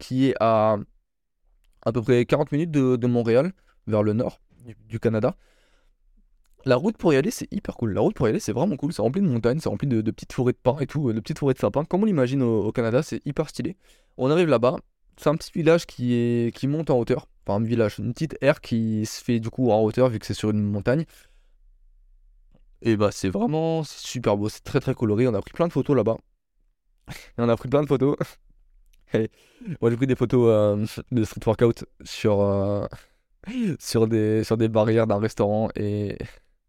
qui 0.00 0.26
est 0.26 0.34
à 0.40 0.78
à 1.84 1.92
peu 1.92 2.02
près 2.02 2.24
40 2.24 2.52
minutes 2.52 2.70
de, 2.70 3.06
Montréal, 3.06 3.52
vers 3.86 4.02
le 4.02 4.12
nord 4.12 4.40
du, 4.88 5.00
Canada. 5.00 5.36
La 6.64 6.76
route 6.76 6.96
pour 6.96 7.12
y 7.12 7.16
aller, 7.16 7.32
c'est 7.32 7.52
hyper 7.52 7.76
cool. 7.76 7.92
La 7.92 8.00
route 8.00 8.14
pour 8.14 8.26
y 8.28 8.30
aller, 8.30 8.38
c'est 8.38 8.52
vraiment 8.52 8.76
cool. 8.76 8.92
C'est 8.92 9.02
rempli 9.02 9.20
de 9.20 9.26
montagnes, 9.26 9.58
c'est 9.58 9.68
rempli 9.68 9.88
de, 9.88 10.10
petites 10.10 10.32
forêts 10.32 10.52
de 10.52 10.58
pins 10.62 10.78
et 10.78 10.86
tout, 10.86 11.12
de 11.12 11.20
petites 11.20 11.38
forêts 11.38 11.54
de 11.54 11.58
sapins. 11.58 11.84
Comme 11.84 12.02
on 12.02 12.06
l'imagine 12.06 12.42
au, 12.42 12.70
Canada, 12.70 13.02
c'est 13.02 13.20
hyper 13.26 13.48
stylé. 13.48 13.76
On 14.16 14.30
arrive 14.30 14.48
là-bas, 14.48 14.76
c'est 15.16 15.28
un 15.28 15.34
petit 15.34 15.50
village 15.52 15.86
qui, 15.86 16.52
monte 16.64 16.90
en 16.90 16.98
hauteur. 16.98 17.26
Enfin, 17.46 17.60
un 17.60 17.64
village, 17.64 17.98
une 17.98 18.12
petite 18.12 18.36
aire 18.40 18.60
qui 18.60 19.04
se 19.06 19.22
fait 19.22 19.40
du 19.40 19.50
coup 19.50 19.72
en 19.72 19.80
hauteur 19.82 20.08
vu 20.08 20.20
que 20.20 20.26
c'est 20.26 20.34
sur 20.34 20.50
une 20.50 20.62
montagne. 20.62 21.04
Et 22.82 22.96
bah, 22.96 23.10
c'est 23.12 23.28
vraiment 23.28 23.82
super 23.84 24.36
beau, 24.36 24.48
c'est 24.48 24.62
très 24.62 24.80
très 24.80 24.94
coloré. 24.94 25.26
On 25.26 25.34
a 25.34 25.40
pris 25.40 25.52
plein 25.52 25.66
de 25.66 25.72
photos 25.72 25.96
là-bas. 25.96 26.16
On 27.38 27.48
a 27.48 27.56
pris 27.56 27.68
plein 27.68 27.82
de 27.82 27.88
photos. 27.88 28.16
Moi, 29.80 29.90
j'ai 29.90 29.96
pris 29.96 30.06
des 30.06 30.14
photos 30.16 30.48
euh, 30.48 31.02
de 31.10 31.24
street 31.24 31.40
workout 31.46 31.84
sur, 32.04 32.40
euh, 32.40 32.86
sur, 33.78 34.06
des, 34.06 34.44
sur 34.44 34.56
des 34.56 34.68
barrières 34.68 35.06
d'un 35.06 35.18
restaurant. 35.18 35.68
Et 35.76 36.18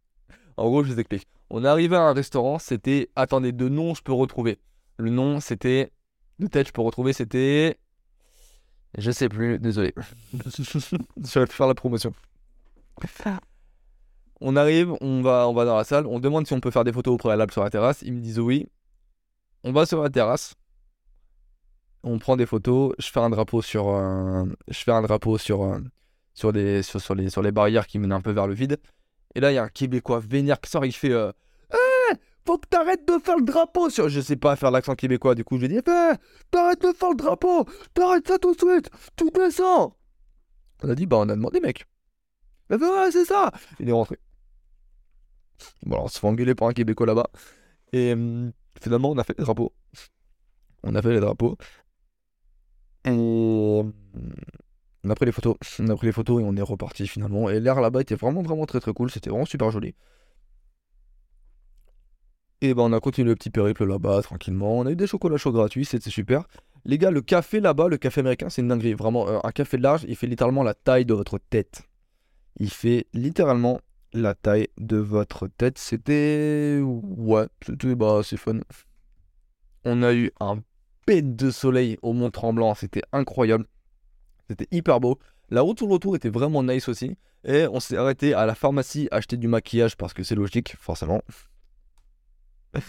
en 0.57 0.67
gros, 0.69 0.83
je 0.83 0.93
vous 0.93 0.99
explique. 0.99 1.27
On 1.49 1.63
arrivé 1.63 1.95
à 1.95 2.01
un 2.01 2.13
restaurant, 2.13 2.59
c'était. 2.59 3.09
Attendez, 3.15 3.51
de 3.51 3.69
nom, 3.69 3.93
je 3.93 4.01
peux 4.01 4.13
retrouver. 4.13 4.59
Le 4.97 5.09
nom, 5.09 5.39
c'était. 5.39 5.91
De 6.39 6.47
tête, 6.47 6.67
je 6.67 6.73
peux 6.73 6.81
retrouver, 6.81 7.13
c'était. 7.13 7.77
Je 8.97 9.11
sais 9.11 9.29
plus, 9.29 9.59
désolé. 9.59 9.93
je 10.33 11.39
vais 11.39 11.45
faire 11.47 11.67
la 11.67 11.73
promotion. 11.73 12.13
On 14.39 14.55
arrive, 14.55 14.93
on 15.01 15.21
va, 15.21 15.47
on 15.47 15.53
va 15.53 15.65
dans 15.65 15.77
la 15.77 15.83
salle, 15.83 16.05
on 16.05 16.19
demande 16.19 16.45
si 16.45 16.53
on 16.53 16.59
peut 16.59 16.69
faire 16.69 16.83
des 16.83 16.91
photos 16.91 17.15
au 17.15 17.17
préalable 17.17 17.51
sur 17.51 17.63
la 17.63 17.69
terrasse. 17.69 18.01
Ils 18.03 18.13
me 18.13 18.19
disent 18.19 18.39
oui. 18.39 18.67
On 19.63 19.71
va 19.71 19.85
sur 19.85 20.03
la 20.03 20.09
terrasse 20.09 20.55
on 22.03 22.19
prend 22.19 22.35
des 22.35 22.45
photos, 22.45 22.93
je 22.99 23.07
fais 23.09 23.19
un 23.19 23.29
drapeau 23.29 23.61
sur, 23.61 23.89
euh, 23.89 24.45
je 24.67 24.77
fais 24.79 24.91
un 24.91 25.01
drapeau 25.01 25.37
sur, 25.37 25.63
euh, 25.63 25.79
sur, 26.33 26.51
des, 26.51 26.83
sur, 26.83 27.15
les, 27.15 27.51
barrières 27.51 27.87
qui 27.87 27.99
mènent 27.99 28.11
un 28.11 28.21
peu 28.21 28.31
vers 28.31 28.47
le 28.47 28.53
vide. 28.53 28.77
Et 29.35 29.39
là, 29.39 29.51
il 29.51 29.55
y 29.55 29.57
a 29.57 29.63
un 29.63 29.69
Québécois 29.69 30.19
vénère 30.19 30.59
qui 30.59 30.69
sort, 30.69 30.85
il 30.85 30.91
fait 30.91 31.11
eh, 31.11 32.15
Faut 32.45 32.57
que 32.57 32.67
t'arrêtes 32.67 33.07
de 33.07 33.17
faire 33.23 33.37
le 33.37 33.43
drapeau 33.43 33.89
sur... 33.89 34.09
Je 34.09 34.19
sais 34.21 34.35
pas 34.35 34.55
faire 34.55 34.69
l'accent 34.69 34.95
québécois, 34.95 35.33
du 35.33 35.43
coup, 35.43 35.57
je 35.57 35.61
lui 35.61 35.69
dis 35.69 35.77
eh, 35.77 36.13
T'arrêtes 36.51 36.81
de 36.81 36.93
faire 36.93 37.09
le 37.09 37.15
drapeau 37.15 37.65
T'arrêtes 37.93 38.27
ça 38.27 38.37
tout 38.37 38.53
de 38.53 38.59
suite 38.59 38.89
Tout 39.15 39.31
descend 39.31 39.93
On 40.83 40.89
a 40.89 40.95
dit 40.95 41.05
Bah, 41.07 41.17
on 41.19 41.29
a 41.29 41.35
demandé, 41.35 41.61
mec. 41.61 41.87
Bah, 42.69 42.77
ouais, 42.77 43.11
c'est 43.11 43.25
ça 43.25 43.51
Il 43.79 43.89
est 43.89 43.93
rentré. 43.93 44.19
Bon, 45.83 45.95
alors, 45.95 46.05
on 46.05 46.07
se 46.07 46.19
fait 46.19 46.27
engueuler 46.27 46.53
par 46.53 46.67
un 46.67 46.73
Québécois 46.73 47.07
là-bas. 47.07 47.29
Et 47.91 48.13
hum, 48.13 48.51
finalement, 48.81 49.11
on 49.11 49.17
a 49.17 49.23
fait 49.23 49.35
les 49.37 49.43
drapeaux. 49.43 49.73
On 50.83 50.95
a 50.95 51.01
fait 51.01 51.11
les 51.11 51.19
drapeaux. 51.19 51.57
On... 53.05 53.91
a 55.09 55.15
pris 55.15 55.25
les 55.25 55.31
photos, 55.31 55.55
on 55.79 55.89
a 55.89 55.95
pris 55.95 56.07
les 56.07 56.13
photos 56.13 56.41
et 56.41 56.45
on 56.45 56.55
est 56.55 56.61
reparti 56.61 57.07
finalement. 57.07 57.49
Et 57.49 57.59
l'air 57.59 57.81
là-bas 57.81 58.01
était 58.01 58.15
vraiment 58.15 58.41
vraiment 58.41 58.65
très 58.65 58.79
très 58.79 58.93
cool, 58.93 59.11
c'était 59.11 59.29
vraiment 59.29 59.45
super 59.45 59.71
joli. 59.71 59.95
Et 62.61 62.73
ben 62.73 62.83
on 62.83 62.93
a 62.93 62.99
continué 63.01 63.29
le 63.29 63.35
petit 63.35 63.49
périple 63.49 63.83
là-bas 63.85 64.21
tranquillement. 64.21 64.79
On 64.79 64.85
a 64.85 64.91
eu 64.91 64.95
des 64.95 65.07
chocolats 65.07 65.37
chauds 65.37 65.51
gratuits, 65.51 65.83
c'était 65.83 66.09
super. 66.09 66.47
Les 66.85 66.97
gars, 66.97 67.11
le 67.11 67.21
café 67.21 67.59
là-bas, 67.59 67.87
le 67.87 67.97
café 67.97 68.21
américain, 68.21 68.49
c'est 68.49 68.61
une 68.61 68.67
dinguerie. 68.67 68.93
Vraiment, 68.93 69.27
euh, 69.27 69.39
un 69.43 69.51
café 69.51 69.77
large, 69.77 70.05
il 70.07 70.15
fait 70.15 70.27
littéralement 70.27 70.63
la 70.63 70.73
taille 70.73 71.05
de 71.05 71.13
votre 71.13 71.37
tête. 71.37 71.83
Il 72.57 72.69
fait 72.69 73.07
littéralement 73.13 73.79
la 74.13 74.35
taille 74.35 74.67
de 74.77 74.97
votre 74.97 75.47
tête. 75.47 75.77
C'était. 75.77 76.79
Ouais, 76.83 77.47
c'était. 77.65 77.95
Bah, 77.95 78.21
c'est 78.23 78.37
fun. 78.37 78.59
On 79.85 80.03
a 80.03 80.13
eu 80.13 80.31
un 80.39 80.59
pète 81.05 81.35
de 81.35 81.51
soleil 81.51 81.97
au 82.01 82.13
Mont 82.13 82.31
Tremblant, 82.31 82.75
c'était 82.75 83.03
incroyable. 83.11 83.65
C'était 84.49 84.67
hyper 84.71 84.99
beau. 84.99 85.19
La 85.49 85.61
route 85.61 85.77
tout 85.77 85.87
le 85.87 85.93
retour 85.93 86.15
était 86.15 86.29
vraiment 86.29 86.63
nice 86.63 86.87
aussi. 86.87 87.17
Et 87.45 87.67
on 87.67 87.79
s'est 87.79 87.97
arrêté 87.97 88.33
à 88.33 88.45
la 88.45 88.55
pharmacie 88.55 89.07
acheter 89.11 89.37
du 89.37 89.47
maquillage 89.47 89.97
parce 89.97 90.13
que 90.13 90.23
c'est 90.23 90.35
logique, 90.35 90.75
forcément. 90.79 91.21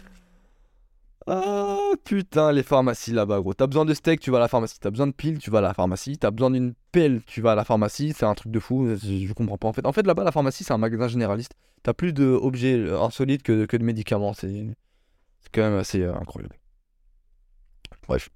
ah 1.26 1.90
putain, 2.04 2.52
les 2.52 2.62
pharmacies 2.62 3.12
là-bas, 3.12 3.40
gros. 3.40 3.54
T'as 3.54 3.66
besoin 3.66 3.84
de 3.84 3.92
steak, 3.92 4.20
tu 4.20 4.30
vas 4.30 4.38
à 4.38 4.40
la 4.40 4.48
pharmacie. 4.48 4.78
T'as 4.80 4.90
besoin 4.90 5.08
de 5.08 5.12
piles, 5.12 5.38
tu 5.38 5.50
vas 5.50 5.58
à 5.58 5.62
la 5.62 5.74
pharmacie. 5.74 6.16
T'as 6.18 6.30
besoin 6.30 6.50
d'une 6.50 6.74
pelle, 6.92 7.22
tu 7.26 7.40
vas 7.40 7.52
à 7.52 7.54
la 7.56 7.64
pharmacie. 7.64 8.14
C'est 8.16 8.26
un 8.26 8.34
truc 8.34 8.52
de 8.52 8.60
fou. 8.60 8.86
Je, 8.96 9.32
comprends 9.32 9.58
pas 9.58 9.68
en 9.68 9.72
fait. 9.72 9.84
En 9.86 9.92
fait, 9.92 10.06
là-bas, 10.06 10.22
la 10.22 10.32
pharmacie, 10.32 10.62
c'est 10.62 10.72
un 10.72 10.78
magasin 10.78 11.08
généraliste. 11.08 11.54
T'as 11.82 11.92
plus 11.92 12.12
d'objets 12.12 12.78
euh, 12.78 13.00
insolites 13.00 13.42
que, 13.42 13.66
que 13.66 13.76
de 13.76 13.84
médicaments. 13.84 14.34
C'est 14.34 14.66
quand 15.52 15.62
même 15.62 15.78
assez 15.78 16.02
euh, 16.02 16.14
incroyable. 16.14 16.56
Bref. 18.06 18.30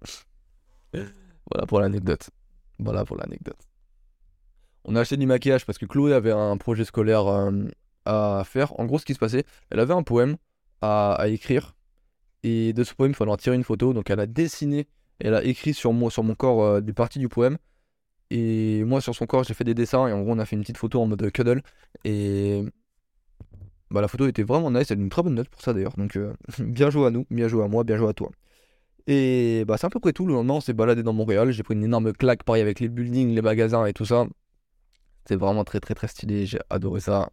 voilà 0.93 1.67
pour 1.67 1.81
l'anecdote. 1.81 2.31
Voilà 2.79 3.05
pour 3.05 3.17
l'anecdote. 3.17 3.59
On 4.85 4.97
a 4.97 5.01
acheté 5.01 5.17
du 5.17 5.27
maquillage 5.27 5.67
parce 5.67 5.79
que 5.79 5.87
Chloé 5.87 6.15
avait 6.15 6.33
un 6.33 6.57
projet 6.57 6.85
scolaire 6.85 7.27
euh, 7.27 7.65
à 8.05 8.43
faire. 8.47 8.79
En 8.81 8.87
gros, 8.87 8.99
ce 8.99 9.05
qui 9.05 9.15
se 9.15 9.19
passait, 9.19 9.45
elle 9.71 9.81
avait 9.81 9.95
un 9.95 10.03
poème 10.03 10.37
à, 10.81 11.25
écrire. 11.27 11.75
Et 12.43 12.73
de 12.73 12.85
ce 12.85 12.95
poème, 12.95 13.13
il 13.13 13.15
fallait 13.15 13.31
en 13.31 13.37
tirer 13.37 13.57
une 13.57 13.65
photo. 13.65 13.93
Donc 13.93 14.11
elle 14.11 14.21
a 14.21 14.27
dessiné, 14.27 14.87
elle 15.19 15.35
a 15.35 15.45
écrit 15.45 15.75
sur, 15.75 15.93
moi, 15.93 16.11
sur 16.11 16.23
mon 16.23 16.35
corps 16.35 16.63
euh, 16.63 16.81
des 16.81 16.93
parties 16.93 17.19
du 17.19 17.29
poème. 17.29 17.59
Et 18.31 18.85
moi, 18.85 19.01
sur 19.01 19.15
son 19.15 19.27
corps, 19.27 19.45
j'ai 19.45 19.55
fait 19.55 19.65
des 19.65 19.75
dessins. 19.75 20.07
Et 20.09 20.13
en 20.13 20.23
gros, 20.23 20.33
on 20.33 20.39
a 20.39 20.47
fait 20.47 20.57
une 20.57 20.63
petite 20.63 20.79
photo 20.79 21.01
en 21.01 21.07
mode 21.07 21.31
cuddle. 21.33 21.63
Et 22.05 22.65
bah, 23.91 24.01
la 24.01 24.09
photo 24.09 24.27
était 24.27 24.43
vraiment 24.43 24.71
nice. 24.71 24.91
Elle 24.91 24.99
a 24.99 25.03
une 25.03 25.09
très 25.09 25.23
bonne 25.23 25.35
note 25.35 25.49
pour 25.49 25.61
ça 25.61 25.73
d'ailleurs. 25.73 25.97
Donc 25.97 26.17
euh, 26.17 26.33
bien 26.61 26.91
joué 26.91 27.07
à 27.07 27.11
nous, 27.11 27.27
bien 27.31 27.49
joué 27.49 27.65
à 27.65 27.69
moi, 27.69 27.85
bien 27.85 27.97
joué 27.97 28.09
à 28.09 28.13
toi. 28.13 28.31
Et 29.11 29.65
bah, 29.67 29.79
c'est 29.79 29.87
à 29.87 29.91
peu 29.91 30.01
près 30.01 30.13
tout. 30.13 30.27
Le 30.27 30.35
lendemain, 30.35 30.55
on 30.55 30.61
s'est 30.61 30.75
baladé 30.75 31.03
dans 31.03 31.15
Montréal. 31.15 31.51
J'ai 31.51 31.63
pris 31.63 31.75
une 31.75 31.83
énorme 31.83 32.13
claque, 32.13 32.45
pareil, 32.45 32.61
avec 32.61 32.79
les 32.79 32.89
buildings, 32.89 33.35
les 33.35 33.41
magasins 33.41 33.87
et 33.87 33.95
tout 33.95 34.05
ça. 34.05 34.27
C'est 35.25 35.37
vraiment 35.37 35.65
très, 35.65 35.81
très, 35.81 35.95
très 35.95 36.09
stylé. 36.09 36.45
J'ai 36.45 36.59
adoré 36.69 37.01
ça. 37.01 37.31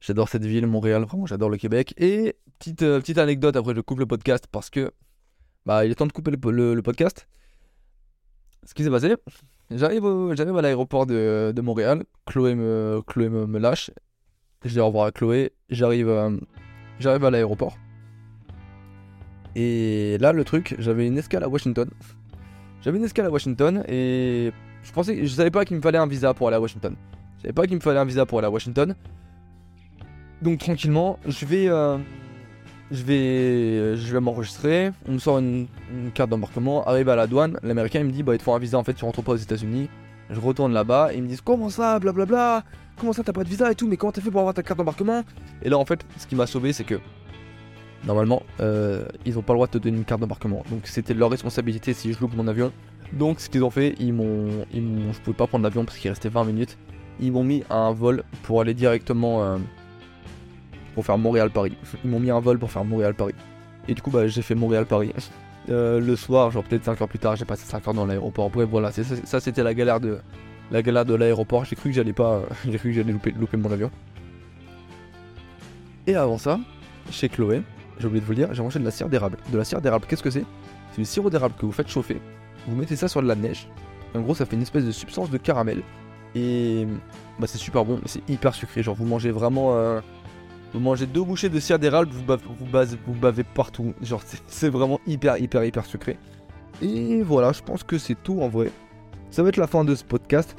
J'adore 0.00 0.28
cette 0.28 0.44
ville, 0.44 0.66
Montréal. 0.66 1.04
Vraiment, 1.04 1.24
j'adore 1.24 1.48
le 1.48 1.56
Québec. 1.56 1.94
Et 1.96 2.36
petite, 2.58 2.82
euh, 2.82 3.00
petite 3.00 3.16
anecdote, 3.16 3.56
après, 3.56 3.74
je 3.74 3.80
coupe 3.80 3.98
le 3.98 4.06
podcast 4.06 4.44
parce 4.52 4.68
que 4.68 4.92
bah, 5.64 5.86
il 5.86 5.90
est 5.90 5.94
temps 5.94 6.06
de 6.06 6.12
couper 6.12 6.32
le, 6.32 6.80
podcast. 6.82 7.26
Ce 8.66 8.74
qui 8.74 8.84
s'est 8.84 8.90
passé, 8.90 9.16
j'arrive, 9.70 10.34
j'arrive 10.34 10.56
à 10.58 10.62
l'aéroport 10.62 11.06
de, 11.06 11.52
de, 11.56 11.60
Montréal. 11.62 12.04
Chloé 12.26 12.54
me, 12.54 13.00
Chloé 13.06 13.30
me, 13.30 13.58
lâche. 13.58 13.90
Je 14.66 14.68
dis 14.68 14.80
au 14.80 14.86
revoir 14.88 15.06
à 15.06 15.12
Chloé. 15.12 15.52
J'arrive, 15.70 16.10
euh, 16.10 16.36
j'arrive 16.98 17.24
à 17.24 17.30
l'aéroport. 17.30 17.74
Et 19.56 20.16
là, 20.20 20.32
le 20.32 20.44
truc, 20.44 20.76
j'avais 20.78 21.06
une 21.06 21.18
escale 21.18 21.44
à 21.44 21.48
Washington. 21.48 21.88
J'avais 22.82 22.98
une 22.98 23.04
escale 23.04 23.26
à 23.26 23.30
Washington 23.30 23.84
et 23.88 24.52
je 24.82 24.92
pensais, 24.92 25.26
je 25.26 25.28
savais 25.28 25.50
pas 25.50 25.64
qu'il 25.64 25.76
me 25.76 25.82
fallait 25.82 25.98
un 25.98 26.06
visa 26.06 26.32
pour 26.32 26.48
aller 26.48 26.56
à 26.56 26.60
Washington. 26.60 26.94
Je 27.36 27.42
savais 27.42 27.52
pas 27.52 27.66
qu'il 27.66 27.76
me 27.76 27.80
fallait 27.80 27.98
un 27.98 28.04
visa 28.04 28.24
pour 28.24 28.38
aller 28.38 28.46
à 28.46 28.50
Washington. 28.50 28.94
Donc 30.40 30.58
tranquillement, 30.58 31.18
je 31.26 31.44
vais, 31.44 31.68
euh, 31.68 31.98
je 32.90 33.02
vais, 33.02 33.96
je 33.96 34.12
vais 34.12 34.20
m'enregistrer. 34.20 34.92
On 35.06 35.12
me 35.12 35.18
sort 35.18 35.38
une, 35.38 35.66
carte 36.14 36.30
d'embarquement. 36.30 36.84
Arrive 36.86 37.10
à 37.10 37.16
la 37.16 37.26
douane, 37.26 37.58
l'américain 37.62 38.02
me 38.02 38.10
dit 38.10 38.22
bah 38.22 38.34
il 38.34 38.38
te 38.38 38.44
faut 38.44 38.54
un 38.54 38.58
visa 38.58 38.78
en 38.78 38.84
fait, 38.84 38.94
tu 38.94 39.04
rentres 39.04 39.22
pas 39.22 39.32
aux 39.32 39.36
États-Unis. 39.36 39.88
Je 40.30 40.38
retourne 40.40 40.72
là-bas, 40.72 41.12
et 41.12 41.16
ils 41.16 41.22
me 41.22 41.28
disent 41.28 41.40
comment 41.40 41.70
ça, 41.70 41.98
blablabla, 41.98 42.62
comment 42.96 43.12
ça 43.12 43.24
t'as 43.24 43.32
pas 43.32 43.42
de 43.42 43.48
visa 43.48 43.70
et 43.70 43.74
tout, 43.74 43.88
mais 43.88 43.96
comment 43.96 44.12
t'as 44.12 44.20
fait 44.20 44.30
pour 44.30 44.40
avoir 44.40 44.54
ta 44.54 44.62
carte 44.62 44.78
d'embarquement? 44.78 45.24
Et 45.62 45.68
là 45.68 45.76
en 45.76 45.84
fait, 45.84 46.06
ce 46.16 46.26
qui 46.26 46.36
m'a 46.36 46.46
sauvé, 46.46 46.72
c'est 46.72 46.84
que 46.84 47.00
normalement, 48.04 48.42
euh, 48.60 49.04
ils 49.24 49.38
ont 49.38 49.42
pas 49.42 49.52
le 49.52 49.58
droit 49.58 49.66
de 49.66 49.72
te 49.72 49.78
donner 49.78 49.96
une 49.98 50.04
carte 50.04 50.20
d'embarquement. 50.20 50.62
Donc 50.70 50.86
c'était 50.86 51.14
leur 51.14 51.30
responsabilité 51.30 51.94
si 51.94 52.12
je 52.12 52.20
loupe 52.20 52.34
mon 52.34 52.48
avion. 52.48 52.72
Donc 53.12 53.40
ce 53.40 53.48
qu'ils 53.48 53.64
ont 53.64 53.70
fait, 53.70 53.94
ils 53.98 54.12
m'ont, 54.12 54.64
ils 54.72 54.82
m'ont, 54.82 55.12
je 55.12 55.20
pouvais 55.20 55.36
pas 55.36 55.46
prendre 55.46 55.64
l'avion 55.64 55.84
parce 55.84 55.98
qu'il 55.98 56.10
restait 56.10 56.28
20 56.28 56.44
minutes. 56.44 56.78
Ils 57.20 57.32
m'ont 57.32 57.44
mis 57.44 57.64
un 57.68 57.92
vol 57.92 58.22
pour 58.42 58.60
aller 58.60 58.74
directement 58.74 59.42
euh, 59.42 59.58
pour 60.94 61.04
faire 61.04 61.18
Montréal-Paris. 61.18 61.76
Ils 62.04 62.10
m'ont 62.10 62.20
mis 62.20 62.30
un 62.30 62.40
vol 62.40 62.58
pour 62.58 62.70
faire 62.70 62.84
Montréal-Paris. 62.84 63.34
Et 63.88 63.94
du 63.94 64.02
coup, 64.02 64.10
bah, 64.10 64.26
j'ai 64.26 64.42
fait 64.42 64.54
Montréal-Paris. 64.54 65.12
Euh, 65.68 66.00
le 66.00 66.16
soir, 66.16 66.50
genre 66.50 66.64
peut-être 66.64 66.84
5 66.84 67.00
heures 67.00 67.06
plus 67.06 67.18
tard, 67.18 67.36
j'ai 67.36 67.44
passé 67.44 67.64
5 67.64 67.86
heures 67.86 67.94
dans 67.94 68.06
l'aéroport. 68.06 68.48
Bref, 68.48 68.66
voilà, 68.68 68.90
ça 68.90 69.40
c'était 69.40 69.62
la 69.62 69.74
galère 69.74 70.00
de 70.00 70.18
la 70.70 70.82
galère 70.82 71.04
de 71.04 71.14
l'aéroport. 71.14 71.64
J'ai 71.66 71.76
cru 71.76 71.90
que 71.90 71.94
j'allais 71.94 72.14
pas, 72.14 72.42
j'ai 72.64 72.78
cru 72.78 72.88
que 72.88 72.94
j'allais 72.94 73.12
louper, 73.12 73.30
louper 73.32 73.56
mon 73.58 73.70
avion. 73.70 73.90
Et 76.06 76.16
avant 76.16 76.38
ça, 76.38 76.58
chez 77.10 77.28
Chloé, 77.28 77.62
j'ai 78.00 78.06
oublié 78.06 78.20
de 78.20 78.26
vous 78.26 78.32
le 78.32 78.36
dire, 78.36 78.54
j'ai 78.54 78.62
mangé 78.62 78.78
de 78.78 78.84
la 78.84 78.90
cire 78.90 79.08
d'érable. 79.08 79.36
De 79.52 79.58
la 79.58 79.64
cire 79.64 79.80
d'érable, 79.80 80.06
qu'est-ce 80.08 80.22
que 80.22 80.30
c'est? 80.30 80.44
C'est 80.92 81.00
du 81.00 81.04
sirop 81.04 81.30
d'érable 81.30 81.54
que 81.58 81.66
vous 81.66 81.72
faites 81.72 81.88
chauffer. 81.88 82.20
Vous 82.66 82.76
mettez 82.76 82.96
ça 82.96 83.08
sur 83.08 83.22
de 83.22 83.28
la 83.28 83.34
neige. 83.34 83.68
En 84.14 84.20
gros, 84.20 84.34
ça 84.34 84.46
fait 84.46 84.56
une 84.56 84.62
espèce 84.62 84.84
de 84.84 84.90
substance 84.90 85.30
de 85.30 85.38
caramel. 85.38 85.82
Et 86.34 86.86
bah, 87.38 87.46
c'est 87.46 87.58
super 87.58 87.84
bon, 87.84 87.96
mais 87.96 88.08
c'est 88.08 88.28
hyper 88.28 88.54
sucré. 88.54 88.82
Genre, 88.82 88.94
vous 88.94 89.06
mangez 89.06 89.30
vraiment. 89.30 89.76
euh, 89.76 90.00
vous 90.72 90.80
mangez 90.80 91.06
deux 91.06 91.22
bouchées 91.22 91.48
de 91.48 91.58
cire 91.58 91.78
d'érable, 91.78 92.10
vous 92.12 92.24
vous, 92.26 93.14
bavez 93.14 93.44
partout. 93.44 93.92
Genre, 94.02 94.22
c'est 94.46 94.68
vraiment 94.68 95.00
hyper, 95.06 95.38
hyper, 95.38 95.64
hyper 95.64 95.84
sucré. 95.84 96.18
Et 96.82 97.22
voilà, 97.22 97.52
je 97.52 97.62
pense 97.62 97.82
que 97.82 97.98
c'est 97.98 98.20
tout 98.22 98.40
en 98.40 98.48
vrai. 98.48 98.70
Ça 99.30 99.42
va 99.42 99.48
être 99.48 99.56
la 99.56 99.66
fin 99.66 99.84
de 99.84 99.94
ce 99.94 100.04
podcast. 100.04 100.56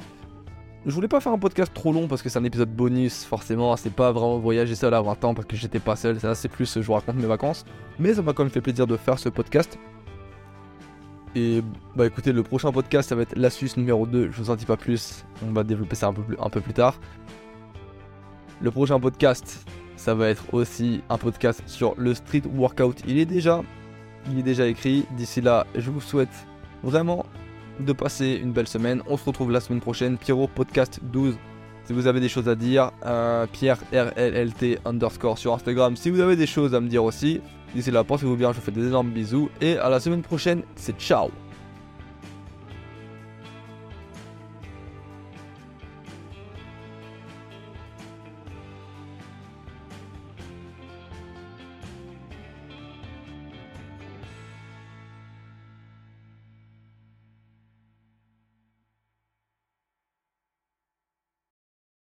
Je 0.84 0.90
voulais 0.90 1.06
pas 1.06 1.20
faire 1.20 1.32
un 1.32 1.38
podcast 1.38 1.72
trop 1.72 1.92
long 1.92 2.08
parce 2.08 2.22
que 2.22 2.28
c'est 2.28 2.40
un 2.40 2.44
épisode 2.44 2.74
bonus, 2.74 3.24
forcément. 3.24 3.76
C'est 3.76 3.92
pas 3.92 4.10
vraiment 4.10 4.38
voyager 4.38 4.74
seul 4.74 4.92
à 4.94 5.00
20 5.00 5.24
ans 5.24 5.34
parce 5.34 5.46
que 5.46 5.54
j'étais 5.54 5.78
pas 5.78 5.94
seul. 5.94 6.18
Ça, 6.18 6.34
c'est 6.34 6.48
plus 6.48 6.74
je 6.74 6.84
vous 6.84 6.94
raconte 6.94 7.14
mes 7.16 7.26
vacances. 7.26 7.64
Mais 8.00 8.14
ça 8.14 8.22
m'a 8.22 8.32
quand 8.32 8.42
même 8.42 8.50
fait 8.50 8.60
plaisir 8.60 8.88
de 8.88 8.96
faire 8.96 9.16
ce 9.18 9.28
podcast. 9.28 9.78
Et 11.36 11.62
bah 11.94 12.06
écoutez, 12.06 12.32
le 12.32 12.42
prochain 12.42 12.72
podcast, 12.72 13.08
ça 13.08 13.14
va 13.14 13.22
être 13.22 13.36
l'astuce 13.36 13.76
numéro 13.76 14.06
2. 14.06 14.32
Je 14.32 14.36
vous 14.36 14.50
en 14.50 14.56
dis 14.56 14.66
pas 14.66 14.76
plus. 14.76 15.24
On 15.46 15.52
va 15.52 15.62
développer 15.62 15.94
ça 15.94 16.08
un 16.08 16.12
peu 16.12 16.22
plus, 16.22 16.36
un 16.40 16.50
peu 16.50 16.60
plus 16.60 16.74
tard. 16.74 16.98
Le 18.60 18.70
prochain 18.72 18.98
podcast, 18.98 19.64
ça 19.96 20.14
va 20.16 20.30
être 20.30 20.52
aussi 20.52 21.00
un 21.08 21.16
podcast 21.16 21.62
sur 21.66 21.94
le 21.96 22.12
street 22.12 22.42
workout. 22.52 23.02
Il 23.06 23.18
est 23.18 23.24
déjà 23.24 23.62
écrit. 24.66 25.06
D'ici 25.16 25.40
là, 25.40 25.64
je 25.76 25.92
vous 25.92 26.00
souhaite 26.00 26.46
vraiment 26.82 27.24
de 27.80 27.92
passer 27.92 28.40
une 28.42 28.52
belle 28.52 28.68
semaine. 28.68 29.02
On 29.06 29.16
se 29.16 29.24
retrouve 29.24 29.50
la 29.50 29.60
semaine 29.60 29.80
prochaine. 29.80 30.18
Pierrot 30.18 30.48
Podcast 30.48 31.00
12. 31.02 31.36
Si 31.84 31.92
vous 31.92 32.06
avez 32.06 32.20
des 32.20 32.28
choses 32.28 32.48
à 32.48 32.54
dire, 32.54 32.92
euh, 33.04 33.46
Pierre 33.50 33.78
RLLT 33.92 34.78
underscore 34.84 35.38
sur 35.38 35.52
Instagram. 35.52 35.96
Si 35.96 36.10
vous 36.10 36.20
avez 36.20 36.36
des 36.36 36.46
choses 36.46 36.74
à 36.74 36.80
me 36.80 36.88
dire 36.88 37.02
aussi, 37.02 37.40
d'ici 37.74 37.90
là, 37.90 38.04
pensez-vous 38.04 38.36
bien. 38.36 38.52
Je 38.52 38.58
vous 38.58 38.64
fais 38.64 38.70
des 38.70 38.86
énormes 38.86 39.10
bisous 39.10 39.50
et 39.60 39.76
à 39.78 39.88
la 39.88 39.98
semaine 39.98 40.22
prochaine. 40.22 40.62
C'est 40.76 40.98
ciao. 40.98 41.30